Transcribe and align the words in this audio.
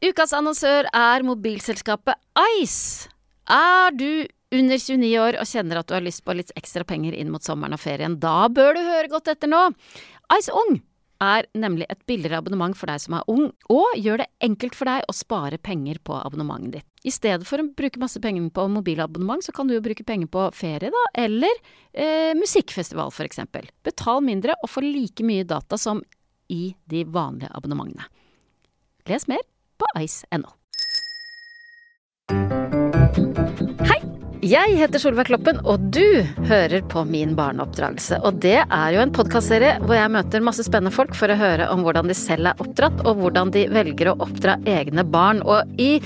Ukas 0.00 0.30
annonsør 0.32 0.86
er 0.96 1.24
mobilselskapet 1.28 2.16
Ice. 2.56 3.10
Er 3.52 3.92
du 3.92 4.24
under 4.56 4.78
29 4.80 5.10
år 5.20 5.36
og 5.36 5.48
kjenner 5.50 5.76
at 5.76 5.90
du 5.90 5.92
har 5.92 6.06
lyst 6.06 6.22
på 6.24 6.32
litt 6.38 6.54
ekstra 6.56 6.86
penger 6.88 7.12
inn 7.18 7.28
mot 7.28 7.44
sommeren 7.44 7.76
og 7.76 7.82
ferien, 7.82 8.16
da 8.16 8.48
bør 8.48 8.78
du 8.78 8.80
høre 8.80 9.10
godt 9.12 9.28
etter 9.34 9.50
nå. 9.52 9.60
Ice 10.38 10.54
Ung 10.56 10.78
er 11.20 11.44
nemlig 11.52 11.84
et 11.92 12.00
billigere 12.08 12.38
abonnement 12.40 12.72
for 12.80 12.88
deg 12.88 13.02
som 13.04 13.18
er 13.18 13.28
ung, 13.28 13.50
og 13.68 14.00
gjør 14.00 14.22
det 14.22 14.30
enkelt 14.48 14.78
for 14.78 14.88
deg 14.88 15.04
å 15.04 15.16
spare 15.18 15.60
penger 15.60 16.00
på 16.00 16.16
abonnementet 16.16 16.78
ditt. 16.78 16.88
I 17.04 17.12
stedet 17.12 17.44
for 17.44 17.60
å 17.60 17.68
bruke 17.68 18.00
masse 18.00 18.24
penger 18.24 18.48
på 18.56 18.66
mobilabonnement, 18.72 19.44
så 19.44 19.52
kan 19.52 19.68
du 19.68 19.76
jo 19.76 19.84
bruke 19.84 20.08
penger 20.08 20.32
på 20.32 20.46
ferie, 20.56 20.88
da, 20.96 21.04
eller 21.26 21.60
eh, 21.92 22.32
musikkfestival 22.40 23.12
for 23.12 23.28
eksempel. 23.28 23.68
Betal 23.84 24.24
mindre 24.24 24.56
og 24.64 24.72
få 24.72 24.80
like 24.86 25.28
mye 25.28 25.44
data 25.44 25.76
som 25.76 26.00
i 26.48 26.72
de 26.88 27.04
vanlige 27.04 27.52
abonnementene. 27.52 28.08
Les 29.12 29.28
mer 29.28 29.44
på 29.80 29.90
ice.no. 30.04 30.52
Hei! 33.88 34.00
Jeg 34.40 34.72
heter 34.78 34.96
Solveig 34.96 35.28
Kloppen, 35.28 35.58
og 35.68 35.82
du 35.92 36.22
hører 36.48 36.80
på 36.88 37.02
Min 37.04 37.34
barneoppdragelse. 37.36 38.22
Og 38.24 38.38
det 38.40 38.62
er 38.62 38.94
jo 38.94 39.02
en 39.02 39.12
podkastserie 39.12 39.74
hvor 39.84 39.98
jeg 39.98 40.12
møter 40.14 40.44
masse 40.44 40.64
spennende 40.64 40.94
folk 40.94 41.12
for 41.18 41.28
å 41.28 41.36
høre 41.36 41.66
om 41.68 41.84
hvordan 41.84 42.08
de 42.08 42.16
selv 42.16 42.48
er 42.48 42.62
oppdratt, 42.64 43.02
og 43.04 43.20
hvordan 43.20 43.52
de 43.52 43.66
velger 43.68 44.08
å 44.10 44.16
oppdra 44.24 44.56
egne 44.64 45.04
barn. 45.04 45.42
Og 45.44 45.68
i 45.76 46.00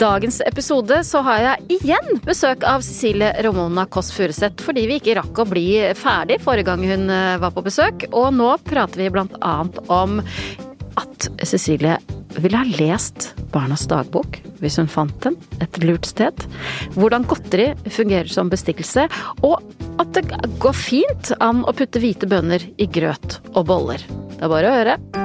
dagens 0.00 0.40
episode 0.48 1.02
så 1.04 1.20
har 1.28 1.44
jeg 1.44 1.78
igjen 1.78 2.22
besøk 2.24 2.64
av 2.64 2.80
Cecilie 2.86 3.34
Romona 3.44 3.84
Kåss 3.84 4.14
Furuseth, 4.16 4.64
fordi 4.64 4.88
vi 4.88 4.98
ikke 5.02 5.18
rakk 5.20 5.44
å 5.44 5.50
bli 5.52 5.68
ferdig 6.00 6.40
forrige 6.42 6.70
gang 6.72 6.88
hun 6.88 7.10
eh, 7.12 7.36
var 7.44 7.52
på 7.52 7.68
besøk. 7.68 8.08
Og 8.16 8.32
nå 8.32 8.54
prater 8.64 9.04
vi 9.04 9.12
blant 9.12 9.36
annet 9.44 9.82
om 9.92 10.22
at 11.00 11.28
Cecilie 11.46 11.98
ville 12.36 12.58
ha 12.58 12.66
lest 12.78 13.32
Barnas 13.54 13.86
dagbok 13.90 14.40
hvis 14.62 14.78
hun 14.80 14.88
fant 14.90 15.16
den 15.24 15.36
et 15.62 15.78
lurt 15.84 16.08
sted. 16.08 16.46
Hvordan 16.96 17.26
godteri 17.28 17.72
fungerer 17.92 18.30
som 18.32 18.52
bestikkelse, 18.52 19.06
og 19.44 19.60
at 20.00 20.14
det 20.16 20.24
går 20.62 20.78
fint 20.78 21.34
an 21.44 21.62
å 21.68 21.76
putte 21.76 22.02
hvite 22.02 22.30
bønner 22.30 22.64
i 22.78 22.88
grøt 22.88 23.40
og 23.54 23.68
boller. 23.70 24.08
Det 24.34 24.42
er 24.42 24.56
bare 24.56 24.72
å 24.72 24.80
høre. 24.80 25.23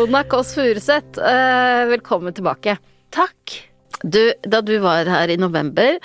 Ramona 0.00 0.24
Kåss 0.24 0.54
Furuseth, 0.54 1.18
eh, 1.20 1.86
velkommen 1.86 2.32
tilbake. 2.32 2.78
Takk. 3.10 3.68
Du, 4.02 4.32
da 4.48 4.62
du 4.64 4.78
var 4.80 5.04
her 5.04 5.28
i 5.28 5.36
november, 5.36 5.98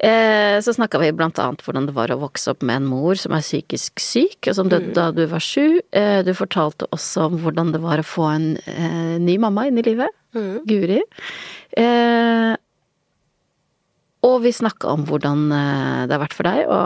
eh, 0.00 0.60
så 0.62 0.70
snakka 0.70 1.00
vi 1.02 1.10
blant 1.12 1.38
annet 1.42 1.64
hvordan 1.66 1.88
det 1.88 1.96
var 1.96 2.12
å 2.14 2.20
vokse 2.20 2.52
opp 2.52 2.62
med 2.62 2.78
en 2.78 2.86
mor 2.86 3.18
som 3.18 3.34
er 3.34 3.42
psykisk 3.42 3.98
syk, 3.98 4.38
og 4.46 4.54
som 4.54 4.70
døde 4.70 4.94
da 4.94 5.08
du 5.10 5.24
var 5.26 5.42
sju. 5.42 5.80
Eh, 5.90 6.22
du 6.22 6.30
fortalte 6.30 6.86
også 6.94 7.26
om 7.26 7.40
hvordan 7.42 7.74
det 7.74 7.82
var 7.82 7.98
å 7.98 8.06
få 8.06 8.28
en 8.36 8.48
eh, 8.70 9.18
ny 9.18 9.34
mamma 9.42 9.66
inn 9.66 9.82
i 9.82 9.86
livet. 9.88 10.14
Guri. 10.70 11.02
Eh, 11.74 12.47
og 14.38 14.44
vi 14.46 14.52
snakka 14.54 14.92
om 14.94 15.02
hvordan 15.08 15.40
eh, 15.52 16.02
det 16.08 16.14
har 16.14 16.22
vært 16.22 16.36
for 16.38 16.46
deg 16.46 16.70
å 16.70 16.78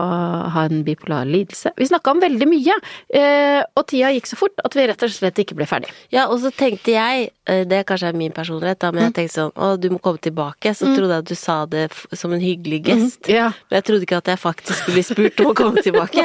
ha 0.55 0.65
en 0.69 0.83
bipolar 0.87 1.29
lidelse. 1.29 1.75
Vi 1.79 1.87
snakka 1.91 2.15
om 2.17 2.23
veldig 2.23 2.49
mye, 2.49 2.77
eh, 3.13 3.61
og 3.77 3.85
tida 3.93 4.11
gikk 4.17 4.31
så 4.33 4.39
fort 4.41 4.63
at 4.65 4.77
vi 4.79 4.87
rett 4.89 5.05
og 5.05 5.13
slett 5.13 5.39
ikke 5.45 5.57
ble 5.59 5.69
ferdig. 5.69 5.93
Ja, 6.15 6.27
og 6.33 6.41
så 6.43 6.51
tenkte 6.57 6.95
jeg, 6.97 7.29
eh, 7.47 7.63
det 7.69 7.83
kanskje 7.89 8.09
er 8.13 8.17
min 8.19 8.33
personlighet, 8.33 8.81
da, 8.83 8.91
men 8.91 9.03
Mm. 9.03 9.09
jeg 9.13 9.15
tenkte 9.21 9.37
sånn 9.37 9.53
å, 9.59 9.71
du 9.81 9.89
må 9.91 10.01
komme 10.01 10.19
tilbake. 10.23 10.73
Så 10.79 10.89
trodde 10.95 11.13
jeg 11.13 11.25
at 11.27 11.29
du 11.29 11.35
sa 11.37 11.57
det 11.67 11.85
som 12.17 12.33
en 12.33 12.41
hyggelig 12.41 12.83
gest. 12.87 13.29
Ja. 13.29 13.51
Men 13.69 13.81
jeg 13.83 13.85
trodde 13.91 14.07
ikke 14.07 14.21
at 14.23 14.31
jeg 14.33 14.39
faktisk 14.41 14.79
skulle 14.83 14.95
bli 14.99 15.03
spurt 15.03 15.41
om 15.45 15.51
å 15.53 15.55
komme 15.59 15.83
tilbake. 15.85 16.25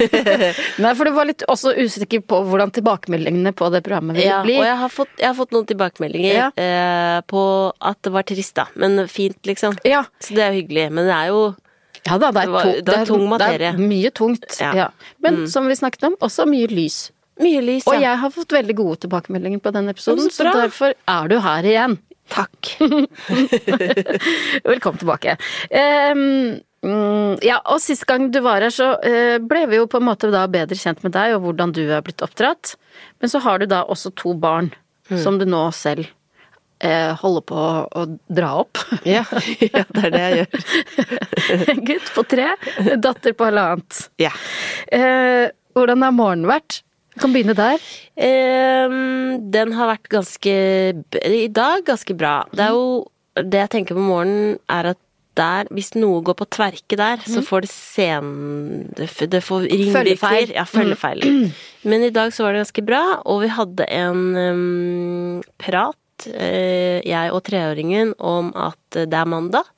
Nei, 0.82 0.92
for 0.98 1.08
du 1.08 1.12
var 1.16 1.28
litt 1.28 1.44
også 1.50 1.72
usikker 1.78 2.22
på 2.28 2.40
hvordan 2.48 2.72
tilbakemeldingene 2.76 3.52
på 3.56 3.68
det 3.72 3.82
programmet 3.86 4.18
ville 4.18 4.28
ja, 4.30 4.40
bli. 4.44 4.56
og 4.60 4.66
jeg 4.68 4.78
har, 4.82 4.92
fått, 4.92 5.12
jeg 5.20 5.28
har 5.30 5.36
fått 5.38 5.54
noen 5.56 5.68
tilbakemeldinger 5.70 6.34
Ja. 6.36 6.48
eh, 6.60 7.20
på 7.30 7.42
at 7.80 8.00
det 8.06 8.12
var 8.14 8.26
trist, 8.28 8.54
da. 8.58 8.66
Men 8.74 9.06
fint, 9.08 9.38
liksom. 9.48 9.76
Ja. 9.86 10.04
Så 10.20 10.34
det 10.36 10.42
er 10.46 10.52
jo 10.58 10.65
hyggelig. 10.66 10.88
Men 10.92 11.06
det 11.08 11.14
er 11.16 11.30
jo 11.32 11.42
Ja 12.06 12.18
da, 12.22 12.28
det 12.30 12.42
er, 12.44 12.52
to- 12.52 12.80
det 12.86 12.94
er 13.00 13.04
tung 13.08 13.24
materie. 13.30 13.72
Det 13.72 13.80
er 13.80 13.88
mye 13.90 14.10
tungt. 14.14 14.46
Ja. 14.60 14.72
Ja. 14.76 14.88
Men 15.24 15.46
som 15.50 15.66
vi 15.66 15.74
snakket 15.78 16.04
om, 16.10 16.16
også 16.22 16.44
mye 16.46 16.68
lys. 16.70 17.10
mye 17.42 17.60
lys, 17.64 17.86
Og 17.86 17.98
jeg 18.00 18.18
har 18.18 18.30
fått 18.30 18.52
veldig 18.54 18.76
gode 18.78 19.00
tilbakemeldinger 19.06 19.60
på 19.60 19.72
den 19.74 19.88
episoden, 19.92 20.30
Så 20.30 20.44
så, 20.44 20.52
derfor 20.54 20.94
er 21.06 21.28
du 21.28 21.38
her 21.40 21.62
igjen. 21.64 21.98
Takk. 22.30 22.70
Velkommen 24.64 24.98
tilbake. 24.98 25.36
Mm, 26.86 27.38
ja, 27.42 27.58
og 27.66 27.80
sist 27.82 28.06
gang 28.06 28.28
du 28.30 28.38
var 28.44 28.62
her, 28.62 28.70
så 28.74 28.92
eh, 29.02 29.38
ble 29.42 29.64
vi 29.70 29.80
jo 29.80 29.88
på 29.90 29.98
en 29.98 30.06
måte 30.06 30.30
da 30.30 30.44
bedre 30.50 30.76
kjent 30.78 31.02
med 31.02 31.14
deg 31.16 31.34
og 31.36 31.42
hvordan 31.48 31.72
du 31.74 31.82
er 31.90 32.04
blitt 32.06 32.22
oppdratt. 32.22 32.76
Men 33.20 33.32
så 33.32 33.40
har 33.42 33.58
du 33.62 33.66
da 33.70 33.82
også 33.90 34.12
to 34.18 34.34
barn 34.38 34.70
som 35.22 35.38
du 35.40 35.46
nå 35.48 35.64
selv 35.74 36.06
holder 37.20 37.44
på 37.48 37.60
å, 37.88 38.02
dra 38.28 38.50
opp. 38.60 38.80
Ja, 39.08 39.24
ja, 39.64 39.84
det 39.88 40.02
er 40.08 40.12
det 40.12 40.24
jeg 40.24 40.40
gjør. 40.40 40.66
En 41.72 41.84
gutt 41.86 42.10
på 42.14 42.24
tre, 42.26 42.50
en 42.82 43.00
datter 43.00 43.36
på 43.36 43.46
halvannet. 43.46 44.00
Ja. 44.20 44.32
Eh, 44.92 45.46
hvordan 45.76 46.04
har 46.04 46.14
morgenen 46.16 46.50
vært? 46.50 46.82
Vi 47.14 47.22
kan 47.22 47.32
begynne 47.32 47.56
der. 47.56 47.80
Eh, 48.20 48.96
den 49.56 49.74
har 49.78 49.92
vært 49.94 50.10
ganske 50.12 50.52
I 51.16 51.46
dag 51.48 51.86
ganske 51.86 52.16
bra. 52.18 52.42
Det 52.52 52.66
er 52.66 52.76
jo 52.76 53.06
Det 53.36 53.60
jeg 53.60 53.72
tenker 53.72 53.96
på 53.96 54.04
morgenen, 54.04 54.56
er 54.72 54.92
at 54.94 55.00
der, 55.36 55.68
hvis 55.74 55.92
noe 55.96 56.22
går 56.24 56.36
på 56.38 56.46
tverke 56.56 56.96
der, 56.98 57.20
så 57.28 57.42
får 57.44 57.66
det 57.66 57.70
sen... 57.72 58.28
Det, 58.96 59.42
får 59.44 59.66
ringvirkninger. 59.68 60.54
Ja, 60.56 60.64
følgefeil. 60.68 61.26
Men 61.84 62.06
i 62.06 62.12
dag 62.14 62.32
så 62.32 62.46
var 62.46 62.56
det 62.56 62.64
ganske 62.64 62.84
bra, 62.86 63.02
og 63.28 63.42
vi 63.44 63.50
hadde 63.52 63.88
en 63.92 64.22
um, 64.36 65.42
prat, 65.60 65.98
eh, 66.32 67.02
jeg 67.06 67.32
og 67.34 67.42
treåringen, 67.46 68.14
om 68.18 68.52
at 68.56 68.78
det 68.96 69.12
er 69.20 69.28
mandag. 69.28 69.68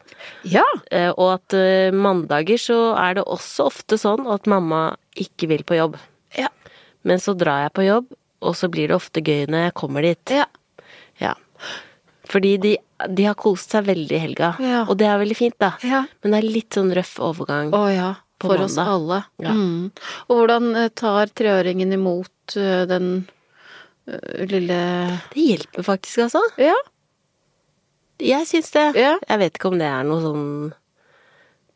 Ja. 0.47 0.65
Eh, 0.91 1.10
og 1.15 1.34
at 1.38 1.54
eh, 1.59 1.91
mandager 1.94 2.59
så 2.60 2.78
er 2.99 3.19
det 3.19 3.26
også 3.26 3.69
ofte 3.71 3.99
sånn 4.00 4.26
at 4.31 4.47
mamma 4.50 4.97
ikke 5.19 5.49
vil 5.50 5.65
på 5.66 5.78
jobb. 5.78 5.99
Ja. 6.38 6.49
Men 7.06 7.19
så 7.22 7.34
drar 7.38 7.66
jeg 7.66 7.75
på 7.78 7.87
jobb, 7.87 8.09
og 8.44 8.54
så 8.59 8.69
blir 8.71 8.91
det 8.91 8.97
ofte 8.99 9.22
gøy 9.25 9.47
når 9.50 9.69
jeg 9.69 9.76
kommer 9.82 10.03
dit. 10.06 10.37
ja. 10.38 10.47
Ja. 11.19 11.34
Fordi 12.28 12.53
de, 12.60 12.75
de 13.16 13.25
har 13.25 13.34
kost 13.41 13.72
seg 13.72 13.87
veldig 13.88 14.15
i 14.15 14.20
helga, 14.20 14.53
Ja. 14.60 14.82
og 14.84 14.99
det 15.00 15.06
er 15.09 15.19
veldig 15.22 15.37
fint, 15.38 15.56
da. 15.59 15.72
Ja. 15.82 16.03
Men 16.22 16.34
det 16.34 16.38
er 16.43 16.49
litt 16.59 16.76
sånn 16.76 16.93
røff 16.94 17.15
overgang. 17.25 17.70
Å 17.75 17.84
ja. 17.91 18.10
På 18.38 18.53
For 18.53 18.60
oss 18.69 18.76
alle. 18.78 19.22
Ja. 19.43 19.50
Mm. 19.50 19.88
Og 20.28 20.37
hvordan 20.38 20.69
eh, 20.78 20.91
tar 20.94 21.26
treåringen 21.34 21.91
imot 21.97 22.55
eh, 22.55 22.84
den 22.87 23.09
eh, 23.25 23.32
lille 24.48 24.78
Det 25.34 25.44
hjelper 25.44 25.84
faktisk, 25.87 26.19
altså. 26.26 26.43
Ja. 26.58 26.75
Jeg 28.19 28.46
syns 28.50 28.70
det. 28.75 28.87
Ja. 28.99 29.16
Jeg 29.28 29.38
vet 29.44 29.58
ikke 29.58 29.70
om 29.70 29.78
det 29.78 29.87
er 29.87 30.02
noe 30.08 30.22
sånn 30.25 30.46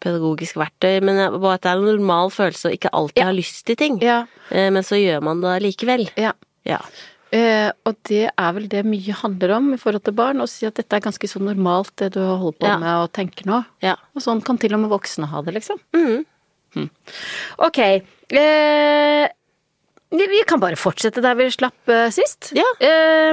pedagogisk 0.02 0.56
verktøy, 0.58 0.96
men 1.06 1.20
bare 1.38 1.54
at 1.54 1.62
det 1.62 1.70
er 1.70 1.78
en 1.78 1.86
normal 1.92 2.32
følelse 2.34 2.70
å 2.70 2.74
ikke 2.74 2.90
alltid 2.92 3.22
Ja. 3.22 3.28
ha 3.28 3.32
lyst 3.36 3.64
til 3.68 3.76
ting. 3.78 4.00
Ja. 4.02 4.24
Eh, 4.50 4.70
Men 4.70 4.82
så 4.82 4.96
gjør 4.98 5.22
man 5.22 5.40
det 5.40 5.62
likevel. 5.62 6.08
ja. 6.16 6.32
Ja. 6.64 6.78
Eh, 7.32 7.70
og 7.86 7.96
det 8.04 8.30
er 8.36 8.52
vel 8.52 8.66
det 8.68 8.84
mye 8.84 9.12
handler 9.14 9.52
om 9.56 9.72
i 9.74 9.76
forhold 9.78 10.04
til 10.04 10.12
barn, 10.12 10.36
å 10.42 10.46
si 10.48 10.66
at 10.66 10.74
dette 10.74 10.92
er 10.96 11.00
ganske 11.00 11.26
så 11.30 11.40
normalt 11.40 11.94
det 11.96 12.12
du 12.12 12.20
holder 12.20 12.58
på 12.58 12.80
med 12.80 12.94
og 13.04 13.12
tenker 13.12 13.46
nå. 13.46 13.64
Ja. 13.80 13.94
Og 14.14 14.20
sånn 14.22 14.42
kan 14.44 14.58
til 14.58 14.74
og 14.74 14.80
med 14.80 14.90
voksne 14.90 15.26
ha 15.30 15.40
det, 15.42 15.54
liksom. 15.54 15.78
Mhm. 15.94 16.24
Ok. 17.58 17.78
Eh, 18.30 19.28
vi 20.12 20.42
kan 20.48 20.60
bare 20.60 20.78
fortsette 20.78 21.22
der 21.24 21.36
vi 21.38 21.48
slapp 21.52 21.88
eh, 21.90 22.10
sist. 22.12 22.52
Ja. 22.56 22.68
Eh, 22.80 23.32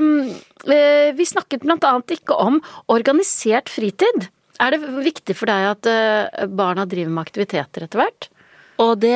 eh, 0.72 1.12
vi 1.16 1.28
snakket 1.28 1.66
blant 1.66 1.86
annet 1.88 2.20
ikke 2.20 2.38
om 2.40 2.60
organisert 2.92 3.72
fritid. 3.72 4.30
Er 4.60 4.76
det 4.76 4.84
viktig 5.04 5.36
for 5.40 5.52
deg 5.52 5.70
at 5.74 5.90
eh, 5.90 6.46
barna 6.48 6.88
driver 6.90 7.16
med 7.16 7.28
aktiviteter 7.28 7.88
etter 7.88 8.04
hvert? 8.04 8.30
Og 8.80 8.94
det 9.04 9.12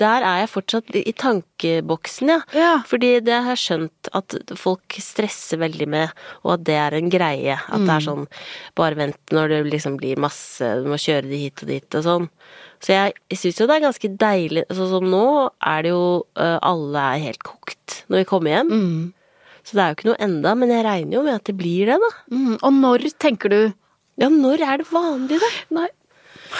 Der 0.00 0.24
er 0.24 0.38
jeg 0.40 0.48
fortsatt 0.48 0.94
i 0.96 1.12
tankeboksen, 1.12 2.30
ja. 2.32 2.38
Ja. 2.56 2.70
Fordi 2.88 3.18
det 3.20 3.34
har 3.44 3.52
jeg 3.52 3.60
skjønt 3.60 4.08
at 4.16 4.36
folk 4.56 4.96
stresser 5.04 5.60
veldig 5.60 5.88
med, 5.92 6.14
og 6.40 6.54
at 6.54 6.64
det 6.64 6.78
er 6.80 6.96
en 6.96 7.12
greie. 7.12 7.58
At 7.60 7.84
det 7.84 7.92
er 7.92 8.06
sånn 8.08 8.24
Bare 8.78 8.96
vent 8.96 9.36
når 9.36 9.52
det 9.52 9.60
liksom 9.74 9.98
blir 10.00 10.16
masse 10.16 10.64
Du 10.80 10.88
må 10.88 10.96
kjøre 10.96 11.28
de 11.28 11.42
hit 11.44 11.60
og 11.60 11.74
dit 11.74 12.00
og 12.00 12.06
sånn. 12.08 12.30
Så 12.82 12.90
jeg, 12.96 13.14
jeg 13.30 13.38
syns 13.38 13.60
jo 13.62 13.66
det 13.70 13.74
er 13.76 13.84
ganske 13.84 14.08
deilig 14.18 14.62
Sånn 14.74 14.88
som 14.90 15.04
nå 15.06 15.24
er 15.70 15.84
det 15.86 15.92
jo 15.92 16.06
eh, 16.34 16.56
Alle 16.66 17.04
er 17.14 17.20
helt 17.28 17.44
kokt 17.46 18.00
når 18.10 18.24
vi 18.24 18.28
kommer 18.28 18.56
hjem. 18.56 18.72
Så 19.62 19.76
det 19.78 19.82
er 19.84 19.92
jo 19.92 19.96
ikke 20.00 20.08
noe 20.10 20.22
enda, 20.26 20.54
men 20.58 20.72
jeg 20.74 20.84
regner 20.84 21.14
jo 21.16 21.22
med 21.22 21.36
at 21.38 21.46
det 21.46 21.54
blir 21.56 21.86
det, 21.92 21.98
da. 22.02 22.08
Mm. 22.34 22.56
Og 22.58 22.72
når 22.80 23.04
tenker 23.22 23.52
du 23.52 23.60
Ja, 24.20 24.28
når 24.28 24.64
er 24.66 24.82
det 24.82 24.88
vanlig, 24.90 25.38
da? 25.40 25.50
Nei. 25.78 25.88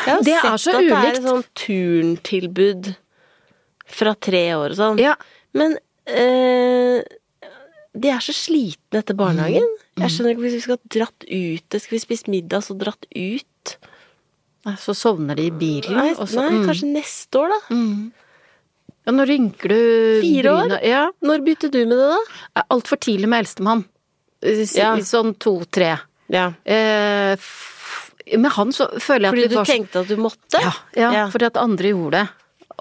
Jeg 0.07 0.15
har 0.15 0.23
Det 0.25 0.37
er 0.39 0.45
sett 0.47 0.63
så 0.63 0.77
at 0.77 0.79
det 0.87 0.93
er 0.93 1.03
ulikt. 1.03 1.19
et 1.19 1.27
sånn 1.27 1.43
turntilbud 1.65 2.93
fra 3.93 4.15
tre 4.17 4.45
år 4.57 4.73
og 4.73 4.79
sånn. 4.79 5.01
Ja. 5.03 5.17
Men 5.59 5.75
eh, 6.09 7.03
de 7.93 8.09
er 8.15 8.23
så 8.25 8.33
slitne 8.33 9.03
etter 9.03 9.19
barnehagen. 9.19 9.67
Mm. 9.67 10.05
Jeg 10.07 10.15
skjønner 10.15 10.33
ikke 10.33 10.47
hvis 10.47 10.57
vi 10.57 10.65
skal 10.65 10.79
dratt 10.95 11.27
ut 11.29 11.75
Skal 11.83 11.93
vi 11.99 12.01
spist 12.01 12.31
middag, 12.33 12.65
så 12.65 12.73
dratt 12.81 13.05
ut? 13.13 13.45
Nei, 14.63 14.77
Så 14.79 14.95
sovner 14.95 15.39
de 15.39 15.49
i 15.51 15.55
bilen. 15.55 15.97
Nei, 15.99 16.13
så, 16.15 16.27
nei 16.39 16.61
mm. 16.61 16.67
kanskje 16.69 16.91
neste 16.93 17.41
år, 17.41 17.55
da. 17.55 17.79
Ja, 19.03 19.15
når 19.17 19.31
rynker 19.33 19.73
du 19.73 19.81
Fire 20.23 20.53
år? 20.55 20.77
Ja. 20.87 21.03
Når 21.27 21.43
begynte 21.43 21.71
du 21.73 21.81
med 21.83 21.97
det, 21.99 22.09
da? 22.13 22.21
Er 22.61 22.69
Altfor 22.77 23.01
tidlig 23.03 23.31
med 23.31 23.43
eldstemann. 23.43 23.85
Ja. 24.43 24.93
Sånn 25.07 25.35
to-tre. 25.43 25.97
Ja. 26.33 26.49
Eh, 26.65 27.51
med 28.39 28.55
han 28.55 28.71
så 28.75 28.89
føler 29.03 29.29
jeg 29.29 29.35
Fordi 29.35 29.43
at 29.43 29.49
Fordi 29.49 29.49
du 29.51 29.59
var 29.59 29.69
tenkte 29.69 30.03
at 30.03 30.09
du 30.09 30.17
måtte? 30.23 30.63
Ja, 30.63 30.73
ja, 30.95 31.11
Ja. 31.13 31.25
fordi 31.31 31.51
at 31.51 31.59
andre 31.61 31.93
gjorde 31.93 32.21
det. 32.21 32.29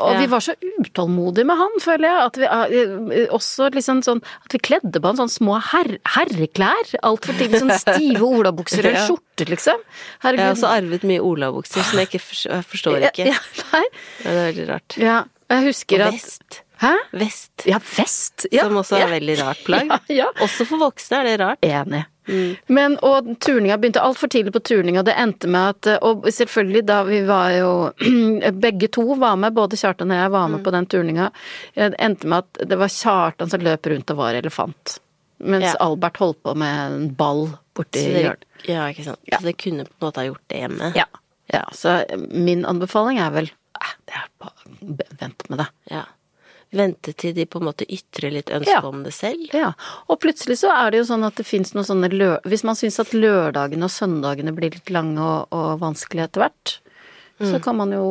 Og 0.07 0.18
vi 0.21 0.27
var 0.31 0.44
så 0.45 0.56
utålmodige 0.62 1.45
med 1.50 1.59
han, 1.59 1.75
føler 1.83 2.07
jeg. 2.07 2.25
At 2.25 2.39
vi 2.42 2.80
eh, 3.21 3.27
også 3.33 3.69
liksom 3.75 4.01
sånn 4.06 4.21
At 4.45 4.56
vi 4.56 4.62
kledde 4.63 5.01
på 5.01 5.12
han 5.12 5.19
sånn 5.19 5.31
små 5.31 5.59
her, 5.71 5.92
herreklær. 6.15 6.94
Altfor 7.07 7.38
tidlig. 7.39 7.62
Sånn 7.63 7.75
stive 7.81 8.25
olabukser 8.39 8.81
eller 8.86 9.00
Ja. 9.00 9.06
skjorter, 9.09 9.51
liksom. 9.53 9.80
Jeg 9.86 10.25
har 10.25 10.31
Herregud. 10.33 10.56
også 10.57 10.71
arvet 10.71 11.06
mye 11.12 11.21
olabukser 11.25 11.86
som 11.88 12.00
jeg 12.01 12.09
ikke 12.12 12.24
forstår, 12.25 12.57
jeg 12.57 12.68
forstår 12.74 13.07
ikke. 13.12 13.30
Ja, 13.31 13.39
nei. 13.74 13.86
Det 14.21 14.31
er 14.33 14.42
veldig 14.51 14.68
rart. 14.74 14.98
Ja, 15.01 15.18
jeg 15.51 15.68
husker 15.71 16.06
Og 16.07 16.13
vest. 16.18 16.62
Hæ? 16.81 16.95
Vest. 17.13 17.51
Ja, 17.69 17.77
vest. 17.95 18.48
Ja, 18.51 18.63
som 18.65 18.80
også 18.81 18.95
er 18.98 19.03
ja. 19.06 19.09
veldig 19.13 19.36
rart 19.44 19.59
plagg. 19.68 19.92
Ja, 20.09 20.24
ja. 20.24 20.30
Også 20.42 20.65
for 20.65 20.81
voksne 20.81 21.19
er 21.21 21.30
det 21.30 21.36
rart. 21.44 21.62
Enig. 21.68 22.06
Men, 22.68 22.98
og 23.06 23.28
turninga 23.44 23.78
begynte 23.81 24.01
altfor 24.01 24.30
tidlig 24.31 24.54
på 24.56 24.62
turninga. 24.63 25.00
og 25.01 25.06
det 25.10 25.16
endte 25.19 25.48
med 25.51 25.75
at 25.75 26.01
Og 26.07 26.25
selvfølgelig, 26.31 26.86
da 26.88 27.04
vi 27.04 27.22
var 27.28 27.51
jo 27.57 27.72
Begge 28.66 28.88
to 28.88 29.06
var 29.19 29.36
med, 29.36 29.54
både 29.54 29.78
Kjartan 29.80 30.12
og 30.12 30.18
jeg 30.22 30.31
var 30.31 30.48
med 30.48 30.63
på 30.63 30.72
den 30.72 30.86
turninga. 30.86 31.30
Det 31.75 31.94
endte 32.00 32.28
med 32.28 32.45
at 32.45 32.68
det 32.69 32.78
var 32.80 32.88
Kjartan 32.94 33.50
som 33.51 33.62
løp 33.66 33.86
rundt 33.92 34.12
og 34.13 34.18
var 34.18 34.33
elefant. 34.39 35.00
Mens 35.42 35.66
Ja. 35.72 35.75
Albert 35.81 36.18
holdt 36.22 36.42
på 36.44 36.54
med 36.56 36.80
en 36.86 37.10
ball 37.18 37.48
borti 37.75 38.04
hjørnet. 38.13 38.45
ja, 38.69 38.88
ikke 38.92 39.04
sant. 39.07 39.19
Så 39.25 39.42
dere 39.42 39.54
kunne 39.57 39.86
på 39.88 39.94
en 39.98 40.07
måte 40.07 40.22
ha 40.22 40.25
gjort 40.27 40.44
det 40.54 40.60
hjemme. 40.62 40.92
Ja. 40.95 41.06
ja. 41.54 41.63
Så 41.74 41.95
min 42.30 42.66
anbefaling 42.69 43.18
er 43.19 43.31
vel 43.34 43.50
eh, 43.81 43.94
det 44.06 44.19
er 44.19 44.27
bare 44.44 45.07
vent 45.22 45.50
med 45.50 45.63
det. 45.63 45.69
Ja. 45.89 46.04
Vente 46.72 47.12
til 47.20 47.34
de 47.36 47.44
på 47.52 47.60
en 47.60 47.66
måte 47.68 47.84
ytrer 47.92 48.32
litt 48.32 48.48
ønske 48.56 48.72
Ja. 48.72 48.80
om 48.88 49.02
det 49.04 49.12
selv. 49.14 49.50
Ja, 49.54 49.74
og 50.08 50.22
plutselig 50.24 50.56
så 50.62 50.70
er 50.72 50.92
det 50.94 51.02
jo 51.02 51.08
sånn 51.10 51.26
at 51.28 51.36
det 51.36 51.44
fins 51.46 51.74
noen 51.76 51.84
sånne 51.90 52.08
lø... 52.14 52.30
Hvis 52.48 52.64
man 52.64 52.78
syns 52.80 53.00
at 53.04 53.12
lørdagene 53.12 53.84
og 53.84 53.92
søndagene 53.92 54.54
blir 54.56 54.72
litt 54.72 54.90
lange 54.90 55.20
og, 55.20 55.52
og 55.52 55.82
vanskelige 55.84 56.30
etter 56.30 56.46
hvert, 56.46 56.78
så 57.42 57.60
kan 57.64 57.76
man 57.76 57.92
jo 57.92 58.06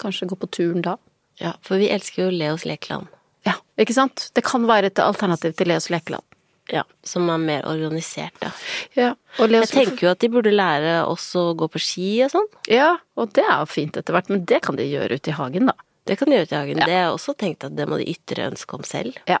kanskje 0.00 0.28
gå 0.30 0.36
på 0.40 0.48
turen 0.54 0.82
da. 0.86 0.96
Ja, 1.40 1.52
for 1.66 1.76
vi 1.82 1.88
elsker 1.92 2.28
jo 2.28 2.30
Leos 2.32 2.64
lekeland. 2.68 3.08
Ja, 3.44 3.54
ikke 3.80 3.96
sant? 3.96 4.28
Det 4.36 4.44
kan 4.46 4.64
være 4.68 4.88
et 4.92 5.00
alternativ 5.02 5.54
til 5.58 5.68
Leos 5.72 5.90
lekeland. 5.92 6.24
Ja, 6.70 6.84
som 7.02 7.26
er 7.32 7.40
mer 7.42 7.64
organisert, 7.66 8.36
da. 8.40 8.52
Ja, 8.94 9.08
og 9.42 9.50
Leos, 9.50 9.72
Jeg 9.74 9.88
tenker 9.88 10.06
jo 10.06 10.10
at 10.14 10.20
de 10.22 10.28
burde 10.30 10.52
lære 10.54 11.00
oss 11.10 11.24
å 11.36 11.48
gå 11.58 11.66
på 11.72 11.80
ski 11.82 12.10
og 12.24 12.30
sånn. 12.36 12.46
Ja, 12.70 12.92
og 13.18 13.32
det 13.34 13.42
er 13.42 13.58
jo 13.64 13.66
fint 13.72 13.96
etter 13.98 14.14
hvert, 14.14 14.30
men 14.30 14.44
det 14.46 14.60
kan 14.62 14.78
de 14.78 14.86
gjøre 14.86 15.18
ute 15.18 15.32
i 15.32 15.34
hagen, 15.34 15.66
da. 15.72 15.74
Det 16.10 16.16
kan 16.18 16.26
du 16.26 16.34
gjøre 16.34 16.48
til 16.50 16.58
hagen. 16.58 16.80
Det 16.82 16.90
har 16.90 17.04
jeg 17.04 17.14
også 17.14 17.36
tenkt 17.38 17.64
at 17.68 17.74
det 17.78 17.84
må 17.86 18.00
de 18.00 18.08
ytre 18.10 18.48
ønske 18.50 18.74
om 18.74 18.86
selv. 18.86 19.18
Ja. 19.30 19.38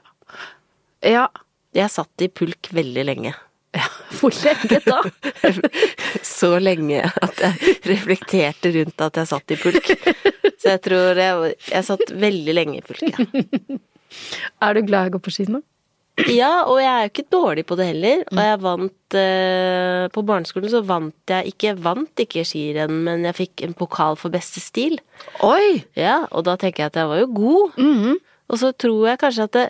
Ja. 1.02 1.24
Jeg 1.74 1.90
satt 1.90 2.22
i 2.22 2.28
pulk 2.30 2.68
veldig 2.74 3.02
lenge. 3.08 3.32
Hvor 4.18 4.34
lenge 4.44 4.78
da? 4.84 5.00
Så 6.26 6.52
lenge 6.62 7.02
at 7.06 7.42
jeg 7.42 7.74
reflekterte 7.90 8.70
rundt 8.78 9.02
at 9.06 9.18
jeg 9.18 9.30
satt 9.32 9.54
i 9.54 9.58
pulk. 9.58 9.90
Så 10.60 10.76
jeg 10.76 10.82
tror 10.86 11.18
jeg, 11.18 11.54
jeg 11.72 11.86
satt 11.90 12.14
veldig 12.22 12.54
lenge 12.54 12.78
i 12.78 12.86
pulk, 12.86 13.02
ja. 13.10 13.78
Er 14.66 14.74
du 14.74 14.80
glad 14.86 15.06
i 15.06 15.10
å 15.12 15.14
gå 15.14 15.20
på 15.22 15.34
ski 15.34 15.46
nå? 15.50 15.60
Ja, 16.28 16.64
og 16.68 16.80
jeg 16.82 16.90
er 16.90 17.06
jo 17.06 17.10
ikke 17.12 17.26
dårlig 17.32 17.64
på 17.68 17.76
det 17.78 17.86
heller. 17.90 18.24
Og 18.30 18.40
jeg 18.44 18.60
vant 18.64 19.16
eh, 19.18 20.08
På 20.14 20.24
barneskolen 20.26 20.72
så 20.72 20.82
vant 20.86 21.32
jeg 21.32 21.54
ikke 21.54 21.74
vant 21.80 22.22
ikke 22.24 22.44
skirenn, 22.46 23.00
men 23.06 23.24
jeg 23.28 23.38
fikk 23.38 23.64
en 23.66 23.76
pokal 23.78 24.18
for 24.20 24.32
beste 24.34 24.60
stil. 24.62 24.98
Oi! 25.46 25.84
Ja, 25.98 26.24
og 26.30 26.44
da 26.48 26.56
tenker 26.60 26.84
jeg 26.84 26.92
at 26.92 27.00
jeg 27.00 27.10
var 27.10 27.22
jo 27.22 27.30
god. 27.36 27.80
Og 28.50 28.58
så 28.58 28.72
tror 28.74 29.12
jeg 29.12 29.20
kanskje 29.22 29.46
at 29.48 29.56
det 29.56 29.66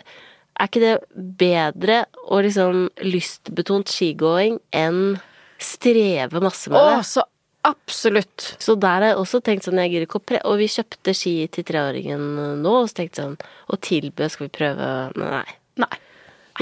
er 0.61 0.69
ikke 0.69 0.81
det 0.83 0.95
bedre 1.39 1.99
og 2.27 2.43
liksom 2.45 2.87
lystbetont 3.07 3.89
skigåing 3.89 4.59
enn 4.75 5.19
streve 5.61 6.41
masse 6.41 6.69
med 6.73 6.77
Å, 6.81 6.97
det. 6.97 7.05
så 7.07 7.23
absolutt. 7.69 8.55
Så 8.61 8.75
der 8.81 9.03
har 9.03 9.11
jeg 9.11 9.19
også 9.21 9.41
tenkt 9.45 9.67
sånn, 9.67 9.79
jeg 9.83 9.93
gir 9.93 10.05
ikke 10.07 10.17
å 10.17 10.23
pre... 10.25 10.39
Og 10.49 10.57
vi 10.61 10.67
kjøpte 10.73 11.13
ski 11.17 11.33
til 11.53 11.65
treåringen 11.67 12.23
nå, 12.63 12.71
og 12.81 12.89
så 12.89 12.97
tenkte 13.01 13.21
sånn 13.21 13.35
Og 13.69 13.81
tilbød, 13.85 14.31
skal 14.33 14.47
vi 14.47 14.53
prøve 14.57 14.87
nei. 15.21 15.45
Nei. 15.81 15.99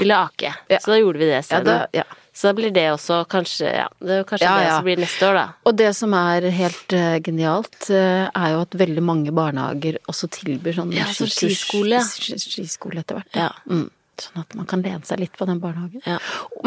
Ville 0.00 0.16
ake. 0.16 0.54
Ja. 0.70 0.80
Så 0.80 0.94
da 0.94 0.98
gjorde 1.00 1.22
vi 1.22 1.28
det 1.30 1.44
Ja, 1.50 1.60
da, 1.66 1.76
ja. 1.96 2.06
Så 2.32 2.48
da 2.48 2.56
blir 2.56 2.72
det 2.72 2.86
også 2.92 3.20
kanskje 3.30 3.68
Ja, 3.68 3.86
det 4.00 4.18
er 4.20 4.26
kanskje 4.28 4.46
Ja, 4.46 4.56
det 4.62 4.72
som 4.72 4.86
blir 4.86 5.00
neste 5.02 5.28
år, 5.28 5.38
da. 5.38 5.46
Og 5.66 5.76
det 5.76 5.90
som 5.98 6.14
er 6.16 6.46
helt 6.54 6.96
uh, 6.96 7.16
genialt, 7.26 7.78
uh, 7.90 8.26
er 8.30 8.52
jo 8.54 8.60
at 8.64 8.76
veldig 8.82 9.04
mange 9.04 9.34
barnehager 9.36 9.98
også 10.10 10.30
tilbyr 10.40 10.78
sånn 10.78 10.94
Ja, 10.96 11.08
så 11.14 11.28
skiskole. 11.30 12.02
Skiskole 12.06 13.02
etter 13.02 13.20
hvert. 13.20 13.34
Ja. 13.36 13.50
Mm. 13.70 13.88
Sånn 14.20 14.42
at 14.42 14.54
man 14.58 14.68
kan 14.68 14.84
lene 14.84 15.02
seg 15.08 15.22
litt 15.22 15.36
på 15.38 15.48
den 15.48 15.60
barnehagen. 15.62 16.04
Ja. 16.04 16.18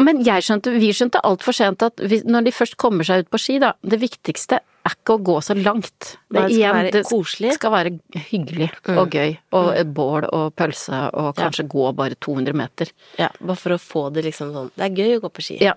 Men 0.02 0.22
jeg 0.26 0.44
skjønte, 0.46 0.74
vi 0.74 0.90
skjønte 0.96 1.22
altfor 1.26 1.56
sent 1.56 1.84
at 1.86 2.02
vi, 2.02 2.20
når 2.26 2.48
de 2.48 2.54
først 2.54 2.76
kommer 2.80 3.06
seg 3.06 3.24
ut 3.24 3.30
på 3.32 3.40
ski, 3.40 3.60
da, 3.62 3.74
det 3.86 4.00
viktigste 4.02 4.60
er 4.84 4.96
ikke 4.98 5.16
å 5.16 5.22
gå 5.24 5.38
så 5.44 5.56
langt. 5.56 6.14
Nei, 6.34 6.46
det 6.48 6.58
skal 6.58 6.76
være 6.76 7.02
koselig. 7.08 7.50
Mm. 7.50 7.58
skal 7.58 7.74
være 7.74 7.92
hyggelig 8.30 8.70
og 8.92 9.16
gøy, 9.16 9.36
og 9.56 9.70
mm. 9.72 9.92
bål 9.96 10.28
og 10.28 10.46
pølse, 10.58 11.00
og 11.16 11.30
kanskje 11.38 11.66
gå 11.72 11.90
bare 11.96 12.18
200 12.20 12.58
meter. 12.60 12.92
ja. 13.20 13.30
Bare 13.40 13.60
for 13.60 13.76
å 13.76 13.80
få 13.80 14.06
det 14.14 14.26
liksom 14.28 14.52
sånn 14.54 14.72
Det 14.74 14.86
er 14.86 15.02
gøy 15.02 15.18
å 15.18 15.22
gå 15.24 15.32
på 15.32 15.44
ski. 15.44 15.58
Ja. 15.64 15.76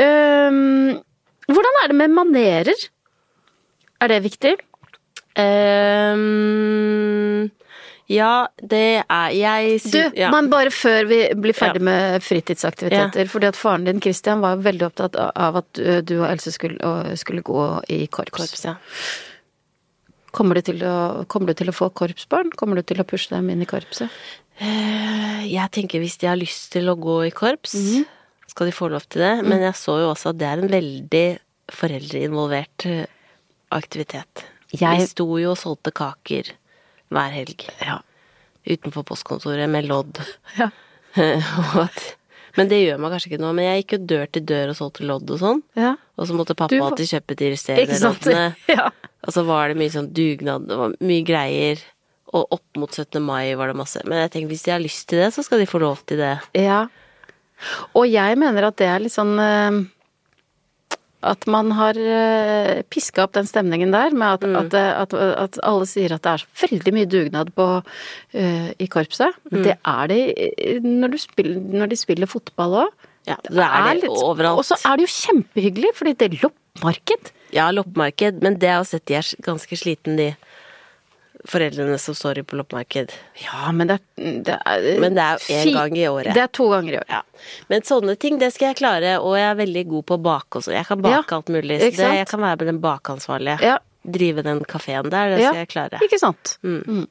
Øhm, 0.00 1.00
hvordan 1.50 1.82
er 1.82 1.92
det 1.92 1.98
med 1.98 2.16
manerer? 2.16 2.86
Er 4.02 4.10
det 4.10 4.24
viktig? 4.24 4.54
Ehm, 5.40 7.50
ja, 8.08 8.46
det 8.60 9.04
er 9.08 9.30
Jeg 9.32 9.80
Du, 9.90 10.10
ja. 10.18 10.30
men 10.30 10.50
bare 10.50 10.70
før 10.70 11.06
vi 11.08 11.20
blir 11.34 11.54
ferdig 11.56 11.80
Ja. 11.80 11.84
med 11.88 12.22
fritidsaktiviteter, 12.22 13.26
fordi 13.28 13.46
at 13.48 13.56
faren 13.56 13.84
din 13.84 14.00
Christian 14.00 14.40
var 14.40 14.56
veldig 14.56 14.82
opptatt 14.90 15.16
av 15.16 15.56
at 15.56 15.72
du 16.04 16.20
og 16.22 16.30
Else 16.30 16.52
skulle, 16.52 17.16
skulle 17.16 17.42
gå 17.42 17.82
i 17.88 18.06
korps. 18.06 18.30
Korps, 18.36 18.64
ja. 18.64 18.74
Kommer, 20.34 20.54
du 20.58 20.62
til 20.62 20.80
å, 20.82 21.24
kommer 21.30 21.46
du 21.46 21.54
til 21.54 21.68
å 21.70 21.72
få 21.76 21.90
korpsbarn? 21.94 22.50
Kommer 22.58 22.76
du 22.76 22.82
til 22.82 22.98
å 22.98 23.04
pushe 23.06 23.30
dem 23.30 23.48
inn 23.50 23.62
i 23.62 23.66
korpset? 23.70 24.10
Eh, 24.58 25.46
Jeg 25.46 25.70
tenker 25.70 26.00
hvis 26.00 26.18
de 26.18 26.26
har 26.26 26.36
lyst 26.36 26.72
til 26.72 26.86
å 26.90 26.96
gå 26.98 27.26
i 27.26 27.30
korps, 27.30 27.74
Mhm. 27.74 28.04
skal 28.48 28.66
de 28.66 28.72
få 28.72 28.90
lov 28.90 29.08
til 29.08 29.22
det. 29.22 29.44
Men 29.44 29.60
jeg 29.60 29.74
så 29.74 29.98
jo 30.00 30.12
også 30.12 30.30
at 30.30 30.38
det 30.38 30.46
er 30.46 30.58
en 30.62 30.68
veldig 30.68 31.38
foreldreinvolvert 31.70 33.06
aktivitet. 33.72 34.44
Jeg- 34.72 34.98
Vi 35.00 35.06
sto 35.06 35.36
jo 35.38 35.50
og 35.52 35.56
solgte 35.58 35.92
kaker 35.92 36.50
hver 37.12 37.30
helg 37.34 37.66
Ja. 37.84 37.98
utenfor 38.66 39.04
postkontoret 39.04 39.68
med 39.68 39.88
lodd. 39.90 40.20
Ja. 40.58 40.70
Men 42.56 42.68
det 42.70 42.78
gjør 42.84 43.00
man 43.02 43.10
kanskje 43.10 43.32
ikke 43.32 43.42
nå. 43.42 43.48
Men 43.54 43.64
jeg 43.66 43.82
gikk 43.82 43.92
jo 43.96 43.98
dør 44.14 44.28
til 44.30 44.44
dør 44.46 44.70
og 44.72 44.76
solgte 44.78 45.06
lodd 45.08 45.30
og 45.34 45.40
sånn. 45.42 45.62
ja. 45.78 45.94
Og 46.14 46.28
så 46.30 46.36
måtte 46.38 46.54
pappa 46.54 46.78
alltid 46.78 47.08
kjøpe 47.10 47.34
de 47.40 47.48
resterende 47.50 47.98
loddene. 48.02 48.44
Ja. 48.70 48.90
Og 49.24 49.32
så 49.34 49.42
var 49.46 49.72
det 49.72 49.78
mye 49.80 49.90
sånn 49.90 50.10
dugnad, 50.14 50.66
det 50.68 50.76
var 50.78 50.92
mye 51.02 51.24
greier. 51.26 51.80
Og 52.34 52.46
opp 52.54 52.78
mot 52.78 52.90
17. 52.94 53.18
mai 53.24 53.54
var 53.58 53.70
det 53.72 53.76
masse. 53.78 54.02
Men 54.06 54.20
jeg 54.22 54.30
tenker 54.34 54.52
hvis 54.52 54.62
de 54.66 54.72
har 54.74 54.82
lyst 54.82 55.08
til 55.10 55.18
det, 55.22 55.30
så 55.34 55.42
skal 55.46 55.62
de 55.62 55.66
få 55.70 55.80
lov 55.82 56.02
til 56.06 56.20
det. 56.22 56.36
ja. 56.58 56.84
Og 57.94 58.04
jeg 58.10 58.36
mener 58.36 58.66
at 58.66 58.76
det 58.76 58.86
er 58.90 58.98
litt 59.00 59.14
sånn 59.14 59.30
ø, 59.38 59.84
at 61.24 61.46
man 61.50 61.72
har 61.76 61.96
uh, 61.98 62.82
piska 62.92 63.24
opp 63.24 63.34
den 63.36 63.48
stemningen 63.48 63.94
der, 63.94 64.12
med 64.12 64.38
at, 64.38 64.44
Mm. 64.44 64.56
at, 64.60 64.74
eh, 64.76 64.90
at, 65.02 65.14
at 65.14 65.58
alle 65.64 65.86
sier 65.88 66.12
at 66.14 66.22
det 66.22 66.32
er 66.34 66.42
så 66.44 66.68
veldig 66.68 66.92
mye 66.94 67.08
dugnad 67.10 67.52
på, 67.56 67.66
uh, 67.80 68.68
i 68.78 68.86
korpset. 68.92 69.32
Mm. 69.50 69.62
Det 69.64 69.76
er 69.80 70.12
det 70.12 70.82
når, 70.84 71.14
du 71.14 71.18
spiller, 71.22 71.60
når 71.80 71.92
de 71.92 71.96
spiller 71.96 72.30
fotball 72.30 72.76
òg. 72.84 73.06
Ja, 73.24 73.38
det 73.48 73.64
er 73.64 74.00
det 74.02 74.10
overalt. 74.12 74.60
Og 74.60 74.66
så 74.68 74.76
er 74.84 75.00
det 75.00 75.06
jo 75.06 75.14
kjempehyggelig, 75.14 75.94
fordi 75.96 76.12
det 76.20 76.26
er 76.28 76.40
loppmarked. 76.42 77.30
Ja, 77.56 77.70
loppemarked, 77.72 78.42
men 78.44 78.58
det 78.60 78.68
har 78.68 78.84
sett 78.84 79.06
de 79.08 79.16
er 79.16 79.30
ganske 79.46 79.78
sliten, 79.80 80.18
de 80.20 80.34
foreldrene 81.48 81.98
som 82.00 82.14
står 82.16 82.38
i 82.40 82.42
på 82.48 82.56
loppemarked. 82.56 83.12
Ja, 83.42 83.70
men 83.76 83.90
det 83.90 83.98
er, 83.98 84.36
det 84.46 84.54
er 84.64 85.00
Men 85.02 85.16
det 85.16 85.24
er 85.24 85.38
jo 85.42 85.56
én 85.58 85.72
gang 85.76 85.96
i 85.98 86.06
året. 86.08 86.32
Det 86.36 86.42
er 86.44 86.52
to 86.56 86.68
ganger 86.72 86.96
i 86.96 86.98
året. 87.02 87.10
Ja. 87.12 87.22
Men 87.68 87.84
sånne 87.84 88.14
ting, 88.20 88.38
det 88.40 88.52
skal 88.54 88.70
jeg 88.72 88.78
klare, 88.80 89.16
og 89.20 89.36
jeg 89.36 89.50
er 89.50 89.58
veldig 89.60 89.84
god 89.90 90.06
på 90.08 90.16
å 90.18 90.22
bake 90.24 90.60
også. 90.62 90.72
Jeg 90.72 90.88
kan 90.88 91.02
bake 91.04 91.18
Ja, 91.18 91.38
alt 91.38 91.52
mulig. 91.52 91.80
Så 91.82 91.90
det, 91.98 92.10
jeg 92.20 92.30
kan 92.30 92.40
være 92.40 92.60
med 92.62 92.70
den 92.72 92.80
bakeansvarlige. 92.84 93.58
Ja. 93.62 93.78
Drive 94.04 94.42
den 94.44 94.64
kafeen 94.68 95.08
der, 95.12 95.30
det 95.32 95.40
Ja, 95.40 95.52
skal 95.52 95.62
jeg 95.62 95.68
klare. 95.72 96.00
Ikke 96.04 96.20
sant? 96.20 96.56
Mm. 96.64 97.06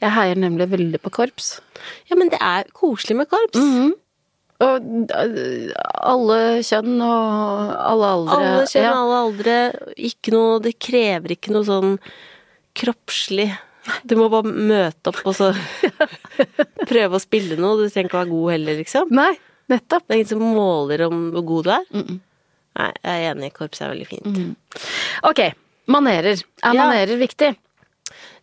Jeg 0.00 0.10
heier 0.16 0.38
nemlig 0.40 0.68
veldig 0.72 1.00
på 1.04 1.12
korps. 1.12 1.58
Ja, 2.08 2.16
men 2.16 2.32
det 2.32 2.40
er 2.40 2.64
koselig 2.72 3.16
med 3.20 3.28
korps. 3.32 3.60
Mm. 3.60 3.92
Og 4.64 4.84
øh, 5.10 5.72
alle 6.00 6.38
kjønn 6.64 7.00
og 7.04 7.72
alle 7.74 8.12
aldre. 8.16 8.36
Alle 8.38 8.68
kjønn, 8.70 8.84
Ja. 8.86 8.92
alle 9.00 9.18
aldre. 9.24 9.56
Ikke 9.96 10.32
noe 10.32 10.60
Det 10.64 10.76
krever 10.80 11.34
ikke 11.36 11.52
noe 11.52 11.66
sånn 11.68 11.98
kroppslig. 12.74 13.50
Du 14.08 14.14
må 14.16 14.30
bare 14.32 14.48
møte 14.48 15.10
opp 15.12 15.18
og 15.28 15.34
så 15.36 15.50
prøve 16.90 17.18
å 17.18 17.22
spille 17.22 17.58
noe. 17.60 17.76
Du 17.82 17.88
trenger 17.92 18.08
ikke 18.08 18.16
å 18.18 18.22
være 18.22 18.32
god 18.32 18.52
heller, 18.54 18.78
liksom. 18.80 19.12
Nei, 19.14 19.32
nettopp. 19.72 20.06
Det 20.06 20.14
er 20.16 20.22
ingen 20.22 20.30
som 20.32 20.44
måler 20.56 21.04
om 21.08 21.26
hvor 21.34 21.44
god 21.50 21.68
du 21.68 21.72
er. 21.76 21.84
Nei, 22.74 22.88
jeg 23.04 23.12
er 23.12 23.26
enig. 23.34 23.52
Korps 23.54 23.82
er 23.84 23.92
veldig 23.92 24.08
fint. 24.08 24.40
Ok, 25.28 25.42
manerer. 25.92 26.40
Er 26.64 26.74
Ja. 26.74 26.86
manerer 26.88 27.20
viktig? 27.20 27.52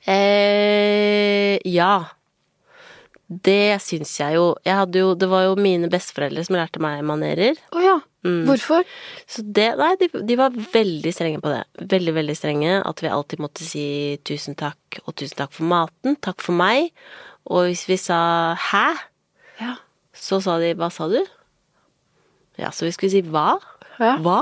Eh, 0.06 1.58
ja. 1.68 1.92
Det 3.32 3.80
syns 3.84 4.14
jeg 4.20 4.36
jo. 4.38 4.46
Jeg 4.68 4.76
hadde 4.76 5.00
jo. 5.04 5.12
Det 5.16 5.30
var 5.32 5.46
jo 5.50 5.56
mine 5.60 5.90
besteforeldre 5.92 6.44
som 6.48 6.58
lærte 6.60 6.82
meg 6.84 7.02
manerer. 7.08 7.58
Oh, 7.74 7.82
ja. 7.84 7.98
Hvorfor? 8.22 8.86
Så 9.26 9.42
det 9.42 9.72
Nei, 9.80 9.96
de, 9.98 10.08
de 10.30 10.36
var 10.38 10.54
veldig 10.54 11.14
strenge 11.16 11.42
på 11.42 11.50
det. 11.50 11.64
Veldig, 11.90 12.14
veldig 12.20 12.36
strenge. 12.38 12.76
At 12.86 13.02
vi 13.02 13.10
alltid 13.10 13.42
måtte 13.42 13.66
si 13.66 13.86
tusen 14.28 14.58
takk, 14.60 15.02
og 15.08 15.16
tusen 15.18 15.40
takk 15.42 15.56
for 15.58 15.66
maten. 15.72 16.18
Takk 16.22 16.42
for 16.46 16.54
meg. 16.58 16.92
Og 17.50 17.70
hvis 17.72 17.88
vi 17.90 17.98
sa 17.98 18.20
hæ, 18.70 18.86
Ja. 19.62 19.76
så 20.14 20.42
sa 20.42 20.60
de 20.62 20.74
hva 20.78 20.92
sa 20.94 21.08
du? 21.10 21.20
Ja, 22.62 22.70
så 22.70 22.86
vi 22.86 22.92
skulle 22.94 23.14
si 23.14 23.22
hva? 23.26 23.56
Ja. 24.02 24.18
Hva? 24.22 24.42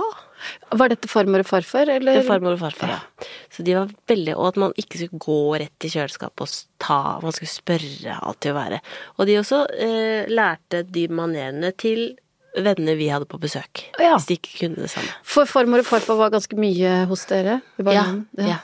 Var 0.72 0.92
dette 0.94 1.10
farmor 1.12 1.42
og 1.44 1.48
farfar, 1.50 1.90
eller? 1.92 2.16
Det 2.16 2.22
er 2.24 2.28
farmor 2.30 2.56
og 2.56 2.62
farfar, 2.62 2.94
ja. 2.94 3.28
Så 3.52 3.64
de 3.68 3.74
var 3.76 3.90
veldig 4.08 4.36
Og 4.38 4.46
at 4.54 4.60
man 4.62 4.72
ikke 4.80 5.00
skulle 5.02 5.20
gå 5.20 5.40
rett 5.60 5.84
i 5.88 5.90
kjøleskapet 5.92 6.44
og 6.46 6.54
ta 6.80 7.00
Man 7.20 7.36
skulle 7.36 7.52
spørre 7.52 8.16
alltid 8.24 8.54
å 8.54 8.56
være. 8.56 8.80
Og 9.18 9.28
de 9.28 9.36
også 9.42 9.60
eh, 9.76 10.30
lærte 10.32 10.84
de 10.88 11.08
manerene 11.12 11.74
til 11.76 12.06
venner 12.58 12.96
vi 13.00 13.10
hadde 13.12 13.28
på 13.30 13.38
besøk. 13.42 13.84
Ja. 14.02 14.16
Hvis 14.18 14.26
de 14.30 14.38
ikke 14.40 14.56
kunne 14.64 14.86
det 14.86 14.90
samme. 14.94 15.12
For 15.28 15.46
farmor 15.50 15.84
og 15.84 15.90
farfar 15.90 16.18
var 16.20 16.32
ganske 16.34 16.58
mye 16.60 17.04
hos 17.10 17.26
dere? 17.30 17.60
Ja, 17.78 17.84
barndommen? 17.86 18.26
ja. 18.38 18.58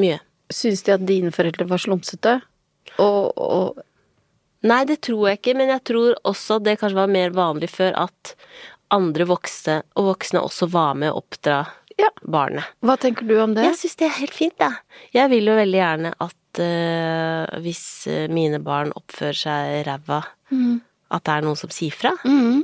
Mye. 0.00 0.18
Syns 0.50 0.82
de 0.82 0.94
at 0.96 1.04
dine 1.06 1.30
foreldre 1.34 1.68
var 1.70 1.78
slumsete? 1.78 2.40
Og, 2.98 3.30
og 3.38 3.78
Nei, 4.66 4.82
det 4.84 4.98
tror 5.06 5.28
jeg 5.30 5.38
ikke, 5.38 5.54
men 5.56 5.70
jeg 5.72 5.80
tror 5.88 6.18
også 6.28 6.58
det 6.60 6.74
kanskje 6.82 6.98
var 6.98 7.08
mer 7.08 7.30
vanlig 7.32 7.70
før 7.72 7.94
at 7.96 8.34
andre 8.92 9.24
voksne 9.30 9.78
og 9.96 10.10
voksne 10.10 10.42
også 10.44 10.66
var 10.68 10.98
med 11.00 11.14
å 11.14 11.22
oppdra 11.22 11.62
Ja. 11.96 12.10
barnet. 12.20 12.66
Hva 12.84 12.98
tenker 13.00 13.24
du 13.28 13.38
om 13.40 13.54
det? 13.56 13.64
Jeg 13.70 13.78
syns 13.80 13.96
det 14.02 14.06
er 14.10 14.18
helt 14.18 14.36
fint, 14.36 14.56
jeg. 14.60 14.76
Jeg 15.16 15.30
vil 15.32 15.48
jo 15.48 15.54
veldig 15.56 15.80
gjerne 15.80 16.12
at 16.26 16.60
uh, 16.60 17.60
hvis 17.64 17.82
eh, 18.10 18.26
mine 18.32 18.60
barn 18.64 18.92
oppfører 18.96 19.38
seg 19.46 19.78
ræva, 19.88 20.20
at 20.50 21.24
det 21.24 21.34
er 21.38 21.46
noen 21.46 21.56
som 21.60 21.72
sier 21.72 21.94
fra. 21.96 22.12
Mhm. 22.28 22.60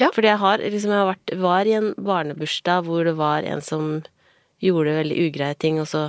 Ja. 0.00 0.10
Fordi 0.12 0.30
jeg 0.30 0.40
har 0.42 0.62
liksom 0.62 0.92
jeg 0.92 1.00
har 1.00 1.10
vært, 1.12 1.34
var 1.40 1.68
i 1.68 1.74
en 1.78 1.90
barnebursdag 1.96 2.86
hvor 2.86 3.08
det 3.08 3.16
var 3.18 3.46
en 3.48 3.62
som 3.64 3.90
gjorde 4.62 4.96
veldig 4.98 5.18
ugreie 5.26 5.56
ting, 5.60 5.80
og 5.82 5.88
så 5.90 6.06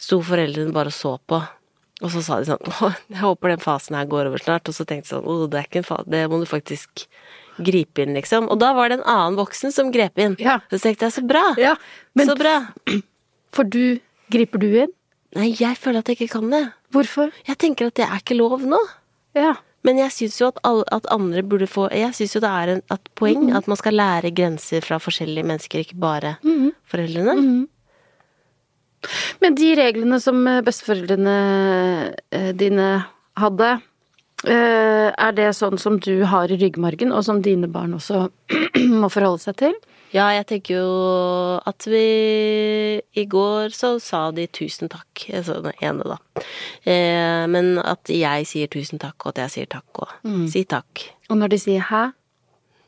sto 0.00 0.20
foreldrene 0.24 0.74
bare 0.74 0.92
og 0.92 0.96
så 0.96 1.16
på. 1.30 1.40
Og 2.02 2.10
så 2.10 2.22
sa 2.24 2.40
de 2.40 2.48
sånn 2.48 2.72
Å, 2.82 2.90
jeg 3.12 3.20
håper 3.22 3.54
den 3.54 3.62
fasen 3.62 3.96
her 3.98 4.08
går 4.10 4.30
over 4.30 4.42
snart. 4.42 4.68
Og 4.68 4.74
så 4.76 4.86
tenkte 4.88 5.06
jeg 5.06 5.14
sånn 5.14 5.28
Å, 5.28 5.46
det 5.50 5.60
er 5.60 5.68
ikke 5.68 5.82
en 5.84 5.88
fase, 5.88 6.10
det 6.10 6.24
må 6.32 6.40
du 6.42 6.48
faktisk 6.50 7.06
gripe 7.62 8.02
inn, 8.02 8.14
liksom. 8.16 8.48
Og 8.50 8.58
da 8.58 8.72
var 8.74 8.90
det 8.90 9.00
en 9.00 9.08
annen 9.12 9.36
voksen 9.38 9.74
som 9.74 9.92
grep 9.94 10.18
inn. 10.22 10.34
Ja. 10.40 10.58
Så 10.72 10.80
tenkte 10.82 11.06
jeg 11.08 11.16
så 11.18 11.24
bra. 11.28 11.44
Ja, 11.60 11.76
men 12.18 12.30
så 12.30 12.36
bra. 12.38 12.56
For 13.56 13.68
du 13.68 14.00
Griper 14.32 14.62
du 14.62 14.70
inn? 14.70 14.92
Nei, 15.36 15.50
jeg 15.58 15.76
føler 15.76 16.00
at 16.00 16.08
jeg 16.08 16.16
ikke 16.16 16.38
kan 16.38 16.48
det. 16.52 16.62
Hvorfor? 16.92 17.32
Jeg 17.44 17.58
tenker 17.60 17.90
at 17.90 17.98
det 18.00 18.06
er 18.06 18.20
ikke 18.22 18.36
lov 18.38 18.62
nå. 18.64 18.78
Ja. 19.36 19.54
Men 19.82 19.98
jeg 19.98 20.14
syns 20.14 20.38
jo 20.40 20.48
at, 20.52 20.60
alle, 20.66 20.84
at 20.94 21.08
andre 21.10 21.42
burde 21.42 21.66
få 21.66 21.88
Jeg 21.90 22.14
syns 22.14 22.36
jo 22.36 22.42
det 22.44 22.50
er 22.50 22.74
en, 22.76 22.82
et 22.94 23.08
poeng 23.18 23.50
at 23.56 23.66
man 23.70 23.78
skal 23.80 23.98
lære 23.98 24.30
grenser 24.34 24.84
fra 24.84 25.00
forskjellige 25.02 25.46
mennesker, 25.48 25.82
ikke 25.82 25.98
bare 25.98 26.36
foreldrene. 26.90 27.66
Men 29.42 29.56
de 29.58 29.72
reglene 29.78 30.18
som 30.22 30.44
eh, 30.46 30.60
besteforeldrene 30.62 31.36
eh, 32.30 32.52
dine 32.54 32.88
hadde, 33.40 33.70
eh, 34.46 35.08
er 35.10 35.34
det 35.34 35.48
sånn 35.58 35.80
som 35.80 35.98
du 36.02 36.22
har 36.30 36.52
i 36.52 36.58
ryggmargen, 36.60 37.10
og 37.10 37.24
som 37.26 37.42
dine 37.42 37.70
barn 37.72 37.96
også 37.98 38.28
må 39.02 39.10
forholde 39.10 39.42
seg 39.42 39.58
til? 39.64 39.74
Ja, 40.12 40.26
jeg 40.36 40.44
tenker 40.50 40.76
jo 40.76 40.88
at 41.68 41.86
vi 41.88 42.02
I 43.16 43.24
går 43.32 43.72
så 43.72 43.94
sa 44.02 44.26
de 44.36 44.44
tusen 44.52 44.90
takk, 44.92 45.26
altså 45.32 45.60
den 45.64 45.78
ene, 45.80 46.04
da. 46.14 46.44
Eh, 46.84 47.44
men 47.48 47.78
at 47.80 48.12
jeg 48.12 48.48
sier 48.50 48.68
tusen 48.72 49.00
takk, 49.00 49.16
og 49.24 49.32
at 49.32 49.46
jeg 49.46 49.54
sier 49.54 49.70
takk 49.72 50.04
òg. 50.04 50.18
Si 50.52 50.66
takk. 50.68 51.06
Og 51.32 51.40
når 51.40 51.54
de 51.54 51.62
sier 51.64 51.88
hæ? 51.88 52.10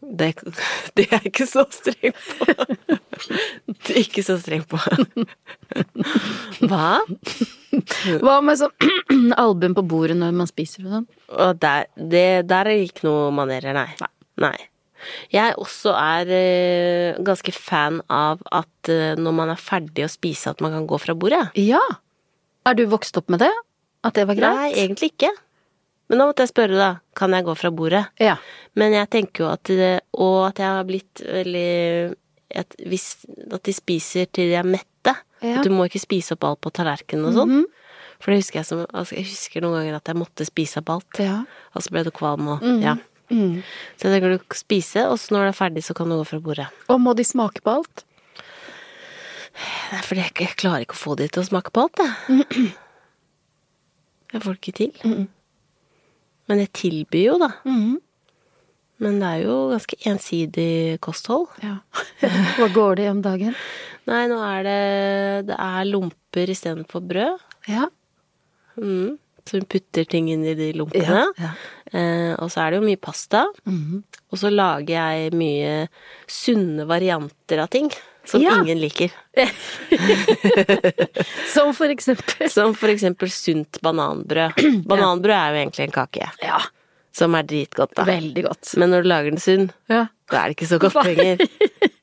Det, 0.04 0.34
det 0.96 1.06
er 1.06 1.16
jeg 1.16 1.32
ikke 1.32 1.46
så 1.48 1.64
streng 1.72 2.12
på. 2.12 2.48
Det 3.86 3.94
er 3.94 4.02
ikke 4.02 4.24
så 4.26 4.36
streng 4.40 4.66
på. 4.68 4.80
Hva? 6.68 6.98
Hva 8.20 8.36
med 8.44 8.60
sånn 8.60 9.32
albuen 9.42 9.76
på 9.76 9.86
bordet 9.88 10.18
når 10.20 10.36
man 10.36 10.50
spiser 10.50 10.84
og 10.84 10.98
sånn? 10.98 11.08
Og 11.32 11.56
der, 11.62 11.88
det, 11.96 12.26
der 12.52 12.68
er 12.68 12.84
ikke 12.84 13.08
noe 13.08 13.32
manerer, 13.34 13.72
nei. 13.76 14.12
nei. 14.44 14.56
Jeg 15.32 15.54
også 15.60 15.94
er 15.98 16.32
eh, 16.36 17.20
ganske 17.24 17.52
fan 17.56 18.00
av 18.12 18.42
at 18.54 18.90
eh, 18.92 19.14
når 19.20 19.36
man 19.36 19.52
er 19.54 19.60
ferdig 19.60 20.06
å 20.06 20.12
spise, 20.12 20.52
at 20.54 20.64
man 20.64 20.74
kan 20.76 20.88
gå 20.90 20.98
fra 21.02 21.14
bordet. 21.18 21.46
Ja. 21.60 21.82
Er 22.64 22.76
du 22.78 22.86
vokst 22.90 23.16
opp 23.20 23.28
med 23.32 23.42
det? 23.44 23.52
At 24.04 24.16
det 24.18 24.26
var 24.28 24.38
greit? 24.38 24.60
Nei, 24.60 24.70
egentlig 24.84 25.12
ikke. 25.14 25.30
Men 26.12 26.20
da 26.20 26.26
måtte 26.28 26.44
jeg 26.44 26.52
spørre, 26.52 26.76
da. 26.76 26.90
Kan 27.16 27.32
jeg 27.32 27.46
gå 27.46 27.54
fra 27.56 27.70
bordet? 27.72 28.04
Ja. 28.20 28.36
Men 28.76 28.92
jeg 28.92 29.08
tenker 29.12 29.46
jo 29.46 29.52
at 29.54 29.64
det, 29.70 29.92
Og 30.12 30.50
at 30.50 30.60
jeg 30.60 30.68
har 30.68 30.84
blitt 30.88 31.22
veldig 31.24 32.14
at, 32.54 32.76
hvis, 32.86 33.06
at 33.50 33.62
de 33.66 33.72
spiser 33.74 34.28
til 34.30 34.52
de 34.52 34.58
er 34.60 34.68
mette. 34.68 35.14
Ja. 35.40 35.58
At 35.58 35.64
du 35.66 35.72
må 35.74 35.86
ikke 35.88 36.02
spise 36.02 36.36
opp 36.36 36.44
alt 36.48 36.60
på 36.64 36.72
tallerkenen 36.76 37.30
og 37.30 37.38
sånn. 37.38 37.64
For 38.22 38.32
det 38.32 38.40
husker 38.40 38.60
jeg 38.60 38.68
som 38.68 38.84
altså, 38.86 39.16
Jeg 39.18 39.26
husker 39.28 39.64
noen 39.64 39.80
ganger 39.80 39.96
at 39.98 40.08
jeg 40.12 40.16
måtte 40.20 40.46
spise 40.48 40.80
opp 40.80 40.92
alt. 40.94 41.18
Ja. 41.20 41.40
Og 41.74 41.84
så 41.84 41.92
ble 41.92 42.04
du 42.06 42.12
kvalm 42.14 42.52
og 42.54 42.64
Ja. 42.84 42.96
Så 43.30 44.10
det 44.12 44.20
kan 44.22 44.34
du 44.34 44.54
spise, 44.56 45.06
og 45.08 45.18
så 45.20 45.34
når 45.34 45.46
det 45.46 45.52
er 45.54 45.58
ferdig, 45.58 45.84
så 45.86 45.94
kan 45.96 46.10
du 46.10 46.16
gå 46.18 46.26
fra 46.28 46.40
bordet. 46.44 46.66
Og 46.92 47.00
må 47.00 47.14
de 47.16 47.24
smake 47.26 47.62
på 47.64 47.78
alt? 47.80 48.04
Det 49.54 49.98
er 50.00 50.04
fordi 50.06 50.20
jeg, 50.24 50.34
jeg 50.42 50.56
klarer 50.60 50.84
ikke 50.84 50.96
å 50.98 51.02
få 51.04 51.14
de 51.20 51.28
til 51.30 51.44
å 51.44 51.46
smake 51.46 51.70
på 51.74 51.86
alt, 51.86 52.02
jeg. 52.02 52.72
Jeg 54.34 54.42
får 54.42 54.56
det 54.56 54.58
ikke 54.64 54.78
til. 54.80 55.26
Men 56.50 56.58
jeg 56.64 56.70
tilbyr 56.74 57.20
jo, 57.28 57.34
da. 57.38 57.52
Men 59.04 59.20
det 59.20 59.28
er 59.28 59.42
jo 59.44 59.52
ganske 59.70 59.98
ensidig 60.10 60.98
kosthold. 61.06 61.44
Ja. 61.62 61.76
Hva 62.58 62.66
går 62.74 62.98
det 62.98 63.04
i 63.06 63.12
om 63.12 63.20
dagen? 63.22 63.54
Nei, 64.10 64.24
nå 64.32 64.40
er 64.42 64.66
det 64.66 64.80
Det 65.52 65.58
er 65.60 65.86
lomper 65.86 66.50
istedenfor 66.50 67.04
brød. 67.12 67.44
Ja. 67.70 67.86
Mm. 68.74 69.14
Så 69.44 69.58
hun 69.60 69.66
putter 69.68 70.04
ting 70.08 70.30
inn 70.32 70.44
i 70.48 70.54
de 70.56 70.70
lompene. 70.72 71.04
Ja, 71.04 71.24
ja. 71.36 71.50
Eh, 71.92 72.32
og 72.40 72.48
så 72.50 72.62
er 72.64 72.70
det 72.72 72.78
jo 72.80 72.86
mye 72.88 73.00
pasta. 73.00 73.42
Og 73.68 74.38
så 74.40 74.48
lager 74.50 74.94
jeg 74.96 75.34
mye 75.36 75.74
sunne 76.30 76.86
varianter 76.88 77.60
av 77.62 77.68
ting 77.74 77.90
som 78.24 78.40
Ja. 78.40 78.54
ingen 78.62 78.80
liker. 78.80 79.12
Som 81.52 81.74
for 81.76 81.92
eksempel 81.92 82.48
Som 82.50 82.74
for 82.74 82.88
eksempel 82.92 83.30
sunt 83.30 83.80
bananbrød. 83.84 84.56
Bananbrød 84.88 85.34
er 85.36 85.52
jo 85.54 85.60
egentlig 85.64 85.84
en 85.88 85.94
kake. 85.94 86.30
Ja. 86.42 86.60
Som 87.14 87.36
er 87.38 87.44
dritgodt, 87.46 87.92
da. 87.94 88.06
Veldig 88.08 88.42
godt. 88.48 88.72
Men 88.80 88.90
når 88.90 89.04
du 89.04 89.08
lager 89.12 89.30
den 89.30 89.42
sunn, 89.42 89.68
Ja. 89.92 90.06
da 90.32 90.40
er 90.40 90.48
det 90.50 90.56
ikke 90.56 90.70
så 90.72 90.80
godt 90.82 90.96
lenger. 91.06 91.44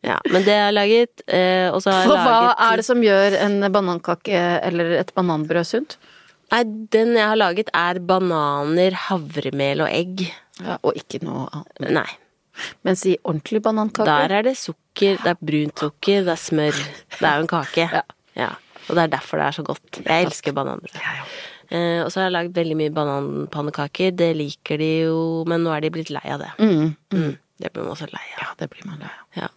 Ja, 0.06 0.16
men 0.32 0.46
det 0.46 0.54
har 0.56 0.70
jeg 0.70 0.78
laget. 0.78 1.22
Eh, 1.28 1.68
og 1.74 1.82
så 1.84 1.92
har 1.92 2.06
jeg 2.06 2.10
laget 2.14 2.24
For 2.30 2.32
hva 2.46 2.56
er 2.72 2.80
det 2.80 2.86
som 2.88 3.02
gjør 3.04 3.36
en 3.42 3.58
banankake 3.74 4.40
eller 4.70 4.96
et 5.02 5.12
bananbrød 5.18 5.68
sunt? 5.68 5.98
Nei, 6.52 6.64
den 6.94 7.14
jeg 7.16 7.28
har 7.32 7.40
laget 7.40 7.70
er 7.78 8.00
bananer, 8.04 8.98
havremel 9.08 9.86
og 9.86 9.92
egg. 9.92 10.26
Ja, 10.60 10.78
og 10.82 10.98
ikke 11.00 11.22
noe 11.24 11.46
annet. 11.52 11.94
Nei. 12.02 12.10
Mens 12.86 13.06
i 13.08 13.16
ordentlig 13.24 13.62
banankake 13.64 14.06
Der 14.10 14.34
er 14.36 14.44
det 14.46 14.58
sukker, 14.60 15.16
det 15.24 15.32
er 15.32 15.40
brunt 15.40 15.80
sukker, 15.80 16.26
det 16.28 16.34
er 16.36 16.42
smør. 16.42 16.82
Det 17.16 17.24
er 17.24 17.40
jo 17.40 17.46
en 17.46 17.54
kake. 17.54 17.88
Ja. 17.88 18.04
Ja. 18.36 18.50
Og 18.90 18.98
det 18.98 19.06
er 19.06 19.14
derfor 19.16 19.40
det 19.40 19.48
er 19.48 19.56
så 19.56 19.64
godt. 19.64 20.02
Jeg 20.04 20.28
elsker 20.28 20.54
bananer. 20.58 21.00
Ja, 21.00 21.24
Eh, 21.72 22.02
og 22.04 22.12
så 22.12 22.20
har 22.20 22.28
jeg 22.28 22.36
lagd 22.36 22.58
veldig 22.58 22.76
mye 22.76 22.92
bananpannekaker. 22.92 24.12
Det 24.20 24.34
liker 24.36 24.82
de 24.82 24.90
jo, 25.06 25.20
men 25.48 25.64
nå 25.64 25.72
er 25.72 25.86
de 25.86 25.92
blitt 25.96 26.12
lei 26.12 26.26
av 26.34 26.44
det. 26.44 26.52
Mm. 26.60 26.90
Mm. 27.16 27.38
Det 27.62 27.72
blir 27.72 27.86
man 27.86 27.94
også 27.94 28.10
lei 28.12 28.26
av. 28.34 28.42
Ja, 28.42 28.48
det 28.60 28.68
blir 28.74 28.90
man 28.90 29.00
lei 29.00 29.12
av. 29.12 29.28
Ja. 29.38 29.48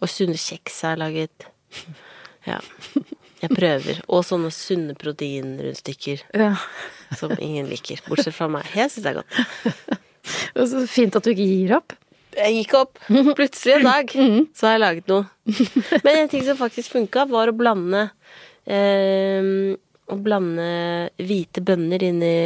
Og 0.00 0.10
sunne 0.10 0.34
kjeks 0.40 0.80
har 0.82 0.96
jeg 0.96 1.02
laget. 1.04 1.46
Ja. 2.48 2.58
Jeg 3.40 3.50
prøver. 3.56 4.00
Og 4.08 4.24
sånne 4.28 4.50
sunne 4.52 4.94
proteinrundstykker 4.98 6.22
Ja. 6.36 6.54
som 7.16 7.32
ingen 7.38 7.66
liker. 7.70 8.00
Bortsett 8.08 8.34
fra 8.36 8.48
meg. 8.52 8.66
Jeg 8.76 8.90
syns 8.92 9.02
det 9.06 9.12
er 9.14 9.20
godt. 9.22 9.98
Og 10.60 10.66
så 10.68 10.82
fint 10.90 11.16
at 11.16 11.24
du 11.24 11.30
ikke 11.32 11.46
gir 11.48 11.74
opp. 11.78 11.94
Jeg 12.36 12.52
gikk 12.60 12.74
opp. 12.78 12.98
Plutselig 13.08 13.78
en 13.80 13.86
dag 13.88 14.12
så 14.54 14.66
har 14.68 14.76
jeg 14.76 14.82
laget 14.84 15.08
noe. 15.10 15.24
Men 16.04 16.20
en 16.20 16.28
ting 16.30 16.44
som 16.46 16.56
faktisk 16.60 16.92
funka, 16.92 17.24
var 17.32 17.50
å 17.50 17.56
blande 17.56 18.04
eh, 18.70 19.74
Å 20.10 20.16
blande 20.18 20.66
hvite 21.22 21.62
bønner 21.62 22.02
inn 22.06 22.22
i 22.26 22.36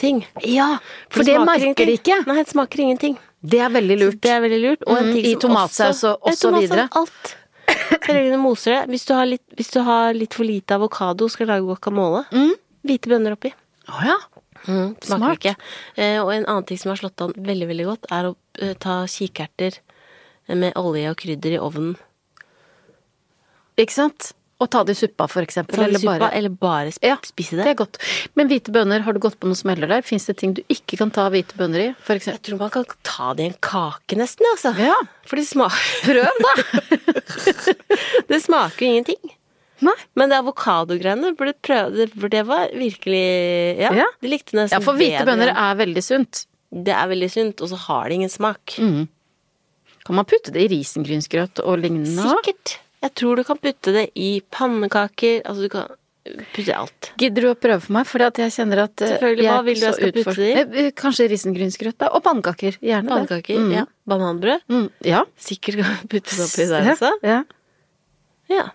ting. 0.00 0.20
Ja, 0.44 0.76
for 1.08 1.24
det 1.24 1.36
smaker 1.38 1.62
merker 1.70 1.86
de 1.88 1.94
ikke. 1.96 2.18
Nei, 2.28 2.36
det 2.42 2.50
smaker 2.52 2.82
ingenting. 2.84 3.14
Det 3.46 3.60
er 3.62 3.70
veldig 3.72 3.96
lurt. 4.00 4.18
Det 4.20 4.32
er 4.34 4.40
veldig 4.44 4.58
lurt. 4.64 4.82
Og 4.86 4.98
en 4.98 5.10
Mm, 5.12 5.20
i 5.24 5.34
tomatsaus 5.40 6.02
og- 6.04 6.18
og 6.26 6.34
så 6.36 6.50
videre. 6.52 6.88
Alt. 6.92 7.36
Og 8.12 8.40
moser 8.42 8.74
det. 8.76 8.80
Hvis 8.92 9.06
du 9.08 9.14
har 9.16 9.26
litt, 9.28 9.44
hvis 9.58 9.72
du 9.74 9.80
har 9.86 10.14
litt 10.16 10.34
for 10.36 10.46
lite 10.46 10.76
avokado, 10.78 11.28
skal 11.32 11.50
lage 11.50 11.66
guacamole. 11.66 12.24
Hvite 12.86 13.10
bønner 13.10 13.34
oppi. 13.36 13.52
Oh, 13.90 14.00
ja. 14.06 14.16
Mm, 14.66 14.96
Smart. 15.02 15.38
ikke. 15.38 15.54
Eh, 15.94 16.18
og 16.22 16.32
en 16.34 16.46
annen 16.46 16.66
ting 16.66 16.78
som 16.80 16.90
har 16.90 16.98
slått 17.00 17.22
an 17.22 17.34
veldig, 17.36 17.68
veldig 17.70 17.86
godt, 17.86 18.08
er 18.14 18.30
å 18.30 18.34
eh, 18.62 18.74
ta 18.82 19.04
kikerter 19.10 19.78
med 20.48 20.74
olje 20.78 21.10
og 21.10 21.18
krydder 21.20 21.56
i 21.56 21.60
ovnen. 21.62 21.94
Ikke 23.76 23.94
sant? 23.94 24.32
Og 24.58 24.70
ta 24.72 24.80
det 24.88 24.94
i 24.96 25.00
suppa, 25.02 25.26
for 25.28 25.44
eksempel. 25.44 25.82
Eller 25.84 26.00
suppa, 26.00 26.14
bare 26.22 26.32
eller 26.38 26.48
bare 26.48 26.88
sp 26.94 27.04
Ja, 27.04 27.16
spise 27.28 27.58
Det 27.58 27.64
det. 27.66 27.72
er 27.74 27.78
godt. 27.82 27.98
Men 28.40 28.48
hvite 28.48 28.72
bønner, 28.72 29.02
har 29.04 29.12
du 29.12 29.18
gått 29.20 29.36
på 29.38 29.44
noen 29.50 29.58
smeller 29.58 29.86
der? 29.90 30.00
Fins 30.06 30.24
det 30.30 30.38
ting 30.40 30.54
du 30.56 30.62
ikke 30.72 30.96
kan 30.96 31.10
ta 31.12 31.26
hvite 31.28 31.58
bønner 31.58 31.90
i? 31.90 31.94
For 32.00 32.16
Jeg 32.16 32.40
tror 32.40 32.58
man 32.62 32.70
kan 32.72 32.86
ta 33.04 33.34
det 33.36 33.44
i 33.44 33.50
en 33.50 33.58
kake, 33.60 34.16
nesten, 34.16 34.48
altså. 34.54 34.72
Ja. 34.80 34.94
For 35.28 35.36
det 35.36 35.44
smaker 35.44 35.76
Prøv, 36.08 36.40
da! 36.40 36.54
Det 38.30 38.40
smaker 38.42 38.86
jo 38.86 38.92
ingenting. 38.94 39.34
Nei. 39.84 39.92
Men 40.16 40.30
det 40.32 40.38
avokadogreiene 40.40 41.34
det, 41.36 42.06
det 42.32 42.42
var 42.48 42.70
virkelig 42.72 43.24
Ja, 43.82 43.92
Ja. 43.92 44.06
de 44.22 44.28
likte 44.32 44.56
nesten 44.56 44.72
bedre. 44.72 44.80
Ja, 44.80 44.84
for 44.86 44.96
hvite 44.96 45.18
bedre. 45.20 45.26
bønner 45.34 45.52
er 45.52 45.74
veldig 45.84 46.02
sunt. 46.02 46.46
Det 46.72 46.94
er 46.96 47.06
veldig 47.12 47.28
sunt, 47.30 47.60
og 47.60 47.68
så 47.68 47.76
har 47.76 48.08
det 48.08 48.14
ingen 48.14 48.32
smak. 48.32 48.78
Mm. 48.80 49.04
Kan 50.06 50.14
man 50.16 50.24
putte 50.24 50.50
det 50.54 50.64
i 50.64 50.68
risengrynsgrøt 50.78 51.60
og 51.62 51.78
lignende? 51.82 52.24
Sikkert. 52.24 52.78
Jeg 53.04 53.14
tror 53.20 53.36
du 53.36 53.44
kan 53.46 53.58
putte 53.60 53.92
det 53.94 54.08
i 54.18 54.30
pannekaker. 54.54 55.42
Altså, 55.44 55.66
du 55.66 55.72
kan 55.72 55.90
putte 56.54 56.74
alt. 56.74 57.10
Gidder 57.20 57.46
du 57.46 57.50
å 57.52 57.56
prøve 57.58 57.82
for 57.84 57.96
meg? 57.96 58.08
For 58.08 58.24
jeg 58.26 58.54
kjenner 58.54 58.84
at 58.86 59.04
eh, 59.04 59.12
Selvfølgelig. 59.14 59.48
Hva 59.50 59.58
vil 59.66 59.78
du 59.78 59.84
jeg 59.84 59.96
skal 59.98 60.10
skal 60.10 60.16
putte 60.16 60.36
det 60.40 60.48
i? 60.48 60.54
Eh, 60.56 60.80
eh, 60.86 60.90
Kanskje 61.02 61.28
risengrynsgrøt, 61.32 61.98
da. 62.02 62.10
Og 62.16 62.24
pannekaker. 62.24 62.78
Gjerne 62.82 63.12
Pannekaker. 63.12 63.54
det. 63.54 63.66
Mm. 63.66 63.74
Ja. 63.76 63.84
Bananbrød. 64.12 64.66
Mm. 64.72 64.88
Ja. 65.06 65.22
Sikkert 65.48 65.80
kan 65.82 66.10
puttes 66.10 66.42
oppi 66.46 66.68
der 66.70 66.90
Ja, 66.90 66.96
også. 66.96 67.12
Ja. 67.26 67.40
Ja. 68.52 68.66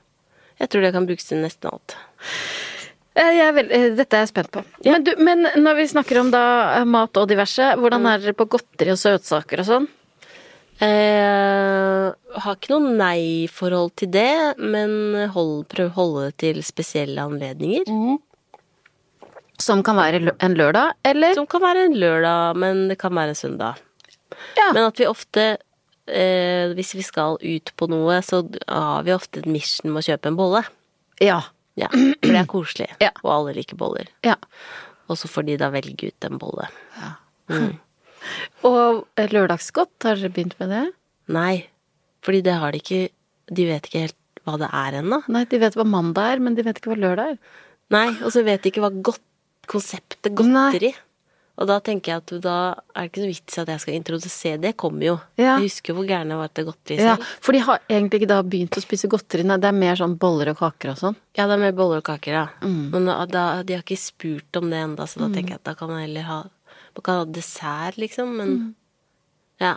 Jeg 0.62 0.70
tror 0.70 0.86
det 0.86 0.94
kan 0.94 1.08
brukes 1.10 1.26
til 1.26 1.42
nesten 1.42 1.72
alt. 1.72 1.98
Er 3.22 3.50
veld, 3.52 3.72
dette 3.98 4.16
er 4.16 4.24
jeg 4.24 4.30
spent 4.30 4.52
på. 4.54 4.62
Men, 4.86 5.04
du, 5.04 5.12
men 5.20 5.44
når 5.60 5.82
vi 5.82 5.88
snakker 5.92 6.22
om 6.22 6.30
da 6.32 6.44
mat 6.88 7.18
og 7.20 7.28
diverse, 7.28 7.74
hvordan 7.82 8.06
er 8.08 8.22
dere 8.24 8.38
på 8.38 8.48
godteri 8.54 8.94
og 8.94 9.00
søtsaker 9.02 9.64
og 9.64 9.68
sånn? 9.68 9.88
Eh, 10.82 12.08
har 12.42 12.58
ikke 12.58 12.72
noe 12.74 12.96
nei-forhold 12.98 13.92
til 14.02 14.10
det, 14.16 14.58
men 14.58 14.92
hold, 15.36 15.66
prøv 15.72 15.92
å 15.92 15.96
holde 16.00 16.24
det 16.30 16.38
til 16.42 16.62
spesielle 16.66 17.22
anledninger. 17.22 17.86
Som 19.62 19.84
kan 19.86 20.00
være 20.00 20.34
en 20.42 20.58
lørdag, 20.58 20.96
eller? 21.06 21.36
Som 21.38 21.46
kan 21.50 21.62
være 21.62 21.86
en 21.86 21.98
lørdag, 22.02 22.58
men 22.58 22.88
det 22.90 22.98
kan 23.02 23.14
være 23.14 23.36
en 23.36 23.38
søndag. 23.38 23.82
Ja. 24.58 24.72
Men 24.74 24.88
at 24.88 24.98
vi 24.98 25.06
ofte, 25.06 25.46
eh, 26.10 26.74
hvis 26.74 26.96
vi 26.98 27.06
skal 27.06 27.38
ut 27.38 27.74
på 27.78 27.90
noe, 27.92 28.18
så 28.26 28.42
har 28.66 29.04
vi 29.06 29.14
ofte 29.14 29.44
et 29.44 29.50
mission 29.50 29.92
med 29.94 30.02
å 30.02 30.08
kjøpe 30.10 30.32
en 30.32 30.40
bolle. 30.40 30.64
Ja. 31.22 31.44
Ja, 31.80 31.88
for 31.94 32.28
det 32.28 32.36
er 32.42 32.50
koselig. 32.52 32.90
Ja. 33.00 33.14
Og 33.24 33.30
alle 33.32 33.54
liker 33.62 33.78
boller. 33.80 34.10
ja. 34.28 34.36
Og 35.12 35.18
så 35.20 35.28
får 35.28 35.44
de 35.44 35.56
da 35.60 35.68
velge 35.74 36.08
ut 36.08 36.24
en 36.24 36.38
bolle. 36.40 36.68
Og 38.70 39.06
lørdagsgodt, 39.32 39.96
har 40.06 40.20
dere 40.20 40.34
begynt 40.34 40.58
med 40.62 40.74
det? 40.74 40.86
Nei, 41.32 41.56
fordi 42.26 42.44
det 42.46 42.58
har 42.62 42.74
de 42.74 42.82
ikke 42.82 43.02
De 43.52 43.68
vet 43.68 43.88
ikke 43.88 44.06
helt 44.08 44.18
hva 44.46 44.58
det 44.58 44.70
er 44.74 44.96
ennå. 45.02 45.22
Nei, 45.30 45.44
de 45.50 45.60
vet 45.62 45.76
hva 45.78 45.86
mandag 45.86 46.36
er, 46.36 46.42
men 46.42 46.56
de 46.58 46.64
vet 46.66 46.80
ikke 46.80 46.94
hva 46.94 46.98
lørdag 46.98 47.36
er. 47.36 47.60
Nei, 47.94 48.08
og 48.24 48.32
så 48.34 48.44
vet 48.48 48.64
de 48.64 48.72
ikke 48.72 48.84
hva 48.84 48.92
godt, 49.04 49.24
konseptet 49.70 50.34
godteri 50.36 50.90
Og 51.62 51.68
da 51.70 51.78
tenker 51.84 52.12
jeg 52.12 52.22
at 52.24 52.32
da 52.44 52.56
er 52.96 53.06
det 53.06 53.10
ikke 53.12 53.22
noe 53.22 53.30
vits 53.30 53.58
i 53.58 53.62
at 53.62 53.70
jeg 53.70 53.84
skal 53.84 53.98
introdusere 53.98 54.62
det. 54.64 54.72
kommer 54.80 55.06
jo. 55.06 55.16
Ja. 55.38 55.60
Jeg 55.60 55.68
husker 55.68 55.92
jo 55.92 56.00
hvor 56.00 56.08
gæren 56.10 56.32
jeg 56.34 56.40
var 56.40 56.54
til 56.56 56.68
godteri 56.72 56.98
selv. 56.98 57.12
Ja, 57.12 57.42
for 57.46 57.58
de 57.58 57.62
har 57.68 57.84
egentlig 57.86 58.22
ikke 58.22 58.32
da 58.32 58.40
begynt 58.42 58.80
å 58.80 58.84
spise 58.84 59.12
godteri, 59.12 59.46
nei, 59.46 59.60
det 59.62 59.70
er 59.70 59.78
mer 59.78 60.00
sånn 60.00 60.18
boller 60.22 60.54
og 60.54 60.62
kaker 60.64 60.96
og 60.96 61.02
sånn. 61.04 61.20
Ja, 61.38 61.46
det 61.46 61.60
er 61.60 61.64
mer 61.68 61.76
boller 61.78 62.02
og 62.02 62.08
kaker, 62.08 62.40
ja. 62.40 62.48
Mm. 62.64 62.82
Men 62.96 63.12
da, 63.12 63.20
da, 63.30 63.46
de 63.68 63.78
har 63.78 63.86
ikke 63.86 64.00
spurt 64.02 64.62
om 64.62 64.72
det 64.74 64.82
enda, 64.82 65.06
så 65.06 65.22
da 65.22 65.30
tenker 65.36 65.58
jeg 65.58 65.62
at 65.62 65.70
da 65.70 65.78
kan 65.78 65.92
man 65.92 66.02
heller 66.06 66.28
ha 66.32 66.42
Man 66.96 67.04
kan 67.04 67.22
ha 67.22 67.26
dessert, 67.26 67.98
liksom, 67.98 68.36
men 68.38 68.50
Mm. 68.58 68.74
Ja. 69.62 69.76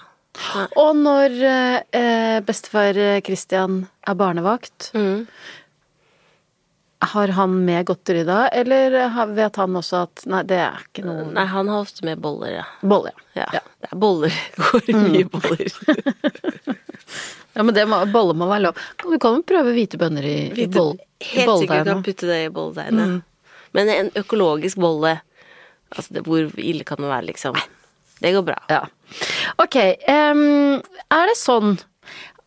Nei. 0.54 0.66
Og 0.80 0.96
når 0.96 1.34
eh, 1.46 1.82
eh, 1.92 2.40
bestefar 2.42 2.96
Christian 3.26 3.84
er 4.08 4.14
barnevakt, 4.18 4.90
Mm. 4.94 5.26
har 7.04 7.28
han 7.36 7.64
med 7.66 7.84
godteri 7.86 8.24
da, 8.24 8.48
eller 8.48 8.94
vet 9.36 9.56
han 9.60 9.76
også 9.76 10.02
at 10.06 10.22
nei, 10.26 10.42
det 10.48 10.56
er 10.56 10.78
ikke 10.88 11.04
noe 11.04 11.26
Nei, 11.36 11.44
han 11.52 11.68
har 11.68 11.82
ofte 11.84 12.02
med 12.08 12.18
boller, 12.24 12.54
ja. 12.56 12.64
Boller, 12.80 13.12
Ja, 13.36 13.44
ja. 13.52 13.60
det 13.82 13.90
er 13.92 13.96
boller. 14.00 14.32
Går 14.56 14.88
Mm. 14.94 15.12
mye 15.12 15.28
boller. 15.28 15.68
Ja, 17.54 17.62
men 17.62 17.74
det 17.76 17.84
må, 17.86 18.00
bolle 18.10 18.34
må 18.34 18.48
være 18.50 18.64
lov. 18.64 18.78
Du 18.98 19.12
kan 19.22 19.36
jo 19.36 19.42
prøve 19.46 19.70
hvite 19.76 19.94
bønner 20.00 20.24
i, 20.26 20.32
i, 20.48 20.54
Hvite- 20.56 20.72
boll, 20.74 20.96
Helt 21.22 21.52
sikkert 21.60 21.86
kan 21.86 22.00
putte 22.02 22.26
det 22.26 22.38
i 22.46 22.48
bolledeigen. 22.50 22.98
Mm. 22.98 23.20
Men 23.76 23.88
en 23.92 24.08
økologisk 24.18 24.80
bolle, 24.82 25.12
altså 25.94 26.18
det, 26.18 26.24
hvor 26.26 26.50
ille 26.60 26.84
kan 26.86 27.00
det 27.02 27.10
være, 27.10 27.28
liksom? 27.32 27.58
Det 28.20 28.32
går 28.34 28.44
bra. 28.46 28.58
Ja. 28.70 28.84
Ok, 29.62 29.76
Um, 30.08 30.80
er 31.12 31.30
det 31.30 31.38
sånn 31.38 31.76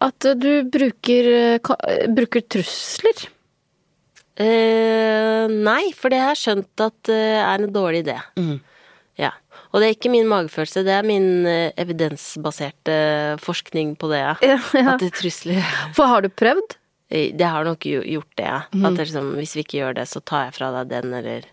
at 0.03 0.27
du 0.37 0.51
bruker, 0.69 1.27
eh, 1.57 2.07
bruker 2.13 2.43
trusler? 2.45 3.27
Uh, 4.37 5.49
nei, 5.49 5.89
for 5.97 6.13
det 6.13 6.21
har 6.21 6.35
jeg 6.35 6.43
skjønt 6.43 6.83
at 6.85 6.97
det 7.09 7.21
er 7.41 7.63
en 7.63 7.73
dårlig 7.73 8.03
idé. 8.05 8.17
Mm. 8.37 8.59
Ja. 9.17 9.31
Og 9.71 9.81
det 9.81 9.87
er 9.87 9.95
ikke 9.95 10.13
min 10.13 10.29
magefølelse, 10.29 10.85
det 10.85 10.93
er 10.93 11.07
min 11.07 11.47
uh, 11.47 11.73
evidensbaserte 11.81 12.97
forskning 13.41 13.95
på 13.97 14.11
det, 14.13 14.21
ja. 14.21 14.35
Ja. 14.45 14.59
At 14.93 15.01
det 15.01 15.15
trusler 15.17 15.63
For 15.97 16.09
har 16.09 16.25
du 16.25 16.29
prøvd? 16.29 16.77
Det 17.09 17.47
har 17.47 17.63
nok 17.63 17.85
gjort 17.87 18.33
det, 18.35 18.45
ja. 18.45 18.61
Mm. 18.75 18.85
At 18.85 18.97
det 18.99 19.07
liksom, 19.07 19.33
hvis 19.39 19.55
vi 19.55 19.63
ikke 19.63 19.79
gjør 19.79 19.97
det, 20.01 20.07
så 20.11 20.21
tar 20.21 20.49
jeg 20.49 20.57
fra 20.59 20.71
deg 20.79 20.91
den, 20.91 21.13
eller 21.21 21.49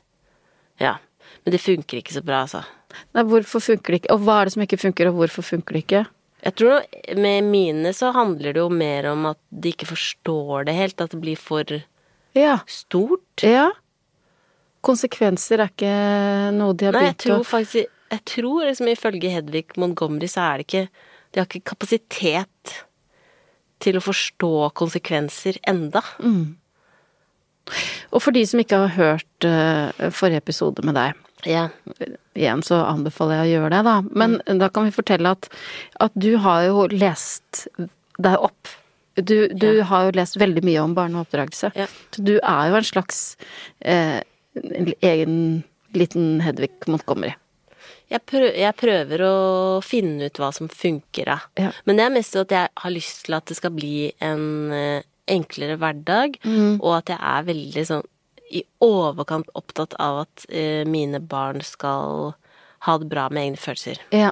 Ja. 0.82 0.96
Men 1.44 1.52
det 1.52 1.60
funker 1.60 2.00
ikke 2.00 2.14
så 2.16 2.22
bra, 2.24 2.42
altså. 2.46 2.62
Nei, 3.14 3.24
hvorfor 3.28 3.60
funker 3.60 3.92
det 3.92 4.02
ikke? 4.02 4.12
Og 4.14 4.22
hva 4.24 4.40
er 4.40 4.48
det 4.48 4.54
som 4.54 4.62
ikke 4.64 4.80
funker, 4.80 5.10
og 5.10 5.18
hvorfor 5.18 5.44
funker 5.44 5.76
det 5.76 5.82
ikke? 5.84 6.04
Jeg 6.44 6.56
tror 6.60 6.84
med 7.20 7.46
mine 7.48 7.92
så 7.96 8.10
handler 8.12 8.52
det 8.52 8.60
jo 8.60 8.68
mer 8.72 9.06
om 9.12 9.26
at 9.30 9.38
de 9.50 9.72
ikke 9.72 9.88
forstår 9.88 10.66
det 10.68 10.74
helt, 10.76 11.00
at 11.00 11.12
det 11.14 11.20
blir 11.20 11.40
for 11.40 11.64
Ja. 12.36 12.58
stort. 12.66 13.42
Ja. 13.42 13.70
Konsekvenser 14.84 15.62
er 15.64 15.70
ikke 15.72 15.92
noe 16.52 16.74
de 16.76 16.84
har 16.90 16.92
Nei, 16.96 17.04
jeg 17.08 17.16
begynt 17.16 17.24
å 17.24 17.36
tror 17.38 17.44
faktisk 17.48 17.92
Jeg 18.12 18.24
tror 18.28 18.66
liksom 18.68 18.88
ifølge 18.92 19.30
Hedvig 19.32 19.78
Montgomery 19.80 20.28
så 20.28 20.42
er 20.44 20.58
det 20.60 20.66
ikke 20.66 20.82
De 21.32 21.40
har 21.40 21.46
ikke 21.48 21.64
kapasitet 21.72 22.74
til 23.80 23.96
å 23.96 24.02
forstå 24.04 24.50
konsekvenser 24.76 25.56
enda. 25.66 26.00
Og 28.12 28.20
for 28.22 28.30
de 28.36 28.44
som 28.46 28.60
ikke 28.62 28.78
har 28.84 28.92
hørt 28.94 29.46
uh, 29.48 30.10
forrige 30.14 30.40
episode 30.40 30.84
med 30.86 30.94
deg, 30.96 31.18
Ja. 31.46 31.68
igjen 32.36 32.62
så 32.66 32.80
anbefaler 32.88 33.42
jeg 33.44 33.46
å 33.46 33.52
gjøre 33.60 33.70
det, 33.76 33.82
da. 33.84 33.96
Men 34.14 34.38
da 34.60 34.68
kan 34.68 34.84
vi 34.88 34.94
fortelle 34.96 35.30
at, 35.36 35.48
at 36.00 36.12
du 36.14 36.36
har 36.38 36.64
jo 36.66 36.86
lest 36.90 37.66
deg 38.18 38.36
opp. 38.38 38.68
Du, 39.14 39.46
du 39.48 39.68
Ja. 39.78 39.84
har 39.84 40.06
jo 40.08 40.16
lest 40.18 40.36
veldig 40.40 40.64
mye 40.66 40.80
om 40.82 40.94
barneoppdragelse. 40.96 41.70
Ja. 41.78 41.86
Så 42.10 42.24
du 42.26 42.38
er 42.42 42.68
jo 42.70 42.74
en 42.80 42.88
slags 42.88 43.36
eh, 43.84 44.20
egen 45.02 45.62
liten 45.94 46.40
Hedvig 46.42 46.70
Montgomery. 46.90 47.34
Jeg, 48.10 48.20
prøver, 48.28 48.52
jeg 48.58 48.76
prøver 48.76 49.22
å 49.24 49.34
finne 49.82 50.26
ut 50.28 50.38
hva 50.38 50.50
som 50.54 50.68
funker, 50.68 51.24
da. 51.30 51.38
Ja. 51.58 51.70
Men 51.86 51.96
det 51.98 52.04
er 52.04 52.12
mest 52.14 52.36
at 52.36 52.52
jeg 52.52 52.68
har 52.82 52.92
lyst 52.92 53.24
til 53.26 53.34
at 53.38 53.46
det 53.48 53.56
skal 53.58 53.72
bli 53.74 54.10
en 54.22 54.72
eh, 54.74 55.02
enklere 55.30 55.78
hverdag, 55.80 56.36
Mm. 56.44 56.80
og 56.82 56.98
at 56.98 57.14
jeg 57.14 57.18
er 57.22 57.46
veldig 57.48 57.84
sånn 57.88 58.02
i 58.54 58.62
overkant 58.84 59.48
opptatt 59.58 59.94
av 60.02 60.22
at 60.24 60.46
eh, 60.48 60.84
mine 60.88 61.20
barn 61.20 61.60
skal 61.66 62.34
ha 62.86 62.96
det 63.00 63.08
bra 63.10 63.28
med 63.32 63.42
egne 63.48 63.60
følelser. 63.60 64.00
Ja. 64.14 64.30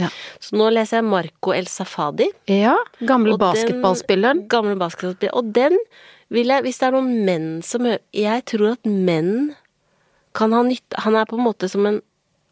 Ja. 0.00 0.08
Så 0.42 0.56
nå 0.58 0.66
leser 0.74 0.98
jeg 0.98 1.06
Marco 1.06 1.52
El 1.54 1.68
Safadi. 1.70 2.26
ja 2.50 2.74
gamle 3.06 3.36
basketballspilleren. 3.38 4.46
Gamle 4.50 4.74
basketballspilleren. 4.80 5.38
Og 5.38 5.52
den 5.54 5.76
vil 6.34 6.50
jeg, 6.50 6.64
hvis 6.66 6.80
det 6.80 6.88
er 6.88 6.96
noen 6.96 7.12
menn 7.28 7.46
som 7.62 7.86
Jeg 7.86 8.44
tror 8.50 8.72
at 8.72 8.88
menn 8.90 9.54
kan 10.34 10.50
ha 10.56 10.64
nytte 10.66 10.98
Han 11.04 11.14
er 11.14 11.28
på 11.30 11.36
en 11.38 11.44
måte 11.46 11.68
som 11.70 11.86
en 11.86 12.00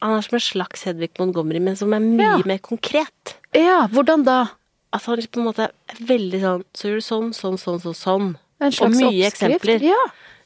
Han 0.05 0.19
er 0.21 0.23
som 0.23 0.37
en 0.39 0.45
slags 0.45 0.85
Hedvig 0.87 1.11
Montgomery, 1.19 1.59
men 1.59 1.75
som 1.77 1.93
er 1.97 1.99
mye 2.05 2.39
Ja. 2.39 2.39
mer 2.47 2.59
konkret. 2.63 3.35
Ja, 3.55 3.89
hvordan 3.91 4.23
da? 4.25 4.41
at 4.93 5.07
han 5.09 5.17
på 5.25 5.41
en 5.41 5.47
måte 5.49 5.67
er 5.89 5.99
veldig 6.07 6.41
sånn 6.43 6.65
Så 6.77 6.89
gjør 6.91 7.01
du 7.01 7.07
sånn, 7.09 7.33
sånn, 7.35 7.59
sånn, 7.59 7.81
sånn, 7.81 7.97
sånn. 7.97 8.27
En 8.61 8.71
slags 8.71 8.95
Og 8.95 9.01
mye 9.01 9.27
oppskrift. 9.27 9.33
eksempler. 9.65 9.83
Ja. 9.83 10.03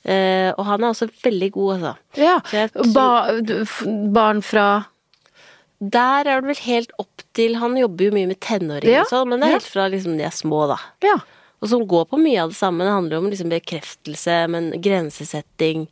Eh, 0.07 0.53
og 0.55 0.65
han 0.69 0.85
er 0.85 0.93
også 0.93 1.09
veldig 1.25 1.49
god, 1.57 1.71
altså. 1.75 1.95
ja. 2.23 2.37
Tror- 2.71 2.93
Ba, 2.95 3.07
barn 4.15 4.43
fra 4.47 4.67
Der 5.83 6.29
er 6.31 6.41
det 6.41 6.47
vel 6.53 6.61
helt 6.63 6.93
opp 7.03 7.25
til 7.35 7.57
Han 7.59 7.75
jobber 7.77 8.07
jo 8.07 8.13
mye 8.15 8.29
med 8.31 8.39
tenåringer 8.41 8.93
Ja, 8.93 9.03
og 9.03 9.11
sånn, 9.11 9.29
men 9.29 9.41
det 9.43 9.49
er 9.49 9.57
helt 9.59 9.67
fra 9.73 9.89
liksom 9.91 10.15
de 10.17 10.25
er 10.29 10.31
små, 10.37 10.63
da. 10.71 10.79
Ja. 11.05 11.17
Og 11.61 11.69
som 11.73 11.83
går 11.91 12.07
på 12.13 12.21
mye 12.23 12.39
av 12.45 12.53
det 12.53 12.57
samme. 12.61 12.85
Det 12.87 12.93
handler 12.95 13.19
om 13.19 13.27
liksom 13.33 13.51
bekreftelse, 13.51 14.37
men 14.53 14.71
grensesetting. 14.85 15.87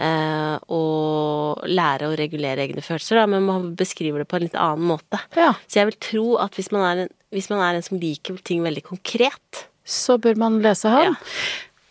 Eh, 0.00 0.56
og 0.72 1.64
lære 1.68 2.08
å 2.08 2.16
regulere 2.16 2.62
egne 2.64 2.80
følelser, 2.80 3.18
da, 3.20 3.26
men 3.28 3.42
man 3.44 3.66
beskriver 3.76 4.22
det 4.22 4.28
på 4.30 4.38
en 4.38 4.46
litt 4.46 4.54
annen 4.56 4.86
måte. 4.88 5.18
Ja. 5.36 5.50
Så 5.68 5.82
jeg 5.82 5.90
vil 5.90 5.98
tro 6.06 6.26
at 6.40 6.54
hvis 6.56 6.70
man 6.72 6.86
er 6.86 7.02
en, 7.04 7.10
hvis 7.34 7.50
man 7.52 7.60
er 7.66 7.76
en 7.76 7.84
som 7.84 7.98
liker 8.00 8.38
ting 8.46 8.62
veldig 8.64 8.84
konkret 8.86 9.66
Så 9.84 10.16
bør 10.22 10.38
man 10.40 10.60
lese 10.62 10.88
han. 10.88 11.10
Ja. 11.12 11.34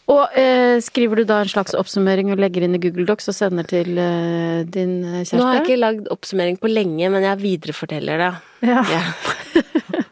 Og 0.09 0.33
eh, 0.41 0.79
skriver 0.81 1.19
du 1.21 1.23
da 1.29 1.41
en 1.43 1.49
slags 1.51 1.75
oppsummering 1.77 2.31
og 2.33 2.39
legger 2.41 2.63
inn 2.65 2.73
i 2.73 2.81
Google 2.81 3.05
Docs 3.05 3.29
og 3.29 3.35
sender 3.37 3.67
til 3.69 3.93
eh, 4.01 4.63
din 4.65 4.95
eh, 5.05 5.19
kjæreste? 5.21 5.37
Nå 5.37 5.45
har 5.45 5.59
jeg 5.59 5.65
ikke 5.67 5.77
lagd 5.83 6.09
oppsummering 6.15 6.57
på 6.61 6.71
lenge, 6.71 7.11
men 7.13 7.27
jeg 7.27 7.41
videreforteller 7.43 8.23
det. 8.25 8.31
Ja. 8.71 8.81
Ja. 8.95 9.03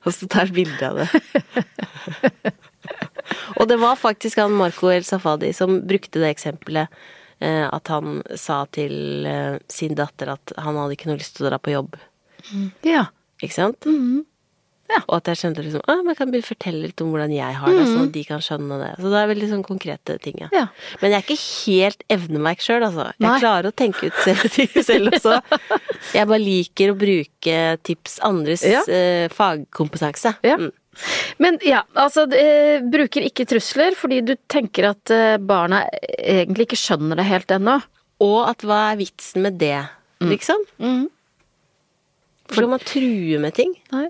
og 0.08 0.14
så 0.16 0.28
tar 0.32 0.46
jeg 0.48 0.54
bilde 0.56 0.88
av 0.88 1.02
det. 1.02 1.08
og 3.60 3.68
det 3.70 3.78
var 3.82 3.98
faktisk 4.00 4.40
han 4.40 4.54
Marco 4.56 4.88
El 4.94 5.04
Safadi 5.08 5.50
som 5.56 5.82
brukte 5.90 6.22
det 6.22 6.30
eksempelet. 6.32 6.94
eh, 7.44 7.66
At 7.68 7.92
han 7.92 8.22
sa 8.40 8.62
til 8.72 9.26
eh, 9.28 9.58
sin 9.70 9.98
datter 10.00 10.32
at 10.38 10.54
han 10.58 10.78
hadde 10.80 10.96
ikke 10.96 11.10
noe 11.12 11.20
lyst 11.20 11.36
til 11.38 11.48
å 11.48 11.52
dra 11.52 11.60
på 11.60 11.74
jobb. 11.76 11.98
ja. 12.88 13.08
Ikke 13.44 13.54
sant? 13.54 13.86
Mhm. 13.86 14.24
Ja. 14.88 15.02
Og 15.10 15.18
at 15.18 15.28
jeg 15.28 15.38
skjønte 15.42 15.64
liksom 15.66 15.82
Å, 15.84 15.96
men 16.00 16.14
jeg 16.14 16.18
kan 16.22 16.32
fortelle 16.48 16.82
litt 16.86 17.02
om 17.04 17.10
hvordan 17.12 17.32
jeg 17.36 17.56
har 17.60 17.74
det, 17.76 17.86
sånn 17.90 18.06
at 18.08 18.14
de 18.16 18.24
kan 18.24 18.40
skjønne 18.44 18.78
det. 18.80 18.92
Så 19.02 19.10
det 19.12 19.20
er 19.20 19.28
veldig 19.34 19.50
sånn 19.52 19.64
konkrete 19.68 20.16
ting, 20.24 20.38
ja. 20.46 20.48
Ja. 20.56 20.66
Men 21.02 21.12
jeg 21.12 21.18
er 21.20 21.26
ikke 21.26 21.44
helt 21.68 22.06
evnemerk 22.16 22.64
sjøl, 22.64 22.86
altså. 22.88 23.10
Jeg 23.18 23.28
Nei. 23.28 23.40
klarer 23.44 23.68
å 23.68 23.76
tenke 23.76 24.08
ut 24.08 24.22
selv, 24.24 24.58
selv 24.90 25.12
også. 25.18 25.42
Jeg 26.16 26.30
bare 26.32 26.40
liker 26.44 26.94
å 26.94 26.98
bruke 27.04 27.58
tips 27.84 28.20
andres 28.28 28.64
Ja. 28.64 28.82
eh, 28.88 29.28
fagkompetanse. 29.36 30.38
Ja. 30.48 30.56
Mm. 30.62 30.72
Men 31.38 31.60
ja, 31.62 31.84
altså 31.94 32.24
eh, 32.34 32.80
bruker 32.82 33.22
ikke 33.28 33.46
trusler 33.46 33.94
fordi 33.94 34.22
du 34.26 34.32
tenker 34.50 34.88
at 34.96 35.12
eh, 35.14 35.36
barna 35.38 35.84
egentlig 36.18 36.72
ikke 36.72 36.80
skjønner 36.82 37.20
det 37.20 37.28
helt 37.30 37.52
ennå. 37.54 37.76
Og 38.26 38.40
at 38.50 38.64
hva 38.66 38.80
er 38.94 38.98
vitsen 39.04 39.44
med 39.46 39.60
det, 39.62 39.76
liksom? 40.24 40.64
Mhm. 40.82 41.04
For 42.48 42.62
For 42.64 42.72
man 42.72 42.80
truer 42.80 43.42
med 43.44 43.54
ting? 43.58 43.74
Nei. 43.92 44.08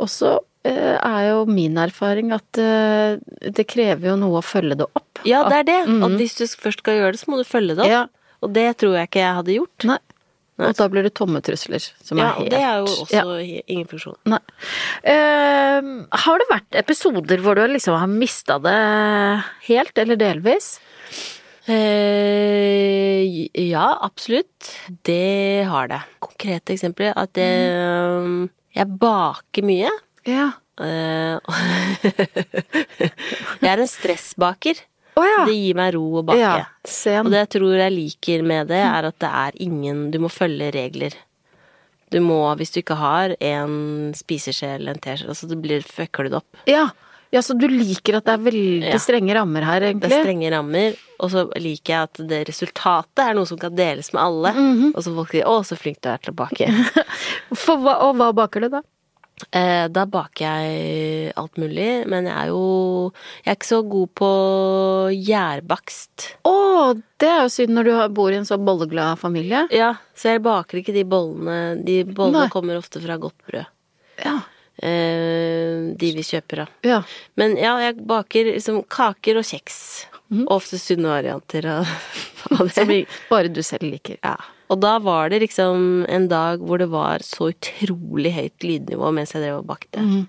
Og 0.00 0.08
så 0.10 0.36
eh, 0.66 0.96
er 0.96 1.24
jo 1.30 1.44
min 1.50 1.76
erfaring 1.80 2.32
at 2.36 2.60
eh, 2.60 3.18
det 3.46 3.66
krever 3.70 4.12
jo 4.12 4.18
noe 4.20 4.40
å 4.40 4.44
følge 4.44 4.78
det 4.80 4.88
opp. 4.88 5.24
Ja, 5.28 5.44
det 5.50 5.62
er 5.62 5.68
det. 5.68 5.80
Mm. 5.90 6.04
At 6.06 6.16
hvis 6.20 6.38
du 6.38 6.46
først 6.48 6.84
skal 6.84 7.00
gjøre 7.00 7.16
det, 7.16 7.22
så 7.22 7.32
må 7.32 7.40
du 7.40 7.46
følge 7.48 7.76
det 7.76 7.84
opp. 7.84 7.92
Ja. 7.92 8.06
Og 8.40 8.54
det 8.56 8.70
tror 8.80 8.96
jeg 8.96 9.10
ikke 9.10 9.20
jeg 9.20 9.36
hadde 9.40 9.58
gjort. 9.58 9.88
Nei. 9.90 10.00
Og 10.60 10.76
da 10.76 10.86
blir 10.92 11.06
det 11.06 11.14
tomme 11.16 11.40
trusler, 11.44 11.80
som 12.04 12.20
Ja, 12.20 12.30
er 12.30 12.38
helt 12.38 12.52
det 12.52 12.60
er 12.60 12.82
jo 12.82 12.88
også 13.04 13.20
ja. 13.40 13.60
ingen 13.64 13.88
funksjon. 13.88 14.18
Nei. 14.28 14.40
Uh, 15.06 16.04
har 16.24 16.42
det 16.42 16.48
vært 16.50 16.80
episoder 16.82 17.40
hvor 17.44 17.56
du 17.56 17.64
liksom 17.70 17.96
har 17.96 18.10
mista 18.12 18.58
det 18.60 18.76
helt, 19.70 19.94
eller 20.02 20.20
delvis? 20.20 20.74
Uh, 21.70 23.24
ja, 23.56 23.86
absolutt. 24.04 24.72
Det 25.06 25.64
har 25.70 25.88
det. 25.92 26.02
Konkrete 26.24 26.76
eksempler 26.76 27.16
at 27.16 27.32
det, 27.38 27.50
jeg 28.76 28.98
baker 29.00 29.66
mye. 29.66 29.90
Ja. 30.28 30.50
Eh, 30.80 31.36
jeg 33.60 33.72
er 33.72 33.82
en 33.82 33.90
stressbaker. 33.90 34.78
Oh, 35.18 35.26
ja. 35.26 35.42
Det 35.48 35.56
gir 35.56 35.76
meg 35.76 35.94
ro 35.96 36.04
å 36.20 36.22
bake. 36.24 36.38
ja. 36.40 36.68
Og 37.20 37.32
det 37.32 37.42
jeg 37.42 37.50
tror 37.56 37.74
jeg 37.82 37.96
liker 37.96 38.44
med 38.46 38.70
det, 38.70 38.80
er 38.80 39.10
at 39.10 39.18
det 39.20 39.30
er 39.42 39.58
ingen 39.60 40.06
Du 40.14 40.20
må 40.22 40.30
følge 40.32 40.70
regler. 40.76 41.16
Du 42.10 42.18
må, 42.24 42.40
hvis 42.58 42.72
du 42.74 42.80
ikke 42.80 42.96
har 42.98 43.36
en 43.38 44.10
spiseskje 44.18 44.72
eller 44.78 44.96
en 44.96 45.02
teskje, 45.02 45.28
altså 45.30 45.46
det 45.50 45.60
blir, 45.62 45.84
fucker 45.86 46.26
du 46.26 46.32
det 46.32 46.40
opp. 46.40 46.62
Ja. 46.70 46.88
Ja, 47.30 47.42
så 47.46 47.54
du 47.54 47.66
liker 47.70 48.18
at 48.18 48.26
det 48.26 48.32
er 48.34 48.44
veldig 48.48 49.00
strenge 49.02 49.34
rammer 49.36 49.62
her, 49.62 49.84
egentlig? 49.86 50.10
Det 50.10 50.16
er 50.18 50.24
strenge 50.24 50.50
rammer, 50.50 50.96
og 51.22 51.30
så 51.30 51.44
liker 51.62 51.92
jeg 51.94 52.08
at 52.08 52.22
det 52.32 52.40
resultatet 52.48 53.22
er 53.22 53.36
noe 53.38 53.46
som 53.46 53.60
kan 53.60 53.74
deles 53.78 54.10
med 54.12 54.22
alle. 54.22 54.54
Mhm. 54.56 54.94
Og 54.94 55.04
så 55.04 55.14
folk 55.14 55.30
sier 55.34 55.46
'Å, 55.46 55.58
så 55.64 55.78
flink 55.78 56.00
du 56.02 56.08
er 56.10 56.18
til 56.18 56.34
å 56.34 56.38
bake'. 56.42 56.70
Hva, 57.66 57.94
og 58.08 58.16
hva 58.18 58.32
baker 58.34 58.66
du, 58.66 58.68
da? 58.74 58.82
eh, 59.56 59.86
da 59.88 60.04
baker 60.06 60.44
jeg 60.44 61.32
alt 61.38 61.56
mulig, 61.60 62.06
men 62.10 62.26
jeg 62.28 62.36
er 62.36 62.50
jo 62.50 63.12
Jeg 63.44 63.52
er 63.52 63.56
ikke 63.58 63.70
så 63.70 63.80
god 63.88 64.08
på 64.20 64.30
gjærbakst. 65.16 66.26
Å, 66.46 66.54
det 67.20 67.28
er 67.30 67.42
jo 67.44 67.52
synd 67.54 67.74
når 67.76 67.88
du 67.88 67.92
bor 68.16 68.32
i 68.32 68.38
en 68.40 68.48
så 68.48 68.58
bolleglad 68.60 69.18
familie. 69.20 69.66
Ja, 69.74 69.94
så 70.14 70.34
jeg 70.34 70.42
baker 70.44 70.80
ikke 70.80 70.94
de 70.96 71.04
bollene. 71.08 71.82
De 71.84 72.02
bollene 72.04 72.46
Nei. 72.46 72.52
kommer 72.52 72.80
ofte 72.80 73.02
fra 73.02 73.16
godt 73.20 73.38
brød. 73.48 73.66
Ja. 74.24 74.40
Eh, 74.80 75.90
de 76.00 76.12
vi 76.16 76.24
kjøper, 76.24 76.64
da. 76.64 76.68
ja. 76.88 77.00
Men 77.40 77.58
ja, 77.60 77.74
jeg 77.84 78.00
baker 78.08 78.48
liksom 78.54 78.80
kaker 78.88 79.40
og 79.40 79.44
kjeks. 79.44 79.76
Og 80.30 80.52
ofte 80.60 80.78
sunne 80.78 81.10
varianter 81.10 81.66
av, 81.66 81.88
av 82.54 82.68
det. 82.68 82.74
Som 82.78 82.92
bare 83.28 83.50
du 83.52 83.62
selv 83.66 83.88
liker. 83.90 84.16
Ja. 84.22 84.36
Og 84.70 84.78
da 84.78 84.94
var 85.02 85.32
det 85.32 85.40
liksom 85.42 86.04
en 86.08 86.28
dag 86.30 86.62
hvor 86.62 86.78
det 86.78 86.86
var 86.92 87.24
så 87.26 87.50
utrolig 87.50 88.30
høyt 88.36 88.62
lydnivå 88.62 89.10
mens 89.16 89.34
jeg 89.34 89.42
drev 89.42 89.58
og 89.58 89.66
bakte. 89.72 90.04
Mm. 90.06 90.28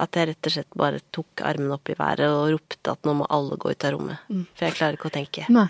At 0.00 0.16
jeg 0.16 0.30
rett 0.32 0.48
og 0.48 0.54
slett 0.56 0.78
bare 0.80 1.02
tok 1.14 1.44
armen 1.44 1.74
opp 1.76 1.92
i 1.92 1.98
været 1.98 2.24
og 2.26 2.54
ropte 2.56 2.94
at 2.96 3.04
nå 3.06 3.14
må 3.20 3.28
alle 3.30 3.60
gå 3.60 3.74
ut 3.74 3.84
av 3.84 3.94
rommet. 3.94 4.24
For 4.56 4.66
jeg 4.66 4.78
klarer 4.80 4.98
ikke 4.98 5.12
å 5.12 5.14
tenke. 5.18 5.44
Nei. 5.52 5.68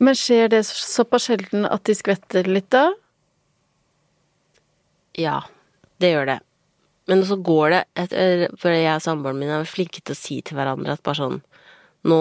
Men 0.00 0.16
skjer 0.18 0.48
det 0.56 0.64
såpass 0.66 1.28
sjelden 1.28 1.68
at 1.68 1.84
de 1.86 1.94
skvetter 1.98 2.48
litt 2.48 2.70
da? 2.72 2.88
Ja, 5.18 5.42
det 6.00 6.14
gjør 6.14 6.32
det. 6.32 6.40
Men 7.08 7.24
så 7.24 7.38
går 7.40 7.72
det 7.72 7.80
et, 7.96 8.12
For 8.60 8.74
jeg 8.74 8.92
og 8.92 9.02
samboeren 9.04 9.40
min 9.40 9.52
er 9.54 9.68
flinke 9.68 10.02
til 10.04 10.12
å 10.12 10.18
si 10.18 10.38
til 10.44 10.58
hverandre 10.58 10.96
at 10.98 11.02
bare 11.06 11.16
sånn 11.16 11.38
Nå, 12.08 12.18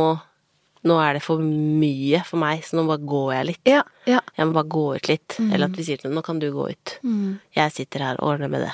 nå 0.87 0.95
er 1.03 1.17
det 1.17 1.21
for 1.25 1.43
mye 1.43 2.23
for 2.25 2.41
meg, 2.41 2.63
så 2.65 2.79
nå 2.79 2.87
bare 2.87 3.03
går 3.05 3.27
jeg 3.35 3.47
litt. 3.51 3.61
Ja. 3.69 3.83
ja. 4.09 4.21
Jeg 4.35 4.47
må 4.49 4.55
bare 4.55 4.71
gå 4.73 4.85
ut 4.95 5.09
litt. 5.11 5.35
Eller 5.43 5.67
at 5.69 5.77
vi 5.77 5.85
sier 5.85 5.99
til 6.01 6.09
henne 6.09 6.17
nå 6.17 6.23
kan 6.25 6.39
du 6.41 6.47
gå 6.55 6.65
ut. 6.73 6.95
Jeg 7.55 7.75
sitter 7.75 8.03
her 8.07 8.17
og 8.17 8.33
ordner 8.33 8.49
med 8.51 8.65
det. 8.65 8.73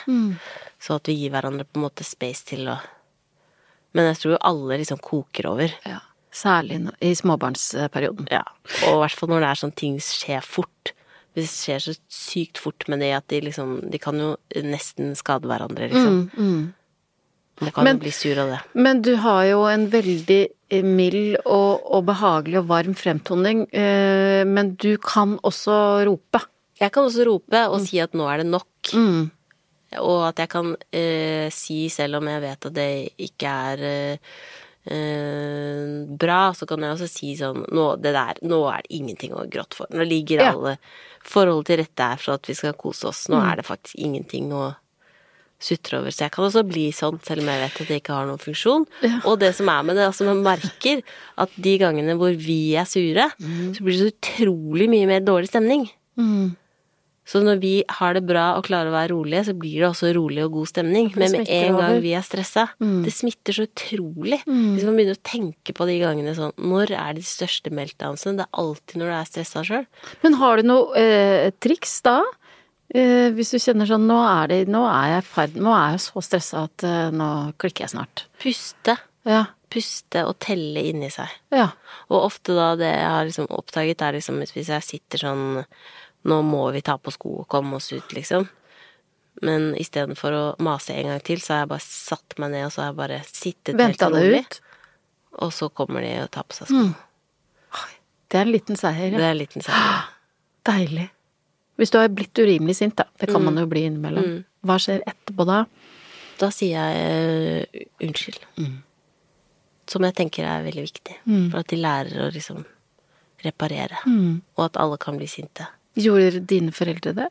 Så 0.82 0.96
at 0.96 1.12
vi 1.12 1.18
gir 1.20 1.34
hverandre 1.36 1.68
på 1.68 1.82
en 1.82 1.86
måte 1.90 2.08
space 2.08 2.48
til 2.54 2.72
å 2.72 2.78
Men 3.94 4.08
jeg 4.10 4.22
tror 4.22 4.32
jo 4.34 4.42
alle 4.50 4.80
liksom 4.82 5.02
koker 5.04 5.52
over. 5.52 5.76
ja. 5.86 6.00
Særlig 6.34 6.80
i 7.06 7.12
småbarnsperioden. 7.14 8.26
Ja. 8.34 8.42
Og 8.88 8.96
i 8.96 9.02
hvert 9.04 9.20
fall 9.20 9.30
når 9.30 9.44
det 9.44 9.50
er 9.52 9.60
sånn 9.60 9.76
ting 9.78 10.00
skjer 10.02 10.42
fort. 10.42 10.94
Det 11.34 11.48
skjer 11.50 11.80
så 11.82 11.94
sykt 12.14 12.60
fort 12.62 12.86
med 12.92 13.00
det 13.02 13.12
at 13.18 13.28
de 13.32 13.40
liksom 13.42 13.90
De 13.90 13.98
kan 13.98 14.18
jo 14.22 14.36
nesten 14.62 15.16
skade 15.18 15.50
hverandre, 15.50 15.90
liksom. 15.90 16.30
Mm, 16.38 16.74
Man 17.62 17.72
kan 17.72 17.84
Men- 17.86 17.98
jo 17.98 18.02
bli 18.02 18.12
sur 18.12 18.40
av 18.42 18.50
det. 18.50 18.60
Men 18.74 19.02
du 19.02 19.16
har 19.16 19.44
jo 19.46 19.64
en 19.70 19.88
veldig 19.90 20.48
eh, 20.72 20.82
mild 20.84 21.38
og, 21.46 21.82
og 21.86 22.06
behagelig 22.06 22.58
og 22.64 22.68
varm 22.68 22.96
fremtoning, 22.98 23.68
eh, 23.74 24.44
men 24.44 24.74
du 24.76 24.98
kan 24.98 25.38
også 25.44 26.06
rope. 26.06 26.42
Jeg 26.82 26.92
kan 26.92 27.06
også 27.06 27.26
rope 27.30 27.62
og 27.70 27.80
si 27.86 28.00
at 28.00 28.12
nå 28.18 28.26
er 28.28 28.38
det 28.42 28.48
nok. 28.50 28.66
Mm. 28.94 29.32
Og 30.02 30.28
at 30.32 30.38
jeg 30.42 30.50
kan 30.50 30.76
eh, 30.92 31.50
si, 31.54 31.88
selv 31.94 32.16
om 32.18 32.26
jeg 32.28 32.42
vet 32.42 32.66
at 32.66 32.74
det 32.74 32.90
ikke 33.22 33.46
er 33.46 33.78
eh, 33.86 34.18
eh, 34.90 36.06
bra, 36.10 36.42
så 36.58 36.66
kan 36.68 36.82
jeg 36.84 36.96
også 36.96 37.10
si 37.12 37.34
sånn 37.40 37.64
nå, 37.72 37.86
det 38.02 38.14
der, 38.16 38.40
nå 38.50 38.60
er 38.72 38.82
det 38.86 38.98
ingenting 39.00 39.36
å 39.38 39.46
gråte 39.50 39.78
for. 39.78 39.88
Nå 39.94 40.06
ligger 40.08 40.42
Ja. 40.42 40.52
alle 40.54 40.78
forhold 41.28 41.68
til 41.70 41.82
rette 41.82 42.08
er 42.16 42.22
for 42.22 42.38
at 42.38 42.50
vi 42.50 42.56
skal 42.58 42.78
kose 42.80 43.10
oss. 43.10 43.28
Nå 43.32 43.40
er 43.42 43.60
det 43.60 43.68
faktisk 43.68 44.00
ingenting 44.02 44.52
å 44.56 44.74
sutre 45.64 46.02
over. 46.02 46.12
Så 46.12 46.26
jeg 46.26 46.34
kan 46.36 46.48
også 46.48 46.64
bli 46.68 46.88
sånn, 46.96 47.20
selv 47.24 47.44
om 47.44 47.52
jeg 47.52 47.62
vet 47.62 47.78
at 47.84 47.92
det 47.92 48.00
ikke 48.02 48.18
har 48.18 48.28
noen 48.28 48.42
funksjon. 48.42 48.88
Og 49.30 49.38
det 49.42 49.54
som 49.58 49.72
er 49.72 49.86
med 49.88 50.00
det, 50.00 50.08
altså 50.10 50.28
man 50.28 50.44
merker 50.46 51.04
at 51.40 51.54
de 51.68 51.78
gangene 51.82 52.18
hvor 52.20 52.36
vi 52.36 52.76
er 52.80 52.90
sure, 52.90 53.30
så 53.40 53.86
blir 53.86 53.96
det 53.96 54.02
så 54.02 54.12
utrolig 54.12 54.90
mye 54.92 55.10
mer 55.10 55.24
dårlig 55.24 55.52
stemning. 55.54 55.88
Mm. 56.20 56.54
Så 57.24 57.40
når 57.40 57.62
vi 57.62 57.74
har 57.88 58.18
det 58.18 58.26
bra 58.28 58.50
og 58.58 58.66
klarer 58.68 58.92
å 58.92 58.96
være 58.96 59.14
rolige, 59.14 59.46
så 59.48 59.56
blir 59.56 59.78
det 59.80 59.88
også 59.88 60.12
rolig 60.18 60.44
og 60.44 60.58
god 60.58 60.72
stemning. 60.74 61.10
Men 61.16 61.32
med 61.38 61.52
en 61.56 61.78
gang 61.80 61.98
vi 62.04 62.12
er 62.18 62.26
stressa, 62.26 62.66
det 62.80 63.14
smitter 63.16 63.56
så 63.56 63.68
utrolig. 63.70 64.42
Mm. 64.44 64.74
Hvis 64.76 64.88
man 64.90 65.00
begynner 65.00 65.20
å 65.20 65.24
tenke 65.24 65.76
på 65.78 65.88
de 65.88 65.98
gangene 66.02 66.36
sånn 66.36 66.52
Når 66.60 66.92
er 67.00 67.16
de 67.16 67.24
største 67.26 67.72
meltdownsene? 67.74 68.42
Det 68.42 68.48
er 68.48 68.62
alltid 68.64 69.00
når 69.00 69.12
du 69.12 69.16
er 69.16 69.30
stressa 69.32 69.64
sjøl. 69.68 69.88
Men 70.26 70.38
har 70.42 70.60
du 70.60 70.68
noe 70.68 71.00
eh, 71.00 71.50
triks 71.64 71.96
da? 72.06 72.20
Eh, 72.94 73.32
hvis 73.34 73.56
du 73.56 73.58
kjenner 73.58 73.90
sånn 73.90 74.06
nå 74.10 74.20
er, 74.28 74.52
det, 74.52 74.60
nå 74.70 74.84
er 74.86 75.16
jeg 75.16 75.28
ferd, 75.32 75.58
nå 75.58 75.72
er 75.74 75.96
jeg 75.96 76.06
så 76.10 76.22
stressa 76.28 76.68
at 76.68 76.86
eh, 76.86 77.10
nå 77.16 77.30
klikker 77.62 77.88
jeg 77.88 77.96
snart. 77.96 78.28
Puste. 78.44 79.00
Ja. 79.26 79.46
Puste 79.74 80.22
og 80.28 80.36
telle 80.44 80.84
inni 80.92 81.10
seg. 81.10 81.32
Ja. 81.56 81.72
Og 82.12 82.28
ofte 82.28 82.54
da 82.54 82.74
det 82.78 82.92
jeg 82.92 83.10
har 83.16 83.26
liksom 83.26 83.50
oppdaget, 83.50 84.04
er 84.04 84.20
liksom 84.20 84.44
hvis 84.44 84.70
jeg 84.70 84.86
sitter 84.86 85.24
sånn 85.24 85.46
Nå 86.30 86.42
må 86.48 86.62
vi 86.72 86.82
ta 86.86 86.98
på 86.98 87.12
sko 87.12 87.40
og 87.44 87.48
komme 87.52 87.76
oss 87.80 87.92
ut, 87.94 88.14
liksom. 88.16 88.46
Men 89.44 89.74
istedenfor 89.76 90.36
å 90.38 90.44
mase 90.64 90.94
en 90.96 91.10
gang 91.10 91.24
til, 91.26 91.42
så 91.44 91.54
har 91.56 91.64
jeg 91.66 91.72
bare 91.74 91.84
satt 91.88 92.38
meg 92.40 92.52
ned, 92.54 92.66
og 92.68 92.72
så 92.76 92.82
har 92.84 92.92
jeg 92.92 93.00
bare 93.02 93.18
sittet 93.28 93.76
Venta 93.80 94.08
det 94.14 94.22
ut? 94.38 94.60
Og 95.44 95.52
så 95.52 95.68
kommer 95.74 96.06
de 96.06 96.14
og 96.22 96.30
tar 96.32 96.46
på 96.48 96.56
seg 96.60 96.70
skoene. 96.70 96.94
Det 98.30 98.40
er 98.40 98.48
en 98.48 98.54
liten 98.54 98.78
seier. 98.80 99.12
Ja. 99.12 99.18
Det 99.20 99.26
er 99.26 99.34
en 99.36 99.42
liten 99.42 99.62
seier. 99.66 100.08
Deilig. 100.70 101.10
Hvis 101.82 101.92
du 101.92 101.98
har 102.00 102.08
blitt 102.14 102.38
urimelig 102.40 102.76
sint, 102.80 102.96
da. 102.98 103.04
Det 103.20 103.28
kan 103.30 103.42
Mm. 103.42 103.46
man 103.50 103.58
jo 103.64 103.68
bli 103.70 103.84
innimellom. 103.90 104.32
Hva 104.64 104.78
skjer 104.80 105.02
etterpå 105.10 105.46
da? 105.50 105.66
Da 106.40 106.50
sier 106.54 106.78
jeg 106.80 107.68
uh, 107.76 107.86
unnskyld. 108.08 108.46
Som 109.90 110.06
jeg 110.08 110.16
tenker 110.16 110.46
er 110.48 110.64
veldig 110.64 110.86
viktig. 110.88 111.18
For 111.52 111.60
at 111.60 111.68
de 111.74 111.78
lærer 111.82 112.28
å 112.28 112.32
liksom 112.34 112.64
reparere. 113.44 113.98
Og 114.56 114.66
at 114.70 114.78
alle 114.80 114.98
kan 115.02 115.18
bli 115.20 115.28
sinte. 115.28 115.68
Gjorde 116.00 116.40
dine 116.50 116.72
foreldre 116.74 117.14
det? 117.18 117.30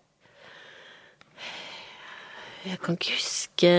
Jeg 2.62 2.79
kan 2.79 2.94
ikke 2.94 3.16
huske 3.16 3.70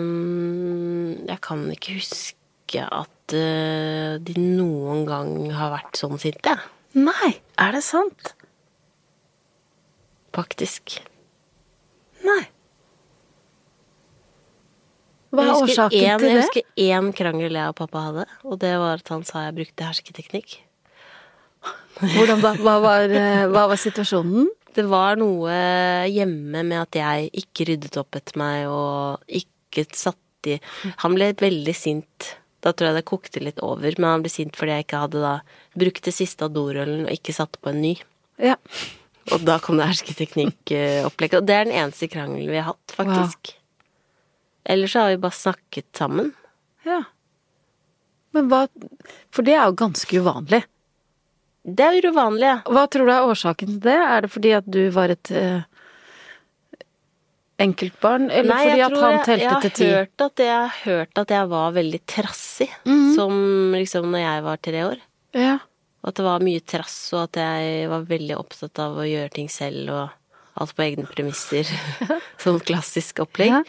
mm, 0.00 1.26
Jeg 1.28 1.40
kan 1.44 1.66
ikke 1.74 1.98
huske 1.98 2.84
at 2.86 3.34
eh, 3.36 4.14
de 4.24 4.34
noen 4.40 5.02
gang 5.08 5.34
har 5.52 5.72
vært 5.74 5.98
sånn 6.00 6.16
sinte, 6.22 6.54
Nei, 6.96 7.34
er 7.60 7.76
det 7.76 7.82
sant? 7.86 8.32
faktisk. 10.30 11.00
Nei. 12.22 12.44
Hva 15.34 15.42
er 15.44 15.56
årsaken 15.58 15.98
en- 16.06 16.18
til 16.22 16.28
Jeg 16.30 16.38
husker 16.40 16.62
én 16.78 17.10
krangel 17.18 17.52
jeg 17.58 17.68
og 17.68 17.76
pappa 17.76 18.04
hadde, 18.06 18.24
og 18.46 18.58
det 18.62 18.70
var 18.78 18.94
at 19.02 19.08
han 19.10 19.24
sa 19.24 19.42
jeg 19.48 19.56
brukte 19.58 19.84
hersketeknikk. 19.88 20.60
Hvordan 22.00 22.40
da? 22.40 22.54
Hva 22.56 22.76
var, 22.80 23.12
eh, 23.12 23.44
hva 23.50 23.66
var 23.68 23.80
situasjonen? 23.80 24.48
Det 24.74 24.86
var 24.88 25.18
noe 25.18 25.52
hjemme 26.08 26.62
med 26.64 26.78
at 26.78 26.96
jeg 27.00 27.30
ikke 27.42 27.66
ryddet 27.72 27.98
opp 28.00 28.16
etter 28.16 28.38
meg 28.40 28.68
og 28.70 29.24
ikke 29.26 29.84
satt 29.92 30.48
i 30.48 30.56
Han 31.02 31.16
ble 31.18 31.34
veldig 31.36 31.74
sint. 31.76 32.30
Da 32.64 32.72
tror 32.72 32.90
jeg 32.90 32.96
det 33.00 33.08
kokte 33.08 33.42
litt 33.42 33.60
over, 33.64 33.92
men 33.98 34.08
han 34.08 34.24
ble 34.24 34.32
sint 34.32 34.56
fordi 34.56 34.78
jeg 34.78 34.86
ikke 34.86 35.02
hadde 35.02 35.20
da 35.20 35.34
brukt 35.82 36.06
det 36.06 36.14
siste 36.16 36.46
av 36.46 36.54
dorullen 36.54 37.04
og 37.06 37.12
ikke 37.12 37.34
satt 37.36 37.58
på 37.60 37.72
en 37.72 37.82
ny. 37.82 37.94
Ja. 38.40 38.56
Og 39.34 39.44
da 39.44 39.58
kom 39.62 39.76
det 39.80 39.90
hersketeknikkopplegget. 39.90 41.38
Og 41.40 41.46
det 41.48 41.56
er 41.56 41.68
den 41.68 41.76
eneste 41.76 42.08
krangelen 42.10 42.48
vi 42.48 42.56
har 42.56 42.70
hatt, 42.72 42.94
faktisk. 42.96 43.52
Ellers 44.64 44.92
så 44.94 45.04
har 45.04 45.12
vi 45.12 45.22
bare 45.22 45.36
snakket 45.36 45.88
sammen. 45.96 46.32
ja. 46.88 47.02
Men 48.30 48.46
hva 48.46 48.68
For 49.34 49.42
det 49.42 49.56
er 49.58 49.64
jo 49.66 49.78
ganske 49.80 50.20
uvanlig. 50.22 50.60
Det 51.64 51.84
er 51.84 52.06
uvanlig. 52.08 52.52
Hva 52.72 52.86
tror 52.88 53.06
du 53.06 53.12
er 53.12 53.26
årsaken 53.28 53.74
til 53.74 53.80
det? 53.84 53.96
Er 54.00 54.20
det 54.24 54.30
fordi 54.32 54.52
at 54.56 54.68
du 54.70 54.80
var 54.94 55.12
et 55.12 55.30
eh, 55.36 55.60
enkeltbarn, 57.60 58.30
eller 58.32 58.48
Nei, 58.54 58.60
fordi 58.70 58.84
at 58.86 58.94
han 58.96 59.18
telte 59.26 59.44
jeg 59.44 59.60
til 59.66 59.74
ti? 59.76 59.88
Jeg 60.46 60.54
har 60.56 60.78
hørt 60.86 61.20
at 61.20 61.34
jeg 61.36 61.50
var 61.50 61.74
veldig 61.76 62.00
trassig, 62.08 62.70
Mhm. 62.86 63.14
som 63.14 63.34
liksom 63.76 64.08
når 64.10 64.18
jeg 64.24 64.42
var 64.46 64.56
tre 64.56 64.84
år. 64.86 64.96
Ja. 65.34 65.58
At 66.02 66.14
det 66.16 66.24
var 66.24 66.40
mye 66.40 66.60
trass, 66.64 67.12
og 67.12 67.24
at 67.28 67.36
jeg 67.36 67.88
var 67.90 68.06
veldig 68.08 68.36
opptatt 68.38 68.78
av 68.78 68.96
å 68.96 69.04
gjøre 69.04 69.30
ting 69.30 69.48
selv 69.52 69.90
og 69.90 70.08
alt 70.56 70.74
på 70.74 70.82
egne 70.82 71.04
premisser. 71.06 71.64
sånn 72.40 72.60
klassisk 72.64 73.20
opplegg. 73.20 73.52
Ja. 73.52 73.62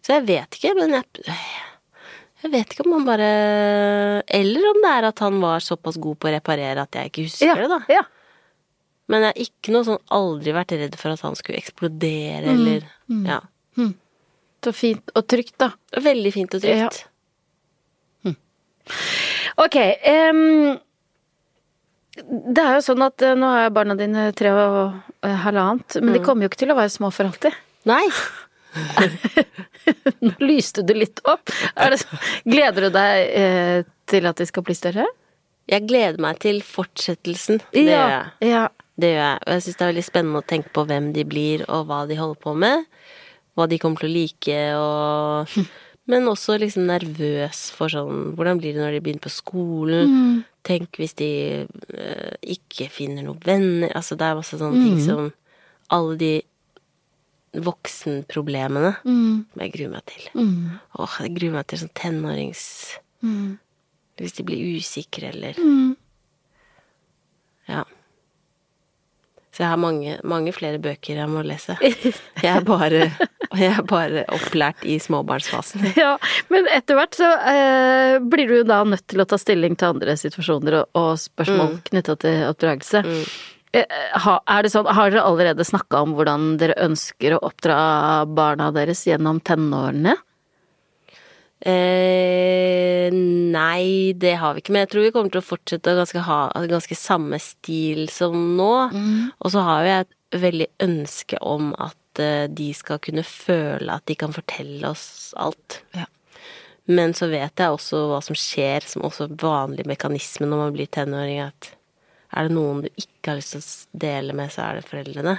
Så 0.00 0.14
jeg 0.16 0.26
vet 0.26 0.56
ikke, 0.56 0.74
men 0.80 0.90
jeg 0.96 1.04
Jeg 2.44 2.52
vet 2.52 2.74
ikke 2.74 2.84
om 2.84 2.92
han 2.98 3.06
bare 3.08 3.28
Eller 4.36 4.66
om 4.68 4.82
det 4.84 4.90
er 4.92 5.06
at 5.08 5.22
han 5.24 5.38
var 5.40 5.64
såpass 5.64 5.96
god 5.96 6.18
på 6.20 6.28
å 6.28 6.34
reparere 6.34 6.82
at 6.84 6.98
jeg 6.98 7.10
ikke 7.10 7.24
husker 7.28 7.48
Ja. 7.48 7.54
det, 7.62 7.68
da. 7.72 7.80
ja. 7.88 8.02
Men 9.08 9.20
jeg 9.24 9.30
har 9.32 9.42
ikke 9.46 9.72
noe 9.74 9.84
sånn 9.88 10.02
aldri 10.16 10.52
vært 10.56 10.72
redd 10.76 10.94
for 11.00 11.12
at 11.12 11.20
han 11.24 11.34
skulle 11.36 11.58
eksplodere, 11.60 12.52
eller 12.54 12.86
Ja. 13.28 13.40
Så 14.64 14.72
fint 14.72 15.10
og 15.12 15.26
trygt, 15.28 15.58
da. 15.60 15.72
Veldig 16.00 16.30
fint 16.32 16.54
og 16.56 16.62
trygt. 16.64 17.02
Ok. 19.60 19.76
Um, 20.08 20.78
det 22.54 22.62
er 22.62 22.76
jo 22.78 22.84
sånn 22.86 23.04
at 23.04 23.22
eh, 23.26 23.34
nå 23.38 23.48
er 23.58 23.72
barna 23.74 23.96
dine 23.98 24.28
tre 24.38 24.52
og 24.54 24.96
eh, 25.26 25.36
halvannet, 25.44 25.96
men 26.00 26.14
de 26.16 26.20
kommer 26.24 26.46
jo 26.46 26.50
ikke 26.52 26.62
til 26.64 26.72
å 26.72 26.78
være 26.78 26.92
små 26.94 27.10
for 27.14 27.28
alltid. 27.28 27.56
Nei. 27.90 28.04
Nå 30.24 30.32
lyste 30.42 30.84
du 30.86 30.94
litt 30.96 31.20
opp. 31.28 31.52
Det 31.76 32.00
så? 32.00 32.20
Gleder 32.48 32.88
du 32.88 32.94
deg 32.94 33.34
eh, 33.40 33.82
til 34.10 34.30
at 34.30 34.40
de 34.40 34.46
skal 34.48 34.64
bli 34.66 34.76
større? 34.78 35.06
Jeg 35.70 35.86
gleder 35.88 36.20
meg 36.20 36.40
til 36.44 36.60
fortsettelsen. 36.64 37.62
Det 37.72 37.86
gjør 37.86 38.10
jeg. 38.16 38.50
ja. 38.52 38.64
Det 38.94 39.08
gjør 39.10 39.24
jeg. 39.24 39.38
Og 39.42 39.50
jeg 39.56 39.62
syns 39.64 39.78
det 39.78 39.84
er 39.84 39.90
veldig 39.90 40.06
spennende 40.06 40.40
å 40.40 40.46
tenke 40.46 40.70
på 40.76 40.84
hvem 40.86 41.08
de 41.16 41.24
blir, 41.26 41.64
og 41.66 41.88
hva 41.88 42.04
de 42.06 42.18
holder 42.18 42.38
på 42.44 42.52
med. 42.62 42.84
Hva 43.58 43.66
de 43.70 43.78
kommer 43.82 44.02
til 44.02 44.10
å 44.10 44.14
like, 44.14 44.60
og 44.78 45.56
Men 46.10 46.28
også 46.28 46.58
liksom 46.60 46.84
nervøs 46.84 47.70
for 47.72 47.88
sånn 47.88 48.34
Hvordan 48.36 48.58
blir 48.60 48.74
det 48.76 48.82
når 48.82 48.96
de 48.96 48.98
begynner 49.06 49.24
på 49.24 49.32
skolen? 49.32 50.42
Tenk 50.66 50.98
hvis 51.00 51.16
de 51.16 51.28
eh, 51.64 52.34
ikke 52.54 52.90
finner 52.92 53.24
noen 53.24 53.40
venner 53.44 53.94
Altså, 53.96 54.18
det 54.20 54.26
er 54.28 54.36
masse 54.36 54.58
sånne 54.60 54.82
ting 54.82 54.98
som 55.00 55.30
Alle 55.96 56.18
de 56.20 56.32
voksenproblemene 57.54 58.94
som 59.04 59.60
jeg 59.62 59.72
gruer 59.76 59.92
meg 59.94 60.06
til. 60.10 60.28
Åh, 60.98 61.18
jeg 61.22 61.34
gruer 61.38 61.54
meg 61.58 61.66
til 61.70 61.78
sånn 61.84 61.92
tenårings 61.94 62.64
Hvis 64.18 64.36
de 64.38 64.44
blir 64.46 64.78
usikre, 64.78 65.30
eller 65.34 65.54
Ja. 67.68 67.84
Så 69.54 69.62
jeg 69.62 69.70
har 69.70 69.78
mange, 69.78 70.16
mange 70.26 70.50
flere 70.52 70.80
bøker 70.82 71.14
jeg 71.20 71.30
må 71.30 71.44
lese. 71.46 71.76
Jeg 72.42 72.50
er 72.50 72.64
bare, 72.66 73.04
jeg 73.54 73.68
er 73.70 73.84
bare 73.86 74.24
opplært 74.34 74.82
i 74.82 74.96
småbarnsfasen. 74.98 75.84
Ja, 76.02 76.16
men 76.50 76.66
etter 76.74 76.98
hvert 76.98 77.14
så 77.14 77.28
eh, 77.46 78.16
blir 78.18 78.50
du 78.50 78.56
jo 78.58 78.64
da 78.66 78.80
nødt 78.84 79.06
til 79.06 79.22
å 79.22 79.26
ta 79.30 79.38
stilling 79.38 79.76
til 79.78 79.94
andre 79.94 80.16
situasjoner 80.18 80.80
og, 80.80 80.90
og 80.98 81.12
spørsmål 81.22 81.78
knytta 81.86 82.16
til 82.24 82.42
oppdragelse. 82.50 83.04
Mm. 83.06 83.22
Er 83.82 84.62
det 84.64 84.70
sånn, 84.70 84.86
har 84.86 85.10
dere 85.10 85.24
allerede 85.26 85.66
snakka 85.66 86.04
om 86.04 86.14
hvordan 86.14 86.54
dere 86.60 86.76
ønsker 86.84 87.34
å 87.34 87.42
oppdra 87.48 87.78
barna 88.30 88.70
deres 88.74 89.02
gjennom 89.08 89.40
tenårene? 89.42 90.14
Eh, 91.64 93.08
nei, 93.10 94.12
det 94.20 94.34
har 94.36 94.54
vi 94.54 94.62
ikke. 94.62 94.74
Men 94.74 94.84
jeg 94.84 94.92
tror 94.92 95.06
vi 95.06 95.12
kommer 95.14 95.32
til 95.32 95.40
å 95.40 95.46
fortsette 95.46 95.94
å 95.94 96.00
ganske 96.00 96.24
ha 96.26 96.40
ganske 96.70 96.98
samme 96.98 97.40
stil 97.40 98.06
som 98.12 98.36
nå. 98.58 98.72
Og 99.40 99.54
så 99.54 99.64
har 99.64 99.88
jeg 99.88 100.06
et 100.06 100.42
veldig 100.44 100.68
ønske 100.84 101.40
om 101.40 101.72
at 101.80 102.20
eh, 102.22 102.50
de 102.52 102.68
skal 102.76 103.00
kunne 103.02 103.24
føle 103.26 103.96
at 103.96 104.04
de 104.10 104.18
kan 104.18 104.34
fortelle 104.34 104.90
oss 104.90 105.32
alt. 105.40 105.80
Ja. 105.96 106.06
Men 106.84 107.14
så 107.16 107.30
vet 107.32 107.56
jeg 107.56 107.72
også 107.72 108.02
hva 108.10 108.20
som 108.24 108.36
skjer, 108.36 108.84
som 108.84 109.06
også 109.08 109.30
vanlig 109.40 109.86
mekanisme 109.88 110.48
når 110.50 110.66
man 110.66 110.74
blir 110.76 110.90
tenåring, 110.92 111.40
at 111.46 111.70
er 112.34 112.48
det 112.48 112.56
noen 112.56 112.82
du 112.84 112.90
ikke 112.90 113.32
har 113.32 113.38
lyst 113.40 113.54
til 113.54 113.62
å 113.62 114.02
dele 114.04 114.36
med, 114.36 114.52
så 114.52 114.66
er 114.66 114.80
det 114.80 114.88
foreldrene. 114.90 115.34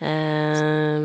Eh, 0.00 0.98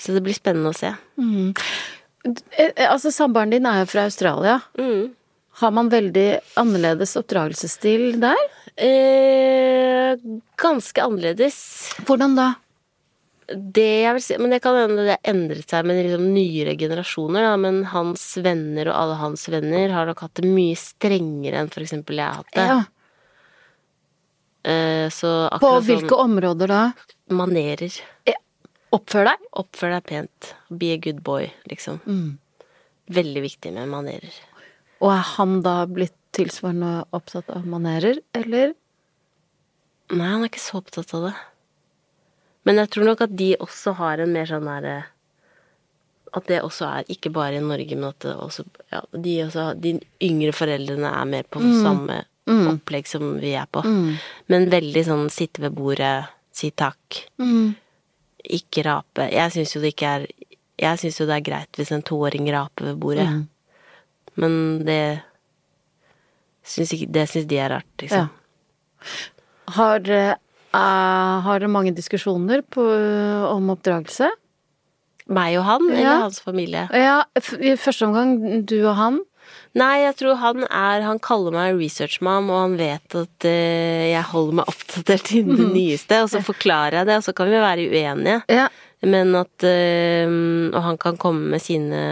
så 0.00 0.16
det 0.16 0.22
blir 0.24 0.36
spennende 0.36 0.72
å 0.72 0.76
se. 0.76 0.92
Eh, 1.20 2.70
eh, 2.74 2.86
altså, 2.88 3.12
samboeren 3.14 3.52
din 3.52 3.68
er 3.68 3.82
jo 3.82 3.90
fra 3.92 4.06
Australia. 4.08 4.60
Har 5.60 5.76
man 5.76 5.90
veldig 5.92 6.28
annerledes 6.60 7.16
oppdragelsesstil 7.20 8.20
der? 8.22 8.40
Eh, 8.80 10.16
ganske 10.60 11.04
annerledes. 11.04 11.60
Hvordan 12.08 12.36
da? 12.38 12.48
Det 13.50 13.88
jeg 14.04 14.14
vil 14.14 14.22
si, 14.22 14.36
men 14.38 14.54
det 14.54 14.60
kan 14.62 14.76
hende 14.78 15.08
det 15.08 15.16
har 15.16 15.32
endret 15.32 15.72
seg 15.72 15.88
med 15.88 15.98
liksom 15.98 16.28
nyere 16.36 16.76
generasjoner, 16.78 17.48
da. 17.48 17.56
Men 17.58 17.82
hans 17.90 18.22
venner 18.40 18.92
og 18.92 18.96
alle 18.96 19.18
hans 19.24 19.48
venner 19.50 19.90
har 19.90 20.06
nok 20.06 20.22
hatt 20.22 20.38
det 20.38 20.46
mye 20.48 20.78
strengere 20.78 21.64
enn 21.64 21.72
eksempel 21.82 22.22
jeg 22.22 22.28
har 22.28 22.40
hatt 22.44 22.54
det. 22.54 22.68
Ja. 22.70 22.80
Eh, 24.62 25.08
så 25.08 25.48
På 25.60 25.72
hvilke 25.78 26.02
hvilke 26.02 26.20
områder 26.20 26.68
da? 26.68 26.82
sånn 27.28 27.38
manerer. 27.40 27.94
Oppfør 28.90 29.28
deg? 29.30 29.42
Oppfør 29.54 29.94
deg 29.94 30.06
pent. 30.08 30.54
Be 30.68 30.92
a 30.92 30.98
good 30.98 31.22
boy, 31.22 31.46
liksom. 31.70 32.00
Veldig 33.10 33.42
viktig 33.46 33.72
med 33.76 33.88
manerer. 33.90 34.34
Og 35.00 35.12
er 35.14 35.22
han 35.36 35.60
da 35.64 35.84
blitt 35.88 36.16
tilsvarende 36.36 37.04
opptatt 37.16 37.48
av 37.54 37.64
manerer, 37.66 38.20
eller? 38.36 38.74
Nei, 40.10 40.26
han 40.26 40.42
er 40.42 40.50
ikke 40.50 40.62
så 40.62 40.80
opptatt 40.82 41.14
av 41.14 41.28
det. 41.28 41.36
Men 42.68 42.82
jeg 42.82 42.90
tror 42.94 43.08
nok 43.08 43.22
at 43.24 43.32
de 43.38 43.54
også 43.62 43.94
har 43.98 44.20
en 44.20 44.34
mer 44.34 44.44
sånn 44.50 44.66
derre 44.68 44.98
At 46.36 46.44
det 46.46 46.58
også 46.62 46.84
er 46.86 47.08
ikke 47.10 47.32
bare 47.34 47.56
i 47.56 47.62
Norge, 47.64 47.96
men 47.96 48.10
at 48.10 48.20
det 48.22 48.34
også 48.36 48.66
ja, 48.92 49.00
de, 49.10 49.32
også, 49.46 49.64
de 49.80 49.96
yngre 50.22 50.52
foreldrene 50.54 51.08
er 51.08 51.30
mer 51.30 51.48
på 51.50 51.62
samme 51.80 52.20
opplegg 52.48 53.06
som 53.06 53.38
vi 53.40 53.52
er 53.54 53.66
på. 53.70 53.82
Men 54.48 54.68
veldig 54.70 55.04
sånn 55.06 55.30
sitte 55.30 55.60
ved 55.62 55.72
bordet, 55.76 56.28
si 56.52 56.70
takk, 56.70 57.24
ikke 58.44 58.84
rape. 58.84 59.28
Jeg 59.32 59.52
syns 59.52 59.74
jo 59.76 59.80
det 59.80 59.94
ikke 59.94 60.06
er 60.18 60.26
Jeg 60.80 60.96
syns 60.98 61.18
jo 61.20 61.26
det 61.28 61.34
er 61.36 61.44
greit 61.44 61.76
hvis 61.76 61.90
en 61.92 62.02
toåring 62.02 62.46
raper 62.52 62.86
ved 62.86 62.96
bordet. 62.98 63.26
Men 64.40 64.84
det 64.84 65.20
syns 66.64 66.90
Det 67.10 67.26
syns 67.28 67.46
de 67.46 67.58
er 67.58 67.68
rart, 67.70 67.90
liksom. 68.00 68.30
Har, 69.76 70.00
uh, 70.00 71.40
har 71.44 71.58
dere 71.60 71.68
mange 71.70 71.92
diskusjoner 71.94 72.62
på, 72.62 72.82
om 73.50 73.70
oppdragelse? 73.70 74.30
Meg 75.30 75.58
og 75.60 75.64
han, 75.64 75.84
eller 75.90 76.02
Ja. 76.02 76.20
hans 76.24 76.40
familie? 76.40 76.88
Ja, 76.92 77.24
i 77.36 77.76
første 77.76 78.06
omgang 78.08 78.64
du 78.66 78.80
og 78.88 78.96
han. 78.96 79.20
Nei, 79.78 80.00
jeg 80.02 80.16
tror 80.18 80.38
han 80.40 80.64
er 80.66 81.04
Han 81.06 81.20
kaller 81.22 81.54
meg 81.54 81.76
researchmam, 81.78 82.48
og 82.50 82.58
han 82.58 82.72
vet 82.80 83.14
at 83.20 83.46
uh, 83.46 84.06
jeg 84.10 84.24
holder 84.32 84.56
meg 84.60 84.72
oppdatert 84.72 85.30
innen 85.38 85.60
det 85.60 85.68
nyeste, 85.76 86.22
og 86.24 86.32
så 86.32 86.42
forklarer 86.42 87.00
jeg 87.00 87.10
det, 87.10 87.20
og 87.20 87.26
så 87.28 87.34
kan 87.38 87.50
vi 87.52 87.62
være 87.62 87.86
uenige. 87.92 88.40
Ja. 88.50 88.66
Men 89.06 89.30
at 89.38 89.64
uh, 89.64 90.34
Og 90.74 90.82
han 90.84 90.98
kan 91.00 91.16
komme 91.20 91.54
med 91.54 91.62
sine 91.62 92.02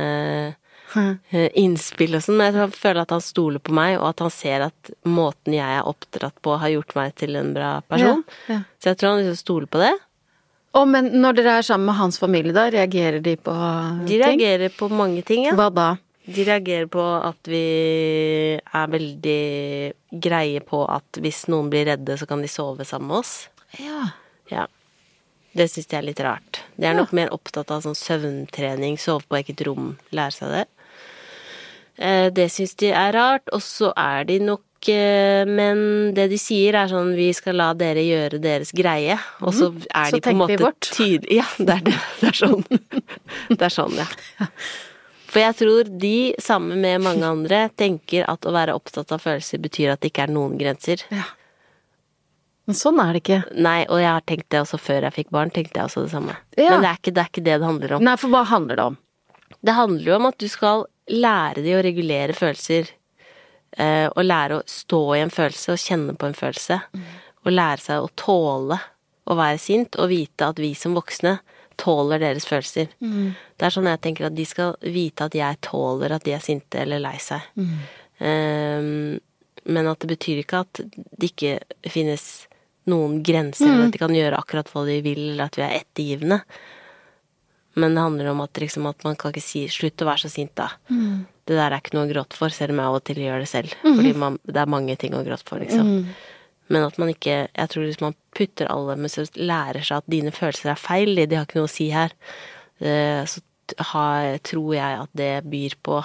uh, 0.95 1.49
innspill 1.59 2.15
og 2.17 2.25
sånn, 2.25 2.39
men 2.39 2.49
jeg 2.49 2.55
tror 2.57 2.69
han 2.69 2.79
føler 2.79 3.03
at 3.03 3.15
han 3.19 3.25
stoler 3.27 3.61
på 3.65 3.75
meg, 3.77 3.99
og 3.99 4.07
at 4.13 4.23
han 4.25 4.33
ser 4.33 4.69
at 4.71 4.93
måten 5.05 5.59
jeg 5.59 5.79
er 5.81 5.89
oppdratt 5.91 6.39
på, 6.45 6.57
har 6.63 6.77
gjort 6.79 6.95
meg 6.97 7.17
til 7.19 7.37
en 7.43 7.51
bra 7.57 7.79
person. 7.91 8.23
Ja, 8.47 8.55
ja. 8.55 8.61
Så 8.79 8.93
jeg 8.93 9.01
tror 9.03 9.17
han 9.17 9.25
liksom 9.25 9.43
stoler 9.43 9.69
på 9.75 9.83
det. 9.83 9.95
Å, 10.79 10.85
men 10.87 11.11
når 11.19 11.39
dere 11.41 11.59
er 11.59 11.65
sammen 11.67 11.89
med 11.91 11.97
hans 11.99 12.19
familie, 12.21 12.55
da, 12.55 12.69
reagerer 12.71 13.23
de 13.25 13.35
på 13.41 13.53
De 14.07 14.15
ting? 14.15 14.21
reagerer 14.23 14.73
på 14.79 14.89
mange 14.93 15.25
ting, 15.27 15.49
ja. 15.49 15.55
Hva 15.59 15.71
da? 15.75 15.89
De 16.29 16.45
reagerer 16.45 16.89
på 16.93 17.03
at 17.25 17.49
vi 17.49 17.63
er 18.61 18.91
veldig 18.93 19.41
greie 20.21 20.61
på 20.65 20.83
at 20.93 21.21
hvis 21.25 21.47
noen 21.49 21.71
blir 21.73 21.87
redde, 21.89 22.19
så 22.21 22.29
kan 22.29 22.43
de 22.45 22.51
sove 22.53 22.85
sammen 22.89 23.09
med 23.13 23.23
oss. 23.23 23.33
Ja. 23.81 24.11
Ja. 24.53 24.67
Det 25.57 25.71
syns 25.73 25.89
jeg 25.89 25.99
er 26.03 26.07
litt 26.11 26.21
rart. 26.23 26.61
De 26.77 26.87
er 26.87 26.97
nok 26.99 27.15
mer 27.17 27.33
opptatt 27.35 27.73
av 27.75 27.81
sånn 27.87 27.97
søvntrening, 27.99 28.99
sove 29.01 29.25
på 29.29 29.41
eget 29.41 29.65
rom, 29.67 29.95
lære 30.15 30.37
seg 30.37 30.53
det. 30.55 30.65
Eh, 31.99 32.29
Det 32.31 32.47
syns 32.53 32.77
de 32.79 32.93
er 32.93 33.13
rart, 33.17 33.49
og 33.53 33.63
så 33.65 33.91
er 33.97 34.25
de 34.29 34.37
nok 34.45 34.63
eh, 34.93 35.43
Men 35.49 36.13
det 36.15 36.29
de 36.31 36.39
sier 36.39 36.77
er 36.79 36.87
sånn 36.93 37.15
vi 37.17 37.33
skal 37.35 37.57
la 37.59 37.73
dere 37.75 38.05
gjøre 38.05 38.39
deres 38.45 38.71
greie, 38.77 39.17
og 39.41 39.51
så 39.57 39.73
er 39.91 40.13
Så 40.13 40.21
de 40.21 40.23
på 40.29 40.31
en 40.31 40.39
måte 40.45 40.71
tydelige 40.93 41.41
Ja, 41.41 41.49
det 41.59 41.75
er 41.81 41.83
det. 41.89 41.97
Det 42.21 42.29
er 42.31 42.39
sånn. 42.45 42.63
Det 43.59 43.65
er 43.67 43.75
sånn, 43.75 43.97
ja. 43.99 44.07
For 45.29 45.43
jeg 45.43 45.57
tror 45.59 45.91
de, 46.01 46.15
sammen 46.41 46.81
med 46.81 47.03
mange 47.05 47.27
andre, 47.29 47.67
tenker 47.77 48.25
at 48.33 48.47
å 48.49 48.53
være 48.55 48.75
opptatt 48.79 49.13
av 49.13 49.21
følelser 49.21 49.61
betyr 49.61 49.93
at 49.93 50.01
det 50.01 50.13
ikke 50.13 50.25
er 50.29 50.33
noen 50.33 50.57
grenser. 50.61 51.05
ja. 51.13 51.27
Men 52.69 52.77
sånn 52.77 52.99
er 53.01 53.15
det 53.17 53.21
ikke. 53.23 53.37
Nei, 53.65 53.79
og 53.89 53.97
jeg 54.03 54.11
har 54.13 54.25
tenkt 54.29 54.51
det 54.53 54.59
også 54.61 54.77
før 54.77 55.07
jeg 55.07 55.15
fikk 55.15 55.31
barn, 55.33 55.49
tenkte 55.49 55.79
jeg 55.81 55.89
også 55.89 56.03
det 56.05 56.11
samme. 56.13 56.35
Ja. 56.61 56.75
Men 56.75 56.83
det 56.85 56.91
er, 56.91 56.99
ikke, 57.01 57.13
det 57.17 57.23
er 57.23 57.31
ikke 57.31 57.45
det 57.47 57.55
det 57.63 57.65
handler 57.65 57.95
om. 57.97 58.03
Nei, 58.05 58.17
for 58.21 58.35
hva 58.35 58.43
handler 58.51 58.77
det 58.77 58.85
om? 58.91 58.99
Det 59.65 59.75
handler 59.79 60.11
jo 60.11 60.17
om 60.19 60.27
at 60.29 60.37
du 60.43 60.45
skal 60.53 60.85
lære 61.09 61.63
de 61.65 61.73
å 61.79 61.81
regulere 61.87 62.37
følelser. 62.37 62.91
eh, 63.73 64.09
og 64.13 64.21
lære 64.25 64.59
å 64.59 64.67
stå 64.69 65.01
i 65.17 65.23
en 65.25 65.33
følelse 65.33 65.73
og 65.73 65.81
kjenne 65.81 66.17
på 66.21 66.29
en 66.29 66.37
følelse. 66.37 66.79
Og 67.47 67.53
lære 67.57 67.85
seg 67.87 68.05
å 68.05 68.13
tåle 68.21 68.79
å 69.29 69.37
være 69.41 69.59
sint, 69.65 69.97
og 69.97 70.13
vite 70.13 70.53
at 70.53 70.61
vi 70.61 70.75
som 70.77 70.97
voksne 70.97 71.39
tåler 71.79 72.21
deres 72.23 72.47
følelser. 72.49 72.91
Det 72.99 73.67
er 73.67 73.75
sånn 73.75 73.89
jeg 73.91 74.03
tenker 74.05 74.29
at 74.29 74.37
de 74.37 74.45
skal 74.49 74.75
vite 74.83 75.29
at 75.29 75.37
jeg 75.39 75.61
tåler 75.65 76.17
at 76.17 76.27
de 76.27 76.35
er 76.37 76.45
sinte 76.45 76.83
eller 76.83 77.03
lei 77.03 77.17
seg. 77.23 77.47
Eh, 78.19 78.91
men 79.69 79.91
at 79.91 80.01
det 80.03 80.11
betyr 80.15 80.43
ikke 80.43 80.63
at 80.65 80.81
det 80.83 81.33
ikke 81.33 81.59
finnes 81.87 82.49
noen 82.89 83.21
grenser, 83.23 83.69
mm. 83.69 83.85
at 83.85 83.95
de 83.95 84.01
kan 84.01 84.15
gjøre 84.17 84.39
akkurat 84.41 84.71
hva 84.73 84.85
de 84.89 84.99
vil, 85.05 85.21
eller 85.35 85.49
at 85.49 85.59
vi 85.59 85.65
er 85.67 85.75
ettergivende. 85.83 86.41
Men 87.79 87.95
det 87.95 88.05
handler 88.07 88.31
om 88.33 88.41
at, 88.43 88.59
liksom, 88.59 88.87
at 88.91 89.05
man 89.07 89.19
kan 89.19 89.35
ikke 89.35 89.45
si 89.45 89.67
'slutt 89.71 90.03
å 90.03 90.09
være 90.09 90.25
så 90.25 90.31
sint', 90.33 90.57
da. 90.57 90.71
Det 91.47 91.57
der 91.57 91.73
er 91.73 91.79
ikke 91.79 91.95
noe 91.97 92.09
å 92.09 92.11
gråte 92.11 92.37
for, 92.37 92.53
selv 92.53 92.75
om 92.75 92.81
jeg 92.81 92.91
av 92.91 92.97
og 92.99 93.05
til 93.05 93.21
gjør 93.23 93.45
det 93.45 93.49
selv. 93.49 93.77
Fordi 93.85 94.13
man, 94.17 94.39
det 94.45 94.61
er 94.61 94.73
mange 94.73 94.97
ting 95.01 95.15
å 95.15 95.23
gråte 95.25 95.47
for, 95.47 95.63
liksom. 95.63 96.09
Men 96.69 96.85
at 96.85 96.99
man 97.01 97.11
ikke 97.13 97.49
Jeg 97.49 97.71
tror 97.73 97.87
hvis 97.87 98.01
man 98.05 98.17
putter 98.37 98.69
alle 98.69 98.97
Men 99.01 99.13
så 99.13 99.25
lærer 99.37 99.85
seg 99.85 100.03
at 100.03 100.11
dine 100.13 100.33
følelser 100.35 100.75
er 100.75 100.81
feil, 100.81 101.15
de 101.17 101.39
har 101.39 101.47
ikke 101.49 101.61
noe 101.61 101.69
å 101.69 101.73
si 101.73 101.89
her, 101.95 102.13
eh, 102.81 103.23
så 103.25 103.41
har, 103.93 104.39
tror 104.49 104.75
jeg 104.77 104.99
at 105.05 105.11
det 105.17 105.33
byr 105.49 105.77
på 105.85 106.01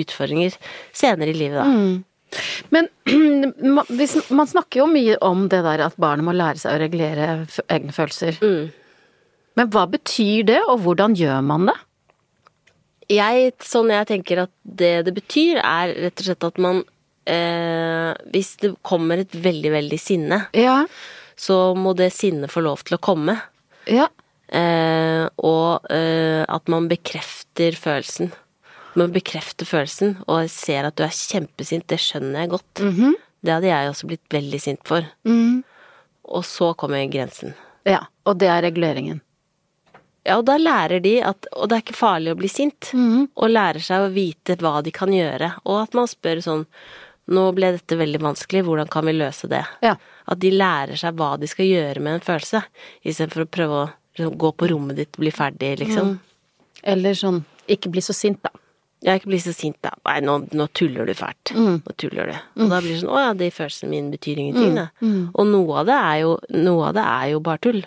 utfordringer 0.00 0.56
senere 0.92 1.32
i 1.32 1.38
livet, 1.38 1.60
da. 1.60 2.40
Men 2.70 2.90
ma- 3.76 3.86
hvis, 3.88 4.18
man 4.30 4.50
snakker 4.50 4.82
jo 4.82 4.88
mye 4.90 5.16
om 5.24 5.46
det 5.50 5.62
der 5.64 5.82
at 5.86 5.96
barnet 6.00 6.26
må 6.28 6.34
lære 6.36 6.60
seg 6.60 6.76
å 6.76 6.82
regulere 6.82 7.30
egne 7.72 7.94
følelser. 7.96 8.36
Mm. 8.44 8.68
Men 9.58 9.72
hva 9.72 9.86
betyr 9.90 10.44
det, 10.52 10.60
og 10.68 10.84
hvordan 10.84 11.16
gjør 11.18 11.40
man 11.48 11.70
det? 11.72 11.78
jeg, 13.10 13.52
sånn 13.66 13.90
jeg 13.92 14.08
tenker 14.10 14.44
at 14.44 14.52
det 14.62 14.92
det 15.08 15.14
betyr, 15.16 15.60
er 15.62 15.94
rett 16.06 16.22
og 16.22 16.28
slett 16.28 16.46
at 16.46 16.60
man 16.62 16.82
eh, 17.30 18.10
Hvis 18.34 18.56
det 18.62 18.74
kommer 18.86 19.22
et 19.22 19.32
veldig, 19.34 19.70
veldig 19.76 19.98
sinne, 20.00 20.42
Ja. 20.56 20.84
så 21.36 21.74
må 21.78 21.94
det 21.96 22.10
sinnet 22.12 22.50
få 22.52 22.60
lov 22.66 22.82
til 22.84 22.98
å 22.98 23.00
komme. 23.00 23.38
Ja. 23.86 24.08
Eh, 24.50 25.28
og 25.38 25.86
eh, 25.94 26.44
at 26.48 26.68
man 26.68 26.88
bekrefter 26.90 27.76
følelsen. 27.78 28.32
Man 28.98 29.12
bekrefter 29.14 29.64
følelsen 29.68 30.16
og 30.26 30.48
ser 30.50 30.88
at 30.88 30.96
du 30.98 31.04
er 31.06 31.14
kjempesint, 31.14 31.86
det 31.86 32.00
skjønner 32.02 32.42
jeg 32.42 32.50
godt. 32.56 32.82
Det 33.40 33.52
hadde 33.54 33.70
jeg 33.70 33.90
også 33.92 34.08
blitt 34.10 34.26
veldig 34.34 34.60
sint 34.60 34.80
for. 34.84 35.06
Mm. 35.24 35.62
Og 36.30 36.42
så 36.44 36.72
kommer 36.76 37.06
grensen. 37.10 37.54
ja. 37.86 38.02
Og 38.26 38.36
det 38.38 38.48
er 38.52 38.60
reguleringen. 38.62 39.20
Ja, 40.26 40.36
og 40.36 40.44
da 40.44 40.58
lærer 40.60 41.00
de 41.00 41.14
at 41.24 41.46
Og 41.56 41.70
det 41.70 41.76
er 41.78 41.80
ikke 41.82 41.96
farlig 41.96 42.34
å 42.34 42.36
bli 42.36 42.48
sint. 42.52 42.90
Og 42.92 43.48
lærer 43.48 43.80
seg 43.80 44.04
å 44.04 44.10
vite 44.12 44.54
hva 44.60 44.82
de 44.84 44.90
kan 44.92 45.08
gjøre. 45.08 45.54
Og 45.64 45.78
at 45.82 45.94
man 45.96 46.06
spør 46.06 46.42
sånn 46.44 46.66
Nå 47.30 47.44
ble 47.54 47.74
dette 47.76 47.98
veldig 47.98 48.20
vanskelig, 48.24 48.64
hvordan 48.66 48.88
kan 48.90 49.06
vi 49.06 49.14
løse 49.14 49.50
det? 49.50 49.62
Ja. 49.84 49.94
At 50.30 50.40
de 50.42 50.50
lærer 50.54 50.98
seg 50.98 51.18
hva 51.18 51.34
de 51.38 51.46
skal 51.50 51.68
gjøre 51.68 52.02
med 52.02 52.18
en 52.18 52.24
følelse, 52.24 52.64
istedenfor 53.04 53.44
å 53.44 53.50
prøve 53.58 53.82
å 53.84 54.32
gå 54.40 54.50
på 54.58 54.70
rommet 54.72 54.98
ditt 54.98 55.14
og 55.14 55.24
bli 55.24 55.32
ferdig, 55.34 55.76
liksom. 55.84 56.16
Eller 56.82 57.14
sånn 57.18 57.44
ikke 57.70 57.92
bli 57.92 58.02
så 58.02 58.16
sint, 58.16 58.40
da. 58.42 58.50
Ja, 59.00 59.14
ikke 59.16 59.30
bli 59.30 59.38
så 59.40 59.54
sint, 59.56 59.78
da. 59.84 59.94
Nei, 60.04 60.18
nå, 60.26 60.36
nå 60.56 60.66
tuller 60.76 61.08
du 61.08 61.14
fælt. 61.16 61.54
Nå 61.56 61.94
tuller 62.00 62.32
du. 62.32 62.36
Og 62.60 62.72
da 62.72 62.80
blir 62.82 62.96
det 62.96 63.00
sånn 63.00 63.14
Å 63.14 63.22
ja, 63.22 63.32
de 63.38 63.48
følelsene 63.54 63.92
mine 63.94 64.12
betyr 64.12 64.42
ingenting, 64.42 64.76
da. 64.76 64.88
Og 65.32 65.48
noe 65.48 65.80
av 65.80 65.88
det 65.88 65.96
er 65.96 66.20
jo 66.24 66.36
Noe 66.56 66.90
av 66.90 66.96
det 66.98 67.06
er 67.06 67.26
jo 67.32 67.42
bare 67.46 67.62
tull. 67.64 67.82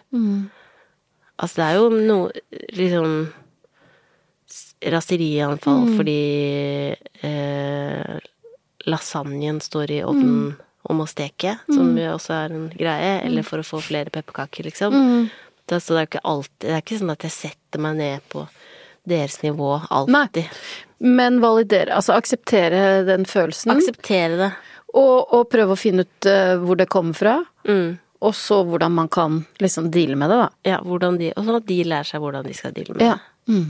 Altså, 1.33 1.55
det 1.59 1.67
er 1.67 1.79
jo 1.79 1.87
noe 2.07 2.59
liksom 2.77 3.15
raserianfall 4.93 5.85
mm. 5.87 5.93
fordi 5.97 6.17
eh, 7.25 8.17
lasagnen 8.89 9.59
står 9.63 9.91
i 9.91 10.01
ovnen 10.03 10.55
om 10.83 10.99
å 10.99 11.07
steke, 11.07 11.57
som 11.71 11.93
jo 11.97 12.09
også 12.17 12.33
er 12.35 12.53
en 12.57 12.65
greie, 12.75 13.13
eller 13.23 13.45
for 13.47 13.61
å 13.61 13.63
få 13.67 13.79
flere 13.81 14.11
pepperkaker, 14.11 14.65
liksom. 14.67 15.29
Det, 15.65 15.77
så 15.79 15.95
det 15.95 16.01
er 16.01 16.07
ikke 16.09 16.21
alltid 16.27 16.65
Det 16.65 16.71
er 16.75 16.81
ikke 16.83 16.97
sånn 16.99 17.13
at 17.13 17.23
jeg 17.23 17.31
setter 17.31 17.79
meg 17.79 17.95
ned 18.01 18.25
på 18.33 18.41
deres 19.07 19.37
nivå 19.43 19.69
alltid. 19.89 20.49
Men 20.99 21.39
validere, 21.43 21.95
altså 21.95 22.13
akseptere 22.17 23.03
den 23.07 23.23
følelsen. 23.27 23.71
Akseptere 23.77 24.37
det. 24.39 24.49
og, 24.93 25.31
og 25.33 25.47
prøve 25.51 25.75
å 25.75 25.79
finne 25.79 26.03
ut 26.03 26.27
uh, 26.27 26.57
hvor 26.63 26.75
det 26.79 26.89
kommer 26.91 27.15
fra. 27.15 27.37
Mm. 27.67 27.95
Og 28.23 28.35
så 28.35 28.61
hvordan 28.67 28.91
man 28.95 29.07
kan 29.11 29.41
liksom 29.59 29.89
deale 29.91 30.15
med 30.19 30.31
det, 30.31 30.37
da. 30.43 30.49
Ja, 30.67 30.81
hvordan 30.83 31.17
de, 31.19 31.31
og 31.35 31.43
sånn 31.47 31.59
at 31.59 31.65
de 31.67 31.79
lærer 31.83 32.07
seg 32.11 32.21
hvordan 32.23 32.45
de 32.47 32.53
skal 32.59 32.75
deale 32.75 32.95
med 32.95 33.07
Ja. 33.07 33.15
det. 33.17 33.55
Mm. 33.55 33.65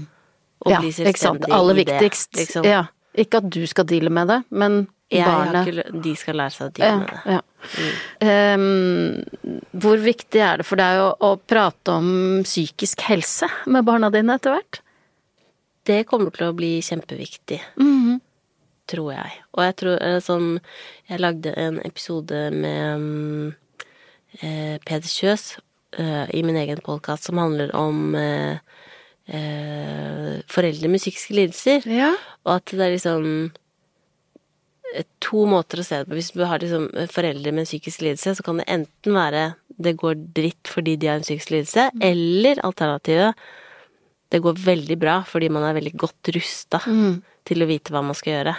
Og 0.66 0.72
ja, 0.72 0.80
bli 0.82 0.92
ikke 0.94 0.98
sant. 0.98 1.08
selvstendig 1.18 1.54
Aller 1.58 1.78
i 1.82 1.84
det, 1.84 1.96
viktigst. 2.02 2.36
liksom. 2.38 2.66
Ja. 2.70 2.84
Ikke 3.18 3.42
at 3.42 3.50
du 3.54 3.64
skal 3.70 3.86
deale 3.90 4.10
med 4.14 4.30
det, 4.30 4.40
men 4.50 4.84
Har 5.22 5.60
ikke, 5.62 5.86
de 6.02 6.16
skal 6.16 6.36
lære 6.36 6.52
seg 6.56 6.66
å 6.68 6.74
deale 6.74 7.00
med 7.00 7.10
det. 7.14 7.36
ja. 7.36 7.42
Ehm, 8.20 9.24
hvor 9.80 9.98
viktig 10.04 10.42
er 10.44 10.58
det 10.58 10.66
for 10.68 10.76
deg 10.82 11.00
å, 11.00 11.10
å 11.22 11.38
prate 11.38 11.94
om 12.00 12.42
psykisk 12.44 13.02
helse 13.08 13.48
med 13.72 13.86
barna 13.88 14.10
dine 14.14 14.36
etter 14.40 14.52
hvert? 14.58 14.80
Det 15.86 16.02
kommer 16.08 16.32
til 16.36 16.48
å 16.50 16.56
bli 16.56 16.78
kjempeviktig, 16.82 17.60
Mhm. 17.78 18.22
tror 18.88 19.14
jeg. 19.14 19.32
Og 19.54 19.64
jeg 19.64 19.76
tror 19.76 20.20
sånn 20.22 20.60
Jeg 21.10 21.20
lagde 21.20 21.54
en 21.58 21.80
episode 21.86 22.52
med 22.52 22.96
um, 22.96 23.56
eh, 24.42 24.78
Peder 24.86 25.08
Kjøs 25.08 25.58
uh, 26.00 26.26
i 26.34 26.42
min 26.44 26.56
egen 26.56 26.80
podkast 26.84 27.24
som 27.28 27.38
handler 27.38 27.70
om 27.76 28.16
uh, 28.16 28.58
uh, 29.30 30.42
foreldre 30.48 30.90
med 30.90 31.00
psykiske 31.00 31.36
lidelser. 31.38 31.86
Ja. 31.88 32.14
Og 32.46 32.56
at 32.58 32.66
det 32.72 32.82
er 32.88 32.96
liksom 32.96 33.28
eh, 33.52 33.63
to 35.24 35.46
måter 35.50 35.82
å 35.82 35.86
se 35.88 36.02
det 36.02 36.10
på. 36.10 36.18
Hvis 36.20 36.32
du 36.36 36.44
har 36.46 36.62
liksom 36.62 36.88
foreldre 37.12 37.52
med 37.52 37.66
en 37.66 37.70
psykisk 37.70 38.04
lidelse, 38.06 38.36
så 38.38 38.46
kan 38.46 38.62
det 38.62 38.70
enten 38.72 39.18
være 39.18 39.44
det 39.84 39.96
går 39.98 40.16
dritt 40.38 40.70
fordi 40.70 40.96
de 41.02 41.10
har 41.10 41.18
en 41.18 41.26
psykisk 41.26 41.50
lidelse, 41.56 41.90
eller 42.02 42.62
alternativet 42.64 43.34
det 44.34 44.42
går 44.42 44.58
veldig 44.58 44.98
bra 44.98 45.20
fordi 45.30 45.50
man 45.54 45.66
er 45.68 45.76
veldig 45.78 45.94
godt 45.98 46.32
rusta 46.34 46.80
til 47.46 47.62
å 47.62 47.68
vite 47.70 47.92
hva 47.94 48.02
man 48.02 48.16
skal 48.18 48.32
gjøre. 48.34 48.54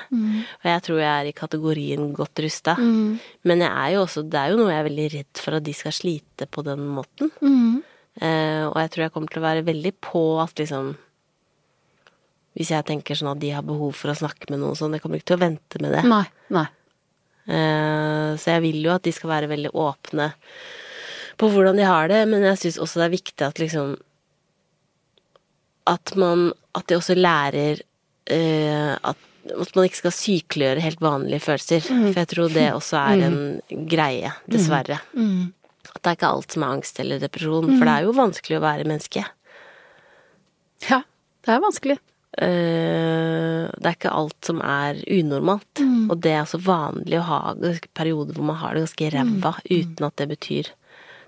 Og 0.63 0.69
jeg 0.71 0.83
tror 0.87 0.99
jeg 1.01 1.11
er 1.11 1.27
i 1.31 1.33
kategorien 1.35 2.13
godt 2.15 2.43
rusta. 2.45 2.77
Men 3.49 3.65
jeg 3.65 3.95
er 3.95 3.99
også, 3.99 4.23
det 4.23 4.39
er 4.39 4.53
jo 4.53 4.59
noe 4.61 4.71
jeg 4.71 4.79
er 4.83 4.89
veldig 4.91 5.09
redd 5.17 5.41
for 5.41 5.57
at 5.59 5.65
de 5.65 5.75
skal 5.75 5.93
slite 5.97 6.47
på 6.47 6.63
den 6.67 6.85
måten. 6.95 7.31
Eh, 8.21 8.65
og 8.69 8.77
jeg 8.79 8.91
tror 8.93 9.03
jeg 9.03 9.13
kommer 9.15 9.33
til 9.33 9.41
å 9.43 9.49
være 9.49 9.67
veldig 9.67 9.93
på 10.05 10.23
at 10.45 10.55
liksom 10.63 10.93
Hvis 12.55 12.71
jeg 12.71 12.87
tenker 12.87 13.19
sånn 13.19 13.33
at 13.33 13.41
de 13.43 13.51
har 13.51 13.65
behov 13.67 13.93
for 13.99 14.13
å 14.13 14.17
snakke 14.19 14.47
med 14.53 14.61
noen 14.63 14.77
sånn, 14.79 14.95
jeg 14.95 15.03
kommer 15.03 15.19
ikke 15.19 15.33
til 15.33 15.39
å 15.41 15.45
vente 15.45 15.81
med 15.83 15.95
det. 15.97 16.03
Nei. 16.07 16.25
Nei. 16.55 16.67
Eh, 17.51 18.31
så 18.41 18.55
jeg 18.55 18.63
vil 18.65 18.79
jo 18.87 18.93
at 18.95 19.05
de 19.05 19.13
skal 19.13 19.33
være 19.33 19.51
veldig 19.51 19.73
åpne 19.75 20.31
på 21.37 21.49
hvordan 21.51 21.77
de 21.77 21.85
har 21.85 22.09
det, 22.09 22.23
men 22.31 22.47
jeg 22.47 22.61
syns 22.63 22.79
også 22.81 23.01
det 23.03 23.07
er 23.09 23.17
viktig 23.17 23.45
at 23.49 23.59
liksom 23.61 23.97
at 25.91 26.15
man 26.17 26.47
At 26.75 26.87
de 26.89 26.97
også 26.97 27.15
lærer 27.15 27.83
eh, 28.33 28.95
at, 28.97 29.19
at 29.53 29.75
man 29.77 29.85
ikke 29.85 30.01
skal 30.01 30.15
sykeliggjøre 30.17 30.81
helt 30.83 31.03
vanlige 31.05 31.43
følelser. 31.45 31.85
For 31.85 32.19
jeg 32.23 32.31
tror 32.33 32.49
det 32.55 32.65
også 32.73 32.97
er 33.03 33.21
en 33.29 33.37
greie, 33.91 34.33
dessverre. 34.51 34.97
At 35.95 36.01
det 36.01 36.09
er 36.11 36.17
ikke 36.17 36.31
alt 36.33 36.51
som 36.57 36.65
er 36.65 36.73
angst 36.79 36.99
eller 36.99 37.21
depresjon, 37.23 37.69
for 37.77 37.85
det 37.87 37.93
er 37.95 38.07
jo 38.09 38.17
vanskelig 38.17 38.57
å 38.59 38.65
være 38.65 38.89
menneske. 38.89 39.23
Ja, 40.89 41.03
det 41.45 41.53
er 41.55 41.63
vanskelig. 41.63 41.99
Eh, 42.35 43.71
det 43.71 43.87
er 43.87 43.95
ikke 43.95 44.15
alt 44.15 44.39
som 44.47 44.63
er 44.65 44.99
unormalt. 45.07 45.83
Og 46.11 46.17
det 46.23 46.33
er 46.33 46.43
også 46.43 46.63
vanlig 46.65 47.21
å 47.21 47.29
ha 47.29 47.41
perioder 47.95 48.35
hvor 48.35 48.49
man 48.51 48.59
har 48.63 48.75
det 48.75 48.87
ganske 48.87 49.13
ræva 49.15 49.55
uten 49.71 50.09
at 50.09 50.17
det 50.19 50.29
betyr 50.35 50.73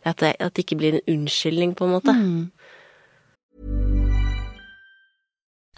at 0.06 0.20
det, 0.22 0.36
at 0.38 0.54
det 0.54 0.64
ikke 0.64 0.78
blir 0.78 0.94
en 0.94 1.08
unnskyldning, 1.08 1.74
på 1.74 1.84
en 1.84 1.90
måte. 1.90 2.14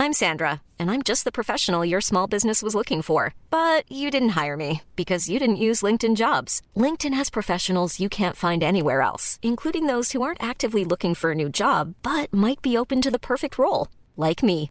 I'm 0.00 0.12
Sandra, 0.12 0.60
and 0.78 0.90
I'm 0.90 1.02
just 1.02 1.24
the 1.24 1.32
professional 1.32 1.84
your 1.84 2.00
small 2.00 2.28
business 2.28 2.62
was 2.62 2.74
looking 2.74 3.02
for. 3.02 3.34
But 3.50 3.90
you 3.90 4.10
didn't 4.10 4.40
hire 4.40 4.56
me 4.56 4.82
because 4.96 5.28
you 5.28 5.40
didn't 5.40 5.56
use 5.56 5.82
LinkedIn 5.82 6.16
jobs. 6.16 6.62
LinkedIn 6.76 7.14
has 7.14 7.30
professionals 7.30 7.98
you 7.98 8.08
can't 8.08 8.36
find 8.36 8.62
anywhere 8.62 9.00
else, 9.00 9.38
including 9.42 9.86
those 9.86 10.12
who 10.12 10.22
aren't 10.22 10.42
actively 10.42 10.84
looking 10.84 11.14
for 11.14 11.32
a 11.32 11.34
new 11.34 11.48
job 11.48 11.94
but 12.02 12.32
might 12.32 12.62
be 12.62 12.76
open 12.76 13.02
to 13.02 13.10
the 13.10 13.18
perfect 13.18 13.58
role, 13.58 13.88
like 14.16 14.42
me. 14.42 14.70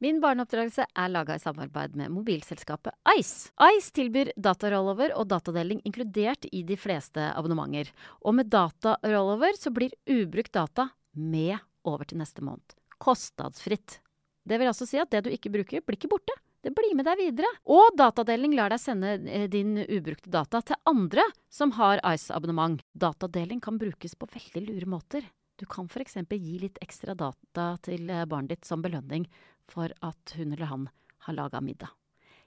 Min 0.00 0.16
barneoppdragelse 0.16 0.86
er 0.96 1.10
laga 1.12 1.34
i 1.36 1.42
samarbeid 1.42 1.92
med 2.00 2.08
mobilselskapet 2.14 2.94
Ice. 3.18 3.50
Ice 3.76 3.92
tilbyr 3.92 4.30
datarollover 4.32 5.12
og 5.12 5.26
datadeling 5.28 5.82
inkludert 5.84 6.46
i 6.48 6.62
de 6.64 6.78
fleste 6.80 7.26
abonnementer. 7.36 7.90
Og 8.24 8.38
med 8.38 8.48
datarollover 8.48 9.58
så 9.60 9.68
blir 9.76 9.92
ubrukt 10.08 10.54
data 10.56 10.88
med 11.12 11.58
over 11.84 12.08
til 12.08 12.22
neste 12.22 12.40
måned. 12.40 12.72
Kostnadsfritt. 12.96 13.98
Det 14.48 14.56
vil 14.56 14.70
altså 14.70 14.88
si 14.88 14.96
at 15.00 15.12
det 15.12 15.26
du 15.26 15.34
ikke 15.34 15.52
bruker, 15.52 15.84
blir 15.84 16.00
ikke 16.00 16.10
borte. 16.14 16.36
Det 16.64 16.72
blir 16.76 16.96
med 16.96 17.04
deg 17.04 17.20
videre. 17.20 17.52
Og 17.68 17.92
datadeling 18.00 18.56
lar 18.56 18.72
deg 18.72 18.80
sende 18.80 19.18
eh, 19.28 19.46
din 19.52 19.76
ubrukte 19.84 20.32
data 20.32 20.62
til 20.64 20.80
andre 20.88 21.28
som 21.52 21.76
har 21.76 22.00
Ice-abonnement. 22.14 22.80
Datadeling 22.96 23.60
kan 23.60 23.76
brukes 23.80 24.16
på 24.16 24.28
veldig 24.32 24.64
lure 24.64 24.90
måter. 24.96 25.28
Du 25.60 25.66
kan 25.68 25.88
f.eks. 25.92 26.16
gi 26.24 26.58
litt 26.62 26.80
ekstra 26.80 27.12
data 27.12 27.74
til 27.84 28.08
eh, 28.08 28.24
barnet 28.24 28.56
ditt 28.56 28.68
som 28.68 28.80
belønning 28.80 29.28
for 29.70 29.92
at 30.06 30.34
hun 30.36 30.52
eller 30.52 30.70
han 30.70 30.88
har 31.26 31.36
laga 31.36 31.62
middag. 31.64 31.94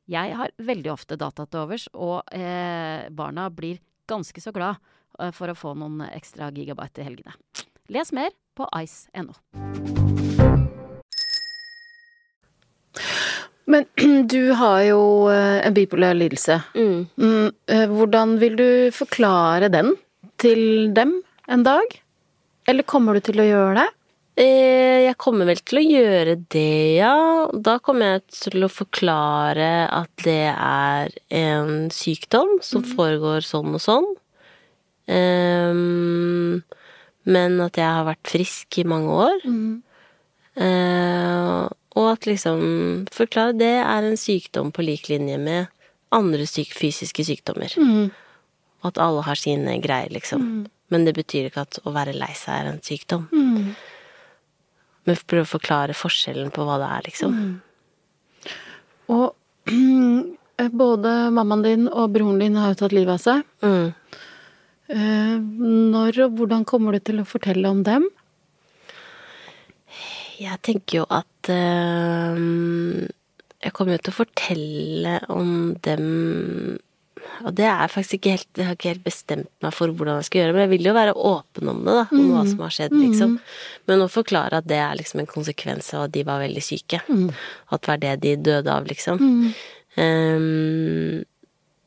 Jeg 0.10 0.36
har 0.36 0.52
veldig 0.60 0.92
ofte 0.92 1.16
data 1.16 1.46
til 1.48 1.64
overs, 1.64 1.88
og 1.96 2.28
eh, 2.36 3.08
barna 3.16 3.48
blir 3.54 3.80
ganske 4.10 4.42
så 4.44 4.52
glad 4.52 4.82
eh, 5.20 5.32
for 5.32 5.52
å 5.52 5.56
få 5.56 5.76
noen 5.80 6.04
ekstra 6.10 6.52
gigabyte 6.52 7.04
i 7.04 7.08
helgene. 7.08 7.38
Les 7.94 8.12
mer 8.16 8.36
på 8.58 8.68
ice.no. 8.84 9.36
Men 13.66 13.86
du 14.34 14.52
har 14.60 14.84
jo 14.90 15.02
eh, 15.32 15.64
en 15.64 15.76
bipolær 15.76 16.18
lidelse. 16.18 16.60
Mm. 16.76 17.06
Mm, 17.16 17.50
eh, 17.72 17.86
hvordan 17.90 18.38
vil 18.44 18.58
du 18.60 18.70
forklare 18.96 19.72
den 19.72 19.96
til 20.42 20.92
dem 20.96 21.22
en 21.48 21.64
dag? 21.64 22.00
Eller 22.68 22.88
kommer 22.88 23.16
du 23.16 23.24
til 23.24 23.40
å 23.44 23.48
gjøre 23.48 23.76
det? 23.82 23.90
Eh, 24.36 25.04
Jeg 25.06 25.18
kommer 25.22 25.46
vel 25.46 25.60
til 25.62 25.78
å 25.78 25.84
gjøre 25.86 26.36
det, 26.50 26.96
ja. 26.98 27.14
Da 27.54 27.78
kommer 27.84 28.16
jeg 28.16 28.24
til 28.34 28.66
å 28.66 28.72
forklare 28.72 29.86
at 29.94 30.10
det 30.26 30.50
er 30.56 31.14
en 31.30 31.90
sykdom 31.94 32.58
som 32.66 32.82
foregår 32.88 33.46
sånn 33.46 33.76
og 33.78 33.84
sånn. 33.84 34.08
Um, 35.06 36.64
men 37.28 37.60
at 37.62 37.76
jeg 37.78 37.86
har 37.86 38.06
vært 38.08 38.32
frisk 38.32 38.80
i 38.80 38.86
mange 38.88 39.12
år. 39.28 39.46
Eh, 40.56 41.68
og 41.94 42.08
at 42.10 42.26
liksom 42.30 43.06
Forklare 43.14 43.54
det 43.58 43.74
er 43.84 44.06
en 44.08 44.18
sykdom 44.18 44.72
på 44.74 44.86
lik 44.86 45.10
linje 45.10 45.38
med 45.42 45.68
andre 46.14 46.46
syk 46.50 46.74
fysiske 46.78 47.26
sykdommer. 47.28 47.74
Og 48.82 48.90
at 48.92 48.98
alle 49.02 49.22
har 49.28 49.36
sine 49.40 49.78
greier, 49.84 50.10
liksom. 50.14 50.66
Men 50.90 51.06
det 51.06 51.14
betyr 51.18 51.50
ikke 51.52 51.64
at 51.68 51.80
å 51.86 51.94
være 51.94 52.14
lei 52.18 52.34
seg 52.38 52.54
er 52.64 52.72
en 52.72 52.82
sykdom. 52.86 53.28
Men 55.04 55.20
prøve 55.28 55.46
å 55.48 55.54
forklare 55.56 55.96
forskjellen 55.98 56.52
på 56.56 56.66
hva 56.68 56.78
det 56.82 56.90
er, 56.96 57.08
liksom. 57.10 57.40
Og 59.12 59.34
både 60.84 61.14
mammaen 61.36 61.66
din 61.66 61.88
og 61.90 62.14
broren 62.16 62.40
din 62.40 62.60
har 62.60 62.74
jo 62.74 62.82
tatt 62.84 62.96
livet 62.96 63.18
av 63.18 63.24
seg. 63.24 63.44
Mm. 63.66 63.88
Eh, 64.94 65.36
Når 65.94 66.22
og 66.28 66.38
hvordan 66.40 66.66
kommer 66.68 66.96
du 66.96 67.04
til 67.04 67.22
å 67.22 67.28
fortelle 67.28 67.72
om 67.72 67.84
dem? 67.88 68.08
Jeg 70.40 70.60
tenker 70.66 70.98
jo 70.98 71.04
at 71.14 71.50
øh, 71.54 73.06
Jeg 73.64 73.74
kommer 73.76 73.96
jo 73.96 74.02
til 74.04 74.12
å 74.12 74.18
fortelle 74.18 75.20
om 75.32 75.52
dem 75.86 76.80
Og 77.44 77.54
det 77.58 77.66
er 77.66 77.92
faktisk 77.92 78.18
ikke 78.18 78.34
helt 78.36 78.60
Jeg 78.60 78.68
har 78.68 78.78
ikke 78.78 78.92
helt 78.92 79.06
bestemt 79.06 79.50
meg 79.64 79.74
for 79.76 79.92
hvordan 79.92 80.20
jeg 80.22 80.28
skal 80.28 80.42
gjøre 80.42 80.54
men 80.54 80.64
jeg 80.66 80.72
vil 80.74 80.88
jo 80.90 80.94
være 80.96 81.14
åpen 81.18 81.72
om 81.72 81.80
det, 81.86 81.94
da. 81.98 82.06
Om 82.12 82.32
hva 82.32 82.44
som 82.50 82.64
har 82.66 82.74
skjedd, 82.78 82.96
liksom. 83.00 83.36
Men 83.90 84.06
å 84.06 84.10
forklare 84.12 84.62
at 84.62 84.70
det 84.70 84.80
er 84.80 84.98
liksom 85.00 85.24
en 85.24 85.30
konsekvens 85.30 85.94
av 85.98 86.08
at 86.08 86.16
de 86.16 86.24
var 86.28 86.44
veldig 86.44 86.64
syke. 86.64 87.02
At 87.72 87.82
det 87.82 87.94
var 87.94 88.02
det 88.04 88.16
de 88.24 88.36
døde 88.50 88.74
av, 88.74 88.88
liksom. 88.90 89.22
Ehm, 90.02 91.24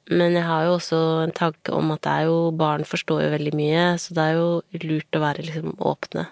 men 0.06 0.36
jeg 0.38 0.46
har 0.46 0.66
jo 0.68 0.76
også 0.76 0.98
en 1.24 1.34
tanke 1.34 1.72
om 1.74 1.90
at 1.94 2.02
det 2.06 2.12
er 2.12 2.28
jo 2.28 2.36
Barn 2.54 2.84
forstår 2.86 3.24
jo 3.24 3.30
veldig 3.34 3.54
mye, 3.58 3.86
så 3.98 4.14
det 4.14 4.26
er 4.26 4.36
jo 4.38 4.48
lurt 4.86 5.18
å 5.18 5.22
være 5.24 5.46
liksom 5.48 5.74
åpne. 5.82 6.28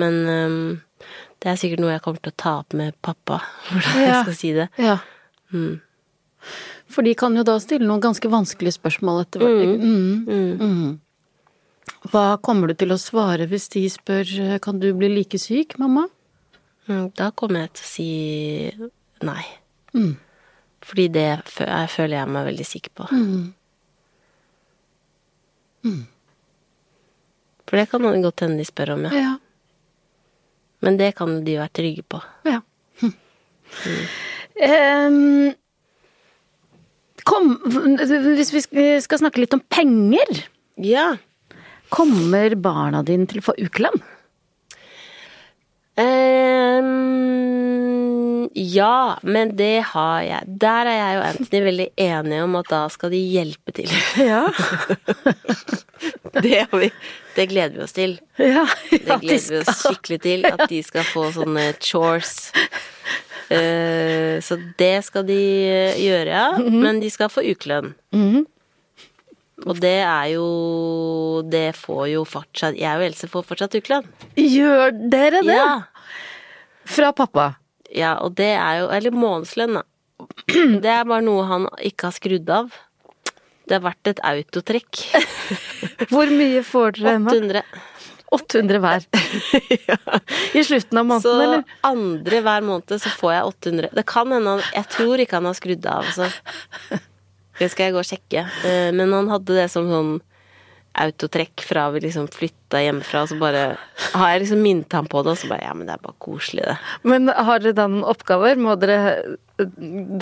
Men 0.00 0.20
um, 0.28 0.80
det 1.42 1.50
er 1.50 1.58
sikkert 1.60 1.82
noe 1.82 1.92
jeg 1.92 2.04
kommer 2.04 2.22
til 2.24 2.32
å 2.32 2.40
ta 2.40 2.52
opp 2.62 2.76
med 2.76 2.94
pappa, 3.04 3.40
hvordan 3.68 4.04
jeg 4.04 4.20
skal 4.22 4.38
si 4.38 4.52
det. 4.56 4.68
Ja. 4.80 4.98
Mm. 5.52 5.80
For 6.92 7.02
de 7.06 7.14
kan 7.18 7.34
jo 7.36 7.42
da 7.46 7.56
stille 7.62 7.86
noen 7.88 8.02
ganske 8.04 8.28
vanskelige 8.30 8.76
spørsmål 8.76 9.22
etter 9.24 9.40
hvert. 9.42 9.80
Mm. 9.80 10.60
Mm. 10.60 10.98
Hva 12.12 12.24
kommer 12.44 12.68
du 12.70 12.74
til 12.78 12.92
å 12.94 12.98
svare 13.00 13.46
hvis 13.48 13.68
de 13.72 13.86
spør 13.92 14.28
eh, 14.44 14.58
kan 14.62 14.78
du 14.82 14.90
bli 14.96 15.08
like 15.14 15.38
syk, 15.40 15.78
mamma? 15.80 16.06
Mm, 16.88 17.08
Da 17.16 17.30
kommer 17.32 17.64
jeg 17.64 17.72
til 17.78 17.84
å 17.84 17.88
si 17.88 18.08
nei. 19.24 19.44
Mm. 19.96 20.12
Fordi 20.84 21.06
det 21.08 21.24
jeg 21.24 21.88
føler 21.94 22.18
jeg 22.18 22.28
meg 22.36 22.48
veldig 22.50 22.66
sikker 22.68 22.92
på. 23.00 23.08
For 27.64 27.80
det 27.80 27.86
kan 27.90 28.04
godt 28.22 28.44
hende 28.44 28.60
de 28.60 28.68
spør 28.68 28.94
om, 28.98 29.06
ja. 29.08 29.12
Ja. 29.24 29.32
Men 30.84 30.98
det 31.00 31.14
kan 31.16 31.38
de 31.46 31.56
være 31.58 31.72
trygge 31.80 32.04
på. 32.04 32.20
ja. 32.48 32.60
Em, 34.54 35.50
kom, 37.28 37.54
hvis 37.64 38.52
vi 38.72 38.86
skal 39.04 39.18
snakke 39.22 39.40
litt 39.42 39.54
om 39.56 39.62
penger, 39.72 40.44
Ja. 40.82 41.16
kommer 41.94 42.54
barna 42.58 43.02
dine 43.06 43.26
til 43.30 43.38
å 43.40 43.46
få 43.50 43.54
ukelønn? 43.60 44.00
Um, 47.14 48.48
ja, 48.54 49.18
men 49.22 49.52
det 49.56 49.84
har 49.92 50.22
jeg. 50.26 50.42
Der 50.60 50.86
er 50.90 50.96
jeg 50.98 51.18
og 51.20 51.26
Anthony 51.28 51.60
veldig 51.68 51.86
enige 52.02 52.42
om 52.48 52.56
at 52.58 52.68
da 52.72 52.80
skal 52.92 53.10
de 53.14 53.20
hjelpe 53.22 53.74
til. 53.76 53.90
Ja. 54.18 54.44
Det, 56.34 56.64
vi, 56.74 56.88
det 57.36 57.44
gleder 57.48 57.76
vi 57.78 57.82
oss 57.84 57.94
til. 57.96 58.16
ja, 58.42 58.64
Det 58.90 58.98
ja 59.06 59.14
de 59.16 59.22
gleder 59.22 59.54
vi 59.54 59.60
oss 59.62 59.78
skikkelig 59.84 60.18
til. 60.24 60.42
At 60.50 60.64
de 60.68 60.80
skal 60.84 61.06
få 61.06 61.28
sånne 61.32 61.68
chores. 61.80 62.50
Eh, 63.52 64.40
så 64.40 64.56
det 64.78 64.94
skal 65.04 65.26
de 65.28 65.38
eh, 65.68 65.98
gjøre, 66.00 66.30
ja. 66.32 66.46
Men 66.64 67.00
de 67.02 67.10
skal 67.12 67.28
få 67.32 67.44
ukelønn. 67.44 67.92
Og 69.64 69.78
det 69.80 70.00
er 70.02 70.30
jo 70.32 70.46
Det 71.46 71.76
får 71.78 72.08
jo 72.10 72.24
fortsatt 72.26 72.74
Jeg 72.74 72.98
og 72.98 73.04
Else 73.06 73.28
får 73.30 73.44
fortsatt 73.46 73.76
ukelønn. 73.78 74.08
Gjør 74.36 74.90
dere 75.12 75.44
det? 75.46 75.54
Ja. 75.54 75.76
Fra 76.84 77.12
pappa? 77.16 77.52
ja, 77.94 78.16
og 78.18 78.34
det 78.34 78.50
er 78.58 78.80
jo 78.82 78.88
Eller 78.90 79.14
månedslønn, 79.14 79.78
da. 79.78 79.84
Det 80.82 80.90
er 80.90 81.04
bare 81.06 81.22
noe 81.24 81.44
han 81.46 81.68
ikke 81.84 82.08
har 82.10 82.16
skrudd 82.16 82.50
av. 82.50 82.72
Det 83.64 83.76
har 83.78 83.84
vært 83.86 84.10
et 84.10 84.20
autotrekk. 84.26 85.04
Hvor 86.12 86.28
mye 86.34 86.62
får 86.66 86.98
dere 86.98 87.14
ennå? 87.20 87.32
800. 87.32 87.62
800 88.34 88.80
hver. 88.82 89.06
I 90.58 90.64
slutten 90.66 91.00
av 91.00 91.08
Så 91.22 91.32
måneden, 91.34 91.64
Så 91.64 91.88
andre 91.90 92.42
hver 92.44 92.66
måned 92.66 92.94
så 93.00 93.12
får 93.20 93.32
jeg 93.36 93.48
800. 93.54 93.90
Det 93.98 94.06
kan 94.10 94.32
hende 94.34 94.56
han 94.56 94.62
Jeg 94.74 94.88
tror 94.96 95.22
ikke 95.24 95.38
han 95.40 95.50
har 95.50 95.58
skrudd 95.58 95.88
av, 95.90 96.04
altså. 96.10 97.00
Det 97.60 97.68
skal 97.70 97.86
jeg 97.88 97.94
gå 97.94 98.02
og 98.02 98.08
sjekke. 98.08 98.46
Eh, 98.66 98.88
Men 98.96 99.12
han 99.14 99.30
hadde 99.30 99.54
det 99.62 99.68
som 99.72 99.86
sånn 99.90 100.14
autotrekk 100.94 101.62
fra 101.66 101.88
vi 101.90 102.04
liksom 102.04 102.28
flytta 102.30 102.78
hjemmefra, 102.84 103.24
så 103.26 103.34
bare 103.38 103.62
har 104.12 104.28
jeg 104.30 104.44
liksom 104.44 104.60
minnet 104.62 104.92
ham 104.94 105.08
på 105.10 105.24
det, 105.26 105.32
og 105.34 105.40
så 105.40 105.48
bare 105.50 105.64
ja, 105.66 105.72
men 105.74 105.88
det 105.88 105.96
er 105.96 106.04
bare 106.04 106.14
koselig, 106.22 106.68
det. 106.68 106.76
Men 107.10 107.26
har 107.34 107.64
dere 107.64 107.74
da 107.74 107.88
noen 107.90 108.04
oppgaver? 108.12 108.60
Må 108.62 108.76
dere 108.78 108.98
eh, 109.58 109.72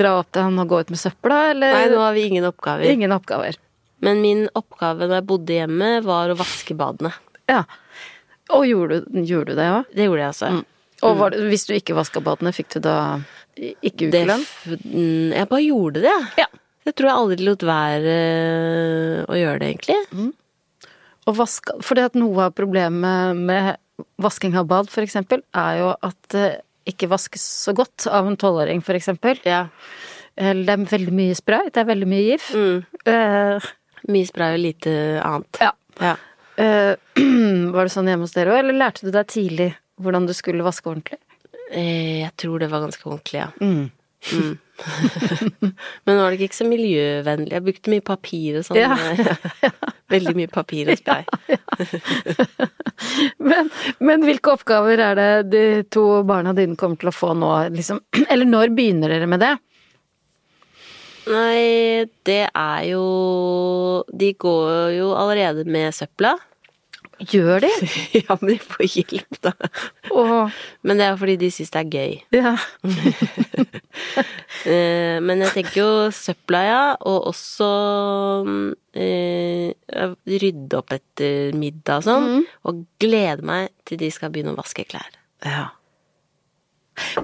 dra 0.01 0.15
opp 0.23 0.31
til 0.33 0.47
han 0.47 0.57
og 0.63 0.71
gå 0.73 0.81
ut 0.81 0.95
med 0.95 1.01
søpla, 1.03 1.43
eller? 1.53 1.77
Nei, 1.77 1.91
nå 1.93 2.01
har 2.01 2.17
vi 2.17 2.25
ingen 2.31 2.49
oppgaver. 2.49 2.89
Ingen 2.89 3.13
oppgaver. 3.13 3.61
Men 4.03 4.23
min 4.25 4.47
oppgave 4.59 5.07
da 5.11 5.21
jeg 5.21 5.29
bodde 5.29 5.59
hjemme, 5.61 5.91
var 6.09 6.33
å 6.33 6.39
vaske 6.41 6.75
badene. 6.79 7.13
Ja. 7.53 7.63
Og 8.53 8.67
gjorde, 8.69 9.01
du- 9.07 9.23
gjorde 9.27 9.53
du 9.55 9.59
det 9.61 9.69
òg? 9.73 9.85
Det 9.95 10.07
gjorde 10.09 10.23
jeg 10.23 10.29
altså. 10.33 10.65
Og 11.03 11.17
var 11.19 11.31
det, 11.35 11.41
hvis 11.51 11.65
du 11.67 11.73
ikke 11.75 11.97
vaska 11.99 12.21
badene, 12.23 12.53
fikk 12.55 12.77
du 12.77 12.81
da 12.85 12.97
ikke 13.59 14.09
ukelønn? 14.11 14.45
mm, 14.69 15.33
Jeg 15.35 15.49
bare 15.51 15.65
gjorde 15.67 16.03
det, 16.05 16.13
jeg. 16.13 16.29
Ja. 16.45 16.47
Jeg 16.87 16.95
tror 16.99 17.07
jeg 17.09 17.17
aldri 17.17 17.45
lot 17.47 17.63
være 17.67 18.13
øh, 18.19 19.19
å 19.31 19.35
gjøre 19.39 19.59
det, 19.63 19.69
egentlig. 19.77 20.29
Og 21.31 21.37
vaska 21.39 21.77
For 21.83 21.95
det 21.99 22.05
at 22.11 22.17
noe 22.19 22.49
av 22.49 22.55
problemet 22.59 23.37
med 23.39 23.77
vasking 24.19 24.57
av 24.59 24.67
bad, 24.71 24.89
for 24.91 25.03
eksempel, 25.05 25.43
er 25.55 25.79
jo 25.79 25.93
at 26.03 26.17
det 26.35 26.47
ikke 26.91 27.07
vaskes 27.13 27.43
så 27.69 27.75
godt 27.79 28.09
av 28.11 28.27
en 28.27 28.37
tolvåring, 28.37 28.81
for 28.83 28.99
eksempel. 28.99 29.39
Ja. 29.47 29.69
Det 30.35 30.73
er 30.73 30.83
veldig 30.91 31.13
mye 31.15 31.35
spray, 31.39 31.69
det 31.71 31.83
er 31.85 31.87
veldig 31.93 32.09
mye 32.11 32.25
gif. 32.33 32.49
Mm. 32.57 32.83
Uh, 33.07 33.71
Mye 34.11 34.27
spray 34.27 34.57
og 34.57 34.63
lite 34.65 34.93
annet. 35.23 35.59
ja. 35.63 35.71
Ja. 36.03 36.17
Eh, 36.63 36.95
var 37.75 37.89
det 37.89 37.95
sånn 37.95 38.11
hjemme 38.11 38.27
hos 38.29 38.35
dere 38.37 38.55
òg, 38.55 38.61
eller 38.63 38.79
lærte 38.79 39.07
du 39.07 39.11
deg 39.15 39.27
tidlig 39.33 39.71
hvordan 40.03 40.29
du 40.29 40.35
skulle 40.37 40.65
vaske 40.67 40.89
ordentlig? 40.91 41.19
Eh, 41.73 42.23
Jeg 42.23 42.33
tror 42.41 42.63
det 42.63 42.71
var 42.73 42.85
ganske 42.85 43.05
ordentlig, 43.09 43.43
ja. 43.43 43.51
Mm. 43.63 43.91
Mm. 44.33 44.53
Men 46.07 46.19
var 46.21 46.31
det 46.31 46.47
ikke 46.47 46.55
så 46.61 46.67
miljøvennlig. 46.69 47.51
Jeg 47.57 47.65
brukte 47.67 47.91
mye 47.93 48.05
papir 48.07 48.61
og 48.61 48.67
sånn. 48.69 48.79
Ja. 48.79 48.95
Veldig 50.13 50.35
mye 50.39 50.51
papir 50.53 50.91
og 50.93 51.01
spray. 51.01 51.25
Men, 53.43 53.71
men 53.99 54.23
hvilke 54.23 54.53
oppgaver 54.55 55.01
er 55.03 55.17
det 55.19 55.29
de 55.51 55.63
to 55.93 56.03
barna 56.29 56.53
dine 56.55 56.77
kommer 56.79 57.01
til 57.01 57.11
å 57.11 57.15
få 57.15 57.33
nå, 57.35 57.49
liksom? 57.75 57.99
Eller 58.33 58.47
når 58.47 58.71
begynner 58.77 59.11
dere 59.11 59.27
med 59.31 59.43
det? 59.43 59.53
Nei, 61.33 62.05
det 62.27 62.45
er 62.51 62.81
jo 62.91 63.03
De 64.11 64.33
går 64.39 64.95
jo 64.99 65.11
allerede 65.19 65.65
med 65.71 65.95
søpla. 65.97 66.35
Gjør 67.31 67.61
de? 67.63 67.71
Ja, 68.23 68.37
men 68.41 68.55
de 68.55 68.57
får 68.63 68.87
hjelp, 68.97 69.39
da. 69.45 69.53
Oh. 70.11 70.51
Men 70.83 70.99
det 70.99 71.07
er 71.07 71.19
fordi 71.21 71.37
de 71.43 71.51
syns 71.55 71.71
det 71.75 71.83
er 71.85 71.93
gøy. 71.97 72.17
ja. 72.41 72.57
Eh, 74.63 75.19
Men 75.25 75.41
jeg 75.43 75.51
tenker 75.57 75.77
jo 75.81 75.87
søpla, 76.15 76.59
ja, 76.63 76.83
og 77.09 77.25
også 77.33 77.67
eh, 78.95 79.73
rydde 80.43 80.79
opp 80.79 80.93
etter 80.95 81.51
middag 81.59 82.03
og 82.03 82.07
sånn. 82.07 82.29
Og 82.71 82.83
glede 83.03 83.43
meg 83.49 83.73
til 83.89 83.99
de 84.03 84.11
skal 84.15 84.31
begynne 84.35 84.55
å 84.55 84.59
vaske 84.61 84.85
klær. 84.89 85.09
ja. 85.47 85.71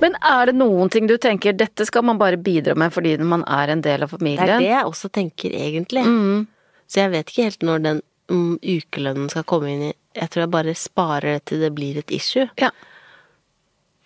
Men 0.01 0.14
er 0.24 0.49
det 0.49 0.55
noen 0.57 0.88
ting 0.90 1.05
du 1.07 1.18
tenker 1.20 1.53
dette 1.53 1.84
skal 1.86 2.03
man 2.09 2.16
bare 2.18 2.38
bidra 2.40 2.72
med 2.78 2.88
fordi 2.94 3.11
man 3.20 3.42
er 3.53 3.68
en 3.74 3.82
del 3.84 4.03
av 4.07 4.14
familien? 4.14 4.40
Det 4.49 4.55
er 4.57 4.62
det 4.64 4.70
jeg 4.72 4.86
også 4.88 5.11
tenker, 5.12 5.53
egentlig. 5.55 6.05
Mm. 6.09 6.46
Så 6.88 7.03
jeg 7.03 7.12
vet 7.12 7.28
ikke 7.30 7.44
helt 7.51 7.66
når 7.68 7.82
den 7.84 8.01
mm, 8.31 8.59
ukelønnen 8.62 9.33
skal 9.33 9.47
komme 9.49 9.72
inn 9.72 9.89
i 9.91 9.95
Jeg 10.18 10.31
tror 10.33 10.45
jeg 10.45 10.55
bare 10.55 10.74
sparer 10.74 11.39
det 11.39 11.45
til 11.51 11.62
det 11.62 11.72
blir 11.76 11.99
et 12.01 12.11
issue. 12.14 12.49
Ja. 12.61 12.70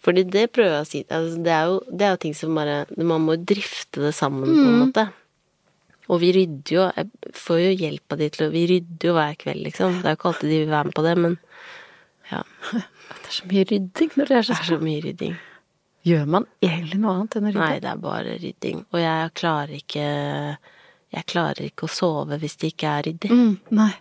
Fordi 0.02 0.24
det 0.26 0.48
prøver 0.52 0.74
jeg 0.74 0.84
å 0.84 0.88
si 0.88 1.02
altså, 1.06 1.42
det, 1.46 1.52
er 1.54 1.70
jo, 1.70 1.80
det 1.90 2.06
er 2.06 2.14
jo 2.16 2.22
ting 2.24 2.34
som 2.36 2.56
bare 2.58 2.78
Man 2.98 3.22
må 3.24 3.36
jo 3.36 3.44
drifte 3.54 4.02
det 4.02 4.14
sammen, 4.16 4.50
på 4.50 4.66
en 4.66 4.80
måte. 4.82 5.06
Og 6.10 6.18
vi 6.22 6.32
rydder 6.34 6.74
jo 6.74 6.88
Jeg 6.88 7.36
får 7.38 7.62
jo 7.62 7.70
hjelp 7.84 8.14
av 8.14 8.22
de 8.22 8.30
til 8.34 8.46
å 8.48 8.52
Vi 8.52 8.66
rydder 8.70 9.08
jo 9.10 9.16
hver 9.18 9.38
kveld, 9.40 9.64
liksom. 9.68 10.00
Det 10.00 10.10
er 10.10 10.16
jo 10.16 10.20
ikke 10.20 10.32
alltid 10.32 10.50
de 10.50 10.60
vil 10.64 10.74
være 10.74 10.90
med 10.90 10.98
på 10.98 11.06
det, 11.06 11.16
men 11.26 11.38
ja. 12.32 12.42
Det 13.12 13.28
er 13.28 13.34
så 13.36 13.48
mye 13.48 13.64
rydding 13.68 14.14
når 14.16 14.30
det 14.30 14.36
er 14.36 14.46
så 14.46 14.54
Det 14.54 14.62
er 14.62 14.70
så 14.70 14.78
mye 14.82 15.00
rydding. 15.04 15.34
Gjør 16.02 16.30
man 16.34 16.46
egentlig 16.64 16.98
noe 16.98 17.12
annet 17.14 17.36
enn 17.38 17.44
å 17.46 17.50
rydde? 17.52 17.62
Nei, 17.62 17.82
det 17.82 17.90
er 17.90 17.98
bare 18.02 18.38
rydding. 18.42 18.80
Og 18.90 18.98
jeg 19.02 19.34
klarer 19.38 19.74
ikke 19.76 20.06
Jeg 21.12 21.28
klarer 21.28 21.68
ikke 21.68 21.86
å 21.86 21.92
sove 21.92 22.38
hvis 22.42 22.56
det 22.58 22.72
ikke 22.72 22.94
er 22.96 23.06
ryddig. 23.10 23.30
Mm, 23.30 23.52
nei. 23.78 23.92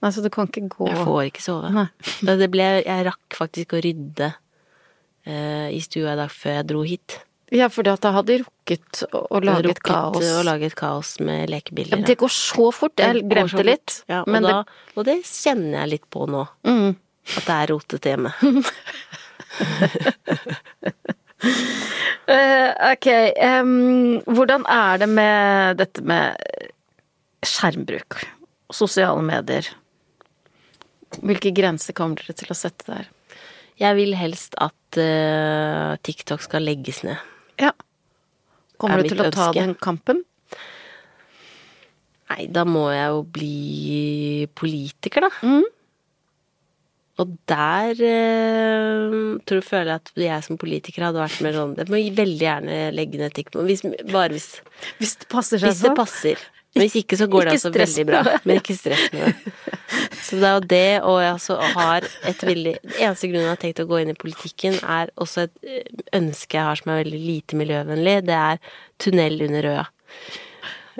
Nei, 0.00 0.10
så 0.16 0.22
du 0.24 0.30
kan 0.32 0.48
ikke 0.48 0.62
gå 0.72 0.86
Jeg 0.88 1.00
får 1.04 1.24
ikke 1.28 1.42
sove. 1.44 1.86
Det 2.24 2.46
ble, 2.52 2.68
jeg 2.86 3.04
rakk 3.04 3.36
faktisk 3.36 3.74
å 3.76 3.82
rydde 3.84 4.30
uh, 4.32 5.68
i 5.68 5.80
stua 5.84 6.14
i 6.14 6.20
dag 6.22 6.30
før 6.32 6.56
jeg 6.56 6.68
dro 6.70 6.84
hit. 6.88 7.18
Ja, 7.50 7.66
for 7.72 7.82
da 7.82 7.96
hadde 7.98 8.30
de 8.30 8.36
rukket 8.44 9.02
å, 9.10 9.24
å 9.34 9.40
lage 9.42 9.72
et 9.74 9.82
kaos. 9.82 10.22
Og 10.22 10.44
lage 10.46 10.68
et 10.70 10.76
kaos 10.78 11.16
med 11.18 11.42
Ja, 11.42 11.50
lekebiler. 11.56 11.98
men 11.98 12.06
det 12.06 12.16
går 12.20 12.30
så 12.32 12.70
fort. 12.72 12.94
Jeg 13.02 13.18
Det 13.18 13.24
glemte 13.32 13.64
litt. 13.66 13.96
Ja, 14.08 14.22
og, 14.22 14.30
men 14.30 14.46
da, 14.46 14.60
og 14.94 15.06
det 15.08 15.18
kjenner 15.26 15.82
jeg 15.82 15.96
litt 15.96 16.06
på 16.14 16.28
nå. 16.30 16.46
mm. 16.64 16.90
At 17.36 17.44
det 17.46 17.54
er 17.54 17.68
rotete 17.70 18.10
hjemme. 18.14 18.30
uh, 22.30 22.70
ok, 22.94 23.08
Um, 23.44 24.20
hvordan 24.30 24.64
er 24.70 25.02
det 25.02 25.08
med 25.10 25.76
dette 25.82 26.02
med 26.06 26.38
skjermbruk? 27.46 28.22
Sosiale 28.74 29.22
medier? 29.26 29.68
Hvilke 31.18 31.50
grenser 31.56 31.96
kommer 31.96 32.20
dere 32.20 32.36
til 32.38 32.52
å 32.52 32.56
sette 32.58 32.86
der? 32.86 33.08
Jeg 33.80 33.96
vil 33.96 34.14
helst 34.14 34.54
at 34.60 34.98
uh, 35.00 35.96
TikTok 36.06 36.42
skal 36.44 36.62
legges 36.68 37.02
ned. 37.06 37.18
Ja. 37.60 37.72
Kommer 38.80 39.00
Er 39.00 39.08
du 39.08 39.12
til 39.12 39.22
å 39.22 39.26
ønske. 39.26 39.36
ta 39.40 39.50
den 39.56 39.74
kampen? 39.80 40.22
Nei, 42.30 42.44
da 42.52 42.62
må 42.68 42.86
jeg 42.94 43.08
jo 43.10 43.22
bli 43.34 44.46
politiker, 44.54 45.26
da. 45.26 45.30
Mm. 45.42 45.66
Og 47.20 47.32
der 47.50 47.98
eh, 48.06 49.16
tror 49.44 49.58
jeg 49.58 49.66
føler 49.66 49.90
jeg 49.90 49.98
at 49.98 50.12
jeg 50.22 50.44
som 50.46 50.56
politiker 50.60 51.04
hadde 51.04 51.20
vært 51.20 51.42
mer 51.44 51.52
sånn 51.58 51.74
Jeg 51.76 51.90
må 51.92 51.98
veldig 52.16 52.46
gjerne 52.46 52.78
legge 52.96 53.20
ned 53.20 53.34
TikTok, 53.36 53.66
hvis, 53.68 53.82
bare 54.08 54.32
hvis, 54.32 54.46
Hvis 55.02 55.18
det 55.20 55.28
passer 55.28 55.60
seg 55.60 55.68
hvis 55.74 55.82
det 55.82 55.90
sånn. 55.90 55.98
passer. 55.98 56.46
Men 56.76 56.84
hvis 56.86 57.00
ikke, 57.00 57.16
så 57.18 57.26
går 57.26 57.48
det 57.48 57.54
altså 57.56 57.70
veldig 57.74 58.04
bra. 58.06 58.20
Men 58.46 58.60
ikke 58.60 58.76
stress 58.78 59.08
med 59.12 59.24
det. 59.26 59.54
Så 60.22 60.36
det 60.38 60.46
er 60.46 60.52
jo 60.54 60.66
det, 60.70 60.90
og 61.02 61.16
jeg 61.18 61.32
altså 61.32 61.56
har 61.74 62.04
et 62.30 62.44
veldig 62.46 62.74
Eneste 63.00 63.30
grunnen 63.30 63.48
jeg 63.48 63.54
har 63.56 63.62
tenkt 63.64 63.82
å 63.82 63.88
gå 63.90 63.98
inn 64.02 64.12
i 64.12 64.18
politikken, 64.18 64.76
er 64.86 65.10
også 65.18 65.48
et 65.48 65.66
eh, 65.66 66.04
ønske 66.20 66.58
jeg 66.58 66.68
har 66.68 66.78
som 66.78 66.92
er 66.92 67.00
veldig 67.02 67.22
lite 67.24 67.58
miljøvennlig. 67.58 68.14
Det 68.28 68.36
er 68.38 68.62
tunnel 69.02 69.42
under 69.48 69.66
Røa. 69.66 69.84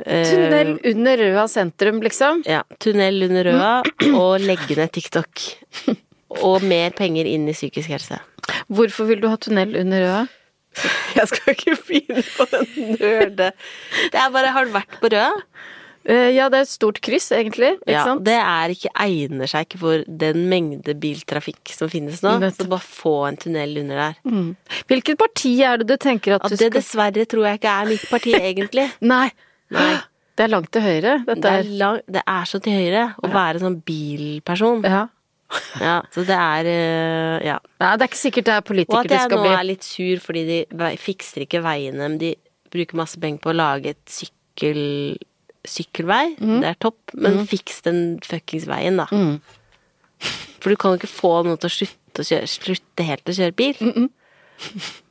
Eh, 0.06 0.26
Tunnel 0.26 0.72
under 0.90 1.22
Røa 1.22 1.46
sentrum, 1.50 2.02
liksom. 2.02 2.42
Ja. 2.50 2.64
Tunnel 2.82 3.22
under 3.28 3.50
Røa, 3.52 3.72
og 4.10 4.42
legge 4.42 4.78
ned 4.78 4.92
TikTok. 4.96 5.46
Og 6.46 6.62
mer 6.62 6.92
penger 6.94 7.26
inn 7.26 7.48
i 7.50 7.54
psykisk 7.56 7.90
helse. 7.90 8.20
Hvorfor 8.70 9.08
vil 9.08 9.18
du 9.18 9.26
ha 9.26 9.38
tunnel 9.42 9.74
under 9.80 10.04
Røa? 10.04 10.20
Jeg 11.18 11.26
skal 11.32 11.56
ikke 11.56 11.76
finne 11.76 12.22
på 12.22 12.46
den 12.52 12.94
nerde 12.94 13.50
Det 14.12 14.18
er 14.20 14.32
bare 14.32 14.54
Har 14.54 14.68
du 14.68 14.74
vært 14.76 14.98
på 15.02 15.10
Rød? 15.12 15.44
Uh, 16.08 16.30
ja, 16.32 16.46
det 16.48 16.56
er 16.56 16.64
et 16.64 16.70
stort 16.70 16.96
kryss, 17.04 17.26
egentlig. 17.36 17.74
Ja, 17.84 18.06
sant? 18.08 18.22
det 18.24 18.38
er 18.40 18.72
ikke 18.72 18.88
egner 19.04 19.50
seg 19.50 19.66
ikke 19.66 19.80
for 19.82 20.04
den 20.22 20.46
mengde 20.48 20.94
biltrafikk 20.96 21.74
som 21.76 21.90
finnes 21.92 22.22
nå. 22.24 22.38
Så 22.56 22.64
bare 22.70 22.80
få 22.80 23.12
en 23.28 23.36
tunnel 23.36 23.82
under 23.82 24.00
der. 24.06 24.16
Mm. 24.24 24.54
Hvilket 24.88 25.20
parti 25.20 25.52
er 25.60 25.82
det 25.82 25.90
du 25.90 25.98
tenker 26.00 26.38
at 26.38 26.46
At 26.48 26.54
du 26.54 26.56
det 26.62 26.70
dessverre 26.78 27.26
tror 27.28 27.50
jeg 27.50 27.60
ikke 27.60 27.74
er 27.82 27.92
mitt 27.92 28.06
parti, 28.08 28.32
egentlig. 28.50 28.88
Nei. 29.04 29.26
Nei. 29.76 29.92
Det 30.40 30.46
er 30.46 30.52
langt 30.54 30.70
til 30.72 30.80
høyre, 30.80 31.14
Det 31.26 31.34
dette 31.36 31.50
er, 31.52 31.66
Det, 31.68 32.14
det 32.16 32.20
er 32.32 32.46
så 32.48 32.58
til 32.64 32.72
høyre 32.72 33.00
å 33.20 33.28
være 33.28 33.60
sånn 33.60 33.74
bilperson. 33.84 34.86
Ja. 34.88 35.02
Ja, 35.82 35.96
så 36.14 36.22
det 36.26 36.36
er 36.36 36.68
ja. 37.44 37.56
Ja. 37.80 37.90
Det 37.96 38.04
er 38.04 38.08
ikke 38.10 38.20
sikkert 38.20 38.48
det 38.48 38.54
er 38.54 38.62
Og 38.86 38.98
at 39.00 39.10
jeg 39.10 39.30
nå 39.32 39.40
bli. 39.42 39.54
er 39.54 39.66
litt 39.66 39.86
sur 39.86 40.22
fordi 40.22 40.44
de 40.46 40.90
fikser 41.00 41.46
ikke 41.46 41.62
veiene, 41.64 41.98
men 41.98 42.18
de 42.20 42.34
bruker 42.70 42.98
masse 43.00 43.18
penger 43.20 43.42
på 43.42 43.50
å 43.50 43.56
lage 43.56 43.94
et 43.96 44.12
sykkel, 44.14 45.16
sykkelvei. 45.66 46.36
Mm. 46.38 46.60
Det 46.62 46.68
er 46.70 46.78
topp, 46.86 47.00
men 47.18 47.40
fiks 47.50 47.82
den 47.86 48.20
fuckings 48.26 48.68
veien, 48.70 49.00
da. 49.02 49.08
Mm. 49.10 49.40
For 50.60 50.70
du 50.70 50.78
kan 50.78 50.94
jo 50.94 51.00
ikke 51.00 51.10
få 51.10 51.32
noen 51.46 51.58
til 51.60 51.70
å 51.70 51.76
slutte, 51.80 52.22
å 52.22 52.28
kjøre, 52.28 52.50
slutte 52.50 53.06
helt 53.08 53.32
å 53.32 53.36
kjøre 53.40 53.56
bil. 53.58 53.82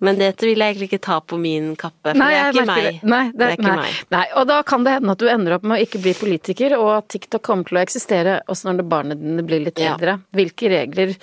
Men 0.05 0.19
dette 0.21 0.45
vil 0.47 0.57
jeg 0.61 0.73
egentlig 0.75 0.87
ikke 0.91 1.01
ta 1.07 1.19
på 1.21 1.37
min 1.41 1.71
kappe, 1.79 2.13
for 2.13 2.19
det 2.21 2.37
er 2.39 2.53
ikke 2.53 2.65
meg. 2.69 2.83
det. 2.83 3.03
Nei, 3.09 3.21
det, 3.31 3.37
Det 3.39 3.47
er 3.47 3.55
ikke 3.57 3.67
nei. 3.67 3.75
meg. 3.81 3.99
Nei, 4.15 4.23
og 4.39 4.47
da 4.47 4.61
kan 4.63 4.83
det 4.85 4.93
hende 4.97 5.11
at 5.15 5.23
du 5.23 5.27
ender 5.31 5.55
opp 5.57 5.63
med 5.67 5.79
å 5.79 5.83
ikke 5.87 6.01
bli 6.03 6.13
politiker, 6.19 6.75
og 6.77 6.89
at 6.99 7.07
TikTok 7.15 7.41
kommer 7.49 7.65
til 7.69 7.79
å 7.79 7.83
eksistere 7.83 8.37
også 8.47 8.69
når 8.71 8.85
barna 8.91 9.15
dine 9.19 9.43
blir 9.47 9.63
litt 9.65 9.79
Ja. 9.81 9.95
eldre. 9.95 10.19
Hvilke 10.35 10.69
regler 10.69 11.15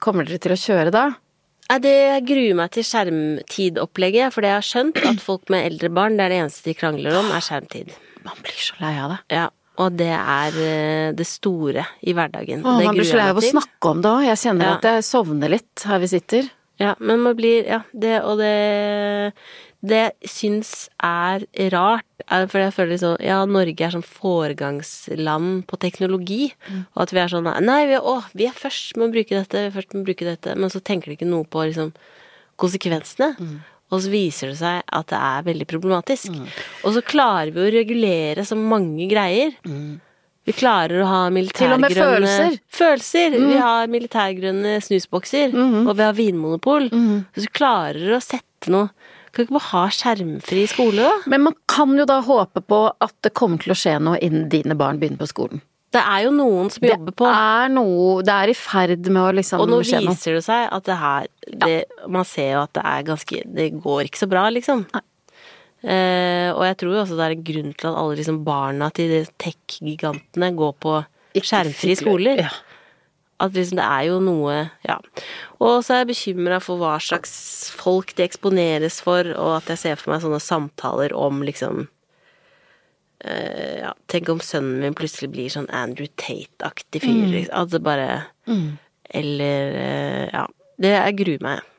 kommer 0.00 0.24
dere 0.28 0.38
til 0.38 0.52
å 0.52 0.60
kjøre 0.60 0.90
da? 0.94 1.04
Nei, 1.70 1.78
det 1.80 1.96
gruer 2.28 2.54
meg 2.58 2.70
til 2.76 2.84
skjermtidopplegget, 2.84 4.32
for 4.34 4.44
det 4.44 4.50
jeg 4.52 4.58
har 4.60 4.68
skjønt 4.68 4.98
at 5.08 5.20
folk 5.24 5.48
med 5.52 5.64
eldre 5.72 5.90
barn, 5.96 6.16
det 6.18 6.26
er 6.26 6.34
det 6.34 6.40
eneste 6.44 6.68
de 6.70 6.74
krangler 6.78 7.16
om, 7.18 7.30
er 7.32 7.44
skjermtid. 7.44 7.94
Man 8.24 8.36
blir 8.44 8.58
så 8.60 8.76
lei 8.80 8.94
av 9.00 9.14
det. 9.14 9.18
Ja, 9.32 9.46
og 9.80 9.96
det 9.98 10.10
er 10.12 10.58
eh, 10.64 11.12
det 11.16 11.26
store 11.28 11.86
i 12.06 12.12
hverdagen. 12.16 12.62
Åh, 12.64 12.82
man 12.84 12.94
blir 12.96 13.08
så 13.08 13.16
lei 13.20 13.30
av 13.32 13.40
å 13.40 13.44
snakke 13.44 13.90
om 13.90 14.02
det 14.04 14.12
òg. 14.12 14.26
Jeg 14.28 14.38
kjenner 14.44 14.64
Ja. 14.68 14.74
at 14.78 14.82
jeg 14.90 15.06
sovner 15.08 15.48
litt 15.56 15.84
her 15.88 15.98
vi 16.04 16.06
sitter. 16.12 16.50
Ja, 16.80 16.96
men 16.98 17.20
man 17.22 17.36
blir 17.38 17.66
Ja, 17.68 17.82
det 17.92 18.16
og 18.24 18.38
det 18.42 19.32
det 19.84 19.98
jeg 20.00 20.30
syns 20.32 20.68
er 21.04 21.42
rart, 21.74 22.06
er 22.32 22.46
for 22.48 22.62
jeg 22.62 22.72
føler 22.72 22.94
liksom 22.94 23.18
Ja, 23.20 23.42
Norge 23.44 23.84
er 23.84 23.92
sånn 23.92 24.06
foregangsland 24.06 25.66
på 25.68 25.76
teknologi, 25.82 26.54
og 26.94 27.02
at 27.04 27.12
vi 27.12 27.20
er 27.20 27.28
sånn 27.28 27.50
Nei, 27.66 27.82
vi 27.90 27.98
er, 27.98 28.00
å, 28.00 28.22
vi 28.32 28.46
er 28.48 28.56
først 28.56 28.96
med 28.96 29.10
å 29.10 29.12
bruke 29.12 29.36
dette, 29.36 29.60
vi 29.60 29.68
er 29.68 29.74
først 29.76 29.92
med 29.92 30.00
å 30.02 30.08
bruke 30.08 30.24
dette, 30.24 30.54
men 30.56 30.72
så 30.72 30.80
tenker 30.80 31.12
de 31.12 31.18
ikke 31.18 31.28
noe 31.28 31.44
på 31.44 31.66
liksom 31.68 31.92
konsekvensene. 32.56 33.34
Og 33.92 34.00
så 34.00 34.10
viser 34.10 34.50
det 34.50 34.56
seg 34.62 34.80
at 34.88 35.10
det 35.12 35.20
er 35.20 35.44
veldig 35.50 35.66
problematisk. 35.68 36.32
Og 36.88 36.96
så 36.96 37.02
klarer 37.04 37.52
vi 37.52 37.60
å 37.66 37.70
regulere 37.74 38.44
så 38.48 38.56
mange 38.56 39.04
greier. 39.10 39.52
Vi 40.44 40.52
klarer 40.52 41.00
å 41.00 41.08
ha 41.08 41.20
Til 41.32 41.72
og 41.72 41.80
med 41.80 41.88
militærgrønne 41.88 42.60
følelser. 42.68 43.36
Mm. 43.38 43.48
Vi 43.48 43.58
har 43.62 43.92
militærgrønne 43.92 44.74
snusbokser, 44.84 45.54
og 45.56 45.92
vi 45.96 46.04
har 46.04 46.16
vinmonopol. 46.18 46.90
Så 46.92 47.46
vi 47.46 47.52
klarer 47.52 48.16
å 48.18 48.22
sette 48.24 48.72
noe 48.72 48.92
Kan 49.34 49.42
vi 49.42 49.48
ikke 49.48 49.56
bare 49.56 49.70
ha 49.72 49.84
skjermfri 49.90 50.60
skole, 50.70 51.02
da? 51.02 51.14
Men 51.26 51.42
man 51.42 51.56
kan 51.66 51.96
jo 51.98 52.04
da 52.06 52.20
håpe 52.22 52.60
på 52.62 52.84
at 53.02 53.14
det 53.26 53.32
kommer 53.34 53.58
til 53.58 53.74
å 53.74 53.76
skje 53.80 53.96
noe 53.98 54.20
innen 54.22 54.44
dine 54.52 54.76
barn 54.78 55.00
begynner 55.00 55.18
på 55.18 55.26
skolen. 55.26 55.64
Det 55.94 56.02
er 56.02 56.24
jo 56.26 56.30
noen 56.34 56.70
som 56.74 56.84
jobber 56.86 57.14
på 57.14 57.26
Det 57.28 57.34
er 57.38 57.72
noe 57.74 58.22
Det 58.26 58.34
er 58.34 58.50
i 58.50 58.56
ferd 58.58 59.10
med 59.10 59.22
å 59.22 59.32
liksom 59.38 59.62
Og 59.62 59.70
nå 59.70 59.80
viser 59.84 60.38
det 60.38 60.44
seg 60.46 60.68
at 60.74 60.86
det 60.88 60.96
her 60.98 61.28
det, 61.62 61.74
Man 62.10 62.26
ser 62.26 62.48
jo 62.56 62.62
at 62.64 62.72
det 62.74 62.84
er 62.90 63.04
ganske 63.06 63.42
Det 63.58 63.68
går 63.84 64.08
ikke 64.08 64.24
så 64.24 64.30
bra, 64.30 64.48
liksom. 64.54 64.86
Eh, 64.90 65.04
og 65.84 66.62
jeg 66.64 66.76
tror 66.80 66.94
jo 66.94 67.00
også 67.02 67.16
det 67.18 67.24
er 67.26 67.34
en 67.34 67.44
grunn 67.44 67.72
til 67.76 67.90
at 67.90 67.98
alle 68.00 68.16
liksom 68.16 68.38
barna 68.46 68.88
til 68.96 69.10
de 69.12 69.18
tech-gigantene 69.42 70.48
går 70.56 70.72
på 70.80 70.94
skjermfrie 71.42 71.98
skoler. 71.98 72.44
Ja. 72.46 72.52
At 73.42 73.56
liksom 73.56 73.80
det 73.80 73.86
er 73.86 74.04
jo 74.08 74.20
noe 74.22 74.70
Ja. 74.86 74.98
Og 75.58 75.82
så 75.84 75.94
er 75.94 76.04
jeg 76.04 76.12
bekymra 76.12 76.60
for 76.62 76.78
hva 76.80 76.94
slags 77.02 77.34
folk 77.74 78.14
de 78.14 78.24
eksponeres 78.26 79.00
for, 79.02 79.26
og 79.34 79.56
at 79.58 79.72
jeg 79.74 79.80
ser 79.82 80.00
for 80.00 80.14
meg 80.14 80.22
sånne 80.22 80.40
samtaler 80.42 81.14
om 81.16 81.42
liksom 81.46 81.88
eh, 83.24 83.82
Ja, 83.82 83.92
tenk 84.08 84.30
om 84.30 84.40
sønnen 84.44 84.80
min 84.84 84.96
plutselig 84.96 85.32
blir 85.34 85.50
sånn 85.52 85.68
Andrew 85.74 86.08
Tate-aktig 86.20 87.02
fyr. 87.02 87.24
Mm. 87.26 87.30
Liksom. 87.34 87.54
At 87.60 87.74
det 87.74 87.82
bare 87.84 88.08
Eller 89.10 89.78
eh, 89.82 90.26
Ja. 90.32 90.46
Det 90.80 90.90
jeg 90.90 91.18
gruer 91.20 91.42
meg. 91.44 91.70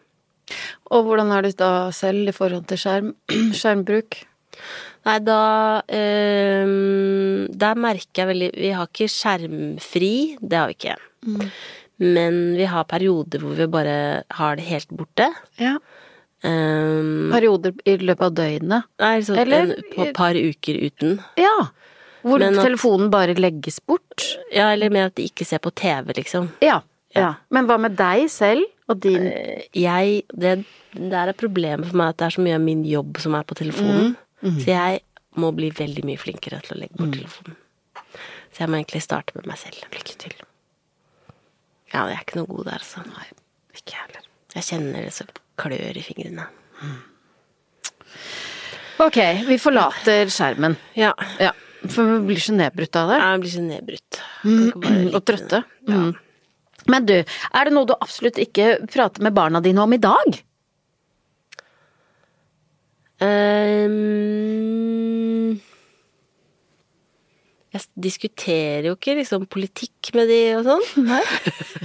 Og 0.91 1.06
hvordan 1.08 1.32
er 1.36 1.48
det 1.48 1.56
da 1.58 1.89
selv 1.96 2.30
i 2.30 2.36
forhold 2.36 2.68
til 2.70 2.78
skjerm, 2.82 3.14
skjermbruk? 3.60 4.20
Nei, 5.06 5.18
da 5.22 5.39
eh, 5.91 6.66
Der 7.54 7.76
merker 7.78 8.24
jeg 8.24 8.30
veldig 8.32 8.48
Vi 8.58 8.72
har 8.74 8.88
ikke 8.89 9.10
skjermfri, 9.12 10.14
det 10.41 10.58
har 10.58 10.72
vi 10.72 10.78
ikke. 10.80 10.96
Men 12.02 12.39
vi 12.58 12.66
har 12.70 12.88
perioder 12.89 13.43
hvor 13.43 13.56
vi 13.60 13.68
bare 13.72 13.98
har 14.39 14.58
det 14.60 14.66
helt 14.68 14.89
borte. 14.96 15.30
Ja. 15.62 15.76
Um, 16.46 17.32
Perioder 17.32 17.74
i 17.88 17.96
løpet 18.04 18.26
av 18.28 18.34
døgnet. 18.38 18.84
nei, 19.02 19.14
sånn 19.26 19.39
Eller- 19.39 19.72
et 20.04 20.14
par 20.14 20.36
uker 20.36 20.76
uten. 20.84 21.20
Ja. 21.39 21.70
Hvor 22.22 22.41
at- 22.43 22.54
telefonen 22.60 23.10
bare 23.10 23.34
legges 23.36 23.80
bort. 23.80 24.26
Ja, 24.52 24.72
eller 24.74 24.89
mer 24.89 25.06
at 25.08 25.16
de 25.16 25.24
ikke 25.30 25.46
ser 25.46 25.60
på 25.60 25.72
TV, 25.74 26.14
liksom. 26.14 26.52
Ja. 26.62 26.82
Ja. 27.16 27.22
ja. 27.22 27.34
Men 27.50 27.66
hva 27.68 27.80
med 27.80 27.96
deg 27.96 28.30
selv 28.30 28.66
og 28.90 29.00
din 29.02 29.28
Eh, 29.28 29.62
Jeg 29.74 30.24
Det 30.30 30.66
der 30.96 31.28
er 31.28 31.34
problemet 31.34 31.88
for 31.90 31.98
meg 31.98 32.10
at 32.14 32.18
det 32.18 32.26
er 32.26 32.36
så 32.38 32.42
mye 32.46 32.56
av 32.56 32.62
min 32.62 32.84
jobb 32.86 33.18
som 33.20 33.34
er 33.36 33.44
på 33.44 33.56
telefonen. 33.58 34.16
Så 34.44 34.68
jeg 34.70 35.02
må 35.36 35.50
bli 35.56 35.70
veldig 35.72 36.04
mye 36.06 36.18
flinkere 36.22 36.62
til 36.64 36.78
å 36.78 36.80
legge 36.80 36.96
bort 36.96 37.12
telefonen. 37.18 37.56
Så 38.54 38.60
jeg 38.64 38.70
må 38.70 38.78
egentlig 38.80 39.02
starte 39.04 39.36
med 39.36 39.48
meg 39.50 39.58
selv. 39.58 39.82
Lykke 39.92 40.16
til. 40.22 40.36
Ja, 41.94 42.06
jeg 42.08 42.16
er 42.16 42.24
ikke 42.24 42.38
noe 42.40 42.48
god 42.48 42.66
der, 42.70 42.80
altså. 42.80 43.04
Nei, 43.10 43.26
ikke 43.76 43.98
heller. 44.00 44.22
Jeg 44.56 44.64
kjenner 44.70 45.04
det 45.04 45.12
så 45.14 45.26
klør 45.60 45.98
i 46.00 46.04
fingrene. 46.06 46.46
Ok, 49.04 49.18
vi 49.50 49.58
forlater 49.60 50.30
skjermen. 50.32 50.78
Ja. 50.96 51.12
Ja. 51.42 51.52
For 51.92 52.08
vi 52.16 52.20
blir 52.32 52.40
så 52.42 52.56
nedbrutt 52.56 52.96
av 52.96 53.10
det. 53.12 53.18
Ja, 53.20 53.32
vi 53.36 53.42
blir 53.44 53.52
så 53.58 53.64
nedbrutt. 53.66 54.22
Kan 54.86 55.10
Og 55.18 55.22
trøtte. 55.28 55.64
Mm. 55.90 56.14
Men 56.92 57.06
du, 57.10 57.16
er 57.22 57.66
det 57.66 57.74
noe 57.74 57.88
du 57.90 57.96
absolutt 57.98 58.38
ikke 58.42 58.66
prater 58.92 59.22
med 59.26 59.36
barna 59.38 59.62
dine 59.64 59.82
om 59.84 59.94
i 59.96 60.02
dag? 60.02 60.30
Um, 63.16 65.56
jeg 67.76 67.84
diskuterer 68.00 68.88
jo 68.90 68.96
ikke 68.98 69.18
liksom 69.20 69.48
politikk 69.52 70.14
med 70.16 70.26
de 70.32 70.40
og 70.60 70.64
sånn. 70.68 70.86
Nei. 71.10 71.24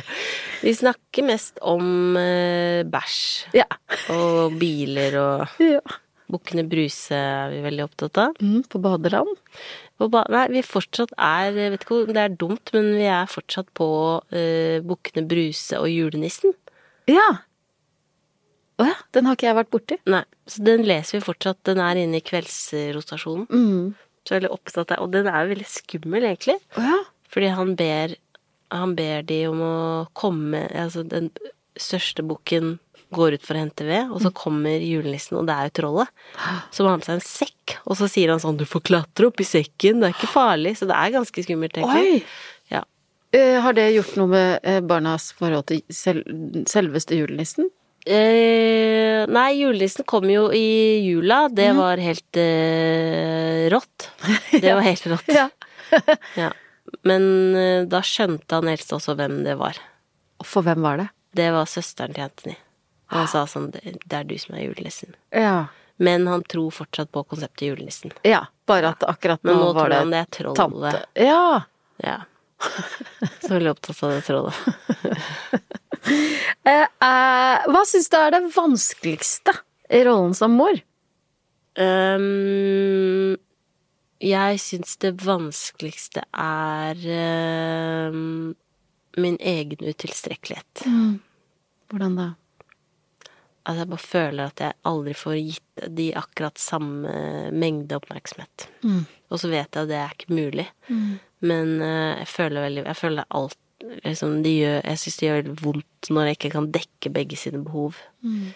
Vi 0.66 0.72
snakker 0.76 1.22
mest 1.24 1.54
om 1.64 2.16
uh, 2.18 2.82
bæsj 2.84 3.20
Ja. 3.56 3.64
og 4.12 4.58
biler 4.60 5.16
og 5.22 5.38
ja. 5.78 5.84
Bukkene 6.30 6.62
Bruse 6.70 7.16
er 7.16 7.50
vi 7.50 7.58
veldig 7.64 7.84
opptatt 7.88 8.18
av. 8.22 8.30
Mm, 8.38 8.60
på 8.70 8.78
badeland? 8.84 9.32
Og 10.00 10.08
ba, 10.14 10.24
nei, 10.32 10.46
vi 10.54 10.62
fortsatt 10.64 11.12
er 11.20 11.52
Vet 11.56 11.84
ikke 11.84 11.98
om 12.06 12.14
det 12.16 12.22
er 12.24 12.36
dumt, 12.40 12.72
men 12.76 12.94
vi 12.96 13.06
er 13.10 13.28
fortsatt 13.30 13.68
på 13.76 13.88
uh, 14.18 14.76
Bukkene 14.86 15.26
Bruse 15.28 15.80
og 15.80 15.90
julenissen. 15.92 16.54
Ja. 17.10 17.28
Å 18.80 18.86
ja, 18.88 18.96
den 19.12 19.28
har 19.28 19.36
ikke 19.36 19.50
jeg 19.50 19.58
vært 19.58 19.72
borti. 19.74 19.98
Nei, 20.08 20.22
så 20.48 20.64
den 20.64 20.86
leser 20.88 21.18
vi 21.18 21.24
fortsatt. 21.26 21.60
Den 21.68 21.82
er 21.84 22.00
inne 22.00 22.20
i 22.20 22.24
kveldsrotasjonen. 22.24 23.46
Mm. 23.52 23.92
Så 24.24 24.36
veldig 24.36 24.50
opptatt 24.52 24.92
av 24.94 25.04
Og 25.04 25.12
den 25.14 25.28
er 25.30 25.44
jo 25.44 25.52
veldig 25.54 25.68
skummel, 25.68 26.26
egentlig. 26.28 26.58
Å 26.76 26.84
ja. 26.84 26.98
Fordi 27.30 27.52
han 27.56 27.76
ber 27.78 28.16
Han 28.74 28.92
ber 28.98 29.22
de 29.26 29.38
om 29.48 29.62
å 29.64 29.76
komme 30.18 30.64
Altså, 30.76 31.04
den 31.08 31.30
største 31.80 32.24
bukken 32.26 32.74
går 33.14 33.36
ut 33.36 33.46
for 33.46 33.56
å 33.56 33.62
hente 33.64 33.86
ved, 33.86 34.10
og 34.10 34.22
så 34.22 34.30
kommer 34.34 34.82
julenissen, 34.82 35.38
og 35.40 35.48
det 35.48 35.56
er 35.56 35.68
jo 35.68 35.74
trollet. 35.80 36.12
Som 36.74 36.88
har 36.88 37.00
med 37.00 37.06
seg 37.06 37.18
en 37.18 37.24
sekk, 37.26 37.74
og 37.84 37.98
så 37.98 38.08
sier 38.10 38.32
han 38.32 38.42
sånn 38.42 38.58
'du 38.58 38.66
får 38.68 38.86
klatre 38.86 39.30
opp 39.30 39.42
i 39.42 39.48
sekken', 39.48 40.00
det 40.00 40.10
er 40.10 40.14
ikke 40.14 40.30
farlig. 40.30 40.76
Så 40.78 40.86
det 40.86 40.96
er 40.96 41.16
ganske 41.18 41.44
skummelt, 41.44 41.76
egentlig. 41.76 42.22
Ja. 42.70 42.84
Uh, 43.34 43.60
har 43.62 43.74
det 43.74 43.92
gjort 43.94 44.16
noe 44.18 44.30
med 44.30 44.60
eh, 44.66 44.80
barnas 44.80 45.30
forhold 45.38 45.68
til 45.70 45.82
sel 45.86 46.24
selveste 46.66 47.14
julenissen? 47.14 47.68
Eh, 48.06 49.26
nei, 49.28 49.50
julenissen 49.60 50.06
kom 50.08 50.24
jo 50.30 50.48
i 50.56 51.04
jula. 51.04 51.48
Det 51.52 51.68
var 51.76 52.00
helt 52.00 52.36
eh, 52.40 53.68
rått. 53.70 54.10
Det 54.64 54.72
var 54.72 54.82
helt 54.86 55.06
rått. 55.06 55.30
Ja. 55.34 55.48
Ja. 56.38 56.52
Men 57.06 57.22
da 57.90 58.00
skjønte 58.02 58.58
han 58.58 58.68
eldste 58.70 58.96
også 58.96 59.14
hvem 59.18 59.44
det 59.44 59.54
var. 59.58 59.78
Og 60.42 60.46
For 60.46 60.66
hvem 60.66 60.82
var 60.82 60.98
det? 60.98 61.06
Det 61.34 61.50
var 61.54 61.68
søsteren 61.70 62.14
til 62.14 62.26
Anthony. 62.26 62.56
Og 63.10 63.16
han 63.18 63.28
sa 63.28 63.44
sånn 63.50 63.72
det, 63.74 63.82
er 64.14 64.24
du 64.24 64.36
som 64.38 64.54
er 64.54 64.68
julenissen'. 64.68 65.14
Ja. 65.34 65.66
Men 66.00 66.26
han 66.30 66.42
tror 66.48 66.70
fortsatt 66.72 67.10
på 67.12 67.24
konseptet 67.28 67.68
julenissen. 67.68 68.12
ja 68.24 68.46
bare 68.70 68.94
at 68.94 69.04
akkurat 69.06 69.42
nå, 69.42 69.52
Men 69.52 69.60
nå, 69.60 69.72
var 69.72 69.82
tror 69.82 69.90
det 69.90 69.98
han 69.98 70.12
det 70.14 70.20
er 70.20 70.30
trollet. 70.36 70.56
tante. 70.56 71.02
Ja. 71.14 71.62
Ja. 72.04 72.18
Så 73.42 73.54
veldig 73.56 73.72
opptatt 73.74 74.02
av 74.06 74.16
det 74.16 74.22
trollet. 74.28 74.54
Eh, 76.64 76.86
eh, 77.04 77.66
hva 77.68 77.80
syns 77.88 78.08
du 78.08 78.14
er 78.16 78.32
det 78.32 78.38
vanskeligste 78.54 79.52
i 79.92 80.00
rollen 80.06 80.32
som 80.36 80.54
mor? 80.56 80.78
Um, 81.76 83.36
jeg 84.24 84.60
syns 84.64 84.96
det 85.04 85.12
vanskeligste 85.24 86.24
er 86.32 87.04
ehm, 87.20 88.56
min 89.20 89.38
egen 89.52 89.92
utilstrekkelighet. 89.92 90.86
Hvordan 91.92 92.16
da? 92.16 92.28
Altså, 93.70 93.84
jeg 93.84 93.90
bare 93.92 94.02
føler 94.10 94.50
at 94.50 94.60
jeg 94.64 94.74
aldri 94.90 95.12
får 95.14 95.34
gitt 95.38 95.82
de 95.96 96.08
akkurat 96.18 96.58
samme 96.58 97.10
mengde 97.54 97.94
oppmerksomhet. 98.00 98.66
Og 99.30 99.38
så 99.38 99.46
vet 99.52 99.68
jeg 99.70 99.84
at 99.84 99.88
det 99.92 99.98
er 100.00 100.14
ikke 100.16 100.34
mulig. 100.34 100.64
Men 101.40 101.76
eh, 101.80 102.18
jeg 102.24 102.26
føler 102.28 102.64
veldig 102.66 102.82
Jeg 102.88 102.96
føler 102.98 103.24
alt 103.30 103.56
liksom, 104.04 104.42
de 104.44 104.50
gjør, 104.58 104.80
Jeg 104.84 104.98
syns 105.00 105.16
det 105.16 105.26
gjør 105.28 105.38
veldig 105.38 105.54
vondt 105.62 106.10
når 106.10 106.26
jeg 106.26 106.36
ikke 106.36 106.50
kan 106.56 106.66
dekke 106.74 107.12
begge 107.14 107.36
sine 107.38 107.62
behov. 107.64 107.94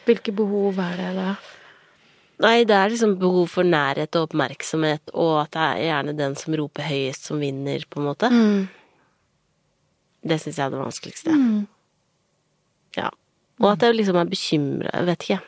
Hvilke 0.05 0.35
behov 0.37 0.81
er 0.83 0.97
det 1.01 1.13
da? 1.17 1.31
Nei, 2.45 2.65
det 2.67 2.75
er 2.75 2.91
liksom 2.91 3.15
behov 3.21 3.47
for 3.49 3.63
nærhet 3.63 4.17
og 4.19 4.27
oppmerksomhet, 4.29 5.13
og 5.15 5.45
at 5.45 5.53
det 5.55 5.61
er 5.71 5.85
gjerne 5.87 6.17
den 6.19 6.35
som 6.37 6.57
roper 6.59 6.83
høyest, 6.83 7.29
som 7.31 7.39
vinner, 7.41 7.85
på 7.89 8.01
en 8.03 8.09
måte. 8.11 8.27
Det 10.27 10.41
syns 10.43 10.59
jeg 10.59 10.67
er 10.67 10.75
det 10.75 10.81
vanskeligste. 10.83 11.31
Ja. 12.99 13.11
Og 13.63 13.69
at 13.73 13.85
jeg 13.87 13.95
liksom 13.95 14.17
er 14.19 14.31
bekymra, 14.31 14.91
jeg 14.99 15.07
vet 15.11 15.27
ikke. 15.29 15.41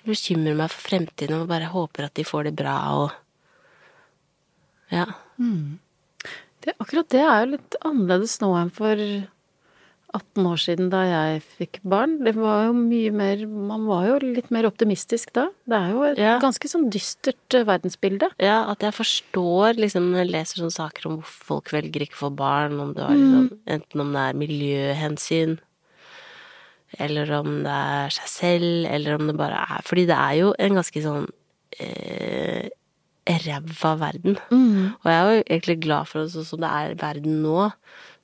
Jeg 0.00 0.06
bekymrer 0.08 0.56
meg 0.56 0.70
for 0.72 0.86
fremtiden 0.88 1.42
og 1.42 1.50
bare 1.50 1.68
håper 1.72 2.06
at 2.08 2.14
de 2.16 2.24
får 2.24 2.48
det 2.48 2.54
bra 2.62 2.76
og 3.02 3.10
Ja. 4.90 5.04
Det, 6.60 6.72
akkurat 6.82 7.08
det 7.12 7.20
er 7.24 7.44
jo 7.44 7.52
litt 7.54 7.76
annerledes 7.86 8.40
nå 8.42 8.48
enn 8.58 8.72
for 8.74 8.98
18 10.10 10.46
år 10.50 10.58
siden 10.58 10.88
da 10.90 11.04
jeg 11.06 11.42
fikk 11.60 11.78
barn. 11.86 12.16
Det 12.26 12.32
var 12.34 12.64
jo 12.66 12.72
mye 12.74 13.12
mer 13.14 13.44
Man 13.46 13.84
var 13.86 14.08
jo 14.08 14.16
litt 14.34 14.50
mer 14.50 14.66
optimistisk 14.66 15.30
da. 15.36 15.46
Det 15.70 15.78
er 15.78 15.92
jo 15.94 16.02
et 16.08 16.18
Ja. 16.18 16.38
ganske 16.42 16.66
sånn 16.68 16.90
dystert 16.90 17.54
eh, 17.54 17.62
verdensbilde. 17.64 18.28
Ja, 18.42 18.64
at 18.72 18.80
jeg 18.80 18.92
forstår 18.92 19.78
liksom 19.78 20.10
når 20.10 20.24
jeg 20.24 20.32
leser 20.34 20.56
sånne 20.64 20.74
saker 20.80 21.06
om 21.06 21.16
hvorfor 21.20 21.44
folk 21.54 21.70
velger 21.70 22.02
ikke 22.02 22.18
å 22.18 22.24
få 22.26 22.34
barn, 22.34 22.80
om 22.80 22.92
det 22.94 23.02
var 23.04 23.14
liksom 23.14 23.50
Enten 23.66 24.00
om 24.00 24.12
det 24.12 24.20
er 24.26 24.34
miljøhensyn 24.42 25.58
eller 26.98 27.30
om 27.38 27.60
det 27.64 27.78
er 27.94 28.14
seg 28.14 28.28
selv, 28.32 28.86
eller 28.90 29.18
om 29.18 29.30
det 29.30 29.36
bare 29.38 29.62
er 29.76 29.86
Fordi 29.86 30.06
det 30.10 30.16
er 30.16 30.36
jo 30.40 30.52
en 30.58 30.78
ganske 30.80 31.02
sånn 31.04 31.28
eh, 31.78 32.68
ræva 33.30 33.94
verden. 34.00 34.38
Og 34.98 35.10
jeg 35.10 35.18
er 35.18 35.28
jo 35.28 35.42
egentlig 35.44 35.76
glad 35.84 36.08
for 36.10 36.24
at 36.24 36.32
sånn 36.34 36.48
som 36.48 36.62
det 36.64 36.70
er 36.70 36.96
verden 37.00 37.42
nå, 37.44 37.68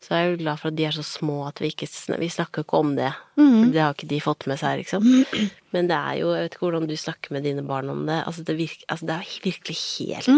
så 0.02 0.12
jeg 0.12 0.24
er 0.24 0.30
jo 0.30 0.40
glad 0.42 0.60
for 0.60 0.70
at 0.70 0.76
de 0.78 0.86
er 0.86 0.94
så 0.94 1.04
små 1.06 1.36
at 1.46 1.60
vi 1.62 1.70
ikke 1.72 1.88
Vi 2.20 2.28
snakker 2.28 2.64
ikke 2.64 2.78
om 2.78 2.96
det. 2.96 3.12
For 3.36 3.72
det 3.72 3.80
har 3.82 3.94
ikke 3.94 4.10
de 4.10 4.20
fått 4.20 4.46
med 4.46 4.58
seg, 4.60 4.82
liksom. 4.82 5.06
Men 5.74 5.88
det 5.88 5.96
er 5.96 6.18
jo 6.20 6.32
Jeg 6.34 6.42
vet 6.42 6.56
ikke 6.56 6.66
hvordan 6.66 6.88
du 6.90 6.96
snakker 6.96 7.32
med 7.32 7.46
dine 7.48 7.64
barn 7.66 7.90
om 7.90 8.04
det. 8.06 8.22
Altså, 8.26 8.42
det, 8.42 8.56
virker, 8.58 8.84
altså, 8.88 9.06
det 9.06 9.14
er 9.14 9.38
virkelig 9.44 9.78
helt 9.98 10.28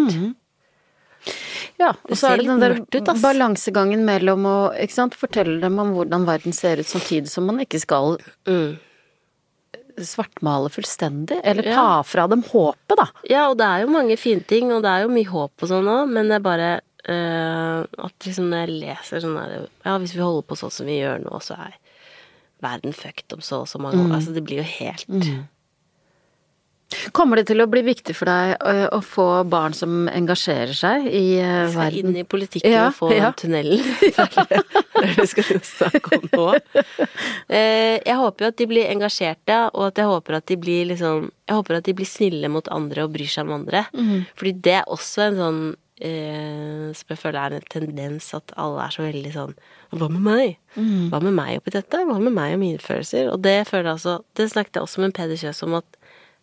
Ja, 1.78 1.92
og 1.94 2.18
så 2.18 2.32
er 2.32 2.40
det 2.40 2.48
den 2.48 2.62
der 2.62 2.74
ut, 2.80 3.08
balansegangen 3.22 4.02
mellom 4.06 4.46
å 4.48 4.58
sant, 4.90 5.14
fortelle 5.18 5.60
dem 5.62 5.78
om 5.78 5.94
hvordan 5.94 6.26
verden 6.28 6.56
ser 6.56 6.82
ut, 6.82 6.88
samtidig 6.90 7.30
som 7.30 7.46
man 7.46 7.60
ikke 7.62 7.80
skal 7.82 8.16
mm. 8.48 8.78
svartmale 10.02 10.72
fullstendig, 10.74 11.38
eller 11.44 11.70
Ja. 11.70 11.74
ta 11.78 12.02
fra 12.02 12.26
dem 12.30 12.42
håpet, 12.42 12.96
da. 12.96 13.08
Ja, 13.30 13.48
og 13.50 13.58
det 13.58 13.66
er 13.66 13.84
jo 13.84 13.94
mange 13.94 14.18
fine 14.18 14.42
ting, 14.42 14.72
og 14.74 14.82
det 14.82 14.90
er 14.90 15.06
jo 15.06 15.14
mye 15.14 15.30
håp 15.30 15.62
og 15.62 15.70
sånn 15.70 15.90
òg, 15.90 16.10
men 16.10 16.30
det 16.30 16.38
er 16.40 16.46
bare 16.46 16.70
øh, 17.08 17.84
at 17.86 18.26
liksom 18.26 18.50
når 18.50 18.64
jeg 18.64 18.80
leser 18.82 19.22
sånn 19.22 19.38
der 19.38 19.68
Ja, 19.84 19.98
hvis 19.98 20.16
vi 20.16 20.24
holder 20.24 20.48
på 20.48 20.58
sånn 20.58 20.74
som 20.74 20.90
vi 20.90 20.98
gjør 20.98 21.22
nå, 21.24 21.38
så 21.44 21.54
er 21.58 21.78
verden 22.64 22.92
fucked 22.92 23.32
om 23.36 23.40
så 23.44 23.62
og 23.62 23.68
så 23.70 23.78
mange 23.78 24.02
år. 24.02 24.16
Altså, 24.18 24.34
det 24.34 24.42
blir 24.42 24.64
jo 24.64 24.66
helt 24.66 25.06
Kommer 27.12 27.36
det 27.36 27.48
til 27.50 27.60
å 27.60 27.66
bli 27.68 27.82
viktig 27.84 28.14
for 28.16 28.30
deg 28.30 28.54
å 28.96 28.98
få 29.04 29.24
barn 29.50 29.74
som 29.76 30.06
engasjerer 30.08 30.72
seg 30.72 31.04
i 31.12 31.24
skal 31.36 31.74
verden? 31.76 32.14
inn 32.14 32.22
i 32.22 32.24
politikken 32.24 32.72
Ja, 32.72 32.86
og 32.88 32.94
få 32.96 33.10
ja. 33.12 33.28
tunnelen. 33.36 33.82
Er 34.18 34.30
det 34.32 34.56
er 34.58 35.12
det 35.12 35.16
vi 35.20 35.26
skal 35.30 35.60
snakke 35.62 36.16
om 36.16 36.24
nå. 36.32 36.46
Eh, 37.48 37.98
Jeg 38.06 38.16
håper 38.18 38.44
jo 38.46 38.48
at 38.50 38.56
de 38.58 38.66
blir 38.70 38.88
engasjerte, 38.90 39.58
og 39.74 39.90
at 39.90 40.00
jeg 40.00 40.08
håper 40.10 40.38
at 40.40 40.46
de 40.50 40.56
blir 40.58 40.88
liksom 40.90 41.28
Jeg 41.48 41.58
håper 41.60 41.78
at 41.78 41.84
de 41.86 41.94
blir 42.00 42.08
snille 42.08 42.48
mot 42.50 42.66
andre 42.74 43.04
og 43.06 43.12
bryr 43.14 43.30
seg 43.30 43.46
om 43.46 43.58
andre. 43.60 43.84
Mm. 43.94 44.24
Fordi 44.40 44.54
det 44.66 44.74
er 44.80 44.88
også 44.90 45.28
en 45.28 45.38
sånn 45.42 45.60
eh, 46.00 46.88
som 46.96 47.12
jeg 47.14 47.20
føler 47.20 47.38
er 47.44 47.58
en 47.60 47.68
tendens 47.72 48.32
at 48.36 48.56
alle 48.56 48.88
er 48.88 48.96
så 48.96 49.04
veldig 49.06 49.32
sånn 49.36 49.54
Hva 49.92 50.08
med 50.12 50.24
meg? 50.24 50.56
Mhm. 50.78 51.08
Hva 51.12 51.20
med 51.24 51.36
meg 51.36 51.60
oppi 51.60 51.76
dette? 51.76 52.00
Hva 52.08 52.18
med 52.20 52.34
meg 52.36 52.56
og 52.56 52.62
mine 52.64 52.82
følelser? 52.82 53.30
Og 53.32 53.42
det 53.44 53.58
føler 53.68 53.90
jeg 53.92 53.96
altså 54.00 54.18
Det 54.38 54.48
snakket 54.56 54.80
jeg 54.80 54.88
også 54.88 55.04
med 55.04 55.14
Peder 55.20 55.40
Kjøs 55.44 55.62
om, 55.68 55.78
at 55.82 55.97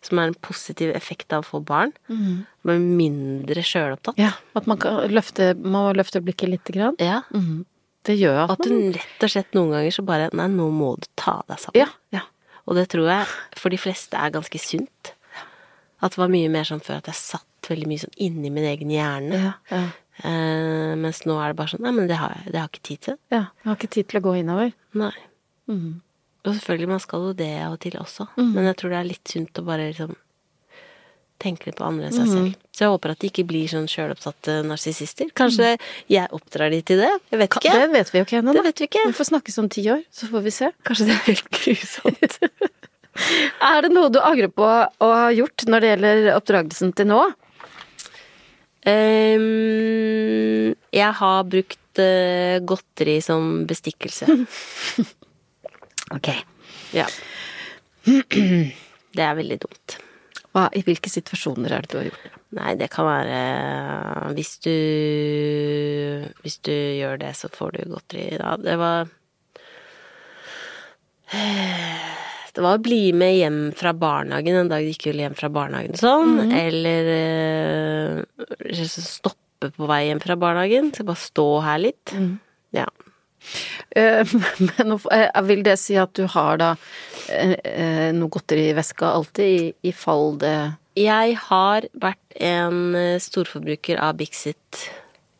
som 0.06 0.20
er 0.22 0.30
en 0.30 0.36
positiv 0.46 0.92
effekt 0.96 1.34
av 1.36 1.44
å 1.44 1.48
få 1.48 1.60
barn. 1.66 1.92
Med 2.08 2.84
mindre 2.98 3.62
sjølopptatt. 3.66 4.18
Ja, 4.20 4.32
at 4.58 4.66
man 4.70 4.78
kan 4.82 5.02
løfte, 5.12 5.52
må 5.58 5.88
løfte 5.98 6.22
blikket 6.24 6.52
lite 6.54 6.74
grann. 6.76 6.96
Ja. 7.02 7.20
Mm. 7.34 7.64
Det 8.06 8.14
gjør 8.20 8.44
at 8.44 8.52
At 8.54 8.66
man 8.70 8.70
du 8.92 8.94
rett 8.94 9.24
og 9.26 9.30
slett 9.32 9.54
noen 9.58 9.72
ganger 9.74 9.90
så 9.96 10.02
bare 10.06 10.28
Nei, 10.38 10.46
nå 10.52 10.68
må 10.70 10.92
du 11.02 11.08
ta 11.18 11.40
deg 11.50 11.58
sammen. 11.58 11.80
Ja, 11.82 11.88
ja. 12.14 12.22
Og 12.66 12.78
det 12.78 12.84
tror 12.92 13.08
jeg 13.10 13.26
for 13.58 13.74
de 13.74 13.78
fleste 13.82 14.18
er 14.18 14.30
ganske 14.34 14.58
sunt. 14.62 15.12
At 16.02 16.14
det 16.14 16.20
var 16.20 16.30
mye 16.30 16.50
mer 16.52 16.66
sånn 16.68 16.82
før 16.84 17.00
at 17.00 17.10
jeg 17.10 17.18
satt 17.18 17.70
veldig 17.70 17.88
mye 17.90 18.02
sånn 18.04 18.14
inni 18.22 18.50
min 18.54 18.66
egen 18.68 18.90
hjerne. 18.94 19.38
Ja, 19.42 19.52
ja. 19.74 19.84
Eh, 20.22 20.94
mens 20.96 21.24
nå 21.28 21.34
er 21.42 21.50
det 21.52 21.58
bare 21.58 21.68
sånn 21.74 21.82
Nei, 21.84 21.90
men 21.92 22.06
det 22.08 22.16
har 22.16 22.32
jeg, 22.38 22.52
det 22.54 22.56
har 22.60 22.68
jeg 22.70 22.72
ikke 22.78 22.86
tid 22.88 23.00
til. 23.08 23.16
ja. 23.34 23.42
Jeg 23.60 23.68
har 23.68 23.76
ikke 23.76 23.90
tid 23.98 24.06
til 24.12 24.20
å 24.20 24.24
gå 24.30 24.34
innover. 24.40 24.70
Nei. 24.96 25.12
Mhm. 25.68 25.90
Og 26.46 26.54
selvfølgelig, 26.54 26.88
man 26.94 27.02
skal 27.02 27.26
jo 27.28 27.34
det 27.36 27.50
av 27.58 27.74
og 27.74 27.82
til 27.82 27.98
også. 27.98 28.28
Men 28.38 28.70
jeg 28.70 28.78
tror 28.78 28.94
det 28.94 29.00
er 29.00 29.10
litt 29.10 29.32
sunt 29.34 29.58
å 29.58 29.66
bare 29.66 29.90
liksom 29.90 30.14
tenke 31.42 31.68
litt 31.68 31.76
på 31.76 31.84
andre 31.84 32.08
enn 32.08 32.16
seg 32.16 32.28
selv. 32.30 32.52
Så 32.72 32.86
jeg 32.86 32.92
håper 32.94 33.12
at 33.12 33.20
de 33.20 33.30
ikke 33.30 33.44
blir 33.48 33.68
sånn 33.68 33.88
sjølopptatte 33.90 34.60
narsissister. 34.66 35.28
Kanskje 35.36 35.74
jeg 36.12 36.30
oppdrar 36.36 36.72
de 36.72 36.80
til 36.86 37.02
det? 37.02 37.12
Jeg 37.32 37.40
vet 37.42 37.58
ikke. 37.58 37.74
Det 37.76 37.88
vet 37.92 38.12
vi 38.12 38.20
jo 38.20 38.28
ikke 38.28 38.40
ennå. 38.40 38.54
Vi 38.56 38.72
ikke. 38.86 39.04
Vi 39.10 39.16
får 39.18 39.30
snakkes 39.32 39.60
om 39.62 39.70
ti 39.72 39.84
år, 39.92 40.04
så 40.14 40.28
får 40.30 40.46
vi 40.46 40.54
se. 40.54 40.70
Kanskje 40.88 41.08
det 41.10 41.16
er 41.16 41.26
helt 41.30 41.50
grusomt. 41.58 42.38
Er 43.64 43.80
det 43.80 43.88
noe 43.94 44.10
du 44.12 44.18
angrer 44.20 44.50
på 44.52 44.64
å 44.66 45.06
ha 45.08 45.28
gjort 45.32 45.64
når 45.70 45.80
det 45.80 45.90
gjelder 45.94 46.26
oppdragelsen 46.34 46.90
til 46.98 47.08
nå? 47.08 47.20
Um, 48.86 50.74
jeg 50.94 51.12
har 51.20 51.46
brukt 51.48 52.02
uh, 52.02 52.60
godteri 52.60 53.16
som 53.24 53.64
bestikkelse. 53.68 54.28
Ok. 56.14 56.28
Ja. 56.94 57.06
Det 59.16 59.24
er 59.24 59.38
veldig 59.38 59.56
dumt. 59.62 59.96
Hva, 60.52 60.66
I 60.76 60.82
hvilke 60.86 61.10
situasjoner 61.12 61.72
er 61.72 61.84
det 61.84 61.92
du 61.92 61.98
har 61.98 62.06
gjort 62.10 62.24
det? 62.24 62.32
Nei, 62.56 62.72
det 62.78 62.86
kan 62.92 63.04
være 63.08 63.36
eh, 63.36 64.26
Hvis 64.36 64.52
du 64.64 64.76
Hvis 66.44 66.58
du 66.64 66.72
gjør 66.72 67.18
det, 67.20 67.32
så 67.36 67.50
får 67.52 67.74
du 67.74 67.80
godteri. 67.90 68.28
Ja, 68.38 68.54
det 68.60 68.76
var 68.80 69.08
Det 72.56 72.64
var 72.64 72.78
å 72.78 72.80
bli 72.80 73.10
med 73.12 73.34
hjem 73.36 73.58
fra 73.76 73.92
barnehagen 73.92 74.56
en 74.62 74.70
dag 74.70 74.86
de 74.86 74.94
ville 75.04 75.26
hjem 75.26 75.34
fra 75.36 75.50
barnehagen 75.52 75.98
sånn, 76.00 76.38
eller 76.56 77.10
eh, 77.12 78.78
stoppe 78.88 79.68
på 79.76 79.88
vei 79.90 80.06
hjem 80.06 80.22
fra 80.24 80.38
barnehagen. 80.40 80.88
Så 80.96 81.04
bare 81.04 81.20
stå 81.20 81.44
her 81.66 81.82
litt. 81.84 82.14
Ja. 82.72 82.86
Eh, 83.96 84.26
Men 84.78 84.98
eh, 85.12 85.42
vil 85.48 85.62
det 85.66 85.76
si 85.80 85.96
at 86.00 86.12
du 86.18 86.26
har 86.32 86.60
da 86.62 86.72
eh, 87.32 88.10
noe 88.16 88.32
godteri 88.32 88.68
i 88.70 88.76
veska 88.76 89.12
alltid, 89.18 89.72
i, 89.82 89.94
fall 89.96 90.36
det 90.42 90.56
Jeg 90.98 91.36
har 91.48 91.88
vært 92.02 92.38
en 92.40 92.94
storforbruker 93.22 94.00
av 94.02 94.16
Bixit 94.20 94.86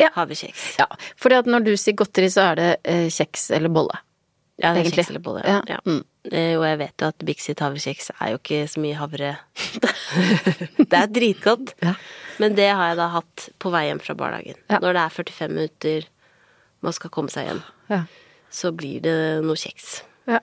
Ja. 0.00 0.10
havrekjeks. 0.12 0.74
Ja, 0.80 0.88
for 1.16 1.32
når 1.32 1.64
du 1.64 1.76
sier 1.80 1.96
godteri, 1.96 2.28
så 2.32 2.50
er 2.52 2.60
det 2.60 2.72
kjeks 3.14 3.50
eller 3.56 3.72
bolle. 3.72 3.96
Ja, 4.56 4.72
det 4.72 4.82
er 4.82 4.82
egentlig. 4.82 4.98
kjeks 5.00 5.10
eller 5.12 5.24
bolle. 5.24 5.44
Ja. 5.48 5.62
Ja. 5.68 5.78
Mm. 5.84 6.02
Og 6.26 6.64
jeg 6.66 6.78
vet 6.80 7.02
jo 7.02 7.08
at 7.08 7.24
Bixit 7.28 7.62
havrekjeks 7.64 8.10
er 8.18 8.34
jo 8.34 8.40
ikke 8.40 8.60
så 8.68 8.82
mye 8.82 8.98
havre 8.98 9.32
Det 10.90 10.96
er 10.96 11.08
dritgodt. 11.12 11.72
Ja. 11.84 11.94
Men 12.42 12.56
det 12.58 12.68
har 12.68 12.90
jeg 12.92 12.98
da 13.00 13.08
hatt 13.14 13.48
på 13.62 13.72
vei 13.72 13.86
hjem 13.88 14.00
fra 14.04 14.16
barnehagen. 14.18 14.58
Ja. 14.68 14.80
Når 14.82 14.96
det 14.96 15.02
er 15.02 15.16
45 15.16 15.56
minutter 15.56 16.08
man 16.86 16.94
skal 16.96 17.12
komme 17.14 17.32
seg 17.32 17.50
hjem, 17.50 17.62
Ja. 17.92 18.04
så 18.50 18.70
blir 18.74 19.02
det 19.04 19.16
noe 19.44 19.58
kjeks. 19.58 20.00
Ja. 20.30 20.40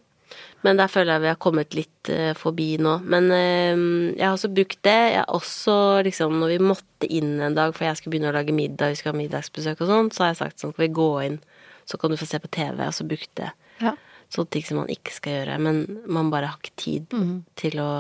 Men 0.64 0.78
der 0.80 0.88
føler 0.91 1.16
jeg 1.18 1.24
vi 1.26 1.32
har 1.32 1.39
kommet 1.44 1.76
litt 1.76 2.10
eh, 2.14 2.32
forbi 2.39 2.78
nå. 2.80 2.94
Men 3.04 3.28
eh, 3.36 3.82
jeg 4.18 4.24
har 4.28 4.36
også 4.38 4.52
brukt 4.56 4.80
det. 4.88 4.96
Jeg 5.14 5.20
har 5.24 5.34
også 5.36 5.76
liksom 6.08 6.38
Når 6.39 6.54
vi 6.54 6.60
måtte 6.64 7.10
inn 7.12 7.34
en 7.44 7.56
dag, 7.58 7.74
for 7.76 7.84
jeg 7.88 8.00
skulle 8.00 8.16
begynne 8.16 8.32
å 8.32 8.38
lage 8.38 8.56
middag, 8.56 8.94
vi 8.94 9.00
skulle 9.02 9.16
ha 9.18 9.22
middagsbesøk 9.24 9.84
og 9.84 9.91
sånn, 9.91 10.12
så 10.16 10.24
har 10.24 10.32
jeg 10.32 10.39
sagt 10.44 10.64
sånn 10.64 10.72
Skal 10.76 10.88
vi 10.88 10.94
gå 10.96 11.10
inn, 11.28 11.39
så 11.86 12.00
kan 12.00 12.12
du 12.14 12.18
få 12.22 12.26
se 12.30 12.39
på 12.39 12.52
TV, 12.56 12.80
og 12.88 12.96
så 12.96 13.04
brukte 13.08 13.41
det. 13.44 13.52
Ja. 13.84 13.96
sånne 14.34 14.50
ting 14.56 14.64
som 14.66 14.78
man 14.80 14.88
ikke 14.89 15.12
skal 15.14 15.34
gjøre. 15.41 15.60
Men 15.62 15.84
man 16.08 16.32
bare 16.32 16.48
har 16.54 16.58
ikke 16.62 16.78
tid 16.80 17.12
til 17.60 17.80
å 17.84 17.91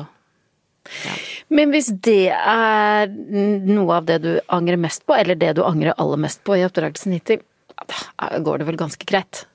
Men 1.53 1.71
hvis 1.71 1.91
det 2.03 2.31
er 2.33 3.07
noe 3.07 3.99
av 3.99 4.07
det 4.07 4.17
du 4.23 4.31
angrer 4.51 4.79
mest 4.81 5.05
på, 5.07 5.15
eller 5.15 5.35
det 5.39 5.53
du 5.59 5.61
angrer 5.63 5.93
aller 5.97 6.19
mest 6.19 6.41
på 6.43 6.57
i 6.59 6.63
oppdragelsen 6.65 7.13
hittil, 7.15 7.39
ja, 7.39 7.52
da 7.89 8.39
går 8.43 8.61
det 8.61 8.67
vel 8.69 8.79
ganske 8.79 9.07
greit. 9.09 9.45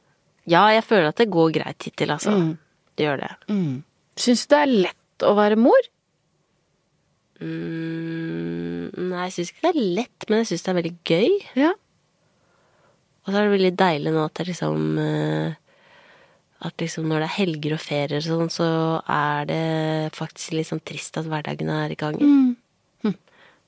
Ja, 0.49 0.67
jeg 0.73 0.85
føler 0.87 1.11
at 1.11 1.21
det 1.21 1.29
går 1.33 1.53
greit 1.59 1.89
hittil, 1.89 2.13
altså. 2.15 2.33
Mm. 2.33 2.55
Det 2.99 3.07
gjør 3.07 3.23
det. 3.23 3.33
Syns 4.19 4.47
du 4.47 4.55
det 4.55 4.61
er 4.63 4.75
lett 4.89 5.27
å 5.29 5.35
være 5.39 5.59
mor? 5.61 5.91
Mm, 7.39 8.89
nei, 9.13 9.29
jeg 9.29 9.35
syns 9.37 9.53
ikke 9.53 9.67
det 9.69 9.71
er 9.71 9.93
lett, 10.01 10.27
men 10.27 10.43
jeg 10.43 10.51
syns 10.51 10.65
det 10.65 10.73
er 10.73 10.79
veldig 10.81 10.95
gøy. 11.07 11.37
Ja. 11.61 11.73
Og 13.25 13.31
så 13.31 13.37
er 13.37 13.47
det 13.47 13.55
veldig 13.55 13.75
deilig 13.79 14.13
nå 14.15 14.25
at 14.25 14.39
det 14.39 14.47
liksom 14.49 14.85
eh, 15.03 15.57
At 16.65 16.81
liksom 16.81 17.05
når 17.11 17.21
det 17.21 17.27
er 17.29 17.35
helger 17.37 17.75
og 17.77 17.83
ferier 17.85 18.19
og 18.19 18.25
sånn, 18.25 18.49
så 18.51 18.69
er 19.05 19.45
det 19.47 20.17
faktisk 20.17 20.57
litt 20.57 20.71
sånn 20.71 20.83
trist 20.83 21.21
at 21.21 21.29
hverdagen 21.29 21.71
er 21.71 21.93
i 21.95 21.99
gang. 22.01 22.17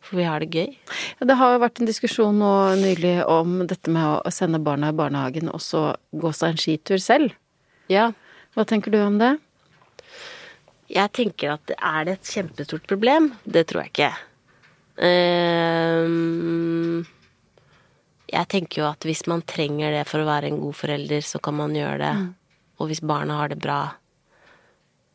For 0.01 0.17
vi 0.17 0.27
har 0.27 0.41
det 0.41 0.55
gøy. 0.55 0.73
Det 1.21 1.37
har 1.37 1.55
jo 1.55 1.63
vært 1.63 1.81
en 1.81 1.91
diskusjon 1.91 2.41
nå 2.41 2.55
nylig 2.81 3.21
om 3.29 3.61
dette 3.69 3.93
med 3.93 4.25
å 4.25 4.33
sende 4.33 4.63
barna 4.65 4.91
i 4.91 4.97
barnehagen 4.97 5.53
og 5.53 5.61
så 5.65 5.91
gå 6.11 6.33
seg 6.37 6.55
en 6.55 6.65
skitur 6.65 7.03
selv. 7.03 7.37
Ja. 7.93 8.11
Hva 8.57 8.67
tenker 8.67 8.95
du 8.95 8.99
om 9.03 9.21
det? 9.21 9.35
Jeg 10.91 11.13
tenker 11.15 11.55
at 11.55 11.71
er 11.77 12.09
det 12.09 12.19
et 12.19 12.33
kjempestort 12.33 12.89
problem? 12.91 13.31
Det 13.45 13.69
tror 13.71 13.85
jeg 13.85 13.93
ikke. 13.93 14.11
Um, 15.01 17.07
jeg 18.31 18.49
tenker 18.53 18.83
jo 18.83 18.91
at 18.91 19.07
hvis 19.07 19.23
man 19.31 19.45
trenger 19.47 19.95
det 19.95 20.03
for 20.11 20.23
å 20.23 20.29
være 20.29 20.51
en 20.51 20.61
god 20.61 20.77
forelder, 20.77 21.25
så 21.25 21.41
kan 21.43 21.57
man 21.61 21.77
gjøre 21.77 22.01
det. 22.03 22.13
Og 22.81 22.91
hvis 22.91 23.05
barna 23.05 23.43
har 23.43 23.53
det 23.53 23.61
bra 23.61 23.81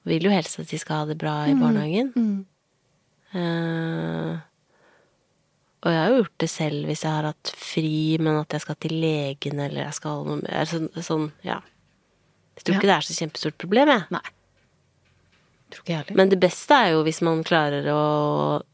Vil 0.05 0.27
jo 0.27 0.29
helst 0.29 0.59
at 0.61 0.69
de 0.69 0.77
skal 0.77 1.01
ha 1.01 1.05
det 1.09 1.15
bra 1.17 1.31
i 1.49 1.55
barnehagen. 1.57 2.11
Eh, 3.33 4.35
og 5.85 5.91
jeg 5.93 5.99
har 6.01 6.09
jo 6.09 6.19
gjort 6.23 6.37
det 6.41 6.49
selv 6.49 6.87
hvis 6.89 7.03
jeg 7.05 7.13
har 7.13 7.27
hatt 7.29 7.51
fri, 7.61 8.17
men 8.19 8.39
at 8.41 8.55
jeg 8.57 8.63
skal 8.65 8.77
til 8.81 8.95
legen 9.03 9.59
eller 9.61 9.83
jeg 9.85 9.93
skal 9.99 10.23
mer 10.41 10.65
sånn, 11.05 11.27
ja. 11.45 11.59
Jeg 12.55 12.63
tror 12.63 12.73
Ja. 12.73 12.79
ikke 12.79 12.89
det 12.89 12.95
er 12.95 13.05
så 13.05 13.17
kjempestort 13.19 13.57
problem, 13.61 13.91
jeg. 13.93 14.05
Nei. 14.15 14.23
Tror 15.69 15.81
ikke 15.83 15.91
jeg 15.93 15.99
heller. 16.01 16.15
Men 16.17 16.29
det 16.31 16.39
beste 16.39 16.73
er 16.77 16.91
jo 16.93 17.03
hvis 17.03 17.21
man 17.25 17.43
klarer 17.43 17.85
å 17.91 18.01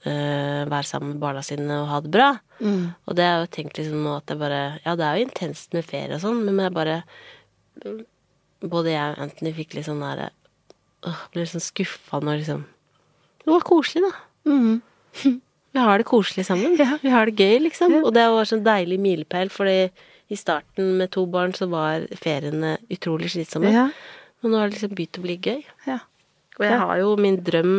øh, 0.05 0.63
være 0.69 0.87
sammen 0.87 1.13
med 1.15 1.19
barna 1.23 1.41
sine 1.43 1.81
og 1.81 1.87
ha 1.89 1.99
det 2.05 2.11
bra. 2.13 2.29
Og 2.61 3.15
det 3.17 3.25
er 3.25 3.39
jo 3.41 3.47
tenkt 3.57 3.79
liksom 3.79 4.03
nå 4.05 4.15
at 4.19 4.27
det 4.29 4.37
bare 4.37 4.61
Ja, 4.85 4.93
det 4.95 5.05
er 5.07 5.17
jo 5.17 5.25
intenst 5.25 5.73
med 5.73 5.83
ferie 5.87 6.13
og 6.13 6.21
sånn, 6.21 6.43
men 6.45 6.59
jeg 6.61 6.73
bare 6.75 6.99
Både 8.61 8.91
jeg 8.93 9.15
og 9.15 9.21
Anthony 9.23 9.53
fikk 9.57 9.73
litt 9.73 9.87
sånn 9.87 10.03
derre 10.03 10.27
Ble 11.33 11.41
litt 11.41 11.49
sånn 11.55 11.63
skuffa 11.65 12.19
når 12.21 12.43
liksom 12.43 12.65
Det 13.41 13.49
var 13.49 13.65
koselig, 13.65 14.03
da. 14.05 14.51
Mm. 14.51 14.81
Vi 15.71 15.79
har 15.79 16.01
det 16.01 16.07
koselig 16.09 16.45
sammen. 16.47 16.75
Vi 16.75 17.11
har 17.13 17.29
det 17.29 17.39
gøy, 17.39 17.61
liksom. 17.67 18.01
Og 18.01 18.11
det 18.15 18.25
var 18.33 18.47
sånn 18.49 18.63
deilig 18.65 18.99
milepæl, 19.01 19.51
fordi 19.53 19.91
i 20.31 20.37
starten 20.39 20.97
med 20.99 21.11
to 21.15 21.25
barn 21.31 21.55
så 21.55 21.67
var 21.71 22.07
feriene 22.19 22.77
utrolig 22.91 23.31
slitsomme. 23.33 23.71
Ja. 23.71 23.87
Men 24.41 24.53
nå 24.53 24.59
har 24.59 24.69
det 24.69 24.77
liksom 24.77 24.93
begynt 24.97 25.19
å 25.19 25.25
bli 25.25 25.37
gøy. 25.39 25.63
Ja. 25.87 25.99
Og 26.59 26.67
jeg 26.67 26.79
har 26.83 27.01
jo 27.01 27.15
min 27.19 27.39
drøm 27.47 27.75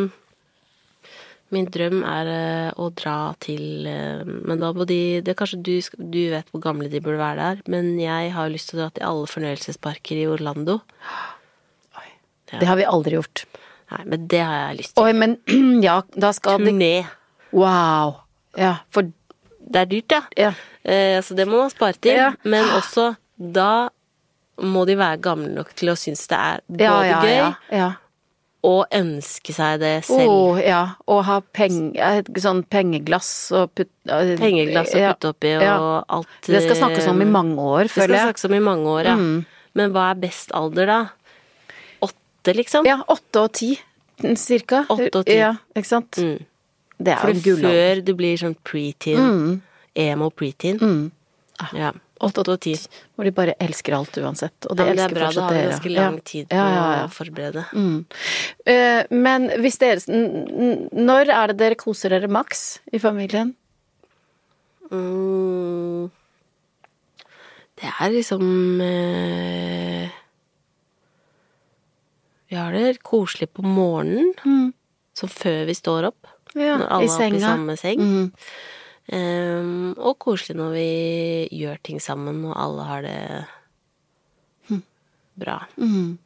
Min 1.53 1.67
drøm 1.69 1.99
er 2.09 2.29
eh, 2.31 2.69
å 2.81 2.87
dra 2.97 3.35
til 3.43 3.85
eh, 3.85 4.23
Men 4.25 4.57
da 4.57 4.71
må 4.73 4.87
de 4.89 5.21
det 5.21 5.35
er 5.35 5.37
Kanskje 5.37 5.59
du, 5.61 5.75
du 6.01 6.23
vet 6.31 6.49
hvor 6.49 6.63
gamle 6.63 6.89
de 6.89 6.97
burde 7.03 7.21
være 7.21 7.45
der, 7.45 7.61
men 7.69 7.91
jeg 8.01 8.31
har 8.33 8.49
lyst 8.49 8.71
til 8.71 8.79
å 8.79 8.81
dra 8.81 8.95
til 8.95 9.05
alle 9.05 9.29
fornøyelsesparker 9.29 10.23
i 10.23 10.25
Orlando. 10.33 10.79
Det 12.59 12.67
har 12.69 12.77
vi 12.77 12.85
aldri 12.85 13.17
gjort. 13.17 13.45
Nei, 13.93 14.01
men 14.09 14.25
det 14.29 14.41
har 14.41 14.55
jeg 14.57 14.79
lyst 14.81 14.95
til. 14.95 15.05
Oi, 15.05 15.13
men 15.17 15.37
ja, 15.87 15.99
da 16.17 16.33
skal 16.35 16.61
det 16.61 16.73
Turné. 16.73 16.93
Wow. 17.53 18.19
Ja, 18.57 18.75
for 18.93 19.09
Det 19.63 19.79
er 19.79 19.85
dyrt, 19.89 20.11
ja. 20.11 20.21
Ja. 20.37 20.53
Eh, 20.83 21.21
så 21.23 21.33
det 21.37 21.47
må 21.47 21.61
man 21.61 21.71
spare 21.71 21.95
til. 21.95 22.17
Ja. 22.19 22.33
Men 22.43 22.67
også 22.75 23.13
da 23.37 23.89
må 24.61 24.83
de 24.85 24.97
være 24.99 25.21
gamle 25.23 25.49
nok 25.55 25.71
til 25.77 25.93
å 25.93 25.97
synes 25.97 26.27
det 26.29 26.37
er 26.37 26.63
både 26.67 27.21
gøy 27.23 27.93
og 28.63 28.93
ønske 28.95 29.51
seg 29.55 29.81
det 29.81 29.95
selv. 30.07 30.29
Å, 30.29 30.59
ja. 30.63 30.83
Og 31.11 31.23
ha 31.27 31.39
penge, 31.55 32.21
sånn 32.39 32.61
pengeglass 32.71 33.31
og 33.55 33.73
putte 33.75 34.19
Pengeglass 34.39 34.93
å 34.95 35.01
putte 35.09 35.31
oppi 35.33 35.51
og 35.59 36.13
alt 36.15 36.47
Det 36.47 36.61
skal 36.63 36.79
snakkes 36.79 37.09
om 37.11 37.19
i 37.19 37.27
eh, 37.27 37.33
mange 37.33 37.65
år, 37.65 37.91
føler 37.91 38.15
jeg. 38.15 38.15
Det 38.15 38.21
skal 38.21 38.31
snakkes 38.31 38.47
om 38.47 38.55
i 38.55 38.61
mange 38.63 38.93
år, 38.93 39.09
ja. 39.11 39.17
Mm. 39.19 39.43
Men 39.79 39.95
hva 39.95 40.07
er 40.13 40.21
best 40.21 40.53
alder, 40.55 40.87
da? 40.93 41.01
Åtte, 42.07 42.55
liksom? 42.55 42.87
Ja, 42.87 43.01
åtte 43.11 43.43
og 43.43 43.51
ti, 43.57 43.73
cirka. 44.39 44.85
Åtte 44.93 45.11
og 45.11 45.27
ti. 45.27 45.39
Ja, 45.41 45.55
ikke 45.75 45.89
sant. 45.89 46.21
Mm. 46.21 46.39
Det 47.03 47.13
er 47.17 47.33
jo 47.33 47.55
en 47.55 47.61
før 47.67 48.01
du 48.07 48.13
blir 48.15 48.37
sånn 48.39 48.55
preteen, 48.63 49.19
Mm. 49.19 49.61
emo 49.95 50.29
preteen. 50.31 51.11
Ja. 51.73 51.91
Åtte 52.23 52.39
og 52.47 52.59
ti. 52.63 52.73
Hvor 53.17 53.25
de 53.27 53.31
bare 53.35 53.53
elsker 53.59 53.93
alt 53.97 54.15
uansett. 54.17 54.65
Og 54.69 54.77
det 54.77 54.85
ja, 54.87 54.93
det 54.95 55.03
er 55.09 55.13
bra, 55.17 55.29
da 55.35 55.41
har 55.43 55.53
vi 55.57 55.63
ganske 55.67 55.91
lang 55.91 56.19
tid 56.23 56.47
på 56.47 56.55
Ja, 56.55 56.67
ja, 56.71 57.05
å 57.05 57.11
forberede. 57.11 57.65
Mm. 57.75 58.05
Eh, 58.65 59.03
men 59.11 59.49
hvis 59.59 59.77
dere 59.81 59.99
Når 60.07 61.29
er 61.29 61.47
det 61.51 61.57
dere 61.57 61.75
koser 61.75 62.09
dere 62.15 62.29
maks 62.31 62.79
i 62.93 62.97
familien? 63.03 63.55
Mm. 64.89 66.09
Det 67.75 67.91
er 67.99 68.09
liksom 68.13 68.81
eh, 68.81 70.09
Vi 72.49 72.55
har 72.55 72.71
det 72.71 73.01
koselig 73.03 73.49
på 73.53 73.63
morgenen, 73.65 74.73
som 75.17 75.29
før 75.29 75.65
vi 75.65 75.73
står 75.77 76.07
opp. 76.11 76.22
Ja, 76.53 76.77
alle 76.85 77.07
i 77.07 77.11
oppe 77.11 77.35
i 77.35 77.43
samme 77.43 77.75
seng. 77.79 78.03
Mm. 78.03 78.31
Um, 79.13 79.89
og 79.99 80.15
koselig 80.23 80.55
når 80.55 80.75
vi 80.77 80.89
gjør 81.59 81.81
ting 81.83 81.99
sammen, 82.03 82.43
og 82.47 82.55
alle 82.55 82.87
har 82.87 83.03
det 83.03 83.17
bra. 85.33 85.63
Mm. 85.77 86.17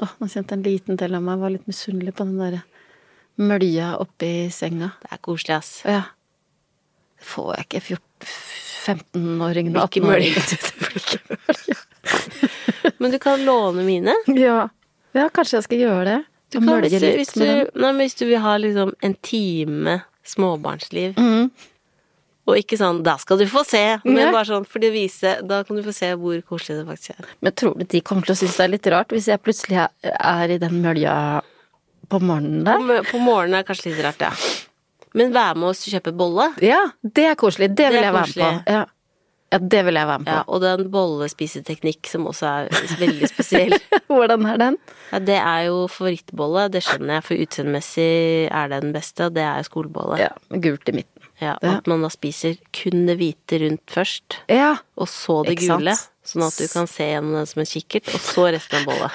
Oh, 0.00 0.12
nå 0.18 0.28
kjente 0.32 0.56
en 0.56 0.64
liten 0.64 0.96
del 0.96 1.16
av 1.18 1.24
meg 1.24 1.40
var 1.42 1.52
litt 1.52 1.66
misunnelig 1.68 2.14
på 2.16 2.24
den 2.24 2.38
derre 2.40 2.62
mølja 3.40 3.94
oppi 4.00 4.50
senga. 4.52 4.90
Det 5.02 5.12
er 5.14 5.20
koselig, 5.24 5.56
ass. 5.58 5.70
Ja. 5.88 6.02
Det 7.20 7.28
får 7.28 7.54
jeg 7.56 7.68
ikke. 7.68 8.00
15-åringen 8.80 9.76
og 9.76 9.82
18-åringen. 9.88 10.42
Men 13.00 13.12
du 13.12 13.18
kan 13.20 13.44
låne 13.44 13.84
mine. 13.84 14.14
Ja. 14.36 14.68
ja, 15.16 15.28
kanskje 15.28 15.58
jeg 15.58 15.68
skal 15.68 15.82
gjøre 15.84 16.04
det. 16.08 16.18
Du 16.50 16.58
kan, 16.58 16.80
hvis, 16.82 16.96
du, 16.98 17.06
hvis, 17.14 17.34
du, 17.38 17.44
nei, 17.78 17.90
hvis 18.00 18.16
du 18.18 18.24
vil 18.26 18.40
ha 18.42 18.56
liksom 18.58 18.94
en 19.06 19.14
time 19.22 20.00
småbarnsliv, 20.26 21.14
mm. 21.14 21.50
og 22.50 22.58
ikke 22.58 22.78
sånn 22.80 23.04
'da 23.06 23.16
skal 23.22 23.38
du 23.38 23.46
få 23.50 23.62
se', 23.66 24.00
men 24.04 24.32
bare 24.34 24.48
sånn 24.48 24.66
for 24.66 24.82
å 24.82 24.90
vise 24.90 25.36
Da 25.46 25.62
kan 25.64 25.78
du 25.78 25.84
få 25.86 25.94
se 25.94 26.10
hvor 26.18 26.40
koselig 26.42 26.80
det 26.80 26.86
faktisk 26.88 27.14
er. 27.14 27.30
Men 27.40 27.54
tror 27.54 27.78
du 27.78 27.84
de 27.84 28.00
kommer 28.00 28.26
til 28.26 28.34
å 28.34 28.40
synes 28.42 28.58
det 28.58 28.64
er 28.66 28.74
litt 28.74 28.90
rart 28.90 29.14
hvis 29.14 29.30
jeg 29.30 29.42
plutselig 29.42 29.78
er- 30.02 30.50
i 30.50 30.58
den 30.58 30.82
mølja 30.82 31.14
på 32.10 32.18
morgenen 32.18 32.64
der? 32.66 32.82
På, 32.82 33.02
på 33.12 33.22
morgenen 33.22 33.54
er 33.54 33.62
det 33.62 33.70
kanskje 33.70 33.92
litt 33.92 34.04
rart, 34.04 34.20
ja. 34.26 34.32
Men 35.14 35.32
være 35.34 35.56
med 35.58 35.70
oss 35.70 35.86
og 35.86 35.94
kjøpe 35.94 36.12
bolle. 36.14 36.52
Ja, 36.62 36.90
det 37.02 37.24
er 37.30 37.34
koselig. 37.38 37.74
Det 37.74 37.90
vil 37.90 38.02
jeg 38.02 38.04
jeg 38.04 38.14
være 38.14 38.34
med 38.34 38.64
på. 38.66 38.72
Ja. 38.74 38.84
Ja, 39.52 39.58
det 39.58 39.84
vil 39.86 39.94
jeg 39.98 40.06
være 40.06 40.18
med 40.22 40.28
Ja, 40.32 40.42
på. 40.44 40.52
og 40.54 40.60
den 40.62 40.90
bollespiseteknikk 40.90 42.06
som 42.10 42.26
også 42.30 42.46
er 42.46 42.68
veldig 43.00 43.28
spesiell. 43.32 43.74
Hvordan 44.10 44.46
er 44.46 44.56
den? 44.62 44.76
Ja, 45.12 45.18
det 45.18 45.38
er 45.40 45.64
jo 45.68 45.86
favorittbolle, 45.90 46.68
det 46.70 46.82
skjønner 46.86 47.18
jeg, 47.18 47.24
for 47.26 47.34
utseendemessig 47.46 48.10
er 48.50 48.68
det 48.72 48.82
den 48.84 48.92
beste, 48.94 49.26
og 49.26 49.34
det 49.34 49.42
er 49.46 49.58
jo 49.62 49.68
skolebolle. 49.70 50.18
Ja, 50.22 50.30
gult 50.54 50.88
i 50.88 50.96
midten. 51.00 51.26
Ja, 51.40 51.54
Ja. 51.64 51.78
At 51.78 51.86
man 51.88 52.02
da 52.04 52.08
spiser 52.12 52.58
kun 52.76 53.06
det 53.08 53.16
hvite 53.16 53.58
rundt 53.62 53.86
først, 53.88 54.36
Ja. 54.48 54.74
og 54.96 55.08
så 55.08 55.42
det 55.46 55.54
Ikke 55.56 55.66
sant? 55.70 55.80
gule, 55.86 55.94
sånn 56.24 56.44
at 56.46 56.58
du 56.60 56.66
kan 56.68 56.86
se 56.86 57.06
gjennom 57.08 57.32
den 57.38 57.46
som 57.46 57.60
en 57.62 57.66
kikkert, 57.70 58.10
og 58.14 58.20
så 58.20 58.44
resten 58.52 58.82
av 58.82 58.84
bollet. 58.90 59.10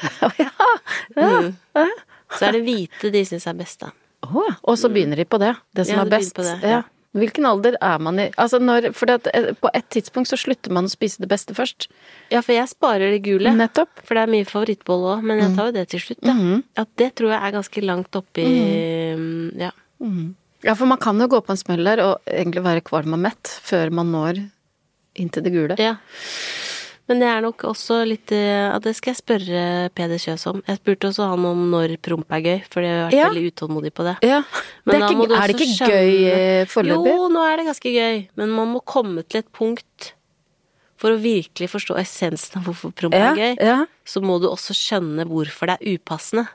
ja. 0.38 0.50
Mm. 1.18 1.56
Så 2.34 2.46
er 2.48 2.52
det 2.56 2.62
hvite 2.66 3.10
de 3.14 3.24
syns 3.26 3.46
er 3.50 3.58
best, 3.58 3.80
da. 3.82 3.90
Oh, 4.24 4.54
og 4.64 4.78
så 4.80 4.88
begynner 4.88 5.18
de 5.20 5.26
på 5.28 5.36
det. 5.42 5.50
Det 5.76 5.84
som 5.86 5.96
Ja, 5.98 6.00
er 6.00 6.04
de 6.08 6.16
best. 6.16 6.34
begynner 6.34 6.56
på 6.56 6.62
det, 6.62 6.70
ja. 6.70 6.82
Hvilken 7.14 7.46
alder 7.46 7.76
er 7.78 8.00
man 8.02 8.18
i? 8.18 8.26
Altså 8.42 8.58
når, 8.58 8.88
for 8.98 9.12
at 9.14 9.28
eh, 9.30 9.52
på 9.54 9.70
et 9.74 9.86
tidspunkt 9.94 10.26
så 10.30 10.38
slutter 10.40 10.72
man 10.74 10.88
å 10.88 10.90
spise 10.90 11.22
det 11.22 11.28
beste 11.30 11.54
først. 11.54 11.86
Ja, 12.32 12.40
for 12.42 12.56
jeg 12.56 12.66
sparer 12.72 13.14
det 13.14 13.20
gule, 13.26 13.52
Nettopp. 13.54 13.92
for 14.02 14.18
det 14.18 14.24
er 14.24 14.32
mye 14.32 14.48
favorittbolle 14.48 15.12
òg, 15.16 15.22
men 15.30 15.42
jeg 15.44 15.52
tar 15.54 15.70
jo 15.70 15.76
det 15.76 15.84
til 15.94 16.02
slutt, 16.02 16.22
da. 16.26 16.34
Mhm. 16.34 16.64
At 16.82 16.90
det 16.98 17.12
tror 17.20 17.30
jeg 17.36 17.40
er 17.40 17.54
ganske 17.54 17.84
langt 17.86 18.18
oppi 18.18 18.46
mm, 18.48 19.60
Ja. 19.62 19.70
Ja, 20.64 20.74
for 20.74 20.88
man 20.90 20.98
kan 20.98 21.20
jo 21.20 21.28
gå 21.28 21.38
på 21.44 21.52
en 21.54 21.60
smell 21.60 21.84
der 21.86 22.00
og 22.02 22.20
egentlig 22.26 22.64
være 22.64 22.82
kvalm 22.84 23.14
og 23.14 23.20
mett 23.20 23.50
før 23.62 23.92
man 23.92 24.10
når 24.12 24.42
inn 25.20 25.28
til 25.30 25.44
det 25.44 25.52
gule. 25.54 25.76
Ja. 25.78 25.94
Men 27.06 27.20
det 27.20 27.26
er 27.28 27.42
nok 27.44 27.60
også 27.68 27.98
litt 28.08 28.32
eh, 28.32 28.70
ja, 28.70 28.78
Det 28.80 28.94
skal 28.96 29.12
jeg 29.12 29.18
spørre 29.20 29.62
Peder 29.92 30.16
Kjøs 30.22 30.46
om. 30.48 30.62
Jeg 30.64 30.78
spurte 30.80 31.10
også 31.10 31.26
han 31.34 31.44
om 31.44 31.66
når 31.70 31.98
promp 32.00 32.30
er 32.32 32.40
gøy, 32.46 32.62
for 32.72 32.80
jeg 32.80 32.94
har 32.96 33.10
vært 33.10 33.16
Ja. 33.18 33.26
veldig 33.28 33.50
utålmodig 33.52 33.92
på 33.92 34.06
det. 34.08 34.14
Ja, 34.24 34.38
Men 34.86 34.94
det 34.94 35.02
er, 35.02 35.12
ikke, 35.12 35.36
er 35.36 35.46
det 35.52 35.54
ikke 35.58 35.68
ikke 35.74 35.90
gøy 35.92 36.12
eh, 36.32 36.64
foreløpig? 36.72 37.12
Jo, 37.12 37.28
nå 37.34 37.42
er 37.44 37.56
det 37.60 37.66
ganske 37.68 37.92
gøy, 37.92 38.22
men 38.40 38.54
man 38.56 38.72
må 38.72 38.80
komme 38.88 39.22
til 39.28 39.42
et 39.42 39.50
punkt 39.52 40.14
for 40.96 41.12
å 41.12 41.20
virkelig 41.20 41.68
forstå 41.68 41.98
essensen 42.00 42.62
av 42.62 42.68
hvorfor 42.70 42.94
promp 42.96 43.12
Ja, 43.18 43.34
er 43.34 43.36
gøy. 43.36 43.56
ja. 43.60 43.78
Så 44.08 44.22
må 44.24 44.38
du 44.40 44.48
også 44.48 44.72
skjønne 44.72 45.26
hvorfor 45.28 45.68
det 45.68 45.76
er 45.82 45.98
upassende. 45.98 46.46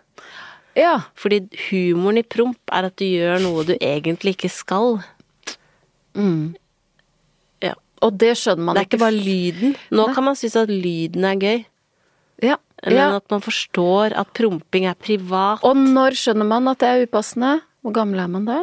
Ja. 0.77 0.95
Fordi 1.13 1.43
humoren 1.69 2.17
i 2.17 2.23
promp 2.25 2.57
er 2.73 2.87
at 2.89 2.95
du 2.97 3.05
gjør 3.05 3.37
noe 3.43 3.65
du 3.67 3.75
egentlig 3.77 4.33
ikke 4.37 4.49
skal. 4.49 5.03
Ja. 6.17 6.25
Og 8.05 8.15
det 8.21 8.31
skjønner 8.39 8.63
man 8.63 8.75
Det 8.77 8.81
er 8.81 8.87
ikke 8.87 8.97
ikke 8.97 9.03
bare 9.05 9.19
lyden. 9.27 9.75
Nå 9.91 10.07
kan 10.15 10.23
man 10.29 10.35
synes 10.39 10.55
at 10.61 10.69
lyden 10.71 11.25
er 11.27 11.35
gøy, 11.41 11.65
Ja. 12.41 12.55
men 12.85 12.95
ja. 12.95 13.07
at 13.17 13.25
man 13.31 13.41
forstår 13.43 14.15
at 14.15 14.33
promping 14.33 14.85
er 14.87 14.95
privat. 14.95 15.63
Og 15.67 15.75
når 15.75 16.15
skjønner 16.15 16.47
man 16.47 16.67
at 16.71 16.79
det 16.79 16.87
er 16.89 17.03
upassende? 17.07 17.57
Hvor 17.83 17.93
gammel 17.95 18.19
er 18.23 18.27
man 18.31 18.45
da? 18.47 18.61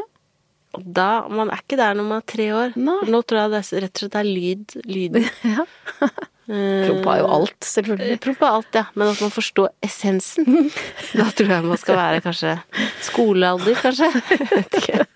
Da, 0.76 1.26
Man 1.32 1.48
er 1.48 1.60
ikke 1.62 1.76
der 1.80 1.94
når 1.96 2.04
man 2.04 2.18
er 2.20 2.26
tre 2.28 2.46
år. 2.52 2.72
Nei. 2.76 2.98
Nå 3.08 3.22
tror 3.24 3.38
jeg 3.42 3.52
det 3.54 3.60
er, 3.60 3.80
rett 3.86 3.96
og 3.96 4.00
slett 4.02 4.12
det 4.12 4.20
er 4.20 4.32
lyd. 4.32 4.76
Lyden. 4.84 5.28
Ja. 5.56 5.64
Eh, 6.46 6.86
Promp 6.86 7.06
har 7.10 7.16
jo 7.18 7.26
alt, 7.34 7.56
selvfølgelig. 7.66 8.20
Promp 8.22 8.42
er 8.44 8.52
alt, 8.54 8.76
ja. 8.78 8.84
Men 8.94 9.08
at 9.10 9.20
man 9.24 9.32
forstår 9.34 9.72
essensen. 9.82 10.68
Da 11.18 11.24
tror 11.34 11.48
jeg 11.56 11.64
man 11.66 11.80
skal 11.80 11.96
være 11.98 12.20
kanskje 12.22 12.52
skolealder, 13.02 13.74
kanskje. 13.82 14.10
Jeg 14.30 14.48
Vet 14.52 14.76
ikke. 14.82 15.06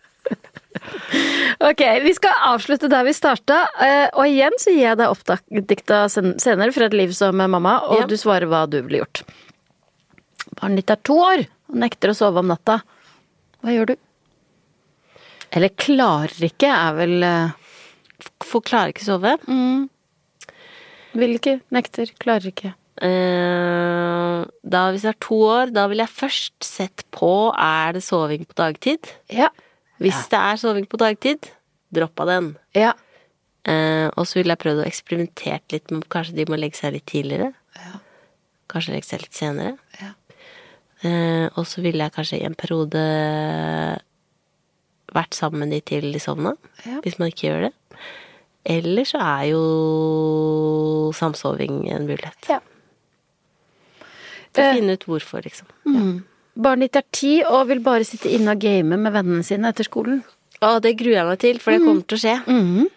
Ok, 1.61 1.82
vi 2.05 2.12
skal 2.16 2.32
avslutte 2.55 2.88
der 2.88 3.05
vi 3.05 3.12
starta. 3.16 3.61
eh, 3.84 4.09
Og 4.14 4.24
igjen 4.30 4.55
så 4.59 4.72
gir 4.72 4.86
jeg 4.88 4.99
deg 5.01 5.12
oppdikta 5.12 6.05
senere 6.11 6.72
fra 6.72 6.86
et 6.88 6.95
liv 6.97 7.12
som 7.16 7.36
mamma, 7.36 7.78
og 7.88 8.01
Ja. 8.01 8.07
du 8.07 8.16
svarer 8.16 8.49
hva 8.49 8.64
du 8.70 8.80
ville 8.82 9.03
gjort. 9.05 9.22
Barnet 10.61 10.76
ditt 10.82 10.91
er 10.91 11.03
to 11.05 11.14
år 11.20 11.45
og 11.70 11.76
nekter 11.76 12.11
å 12.11 12.16
sove 12.16 12.38
om 12.43 12.49
natta. 12.49 12.80
Hva 13.62 13.70
gjør 13.76 13.86
du? 13.93 13.97
Eller 15.53 15.68
klarer 15.68 16.45
ikke, 16.49 16.68
er 16.70 16.93
vel 16.95 17.22
eh, 17.22 17.51
For 18.45 18.61
klarer 18.61 18.93
ikke 18.95 19.05
sove. 19.05 19.36
Vil 21.14 21.34
ikke, 21.36 21.61
nekter, 21.72 22.07
klarer 22.20 22.51
ikke. 22.53 22.74
Uh, 23.01 24.45
da, 24.62 24.91
hvis 24.93 25.03
det 25.07 25.14
er 25.14 25.18
to 25.24 25.38
år, 25.49 25.70
da 25.72 25.86
vil 25.88 26.03
jeg 26.03 26.12
først 26.12 26.66
sett 26.66 27.05
på 27.16 27.30
er 27.57 27.95
det 27.97 28.03
soving 28.05 28.45
på 28.45 28.55
dagtid. 28.61 29.09
Ja. 29.32 29.49
Hvis 30.01 30.29
det 30.33 30.39
er 30.41 30.57
soving 30.61 30.87
på 30.89 30.97
dagtid, 31.01 31.51
droppa 31.93 32.25
den. 32.27 32.57
Ja. 32.75 32.93
Eh, 33.69 34.09
og 34.17 34.25
så 34.27 34.39
ville 34.41 34.55
jeg 34.55 34.63
prøvd 34.63 34.81
å 34.83 34.87
eksperimentere 34.89 35.61
litt 35.75 35.91
med 35.93 36.07
kanskje 36.09 36.35
de 36.39 36.47
må 36.49 36.57
legge 36.59 36.79
seg 36.81 36.95
litt 36.97 37.07
tidligere. 37.11 37.53
Kanskje 38.71 38.95
legge 38.95 39.09
seg 39.11 39.21
litt 39.25 39.37
senere. 39.37 39.75
Ja. 40.01 40.13
Eh, 41.03 41.47
og 41.59 41.67
så 41.69 41.83
ville 41.85 42.05
jeg 42.07 42.13
kanskje 42.17 42.41
i 42.41 42.47
en 42.49 42.55
periode 42.57 43.03
vært 45.11 45.35
sammen 45.35 45.65
med 45.65 45.73
de 45.75 45.81
til 45.91 46.13
de 46.15 46.21
sovna, 46.23 46.55
Ja. 46.87 47.01
hvis 47.03 47.19
man 47.19 47.29
ikke 47.33 47.49
gjør 47.51 47.63
det. 47.69 47.73
Eller 48.65 49.05
så 49.09 49.19
er 49.21 49.45
jo 49.51 51.13
samsoving 51.17 51.91
en 51.91 52.07
mulighet. 52.07 52.49
Ja. 52.49 52.61
For 54.55 54.63
å 54.63 54.65
Eh. 54.71 54.75
finne 54.77 54.93
ut 54.93 55.05
hvorfor, 55.07 55.43
liksom. 55.43 55.67
Barnet 56.57 56.91
ditt 56.91 56.97
er 57.01 57.07
ti 57.15 57.35
og 57.47 57.69
vil 57.71 57.83
bare 57.85 58.05
sitte 58.05 58.31
inne 58.33 58.57
og 58.57 58.63
game 58.63 58.97
med 58.99 59.13
vennene 59.15 59.45
sine 59.47 59.71
etter 59.71 59.87
skolen. 59.87 60.23
Å, 60.61 60.79
det 60.83 60.97
gruer 61.01 61.21
jeg 61.21 61.29
meg 61.29 61.39
til, 61.41 61.61
for 61.63 61.73
det 61.73 61.85
kommer 61.85 62.03
til 62.05 62.19
å 62.19 62.21
skje. 62.21 62.37
Mm 62.47 62.65
-hmm. 62.71 62.89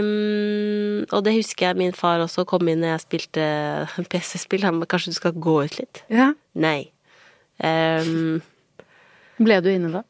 um, 0.00 1.06
og 1.10 1.24
det 1.24 1.34
husker 1.34 1.66
jeg 1.66 1.76
min 1.76 1.92
far 1.92 2.20
også 2.20 2.44
kom 2.44 2.68
inn 2.68 2.80
når 2.80 2.88
jeg 2.88 3.00
spilte 3.00 3.44
PC-spill. 4.10 4.62
Han 4.64 4.80
ba 4.80 4.86
kanskje 4.86 5.10
du 5.10 5.14
skal 5.14 5.32
gå 5.32 5.64
ut 5.64 5.78
litt? 5.78 6.04
Ja. 6.10 6.32
Nei. 6.54 6.90
Um, 7.62 8.42
Ble 9.38 9.60
du 9.60 9.70
inne 9.70 9.92
da? 9.92 10.02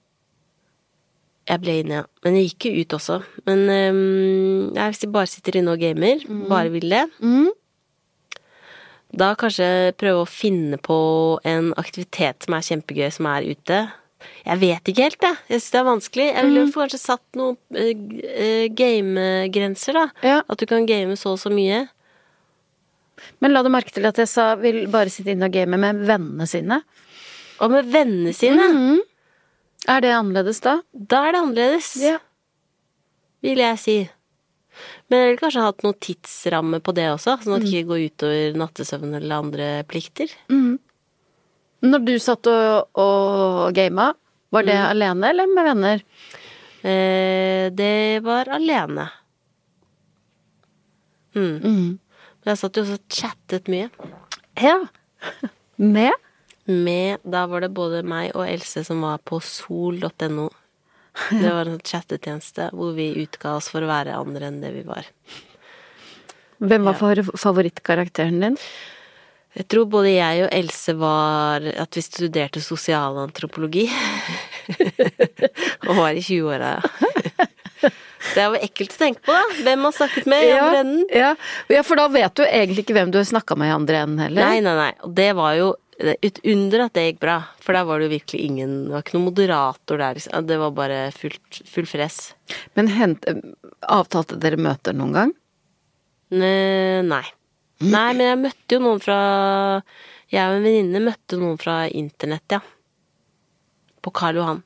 jeg 1.47 1.62
ble 1.62 1.77
inne, 1.81 2.01
ja. 2.01 2.05
Men 2.24 2.35
jeg 2.35 2.51
gikk 2.51 2.66
jo 2.66 2.83
ut 2.83 2.97
også. 2.99 3.20
Men 3.47 3.59
um, 3.70 4.74
jeg 4.74 5.11
bare 5.14 5.31
sitter 5.31 5.61
inne 5.61 5.77
og 5.77 5.83
gamer, 5.83 6.27
bare 6.51 6.72
vil 6.74 6.91
det, 6.91 7.07
Mhm. 7.20 7.51
Da 9.16 9.32
kanskje 9.38 9.94
prøve 10.00 10.24
å 10.24 10.28
finne 10.28 10.78
på 10.82 10.96
en 11.48 11.72
aktivitet 11.80 12.46
som 12.46 12.56
er 12.56 12.66
kjempegøy, 12.66 13.08
som 13.14 13.28
er 13.30 13.48
ute. 13.48 13.80
Jeg 14.46 14.60
vet 14.62 14.90
ikke 14.90 15.06
helt, 15.06 15.22
jeg. 15.22 15.38
Jeg 15.50 15.62
syns 15.62 15.72
det 15.72 15.80
er 15.80 15.86
vanskelig. 15.86 16.26
Jeg 16.28 16.48
ville 16.48 16.64
få 16.72 16.82
kanskje 16.84 17.00
satt 17.02 17.38
noen 17.38 17.56
eh, 17.76 17.92
eh, 18.32 18.66
gamegrenser, 18.76 19.98
da. 19.98 20.06
Ja. 20.26 20.38
At 20.46 20.60
du 20.60 20.66
kan 20.70 20.88
game 20.88 21.16
så 21.18 21.34
og 21.34 21.42
så 21.42 21.52
mye. 21.52 21.84
Men 23.40 23.54
la 23.54 23.62
du 23.64 23.70
merke 23.72 23.94
til 23.94 24.06
at 24.08 24.18
jeg 24.20 24.28
sa 24.30 24.50
vil 24.60 24.84
bare 24.92 25.12
sitte 25.12 25.32
inne 25.32 25.48
og 25.48 25.54
game 25.54 25.78
med 25.80 26.04
vennene 26.08 26.46
sine? 26.50 26.80
Og 27.64 27.72
med 27.72 27.88
vennene 27.92 28.34
sine. 28.36 28.68
Mhm. 28.72 29.04
Er 29.86 30.02
det 30.02 30.10
annerledes 30.16 30.60
da? 30.64 30.80
Da 30.92 31.26
er 31.28 31.36
det 31.36 31.40
annerledes, 31.44 31.90
vil 33.44 33.60
jeg 33.62 33.78
si. 33.78 33.96
Men 35.07 35.20
jeg 35.20 35.28
ville 35.30 35.40
kanskje 35.40 35.66
hatt 35.68 35.84
noen 35.86 35.98
tidsramme 36.02 36.80
på 36.82 36.94
det 36.96 37.07
også, 37.12 37.36
sånn 37.42 37.57
at 37.57 37.62
det 37.62 37.70
ikke 37.70 37.90
går 37.92 38.07
utover 38.11 38.57
nattesøvn 38.59 39.14
eller 39.20 39.36
andre 39.36 39.68
plikter. 39.86 40.32
Når 41.86 42.07
du 42.07 42.16
satt 42.22 42.48
og, 42.50 42.88
og 42.98 43.76
gama, 43.76 44.09
var 44.54 44.66
det 44.66 44.78
alene 44.80 45.30
eller 45.30 45.52
med 45.52 45.68
venner? 45.70 46.02
Eh, 46.86 47.68
det 47.74 48.24
var 48.26 48.50
alene. 48.57 49.07
Mm. 51.36 51.57
mm. 51.62 51.98
Men 52.42 52.52
jeg 52.52 52.61
satt 52.62 52.78
jo 52.78 52.84
også 52.86 52.98
og 52.98 53.16
chattet 53.18 53.70
mye. 53.70 53.90
Ja. 54.62 54.78
Med? 55.76 56.14
Med 56.66 57.22
Da 57.22 57.44
var 57.50 57.62
det 57.62 57.74
både 57.74 58.02
meg 58.07 58.32
og 58.34 58.46
Else 58.46 58.84
som 58.86 59.02
var 59.04 59.18
på 59.26 59.40
sol.no. 59.42 60.46
Det 61.42 61.52
var 61.52 61.68
en 61.68 61.80
chattetjeneste 61.80 62.70
hvor 62.76 62.92
vi 62.96 63.12
utga 63.22 63.56
oss 63.56 63.70
for 63.72 63.84
å 63.84 63.90
være 63.90 64.16
andre 64.18 64.50
enn 64.50 64.60
det 64.62 64.72
vi 64.74 64.84
var. 64.86 65.08
Hvem 66.56 66.86
var 66.88 67.16
ja. 67.16 67.24
favorittkarakteren 67.36 68.40
din? 68.40 68.60
Jeg 69.56 69.68
tror 69.72 69.86
både 69.88 70.12
jeg 70.12 70.42
og 70.44 70.50
Else 70.52 70.92
var 71.00 71.64
At 71.80 71.96
vi 71.96 72.02
studerte 72.04 72.60
sosialantropologi. 72.60 73.86
og 75.88 75.92
var 75.96 76.16
i 76.16 76.24
20-åra. 76.24 76.76
Det 78.34 78.42
er 78.42 78.50
jo 78.50 78.58
ekkelt 78.66 78.92
å 78.92 78.98
tenke 78.98 79.22
på, 79.24 79.32
da. 79.32 79.44
Hvem 79.64 79.84
har 79.86 79.92
snakket 79.96 80.26
med 80.28 80.44
i 80.44 80.52
andre 80.52 80.80
enden? 80.82 81.02
ja. 81.14 81.28
ja, 81.72 81.82
for 81.86 82.00
da 82.00 82.08
vet 82.12 82.34
du 82.36 82.42
egentlig 82.44 82.82
ikke 82.84 82.96
hvem 82.96 83.12
du 83.14 83.20
har 83.20 83.28
snakka 83.28 83.56
med 83.56 83.70
i 83.70 83.74
andre 83.76 84.00
enden 84.02 84.22
heller. 84.24 84.48
Nei, 84.48 84.58
nei, 84.64 84.74
nei. 84.76 84.90
Og 85.06 85.14
det 85.16 85.28
var 85.38 85.54
jo 85.56 85.70
et 85.99 86.38
under 86.44 86.82
at 86.86 86.92
det 86.97 87.05
gikk 87.07 87.20
bra. 87.22 87.36
For 87.64 87.72
der 87.76 87.86
var 87.88 87.99
det 87.99 88.09
jo 88.09 88.12
virkelig 88.18 88.40
ingen 88.44 88.72
Det 88.86 88.92
var 88.92 89.03
ikke 89.05 89.14
noen 89.16 89.28
moderator 89.30 89.99
der. 90.03 90.14
liksom. 90.18 90.47
Det 90.47 90.59
var 90.61 90.70
bare 90.76 90.99
fullt, 91.16 91.62
full 91.66 91.86
fres. 91.88 92.34
Men 92.76 92.88
hent, 92.92 93.24
avtalte 93.88 94.36
dere 94.42 94.57
møter 94.61 94.92
noen 94.97 95.12
gang? 95.16 95.32
Ne- 96.36 97.03
Nei. 97.07 97.24
Nei, 97.80 98.12
men 98.16 98.24
jeg 98.26 98.38
møtte 98.40 98.72
jo 98.76 98.80
noen 98.80 99.01
fra 99.05 99.16
Jeg 100.32 100.49
og 100.49 100.57
en 100.57 100.64
venninne 100.64 101.03
møtte 101.05 101.36
noen 101.38 101.59
fra 101.61 101.84
internett, 101.88 102.49
ja. 102.57 102.61
På 104.03 104.11
Karl 104.16 104.36
Johan. 104.40 104.62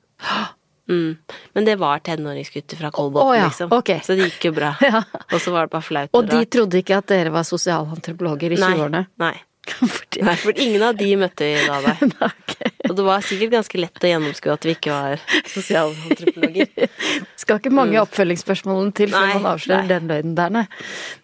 Mm. 0.90 1.16
Men 1.54 1.64
det 1.66 1.76
var 1.78 2.00
tenåringsgutter 2.06 2.76
fra 2.80 2.90
Kolbotn, 2.90 3.28
oh, 3.28 3.34
ja. 3.36 3.44
liksom. 3.50 3.70
Okay. 3.76 4.00
Så 4.02 4.16
det 4.18 4.30
gikk 4.30 4.48
jo 4.50 4.52
bra. 4.56 4.72
Ja. 4.88 5.02
Og 5.30 5.38
så 5.40 5.52
var 5.54 5.66
det 5.68 5.74
bare 5.76 5.86
flaut 5.86 6.10
Og 6.16 6.26
de 6.26 6.40
rart. 6.40 6.50
trodde 6.50 6.80
ikke 6.82 6.96
at 6.98 7.06
dere 7.12 7.30
var 7.34 7.44
sosialantropologer 7.46 8.56
i 8.56 8.58
20-årene? 8.58 9.04
Nei. 9.22 9.34
Fordi- 9.70 10.22
Nei, 10.24 10.34
for 10.40 10.56
ingen 10.56 10.82
av 10.82 10.96
de 10.98 11.08
møtte 11.20 11.46
vi 11.46 11.66
da 11.68 11.76
der. 11.84 12.00
okay. 12.26 12.70
Og 12.88 12.96
det 12.98 13.04
var 13.06 13.20
sikkert 13.22 13.52
ganske 13.54 13.78
lett 13.80 14.02
å 14.04 14.08
gjennomskue 14.10 14.52
at 14.54 14.64
vi 14.66 14.72
ikke 14.74 14.90
var 14.94 15.20
sosialantropologer. 15.52 16.68
Skal 17.40 17.60
ikke 17.60 17.72
mange 17.76 18.00
oppfølgingsspørsmålene 18.02 18.94
til 18.98 19.12
før 19.12 19.20
Mm. 19.20 19.26
Nei, 19.30 19.36
man 19.42 19.50
avslører 19.52 19.84
nei. 19.84 19.90
den 19.92 20.08
løgnen 20.10 20.34
der, 20.38 20.50
nei. 20.56 20.64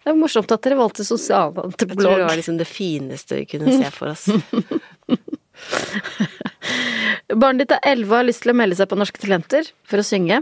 Det 0.03 0.11
er 0.13 0.19
morsomt 0.21 0.51
at 0.53 0.63
dere 0.63 0.77
valgte 0.79 1.03
sosialantropolog. 1.07 1.97
Jeg 1.97 1.97
tror 2.05 2.21
det 2.21 2.29
var 2.29 2.39
liksom 2.39 2.57
det 2.61 2.69
fineste 2.69 3.41
vi 3.41 3.45
kunne 3.51 3.77
se 3.81 3.89
for 3.95 4.13
oss. 4.13 4.27
Barnet 7.33 7.63
ditt 7.65 7.73
er 7.75 7.89
elleve 7.91 8.13
og 8.13 8.19
har 8.21 8.27
lyst 8.29 8.43
til 8.45 8.53
å 8.53 8.57
melde 8.57 8.77
seg 8.79 8.89
på 8.91 8.97
Norske 8.99 9.21
Talenter 9.21 9.67
for 9.87 10.01
å 10.01 10.05
synge. 10.05 10.41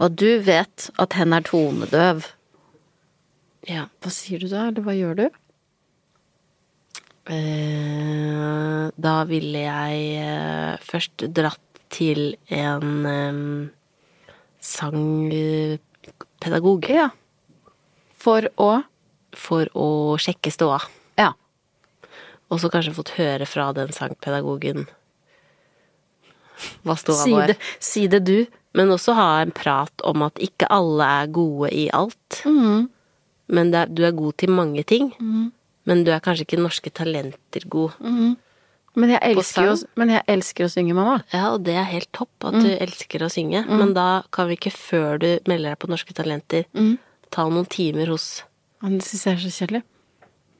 Og 0.00 0.16
du 0.18 0.28
vet 0.44 0.88
at 1.00 1.16
hen 1.18 1.34
er 1.36 1.44
tonedøv. 1.46 2.24
Ja. 3.70 3.86
Hva 4.02 4.10
sier 4.14 4.42
du 4.42 4.48
da, 4.50 4.68
eller 4.70 4.82
hva 4.86 4.94
gjør 4.96 5.14
du? 5.20 5.26
Eh, 7.26 8.90
da 8.96 9.24
ville 9.26 9.58
jeg 9.64 10.02
eh, 10.22 10.76
først 10.86 11.26
dratt 11.34 11.60
til 11.90 12.36
en 12.50 13.70
sangpedagog 14.62 15.80
Ja. 16.90 17.10
For 18.16 18.42
å 18.58 18.82
for 19.36 19.68
å 19.76 20.16
sjekke 20.20 20.50
ståa. 20.52 20.80
Ja. 21.20 21.32
Og 22.50 22.60
så 22.62 22.70
kanskje 22.72 22.94
fått 22.96 23.16
høre 23.18 23.46
fra 23.48 23.68
den 23.76 23.92
sangpedagogen 23.94 24.86
hva 26.86 26.94
ståa 26.96 27.26
var. 27.28 27.50
det, 27.52 27.58
si 27.82 28.06
det 28.08 28.22
du. 28.24 28.46
Men 28.76 28.92
også 28.92 29.14
ha 29.16 29.28
en 29.40 29.52
prat 29.56 30.02
om 30.04 30.24
at 30.26 30.40
ikke 30.42 30.68
alle 30.72 31.04
er 31.22 31.30
gode 31.32 31.70
i 31.72 31.86
alt. 31.96 32.40
Mm. 32.44 32.88
Men 33.52 33.74
er, 33.74 33.88
du 33.88 34.02
er 34.04 34.16
god 34.16 34.36
til 34.40 34.52
mange 34.52 34.84
ting. 34.88 35.12
Men 35.86 36.02
du 36.04 36.10
er 36.10 36.20
kanskje 36.20 36.46
ikke 36.46 36.58
norske 36.60 36.90
talenter 36.90 37.66
god. 37.70 37.92
Men 38.96 39.10
jeg, 39.12 39.34
jo, 39.36 39.74
men 40.00 40.08
jeg 40.08 40.22
elsker 40.32 40.64
å 40.64 40.70
synge, 40.72 40.94
mamma. 40.96 41.18
Ja, 41.32 41.50
og 41.52 41.64
det 41.66 41.74
er 41.76 41.84
helt 41.84 42.08
topp 42.16 42.30
at 42.48 42.54
Mm. 42.54 42.62
du 42.64 42.70
elsker 42.80 43.20
å 43.20 43.28
synge. 43.30 43.60
Men 43.68 43.92
da 43.94 44.22
kan 44.32 44.48
vi 44.48 44.56
ikke 44.56 44.72
før 44.72 45.18
du 45.20 45.26
melder 45.46 45.74
deg 45.74 45.78
på 45.78 45.88
Norske 45.92 46.14
Talenter, 46.16 46.64
Mm. 46.74 46.98
ta 47.30 47.44
noen 47.48 47.66
timer 47.68 48.06
hos 48.08 48.42
Men 48.82 48.98
Det 48.98 49.04
syns 49.06 49.24
jeg 49.24 49.34
er 49.36 49.40
så 49.50 49.66
kjedelig. 49.66 49.82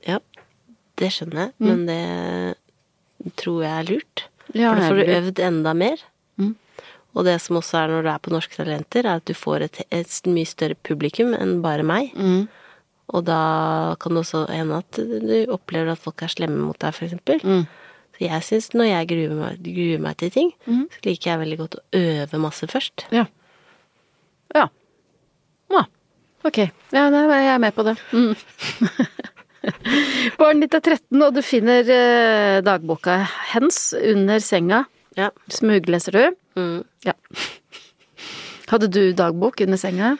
Ja, 0.06 0.18
det 0.96 1.08
skjønner 1.12 1.34
jeg, 1.46 1.52
men 1.60 1.86
det 1.86 2.56
tror 3.36 3.62
jeg 3.62 3.72
er 3.72 3.90
lurt. 3.92 4.24
Mm. 4.52 4.60
Ja, 4.60 4.74
For 4.74 4.80
da 4.80 4.88
får 4.88 4.96
du 5.06 5.12
øvd 5.16 5.40
enda 5.46 5.74
mer. 5.74 5.96
Mm. 6.38 6.54
Og 7.16 7.24
det 7.24 7.40
som 7.40 7.56
også 7.56 7.78
er 7.84 7.88
når 7.88 8.02
du 8.02 8.08
er 8.12 8.18
på 8.18 8.30
Norske 8.32 8.56
Talenter, 8.56 9.04
er 9.06 9.16
at 9.16 9.24
du 9.24 9.32
får 9.34 9.62
et, 9.62 9.80
et 9.90 10.20
mye 10.28 10.46
større 10.46 10.76
publikum 10.84 11.34
enn 11.34 11.62
bare 11.62 11.82
meg. 11.82 12.12
Mm. 12.14 12.48
Og 13.14 13.22
da 13.26 13.40
kan 14.02 14.16
det 14.16 14.24
også 14.24 14.46
hende 14.50 14.80
at 14.82 14.98
du 14.98 15.52
opplever 15.54 15.92
at 15.92 16.02
folk 16.02 16.24
er 16.26 16.32
slemme 16.32 16.58
mot 16.58 16.78
deg, 16.82 16.96
eksempel. 17.06 17.42
Mm. 17.44 17.66
Så 18.16 18.24
jeg 18.24 18.46
syns 18.46 18.70
når 18.74 18.88
jeg 18.90 19.08
gruer 19.12 19.36
meg, 19.38 19.60
gruer 19.62 20.02
meg 20.02 20.18
til 20.22 20.32
ting, 20.34 20.50
så 20.66 21.04
liker 21.04 21.30
jeg 21.30 21.42
veldig 21.44 21.58
godt 21.60 21.78
å 21.78 21.84
øve 22.00 22.40
masse 22.42 22.68
først. 22.70 23.06
Ja. 23.14 23.26
Ja. 24.56 24.66
Ja. 25.74 25.84
Ok. 26.46 26.62
Ja, 26.94 27.06
nei, 27.12 27.24
jeg 27.28 27.52
er 27.54 27.62
med 27.62 27.76
på 27.76 27.84
det. 27.86 27.96
Mm. 28.16 28.34
Barnet 30.40 30.66
ditt 30.66 30.76
er 30.78 30.84
13, 30.96 31.22
og 31.26 31.34
du 31.34 31.42
finner 31.44 31.88
eh, 31.90 32.58
dagboka 32.64 33.18
hens 33.52 33.90
under 33.98 34.42
senga. 34.42 34.84
Ja. 35.18 35.30
Smugleser 35.52 36.16
du? 36.16 36.38
Mm. 36.58 36.80
Ja. 37.06 37.16
Hadde 38.70 38.90
du 38.90 39.02
dagbok 39.16 39.62
under 39.64 39.80
senga? 39.80 40.16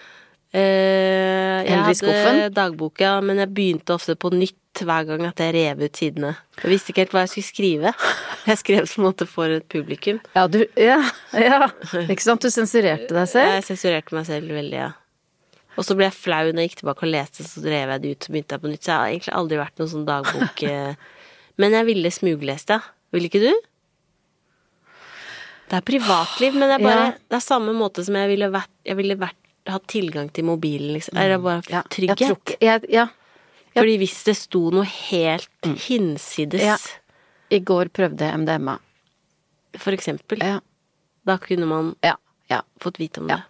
Eh, 0.54 1.66
jeg 1.66 1.80
hadde 1.82 2.50
dagbok, 2.54 3.00
ja, 3.02 3.16
men 3.24 3.40
jeg 3.42 3.50
begynte 3.52 3.96
ofte 3.96 4.14
på 4.18 4.30
nytt 4.32 4.82
hver 4.86 5.06
gang 5.08 5.24
at 5.26 5.40
jeg 5.40 5.54
rev 5.56 5.82
ut 5.86 5.98
sidene. 5.98 6.34
Jeg 6.62 6.70
visste 6.72 6.92
ikke 6.92 7.04
helt 7.04 7.16
hva 7.16 7.24
jeg 7.24 7.32
skulle 7.32 7.48
skrive. 7.50 7.92
Jeg 8.46 8.60
skrev 8.60 8.86
på 8.86 9.00
en 9.00 9.06
måte 9.08 9.26
for 9.28 9.50
et 9.56 9.66
publikum. 9.72 10.20
Ja, 10.36 10.46
du 10.46 10.60
Ja. 10.78 11.00
ja. 11.34 11.70
Ikke 12.06 12.22
sant? 12.22 12.44
Du 12.44 12.52
sensurerte 12.52 13.10
deg 13.10 13.28
selv? 13.28 13.56
Jeg 13.56 13.66
sensurerte 13.66 14.14
meg 14.14 14.28
selv 14.28 14.52
veldig, 14.54 14.80
ja. 14.84 14.92
Og 15.76 15.84
så 15.84 15.96
ble 15.96 16.06
jeg 16.06 16.16
flau 16.16 16.44
når 16.52 16.62
jeg 16.62 16.70
gikk 16.70 16.78
tilbake 16.80 17.04
og 17.04 17.12
leste, 17.12 17.44
så 17.44 17.60
drev 17.64 17.90
jeg 17.92 18.02
det 18.02 18.12
ut, 18.14 18.24
så 18.24 18.32
begynte 18.32 18.56
jeg 18.56 18.62
på 18.62 18.70
nytt. 18.72 18.84
Så 18.84 18.92
jeg 18.92 18.98
har 19.00 19.12
egentlig 19.12 19.34
aldri 19.40 19.58
vært 19.60 19.80
noen 19.82 19.92
sånn 19.92 20.06
dagbok 20.08 20.62
eh, 20.70 21.08
Men 21.60 21.76
jeg 21.76 21.88
ville 21.90 22.12
smuglese, 22.14 22.78
ja. 22.78 22.80
Ville 23.14 23.28
ikke 23.30 23.42
du? 23.42 23.50
Det 25.66 25.76
er 25.80 25.84
privatliv, 25.86 26.54
men 26.54 26.70
det 26.70 26.78
er 26.78 26.84
bare 26.86 27.04
Ja. 27.10 27.12
Det 27.26 27.38
er 27.40 27.44
samme 27.44 27.74
måte 27.76 28.04
som 28.06 28.14
jeg 28.18 28.30
ville 28.30 28.48
vært 28.54 28.70
Jeg 28.86 28.98
ville 29.00 29.16
vært, 29.18 29.38
hatt 29.66 29.86
tilgang 29.90 30.28
til 30.32 30.44
mobilen, 30.44 30.92
liksom. 30.94 31.16
Er 31.18 31.28
det 31.34 31.42
bare 31.42 31.62
Ja, 31.68 31.82
jeg 31.82 31.90
trygghet. 31.90 32.44
tror 32.44 32.56
jeg, 32.60 32.84
Ja. 32.90 33.08
Fordi 33.76 33.98
hvis 33.98 34.24
det 34.24 34.36
sto 34.36 34.70
noe 34.70 34.84
helt 34.84 35.48
hinsides, 35.86 36.60
Ja. 36.62 36.76
I 37.50 37.58
går 37.60 37.88
prøvde 37.92 38.18
jeg 38.24 38.34
MDMA. 38.40 38.78
for 39.76 39.90
eksempel, 39.92 40.38
Ja. 40.42 40.60
da 41.26 41.36
kunne 41.38 41.66
man 41.66 41.96
Ja. 42.02 42.14
Ja. 42.48 42.62
fått 42.80 42.96
vite 42.98 43.18
om 43.20 43.26
det. 43.26 43.42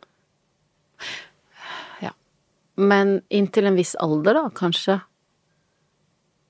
ja. 2.03 2.11
Men 2.77 3.23
inntil 3.31 3.67
en 3.67 3.77
viss 3.77 3.95
alder, 3.95 4.35
da, 4.35 4.49
kanskje. 4.51 5.03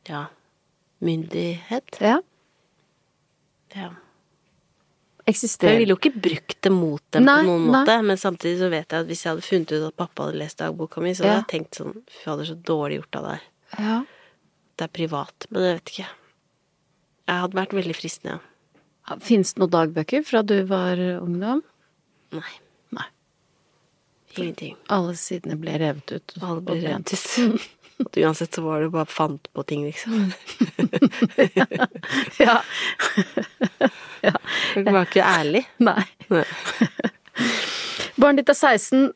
Ja. 0.08 0.26
myndighet. 1.02 1.98
Ja. 2.00 2.20
Ja. 3.74 3.90
For 5.26 5.66
jeg 5.66 5.78
ville 5.80 5.94
jo 5.94 5.98
ikke 5.98 6.20
brukt 6.22 6.58
det 6.62 6.70
mot 6.70 7.02
dem 7.10 7.24
Nei, 7.26 7.40
på 7.42 7.46
noen 7.48 7.64
nei. 7.66 7.80
måte, 7.80 7.96
men 8.06 8.16
samtidig 8.20 8.58
så 8.60 8.68
vet 8.70 8.92
jeg 8.94 9.00
at 9.02 9.08
hvis 9.10 9.24
jeg 9.24 9.32
hadde 9.32 9.42
funnet 9.46 9.72
ut 9.74 9.86
at 9.88 9.96
pappa 9.98 10.26
hadde 10.28 10.38
lest 10.38 10.58
dagboka 10.62 11.00
mi, 11.02 11.10
så 11.18 11.24
hadde 11.24 11.32
Ja. 11.32 11.40
jeg 11.42 11.48
tenkt 11.54 11.78
sånn 11.80 11.96
Fy 12.06 12.20
fader, 12.24 12.44
så 12.46 12.54
dårlig 12.62 13.00
gjort 13.00 13.16
av 13.18 13.24
deg. 13.32 13.40
Ja. 13.80 13.96
Det 14.76 14.84
er 14.86 14.92
privat. 14.94 15.46
Men 15.50 15.62
jeg 15.66 15.74
vet 15.80 15.90
ikke. 15.96 16.08
Jeg 17.26 17.40
hadde 17.42 17.58
vært 17.58 17.74
veldig 17.74 17.96
fristende, 17.98 18.38
ja. 19.08 19.16
Fins 19.22 19.52
det 19.54 19.60
noen 19.64 19.70
dagbøker 19.74 20.24
fra 20.26 20.42
du 20.46 20.56
var 20.66 20.96
ungdom? 20.98 21.62
Nei. 22.32 22.54
Nei. 22.94 23.06
Ingenting. 24.36 24.76
Alle 24.92 25.14
sidene 25.18 25.56
ble 25.58 25.74
revet 25.80 26.12
ut. 26.12 26.34
Alle 26.42 26.60
ble 26.60 26.74
revet 26.82 27.12
ut. 27.14 27.60
At 28.04 28.16
Uansett 28.20 28.54
så 28.54 28.62
var 28.62 28.80
det 28.80 28.90
bare 28.92 29.08
fant 29.08 29.48
på 29.52 29.62
ting, 29.62 29.86
liksom. 29.86 30.32
Ja. 32.38 32.60
Du 34.74 34.90
var 34.90 35.06
ikke 35.06 35.22
ærlig. 35.22 35.62
Nei. 35.78 36.02
Nei. 36.32 36.42
Barnet 38.20 38.42
ditt 38.42 38.50
er 38.52 38.58
16 38.58 39.06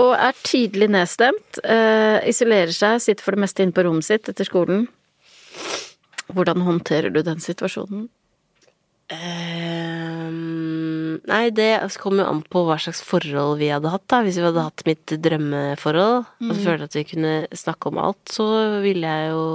og 0.00 0.10
er 0.14 0.36
tydelig 0.44 0.90
nedstemt. 0.92 1.60
Uh, 1.64 2.20
isolerer 2.28 2.74
seg, 2.74 3.00
sitter 3.02 3.24
for 3.24 3.36
det 3.36 3.44
meste 3.46 3.64
inne 3.64 3.74
på 3.74 3.84
rommet 3.86 4.06
sitt 4.06 4.28
etter 4.30 4.46
skolen. 4.46 4.86
Hvordan 6.30 6.62
håndterer 6.66 7.10
du 7.14 7.22
den 7.26 7.42
situasjonen? 7.42 8.06
Ehm, 9.10 10.40
nei, 11.26 11.50
det 11.50 11.72
kommer 11.98 12.22
jo 12.22 12.30
an 12.30 12.42
på 12.46 12.62
hva 12.66 12.76
slags 12.78 13.02
forhold 13.02 13.58
vi 13.58 13.72
hadde 13.72 13.90
hatt, 13.90 14.06
da. 14.12 14.20
Hvis 14.26 14.38
vi 14.38 14.46
hadde 14.46 14.66
hatt 14.68 14.84
mitt 14.86 15.14
drømmeforhold, 15.24 16.28
og 16.46 16.62
følte 16.62 16.86
at 16.86 16.98
vi 16.98 17.08
kunne 17.10 17.34
snakke 17.50 17.90
om 17.90 17.98
alt, 18.02 18.22
så 18.30 18.46
ville 18.84 19.10
jeg 19.10 19.32
jo 19.32 19.46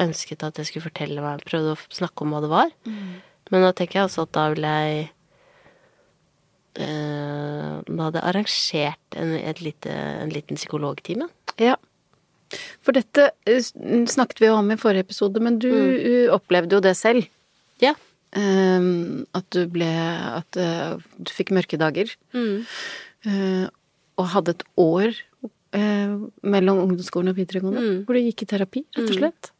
ønsket 0.00 0.44
at 0.46 0.60
jeg 0.60 0.70
skulle 0.70 0.88
fortelle 0.88 1.24
meg 1.24 1.44
prøvde 1.44 1.74
å 1.74 1.82
snakke 1.92 2.24
om 2.24 2.32
hva 2.32 2.40
det 2.44 2.52
var. 2.52 2.68
Men 3.50 3.66
da 3.66 3.72
tenker 3.76 4.00
jeg 4.00 4.08
også 4.08 4.24
at 4.24 4.34
da 4.36 4.44
ville 4.52 4.72
jeg 4.84 4.98
eh, 6.78 7.72
Da 7.82 8.04
hadde 8.06 8.20
jeg 8.20 8.28
arrangert 8.30 9.18
en, 9.18 9.32
lite, 9.60 9.94
en 10.22 10.32
liten 10.32 10.60
psykologtime. 10.60 11.26
Ja. 11.60 11.74
For 12.80 12.96
dette 12.96 13.32
eh, 13.44 13.60
snakket 13.60 14.40
vi 14.40 14.48
jo 14.48 14.56
om 14.60 14.70
i 14.70 14.78
forrige 14.80 15.08
episode, 15.08 15.42
men 15.42 15.58
du 15.60 15.68
mm. 15.68 16.30
opplevde 16.38 16.78
jo 16.78 16.84
det 16.84 16.94
selv. 16.96 17.26
Ja. 17.82 17.96
Eh, 18.32 18.84
at 19.34 19.46
du 19.50 19.64
ble 19.66 19.88
At 20.40 20.56
uh, 20.56 20.98
du 21.18 21.32
fikk 21.34 21.50
mørke 21.56 21.78
dager. 21.80 22.12
Eh, 22.34 23.66
og 24.20 24.26
hadde 24.34 24.52
et 24.54 24.62
år 24.80 25.14
uh, 25.74 26.12
mellom 26.42 26.78
ungdomsskolen 26.84 27.32
og 27.32 27.36
videregående 27.40 27.80
Mm. 27.80 27.98
hvor 28.04 28.14
du 28.14 28.20
gikk 28.20 28.42
i 28.44 28.50
terapi, 28.52 28.84
rett 28.96 29.10
og 29.10 29.16
slett. 29.16 29.50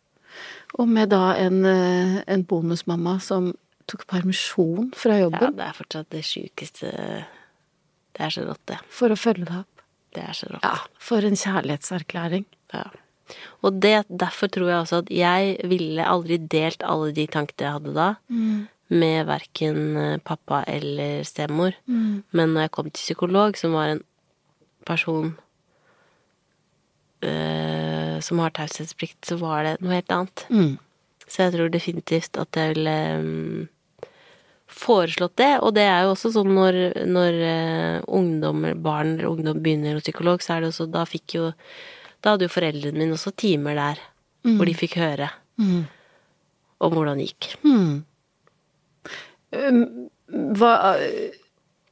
Og 0.79 0.87
med 0.89 1.11
da 1.11 1.35
en, 1.41 1.65
en 1.67 2.43
bonusmamma 2.47 3.17
som 3.21 3.51
tok 3.91 4.05
permisjon 4.07 4.93
fra 4.95 5.17
jobben. 5.19 5.41
ja, 5.43 5.51
det 5.51 5.67
er 5.67 5.75
fortsatt 5.81 6.11
det 6.15 6.23
sjukeste 6.23 6.91
Det 8.15 8.21
er 8.27 8.31
så 8.31 8.45
rått, 8.47 8.63
det. 8.71 8.79
for 8.89 9.11
å 9.11 9.17
følge 9.19 9.49
deg 9.49 9.57
opp. 9.65 9.83
Det 10.15 10.23
er 10.23 10.33
så 10.37 10.47
rått. 10.53 10.63
Ja, 10.63 10.77
for 10.99 11.27
en 11.27 11.35
kjærlighetserklæring. 11.39 12.45
Ja. 12.75 12.85
Og 13.63 13.81
det, 13.83 14.05
derfor 14.09 14.51
tror 14.53 14.69
jeg 14.71 14.83
også 14.83 15.01
at 15.05 15.11
jeg 15.15 15.57
ville 15.71 16.07
aldri 16.07 16.39
delt 16.51 16.85
alle 16.87 17.13
de 17.17 17.27
tankene 17.31 17.67
jeg 17.67 17.77
hadde 17.79 17.95
da, 17.97 18.11
med 18.91 19.27
verken 19.29 19.81
eh, 19.97 20.19
pappa 20.27 20.65
eller 20.67 21.23
stemor. 21.29 21.77
Men 21.87 22.55
når 22.55 22.67
jeg 22.67 22.75
kom 22.77 22.91
til 22.91 23.05
psykolog, 23.05 23.59
som 23.59 23.77
var 23.77 23.95
en 23.95 24.05
person 24.89 25.35
øh, 27.23 28.17
som 28.23 28.39
har 28.43 28.55
taushetsplikt, 28.57 29.21
så 29.27 29.39
var 29.41 29.67
det 29.67 29.77
noe 29.81 29.99
helt 29.99 30.15
annet. 30.15 30.47
Mm. 30.51 30.79
Så 31.31 31.45
jeg 31.45 31.55
tror 31.55 31.71
definitivt 31.71 32.41
at 32.41 32.59
jeg 32.59 32.75
ville 32.75 32.97
øh, 33.21 33.69
foreslått 34.71 35.37
det. 35.41 35.53
Og 35.61 35.75
det 35.77 35.87
er 35.87 36.05
jo 36.05 36.15
også 36.15 36.33
sånn 36.35 36.53
når, 36.57 36.81
når 37.11 37.41
eh, 37.47 37.97
ungdom, 38.07 38.67
barn 38.83 39.17
eller 39.17 39.31
ungdom 39.31 39.63
begynner 39.63 39.99
hos 39.99 40.07
psykolog, 40.07 40.43
så 40.43 40.57
er 40.57 40.65
det 40.65 40.73
også 40.73 40.91
Da 40.91 41.07
fikk 41.09 41.37
jo 41.39 41.51
Da 42.21 42.35
hadde 42.35 42.47
jo 42.49 42.53
foreldrene 42.53 42.99
mine 43.01 43.17
også 43.17 43.33
timer 43.37 43.75
der 43.79 44.01
hvor 44.45 44.65
de 44.69 44.75
fikk 44.77 44.95
høre 45.01 45.31
Mm. 45.61 45.83
om 46.81 46.93
hvordan 46.95 47.19
det 47.21 47.27
gikk. 47.35 47.51
Mm. 47.65 48.05
Um, 49.53 50.09
Hva, 50.57 50.71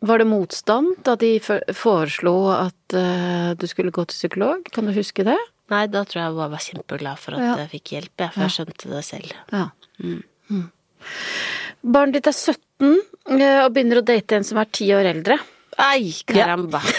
var 0.08 0.18
det 0.22 0.26
motstand 0.30 0.94
da 1.04 1.16
de 1.18 1.34
foreslo 1.74 2.32
at 2.54 2.94
eh, 2.96 3.50
du 3.58 3.66
skulle 3.68 3.90
gå 3.92 4.04
til 4.08 4.14
psykolog? 4.14 4.62
Kan 4.72 4.86
du 4.88 4.92
huske 4.96 5.24
det? 5.26 5.36
Nei, 5.68 5.82
da 5.90 6.04
tror 6.08 6.22
jeg 6.22 6.28
jeg 6.30 6.36
bare 6.38 6.52
var 6.54 6.64
kjempeglad 6.64 7.18
for 7.20 7.34
at 7.36 7.42
Ja. 7.44 7.56
jeg 7.64 7.70
fikk 7.74 7.92
hjelp, 7.96 8.14
jeg, 8.22 8.32
for 8.32 8.40
jeg 8.46 8.54
skjønte 8.56 8.92
det 8.94 9.04
selv. 9.04 9.34
Ja. 9.52 9.64
Mm. 10.00 10.70
Barnet 11.84 12.14
ditt 12.16 12.30
er 12.30 12.38
17 12.38 12.94
eh, 13.40 13.60
og 13.66 13.74
begynner 13.74 14.00
å 14.00 14.06
date 14.06 14.38
en 14.38 14.44
som 14.48 14.58
er 14.62 14.70
ti 14.72 14.88
år 14.94 15.10
eldre. 15.12 15.36
Ai, 15.78 16.12
caramba! 16.26 16.80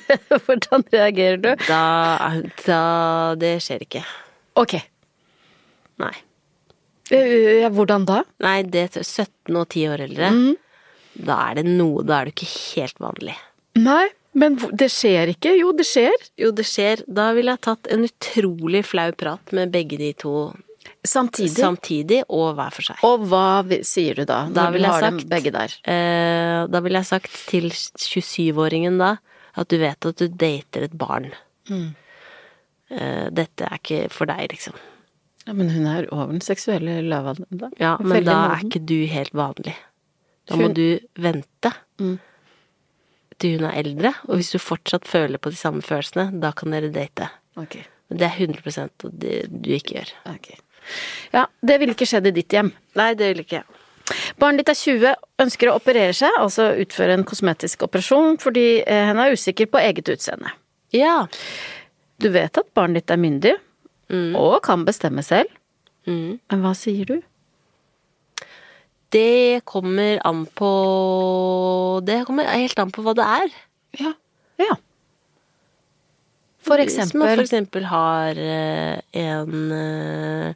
Hvordan 0.46 0.84
reagerer 0.92 1.40
du? 1.42 1.50
Da, 1.68 1.82
da 2.66 2.82
Det 3.40 3.54
skjer 3.64 3.84
ikke. 3.86 4.02
Ok. 4.60 4.76
Nei. 6.02 6.14
Eh, 7.12 7.68
hvordan 7.74 8.06
da? 8.08 8.22
Nei, 8.42 8.62
det 8.72 8.86
17 9.02 9.56
og 9.58 9.66
10 9.68 9.88
år 9.92 10.04
eldre, 10.06 10.30
da 11.12 11.36
er 11.50 11.58
det 11.60 11.64
noe 11.68 12.04
Da 12.08 12.20
er 12.22 12.30
det 12.30 12.36
ikke 12.36 12.48
helt 12.54 13.00
vanlig. 13.02 13.34
Nei, 13.76 14.06
men 14.38 14.56
det 14.72 14.88
skjer 14.92 15.34
ikke. 15.34 15.52
Jo, 15.58 15.72
det 15.76 15.84
skjer. 15.88 16.28
Jo, 16.40 16.52
det 16.56 16.64
skjer. 16.68 17.02
Da 17.08 17.32
ville 17.36 17.52
jeg 17.52 17.64
tatt 17.68 17.90
en 17.92 18.06
utrolig 18.08 18.84
flau 18.88 19.10
prat 19.18 19.52
med 19.56 19.72
begge 19.74 19.98
de 20.00 20.12
to 20.24 20.52
Samtidig. 21.06 21.58
samtidig, 21.58 22.20
og 22.30 22.54
hver 22.58 22.72
for 22.74 22.86
seg. 22.86 23.00
og 23.06 23.24
hva 23.30 23.62
sier 23.86 24.18
du 24.18 24.24
da? 24.26 24.44
Da 24.54 24.68
du 24.70 24.78
jeg 24.78 24.90
har 24.90 25.04
dem 25.04 25.18
begge 25.30 25.50
der. 25.54 25.74
Eh, 25.82 26.62
da 26.70 26.80
ville 26.82 27.02
jeg 27.02 27.10
sagt 27.10 27.36
til 27.50 27.68
27-åringen 27.74 28.98
da 29.02 29.16
at 29.56 29.68
du 29.68 29.76
vet 29.78 30.06
at 30.08 30.16
du 30.22 30.28
dater 30.28 30.82
et 30.86 30.96
barn. 30.98 31.30
Eh, 32.92 33.28
dette 33.32 33.66
er 33.68 33.78
ikke 33.78 34.00
for 34.12 34.28
deg, 34.30 34.50
liksom. 34.52 34.74
Ja, 35.46 35.54
men 35.58 35.70
hun 35.74 35.86
er 35.90 36.06
over 36.14 36.30
den 36.34 36.40
seksuelle 36.44 37.00
lavalderen 37.02 37.58
da. 37.64 37.70
Ja, 37.80 37.96
men 38.00 38.24
da 38.26 38.36
er 38.52 38.62
ikke 38.66 38.82
du 38.86 38.98
helt 39.10 39.32
vanlig. 39.34 39.74
Da 40.46 40.56
må 40.58 40.68
Hun- 40.68 40.74
du 40.74 41.00
vente 41.16 41.72
Mm. 41.98 42.18
til 43.38 43.58
hun 43.58 43.70
er 43.70 43.78
eldre, 43.82 44.14
og 44.28 44.36
hvis 44.36 44.52
du 44.52 44.58
fortsatt 44.58 45.04
føler 45.06 45.38
på 45.38 45.50
de 45.50 45.56
samme 45.56 45.82
følelsene, 45.82 46.40
da 46.40 46.52
kan 46.52 46.70
dere 46.70 46.92
date. 46.92 47.28
Okay. 47.56 47.82
Men 48.08 48.18
det 48.18 48.26
er 48.26 48.36
100 48.46 48.78
at 48.78 48.98
det 49.18 49.62
du 49.62 49.70
ikke 49.70 49.94
gjør. 49.98 50.12
Okay. 50.34 50.56
Ja, 51.32 51.46
det 51.64 51.78
ville 51.80 51.94
ikke 51.94 52.06
skjedd 52.06 52.26
i 52.26 52.30
ditt 52.30 52.48
hjem. 52.50 52.72
Nei, 52.94 53.14
det 53.14 53.34
vil 53.36 53.44
ikke 53.44 53.62
jeg. 53.62 53.64
Barnet 54.40 54.62
ditt 54.62 54.72
er 54.72 54.78
20, 54.78 55.14
ønsker 55.44 55.70
å 55.70 55.76
operere 55.78 56.14
seg, 56.16 56.34
altså 56.40 56.72
utføre 56.82 57.16
en 57.16 57.26
kosmetisk 57.28 57.84
operasjon, 57.86 58.38
fordi 58.42 58.66
hun 58.82 59.10
henne 59.12 59.26
er 59.28 59.36
usikker 59.36 59.70
på 59.70 59.80
eget 59.82 60.10
utseende. 60.12 60.52
Ja. 60.94 61.26
Du 62.22 62.28
vet 62.34 62.58
at 62.58 62.72
barnet 62.76 63.02
ditt 63.02 63.14
er 63.14 63.20
myndig, 63.22 63.54
og 64.12 64.56
kan 64.66 64.84
bestemme 64.84 65.24
selv. 65.24 65.50
Mm. 66.08 66.40
Men 66.50 66.64
hva 66.64 66.74
sier 66.76 67.06
du? 67.08 67.20
Det 69.12 69.60
kommer 69.68 70.18
an 70.24 70.46
på 70.56 70.70
Det 72.06 72.22
kommer 72.26 72.48
helt 72.48 72.78
an 72.80 72.92
på 72.94 73.04
hva 73.04 73.14
det 73.16 73.28
er. 73.28 73.54
Ja. 74.00 74.12
Ja. 74.60 74.76
For 76.62 76.78
Hvis 76.78 77.14
man 77.14 77.34
for 77.34 77.42
eksempel 77.42 77.86
har 77.90 78.38
eh, 78.38 79.00
en 79.18 79.72
eh, 79.72 80.54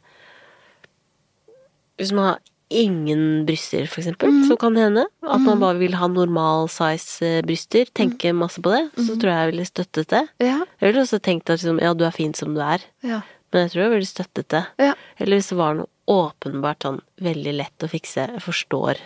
Hvis 1.99 2.13
man 2.15 2.31
har 2.31 2.39
ingen 2.69 3.45
bryster, 3.47 3.85
for 3.87 4.01
eksempel, 4.01 4.29
Mm. 4.29 4.47
så 4.49 4.57
kan 4.59 4.75
hende 4.75 5.05
at 5.23 5.39
man 5.41 5.59
bare 5.59 5.77
vil 5.79 5.93
ha 5.95 6.07
normal 6.07 6.67
size 6.67 7.21
eh, 7.25 7.41
bryster, 7.41 7.85
tenke 7.95 8.33
masse 8.35 8.59
på 8.61 8.69
det, 8.73 8.91
så 8.97 9.15
tror 9.15 9.31
jeg 9.31 9.39
jeg 9.45 9.51
ville 9.53 9.65
støttet 9.65 10.07
det. 10.09 10.23
Ja. 10.43 10.57
Jeg 10.81 10.91
ville 10.93 11.01
også 11.05 11.19
tenkt 11.23 11.49
at 11.49 11.61
liksom, 11.61 11.79
ja, 11.81 11.93
du 11.93 12.03
er 12.03 12.11
fin 12.11 12.33
som 12.33 12.53
du 12.53 12.59
er, 12.61 12.79
Ja. 13.03 13.21
men 13.53 13.61
jeg 13.67 13.71
tror 13.71 13.81
jeg 13.83 13.91
ville 13.91 14.05
støttet 14.05 14.47
det. 14.49 14.65
ja. 14.79 14.93
Eller 15.19 15.37
hvis 15.37 15.49
det 15.49 15.57
var 15.57 15.73
noe 15.75 15.87
åpenbart 16.07 16.79
sånn 16.83 17.01
veldig 17.21 17.53
lett 17.57 17.79
å 17.83 17.89
fikse, 17.89 18.27
jeg 18.33 18.41
forstår 18.43 18.97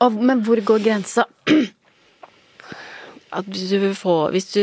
Og, 0.00 0.12
men 0.12 0.42
hvor 0.42 0.56
går 0.60 0.80
grensa? 0.84 1.24
at 3.32 3.46
du 3.48 3.94
få 3.96 4.30
hvis, 4.34 4.52
du, 4.52 4.60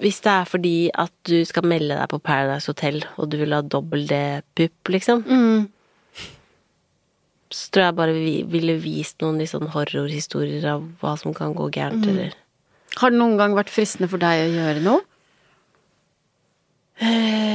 hvis 0.00 0.20
det 0.22 0.30
er 0.30 0.44
fordi 0.46 0.90
at 0.94 1.10
du 1.26 1.40
skal 1.44 1.64
melde 1.66 1.96
deg 1.98 2.08
på 2.12 2.20
Paradise 2.22 2.70
Hotel, 2.70 3.00
og 3.18 3.30
du 3.32 3.38
vil 3.40 3.52
ha 3.56 3.60
dobbel 3.62 4.06
D-pupp, 4.06 4.92
liksom, 4.94 5.24
Mm. 5.26 5.68
Så 7.54 7.70
tror 7.70 7.84
jeg 7.86 7.96
bare 8.00 8.14
vi 8.16 8.36
ville 8.50 8.74
vist 8.82 9.22
noen 9.22 9.38
litt 9.38 9.52
sånn 9.52 9.70
horrorhistorier 9.70 10.64
av 10.72 10.80
hva 11.00 11.12
som 11.20 11.34
kan 11.36 11.54
gå 11.56 11.68
gærent, 11.74 12.06
eller 12.10 12.34
Har 13.00 13.10
det 13.10 13.18
noen 13.18 13.36
gang 13.38 13.54
vært 13.56 13.72
fristende 13.74 14.08
for 14.10 14.18
deg 14.22 14.44
å 14.44 14.54
gjøre 14.54 14.80
noe? 14.84 15.02
Eh, 17.02 17.54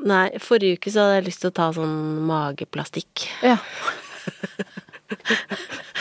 Nei, 0.00 0.26
forrige 0.42 0.78
uke 0.78 0.90
så 0.90 1.04
hadde 1.04 1.16
jeg 1.20 1.26
lyst 1.28 1.42
til 1.44 1.50
å 1.50 1.56
ta 1.58 1.66
sånn 1.76 1.96
mageplastikk. 2.30 3.26
Ja. 3.46 3.58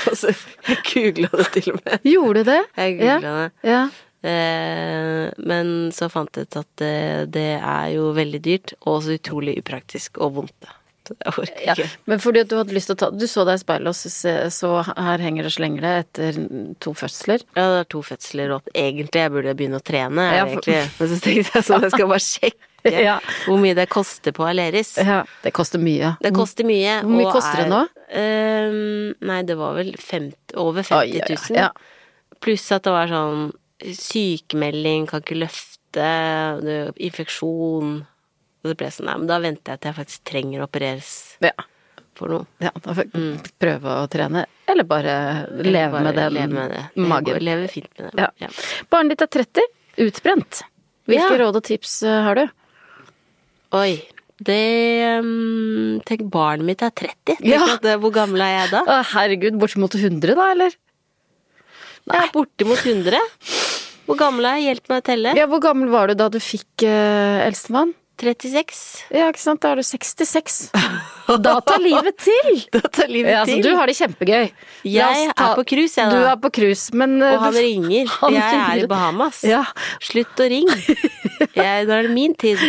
Altså, 0.09 0.31
jeg 0.65 0.77
googla 0.87 1.27
det 1.35 1.47
til 1.53 1.73
og 1.73 1.79
med. 1.83 2.05
Gjorde 2.07 2.41
du 2.41 2.49
det? 2.49 2.61
Jeg 2.79 2.93
googla 2.97 3.29
ja. 3.29 3.41
det. 3.41 3.49
Ja. 3.67 3.81
Eh, 4.29 5.25
men 5.49 5.71
så 5.95 6.09
fant 6.11 6.35
jeg 6.35 6.47
ut 6.47 6.57
at 6.59 6.69
det, 6.81 6.93
det 7.35 7.49
er 7.57 7.87
jo 7.93 8.09
veldig 8.15 8.41
dyrt, 8.45 8.73
og 8.89 9.03
så 9.05 9.17
utrolig 9.19 9.57
upraktisk 9.59 10.17
og 10.23 10.37
vondt. 10.39 10.69
Jeg 11.09 11.33
orker 11.33 11.65
Ja, 11.65 11.75
men 12.09 12.19
fordi 12.23 12.41
at 12.43 12.49
du 12.51 12.55
hadde 12.59 12.73
lyst 12.75 12.89
til 12.91 12.95
å 12.95 12.99
ta 13.01 13.09
Du 13.11 13.25
så 13.29 13.43
deg 13.47 13.57
i 13.59 13.61
speilet 13.63 13.89
og 13.89 14.51
så, 14.53 14.71
her 14.97 15.23
henger 15.25 15.43
det 15.47 15.51
slenger 15.55 15.81
det 15.85 15.93
etter 16.05 16.39
to 16.83 16.93
fødsler. 16.97 17.43
Ja, 17.57 17.65
det 17.73 17.79
er 17.83 17.89
to 17.95 18.01
fødsler 18.05 18.53
og 18.57 18.69
Egentlig 18.73 19.23
jeg 19.25 19.31
burde 19.35 19.53
begynne 19.59 19.79
å 19.81 19.85
trene, 19.85 20.25
Ja, 20.35 20.45
for- 20.45 20.59
egentlig. 20.61 20.81
Men 20.99 21.11
så 21.13 21.19
tenkte 21.25 21.55
jeg 21.59 21.67
sånn, 21.69 21.85
jeg 21.87 21.95
skal 21.97 22.11
bare 22.13 22.25
sjekke 22.25 22.65
Ja. 23.09 23.17
hvor 23.43 23.57
mye 23.59 23.75
det 23.75 23.89
koster 23.91 24.31
på 24.31 24.45
Aleris. 24.47 24.93
Ja, 25.03 25.23
det 25.43 25.51
koster 25.51 25.81
mye. 25.83 26.13
Det 26.23 26.29
koster 26.31 26.63
mye. 26.63 27.01
Hvor 27.03 27.11
mye 27.17 27.31
koster 27.35 27.63
det 27.65 27.69
nå? 27.73 27.81
Ehm, 28.15 29.15
nei, 29.27 29.41
det 29.43 29.57
var 29.59 29.73
vel 29.75 29.89
50, 29.99 30.55
over 30.55 30.85
50 30.87 30.95
Oi, 30.95 31.19
000. 31.19 31.25
oi, 31.27 31.57
oi, 31.57 31.57
ja. 31.59 31.67
Pluss 32.39 32.69
at 32.71 32.85
det 32.87 32.93
var 32.95 33.11
sånn 33.11 33.49
sykemelding, 33.83 35.09
kan 35.11 35.19
ikke 35.25 35.41
løfte, 35.41 36.07
infeksjon. 37.03 37.91
Og 38.63 38.71
det 38.71 38.77
ble 38.81 38.89
sånn, 38.91 39.05
nei, 39.07 39.17
men 39.21 39.27
da 39.29 39.37
venter 39.39 39.71
jeg 39.75 39.79
til 39.81 39.89
jeg 39.93 39.97
faktisk 40.01 40.23
trenger 40.27 40.59
å 40.61 40.67
opereres 40.67 41.11
Ja. 41.41 41.51
for 42.19 42.27
noe. 42.33 42.45
ja 42.59 42.71
da 42.75 42.93
får 42.93 43.07
jeg 43.13 43.51
prøve 43.59 43.93
å 44.01 44.07
trene, 44.11 44.45
eller 44.67 44.83
bare 44.83 45.13
leve 45.63 45.91
Bare 45.95 46.03
med 46.03 46.15
den 46.15 46.33
leve 46.33 46.53
med 46.53 46.71
det. 46.71 46.83
magen. 46.97 47.39
Leve, 47.41 47.67
fint 47.71 47.87
med 47.97 48.11
det. 48.17 48.27
Ja. 48.41 48.49
Barnet 48.91 49.15
ditt 49.17 49.21
er 49.21 49.31
30, 49.45 49.61
utbrent. 49.97 50.61
Hvilke 51.07 51.31
Ja. 51.31 51.37
råd 51.45 51.55
og 51.55 51.63
tips 51.63 52.03
eh, 52.03 52.21
har 52.27 52.35
du? 52.35 52.49
Oi. 53.73 54.01
Det 54.41 55.19
um, 55.19 55.99
Tenk, 56.07 56.21
barnet 56.31 56.65
mitt 56.65 56.81
er 56.81 56.91
30. 56.91 57.37
Tenk 57.37 57.45
Ja. 57.47 57.63
at 57.75 57.81
hvor 57.99 58.11
gammel 58.11 58.41
er 58.41 58.53
jeg 58.67 58.71
da? 58.71 58.83
Å, 58.85 58.99
herregud, 59.13 59.57
bortimot 59.59 59.95
100 59.95 60.35
da, 60.35 60.51
eller? 60.51 60.75
Nei. 62.07 62.15
Ja, 62.19 62.27
bortimot 62.33 62.79
100. 62.83 63.19
Hvor 64.07 64.17
gammel 64.17 64.45
er 64.45 64.57
jeg? 64.59 64.75
Hjelp 64.75 64.89
meg 64.89 65.01
å 65.01 65.05
telle. 65.05 65.33
Ja, 65.37 65.45
hvor 65.47 65.59
gammel 65.61 65.89
var 65.91 66.07
du 66.07 66.15
da 66.15 66.29
du 66.29 66.39
fikk 66.39 66.83
uh, 66.87 67.43
eldstemann? 67.45 67.93
36. 68.19 68.79
Ja, 69.15 69.27
ikke 69.31 69.41
sant, 69.41 69.61
da 69.63 69.71
er 69.71 69.79
du 69.79 69.85
66. 69.87 70.57
Da 71.43 71.53
tar 71.65 71.79
livet 71.83 72.17
til! 72.21 72.59
Da 72.75 72.81
tar 72.89 73.07
livet 73.11 73.31
Ja, 73.31 73.41
altså, 73.45 73.55
til. 73.55 73.63
du 73.65 73.75
har 73.77 73.87
det 73.91 73.95
kjempegøy. 73.99 74.49
Jeg 74.89 75.29
ta- 75.35 75.47
er 75.51 75.55
på 75.59 75.65
cruise, 75.71 75.95
jeg, 75.99 76.11
Du 76.11 76.27
er 76.31 76.39
på 76.43 76.51
cruise, 76.59 76.93
men 76.97 77.17
eh, 77.21 77.33
Og 77.35 77.43
han 77.47 77.53
du- 77.53 77.59
ringer. 77.63 78.11
han 78.21 78.33
jeg 78.37 78.59
er 78.59 78.83
i 78.83 78.87
Bahamas. 78.91 79.43
Ja. 79.47 79.63
Slutt 80.03 80.39
å 80.43 80.49
ringe. 80.51 80.75
Jeg, 81.55 81.85
nå 81.87 81.93
er 81.95 82.03
det 82.03 82.11
min 82.11 82.33
tid. 82.35 82.59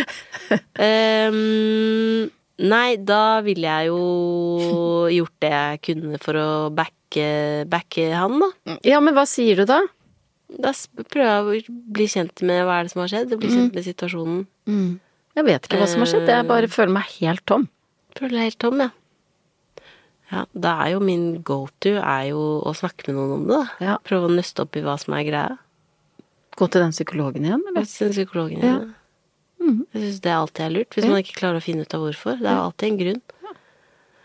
Um, 0.79 2.29
nei, 2.71 2.95
da 3.03 3.41
ville 3.45 3.67
jeg 3.67 3.89
jo 3.91 3.99
gjort 5.11 5.35
det 5.43 5.49
jeg 5.51 5.81
kunne 5.87 6.19
for 6.23 6.39
å 6.39 6.47
backe, 6.75 7.25
backe 7.71 8.07
han, 8.15 8.37
da. 8.41 8.77
Ja, 8.87 9.01
men 9.03 9.15
hva 9.17 9.25
sier 9.29 9.59
du 9.61 9.65
da? 9.69 9.81
Da 10.51 10.71
prøver 11.11 11.59
jeg 11.59 11.67
å 11.67 11.75
bli 11.95 12.07
kjent 12.11 12.43
med 12.47 12.63
hva 12.67 12.79
er 12.81 12.87
det 12.87 12.93
som 12.95 13.03
har 13.03 13.11
skjedd, 13.13 13.35
bli 13.39 13.51
kjent 13.51 13.75
med 13.77 13.85
situasjonen. 13.87 14.41
Jeg 15.37 15.45
vet 15.47 15.67
ikke 15.67 15.77
hva 15.79 15.87
som 15.87 16.03
har 16.03 16.09
skjedd, 16.11 16.27
jeg 16.27 16.47
bare 16.49 16.67
føler 16.71 16.91
meg 16.97 17.07
helt 17.21 17.45
tom. 17.47 17.67
Føler 18.17 18.35
deg 18.37 18.47
helt 18.49 18.59
tom, 18.59 18.81
ja. 18.83 18.89
Ja, 20.31 20.45
da 20.55 20.73
er 20.85 20.93
jo 20.93 21.01
min 21.03 21.41
go 21.43 21.65
to 21.83 21.97
er 21.99 22.29
jo 22.29 22.41
å 22.63 22.71
snakke 22.75 23.07
med 23.09 23.17
noen 23.17 23.33
om 23.35 23.41
det, 23.49 23.57
da. 23.57 23.85
Ja. 23.85 23.95
Prøve 24.07 24.29
å 24.29 24.31
nøste 24.35 24.63
opp 24.63 24.77
i 24.79 24.83
hva 24.85 24.95
som 24.99 25.15
er 25.17 25.25
greia. 25.27 25.57
Gå 26.59 26.67
til 26.71 26.83
den 26.85 26.93
psykologen 26.95 27.47
igjen, 27.47 27.63
eller? 27.67 27.83
Hos 27.83 27.97
den 27.99 28.13
psykologen 28.15 28.63
Ja. 28.63 28.77
din. 28.79 29.85
Jeg 29.93 30.01
syns 30.01 30.21
det 30.23 30.31
alltid 30.33 30.65
er 30.65 30.71
lurt, 30.73 30.95
hvis 30.95 31.05
man 31.07 31.19
ikke 31.21 31.35
klarer 31.37 31.59
å 31.59 31.63
finne 31.63 31.83
ut 31.85 31.93
av 31.93 32.01
hvorfor. 32.01 32.39
Det 32.39 32.47
er 32.49 32.57
alltid 32.63 32.87
en 32.91 32.97
grunn. 33.01 33.21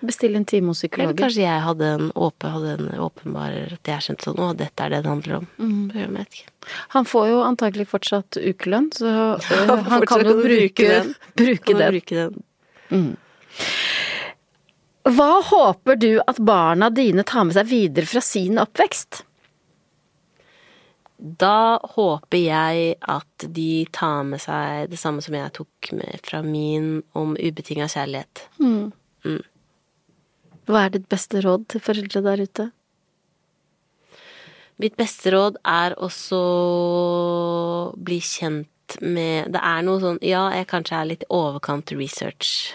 Bestille 0.00 0.36
en 0.36 0.44
time 0.44 0.68
hos 0.74 0.84
Eller 0.84 1.14
kanskje 1.16 1.44
jeg 1.46 1.60
hadde 1.64 1.86
en 1.88 2.10
åpen, 2.14 2.50
hadde 2.52 2.72
en 2.74 3.00
åpenbar 3.00 3.54
At 3.78 3.88
jeg 3.88 4.04
skjønte 4.04 4.26
sånn 4.28 4.42
Å, 4.44 4.50
dette 4.58 4.84
er 4.84 4.92
det 4.92 4.98
det 5.06 5.08
handler 5.08 5.38
om. 5.38 5.46
Mm. 5.56 6.18
Han 6.92 7.08
får 7.08 7.28
jo 7.30 7.38
antagelig 7.46 7.86
fortsatt 7.88 8.36
ukelønn, 8.36 8.90
så 8.92 9.12
øh, 9.38 9.62
Han 9.70 9.84
han 9.94 10.04
kan 10.08 10.26
jo 10.26 10.34
bruke 10.42 10.44
bruke, 10.44 10.90
den. 10.90 11.14
bruke 11.40 11.78
den. 11.78 11.94
bruke 11.96 12.26
den? 12.26 13.14
Hva 15.06 15.30
håper 15.48 15.96
du 16.02 16.10
at 16.26 16.38
barna 16.42 16.90
dine 16.90 17.22
tar 17.24 17.46
med 17.46 17.56
seg 17.56 17.70
videre 17.70 18.10
fra 18.10 18.20
sin 18.24 18.58
oppvekst? 18.58 19.22
Da 21.16 21.78
håper 21.96 22.42
jeg 22.42 22.96
at 23.00 23.46
de 23.56 23.86
tar 23.94 24.26
med 24.28 24.42
seg 24.42 24.90
det 24.92 24.98
samme 25.00 25.22
som 25.24 25.36
jeg 25.38 25.54
tok 25.56 25.92
med 25.96 26.20
fra 26.26 26.42
min 26.44 26.98
om 27.16 27.36
ubetinga 27.38 27.88
kjærlighet. 27.88 28.48
Hva 30.66 30.86
er 30.86 30.96
ditt 30.96 31.06
beste 31.10 31.42
råd 31.44 31.68
til 31.70 31.82
foreldre 31.82 32.22
der 32.26 32.42
ute? 32.42 32.70
Mitt 34.82 34.96
beste 34.98 35.32
råd 35.32 35.60
er 35.64 35.94
også 36.02 36.38
å 36.38 37.92
bli 37.96 38.18
kjent 38.20 38.98
med 39.02 39.52
Det 39.54 39.62
er 39.62 39.86
noe 39.86 39.98
sånn 40.02 40.18
Ja, 40.22 40.44
jeg 40.54 40.68
kanskje 40.70 40.98
er 40.98 41.08
litt 41.10 41.24
i 41.24 41.30
overkant 41.34 41.90
research 41.96 42.74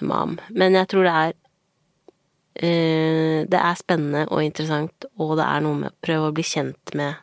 mam, 0.00 0.38
men 0.56 0.76
jeg 0.78 0.88
tror 0.88 1.04
det 1.04 1.12
er 1.12 1.32
eh, 2.64 3.40
Det 3.48 3.60
er 3.60 3.76
spennende 3.76 4.22
og 4.28 4.42
interessant, 4.44 5.04
og 5.20 5.36
det 5.36 5.44
er 5.44 5.64
noe 5.64 5.76
med 5.82 5.92
å 5.92 5.98
prøve 6.06 6.30
å 6.30 6.36
bli 6.36 6.44
kjent 6.46 6.94
med 6.96 7.20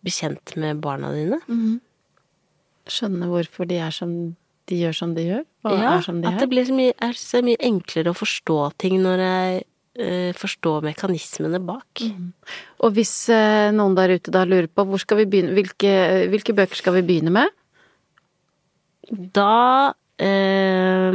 Bli 0.00 0.12
kjent 0.16 0.54
med 0.56 0.78
barna 0.80 1.10
dine. 1.12 1.36
Skjønne 2.88 3.26
hvorfor 3.28 3.68
de 3.68 3.76
er 3.84 3.92
som 3.92 4.14
de 4.70 4.78
gjør 4.84 4.96
som 4.96 5.12
de 5.16 5.24
gjør? 5.26 5.42
Og 5.68 5.74
Ja, 5.76 5.90
er 5.98 6.04
som 6.06 6.20
de 6.22 6.28
at 6.30 6.38
er? 6.38 6.44
det 6.44 6.48
blir 6.52 6.64
så 6.68 6.76
mye, 6.78 6.94
er 7.04 7.18
så 7.18 7.42
mye 7.44 7.60
enklere 7.66 8.12
å 8.14 8.16
forstå 8.16 8.58
ting 8.80 8.96
når 9.04 9.22
jeg 9.26 9.60
uh, 10.00 10.32
forstår 10.38 10.86
mekanismene 10.86 11.60
bak. 11.66 12.04
Og 12.80 12.94
hvis 12.96 13.14
uh, 13.34 13.68
noen 13.76 13.96
der 13.98 14.14
ute 14.16 14.32
da 14.34 14.44
lurer 14.48 14.70
på 14.72 14.86
hvor 14.88 15.02
skal 15.02 15.20
vi 15.22 15.26
begynne, 15.34 15.52
hvilke, 15.58 15.92
hvilke 16.32 16.54
bøker 16.56 16.78
skal 16.80 16.96
vi 17.00 17.04
begynne 17.10 17.34
med? 17.34 17.50
Da 19.34 19.90
uh, 19.90 21.12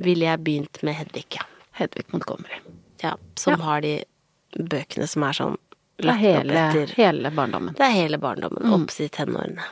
ville 0.00 0.28
jeg 0.30 0.44
begynt 0.46 0.82
med 0.86 0.96
Hedvig, 0.98 1.26
ja. 1.36 1.44
Hedvig 1.78 2.06
Montgomery. 2.12 2.60
ja 3.02 3.14
som 3.38 3.52
Ja. 3.52 3.64
har 3.64 3.80
de 3.84 4.04
bøkene 4.58 5.06
som 5.06 5.22
er 5.22 5.32
sånn 5.36 5.56
Det 5.98 6.06
er 6.06 6.08
lagt 6.08 6.18
opp 6.18 6.24
hele, 6.24 6.52
etter 6.54 6.94
hele 6.96 7.30
barndommen. 7.34 7.74
Det 7.74 7.84
er 7.84 7.90
hele 7.94 8.18
barndommen, 8.18 8.72
opp 8.72 8.88
til 8.94 9.08
tenårene. 9.10 9.62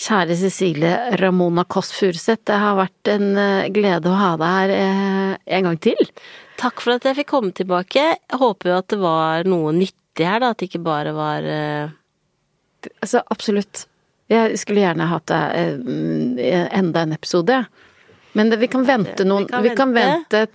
Kjære 0.00 0.36
Cecilie 0.40 0.92
Ramona 1.20 1.64
Kåss 1.68 1.92
Furuseth, 1.96 2.44
det 2.48 2.58
har 2.62 2.78
vært 2.78 3.10
en 3.12 3.28
eh, 3.40 3.68
glede 3.74 4.10
å 4.10 4.18
ha 4.18 4.30
deg 4.40 4.56
her 4.56 4.74
eh, 4.76 5.34
en 5.58 5.68
gang 5.68 5.78
til. 5.82 6.10
Takk 6.60 6.82
for 6.84 6.96
at 6.96 7.06
jeg 7.08 7.20
fikk 7.20 7.30
komme 7.32 7.54
tilbake. 7.56 8.06
Jeg 8.16 8.40
håper 8.40 8.72
jo 8.72 8.78
at 8.78 8.88
det 8.92 9.00
var 9.00 9.48
noe 9.48 9.72
nyttig 9.76 10.26
her, 10.26 10.42
da. 10.42 10.52
At 10.52 10.60
det 10.60 10.70
ikke 10.70 10.84
bare 10.84 11.14
var 11.16 11.46
eh, 11.46 11.96
Altså, 13.04 13.20
absolutt. 13.28 13.84
Jeg 14.32 14.56
skulle 14.56 14.80
gjerne 14.80 15.04
hatt 15.10 15.28
enda 15.28 17.02
en 17.02 17.12
episode, 17.12 17.58
jeg. 17.58 17.88
Men 18.38 18.54
vi 18.56 18.68
kan 18.70 18.86
vente 18.86 19.26
noen 19.26 19.44
kan 19.50 19.64
Vi 19.66 19.72
kan 19.76 19.92
vente. 19.92 20.46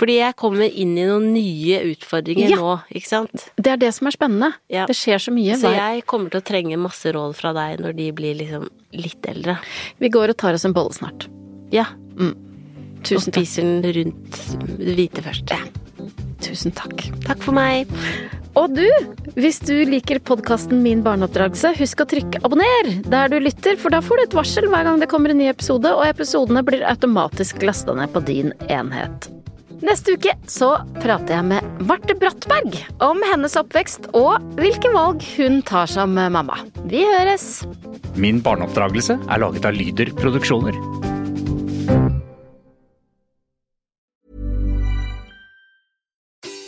Fordi 0.00 0.16
jeg 0.16 0.36
kommer 0.40 0.64
inn 0.64 0.94
i 0.96 1.04
noen 1.04 1.26
nye 1.34 1.80
utfordringer 1.90 2.54
Ja. 2.54 2.56
nå, 2.56 2.76
ikke 2.96 3.10
sant? 3.10 3.50
Det 3.60 3.74
er 3.74 3.80
det 3.82 3.90
som 3.92 4.08
er 4.08 4.16
spennende. 4.16 4.52
Ja. 4.72 4.86
Det 4.88 4.96
skjer 4.96 5.20
så 5.20 5.34
mye. 5.36 5.58
Så 5.60 5.74
jeg 5.76 6.06
kommer 6.08 6.32
til 6.32 6.40
å 6.40 6.46
trenge 6.50 6.78
masse 6.80 7.12
råd 7.12 7.36
fra 7.36 7.52
deg 7.56 7.82
når 7.84 7.96
de 7.98 8.06
blir 8.16 8.38
liksom 8.40 8.68
litt 8.96 9.28
eldre. 9.28 9.58
Vi 10.00 10.08
går 10.08 10.32
og 10.32 10.36
tar 10.40 10.56
oss 10.56 10.64
en 10.64 10.72
bolle 10.76 10.96
snart. 10.96 11.28
Ja. 11.70 11.84
Mm. 12.16 12.32
Og 12.32 13.04
Tusen 13.04 13.32
takk. 13.32 13.44
spiser 13.44 13.62
den 13.62 13.94
rundt 13.96 14.40
det 14.80 14.96
hvite 14.96 15.22
først. 15.24 15.52
Tusen 16.40 16.72
takk. 16.72 17.04
Takk 17.26 17.42
for 17.44 17.52
meg. 17.56 17.88
Og 18.58 18.72
du, 18.74 18.86
hvis 19.36 19.60
du 19.62 19.84
liker 19.86 20.18
podkasten 20.26 20.80
Min 20.82 21.04
barneoppdragelse, 21.06 21.74
husk 21.78 22.00
å 22.02 22.06
trykke 22.10 22.40
abonner 22.42 22.88
der 23.06 23.28
du 23.30 23.38
lytter, 23.38 23.76
for 23.78 23.90
da 23.94 24.00
får 24.02 24.16
du 24.16 24.22
et 24.24 24.34
varsel 24.40 24.66
hver 24.72 24.88
gang 24.88 24.98
det 25.00 25.08
kommer 25.12 25.30
en 25.30 25.38
ny 25.38 25.46
episode, 25.52 25.86
og 25.92 26.02
episodene 26.08 26.64
blir 26.66 26.82
automatisk 26.88 27.62
lasta 27.62 27.94
ned 27.94 28.10
på 28.12 28.24
din 28.26 28.50
enhet. 28.68 29.28
Neste 29.80 30.12
uke 30.12 30.34
så 30.50 30.74
prater 31.00 31.38
jeg 31.38 31.46
med 31.48 31.84
Marte 31.88 32.16
Brattberg 32.18 32.76
om 33.04 33.22
hennes 33.24 33.56
oppvekst 33.56 34.10
og 34.16 34.42
hvilke 34.60 34.92
valg 34.92 35.24
hun 35.38 35.62
tar 35.64 35.88
som 35.88 36.12
mamma. 36.16 36.58
Vi 36.90 37.06
høres! 37.08 37.62
Min 38.20 38.42
barneoppdragelse 38.44 39.16
er 39.24 39.40
laget 39.40 39.64
av 39.64 39.78
Lyder 39.78 40.12
Produksjoner. 40.20 40.76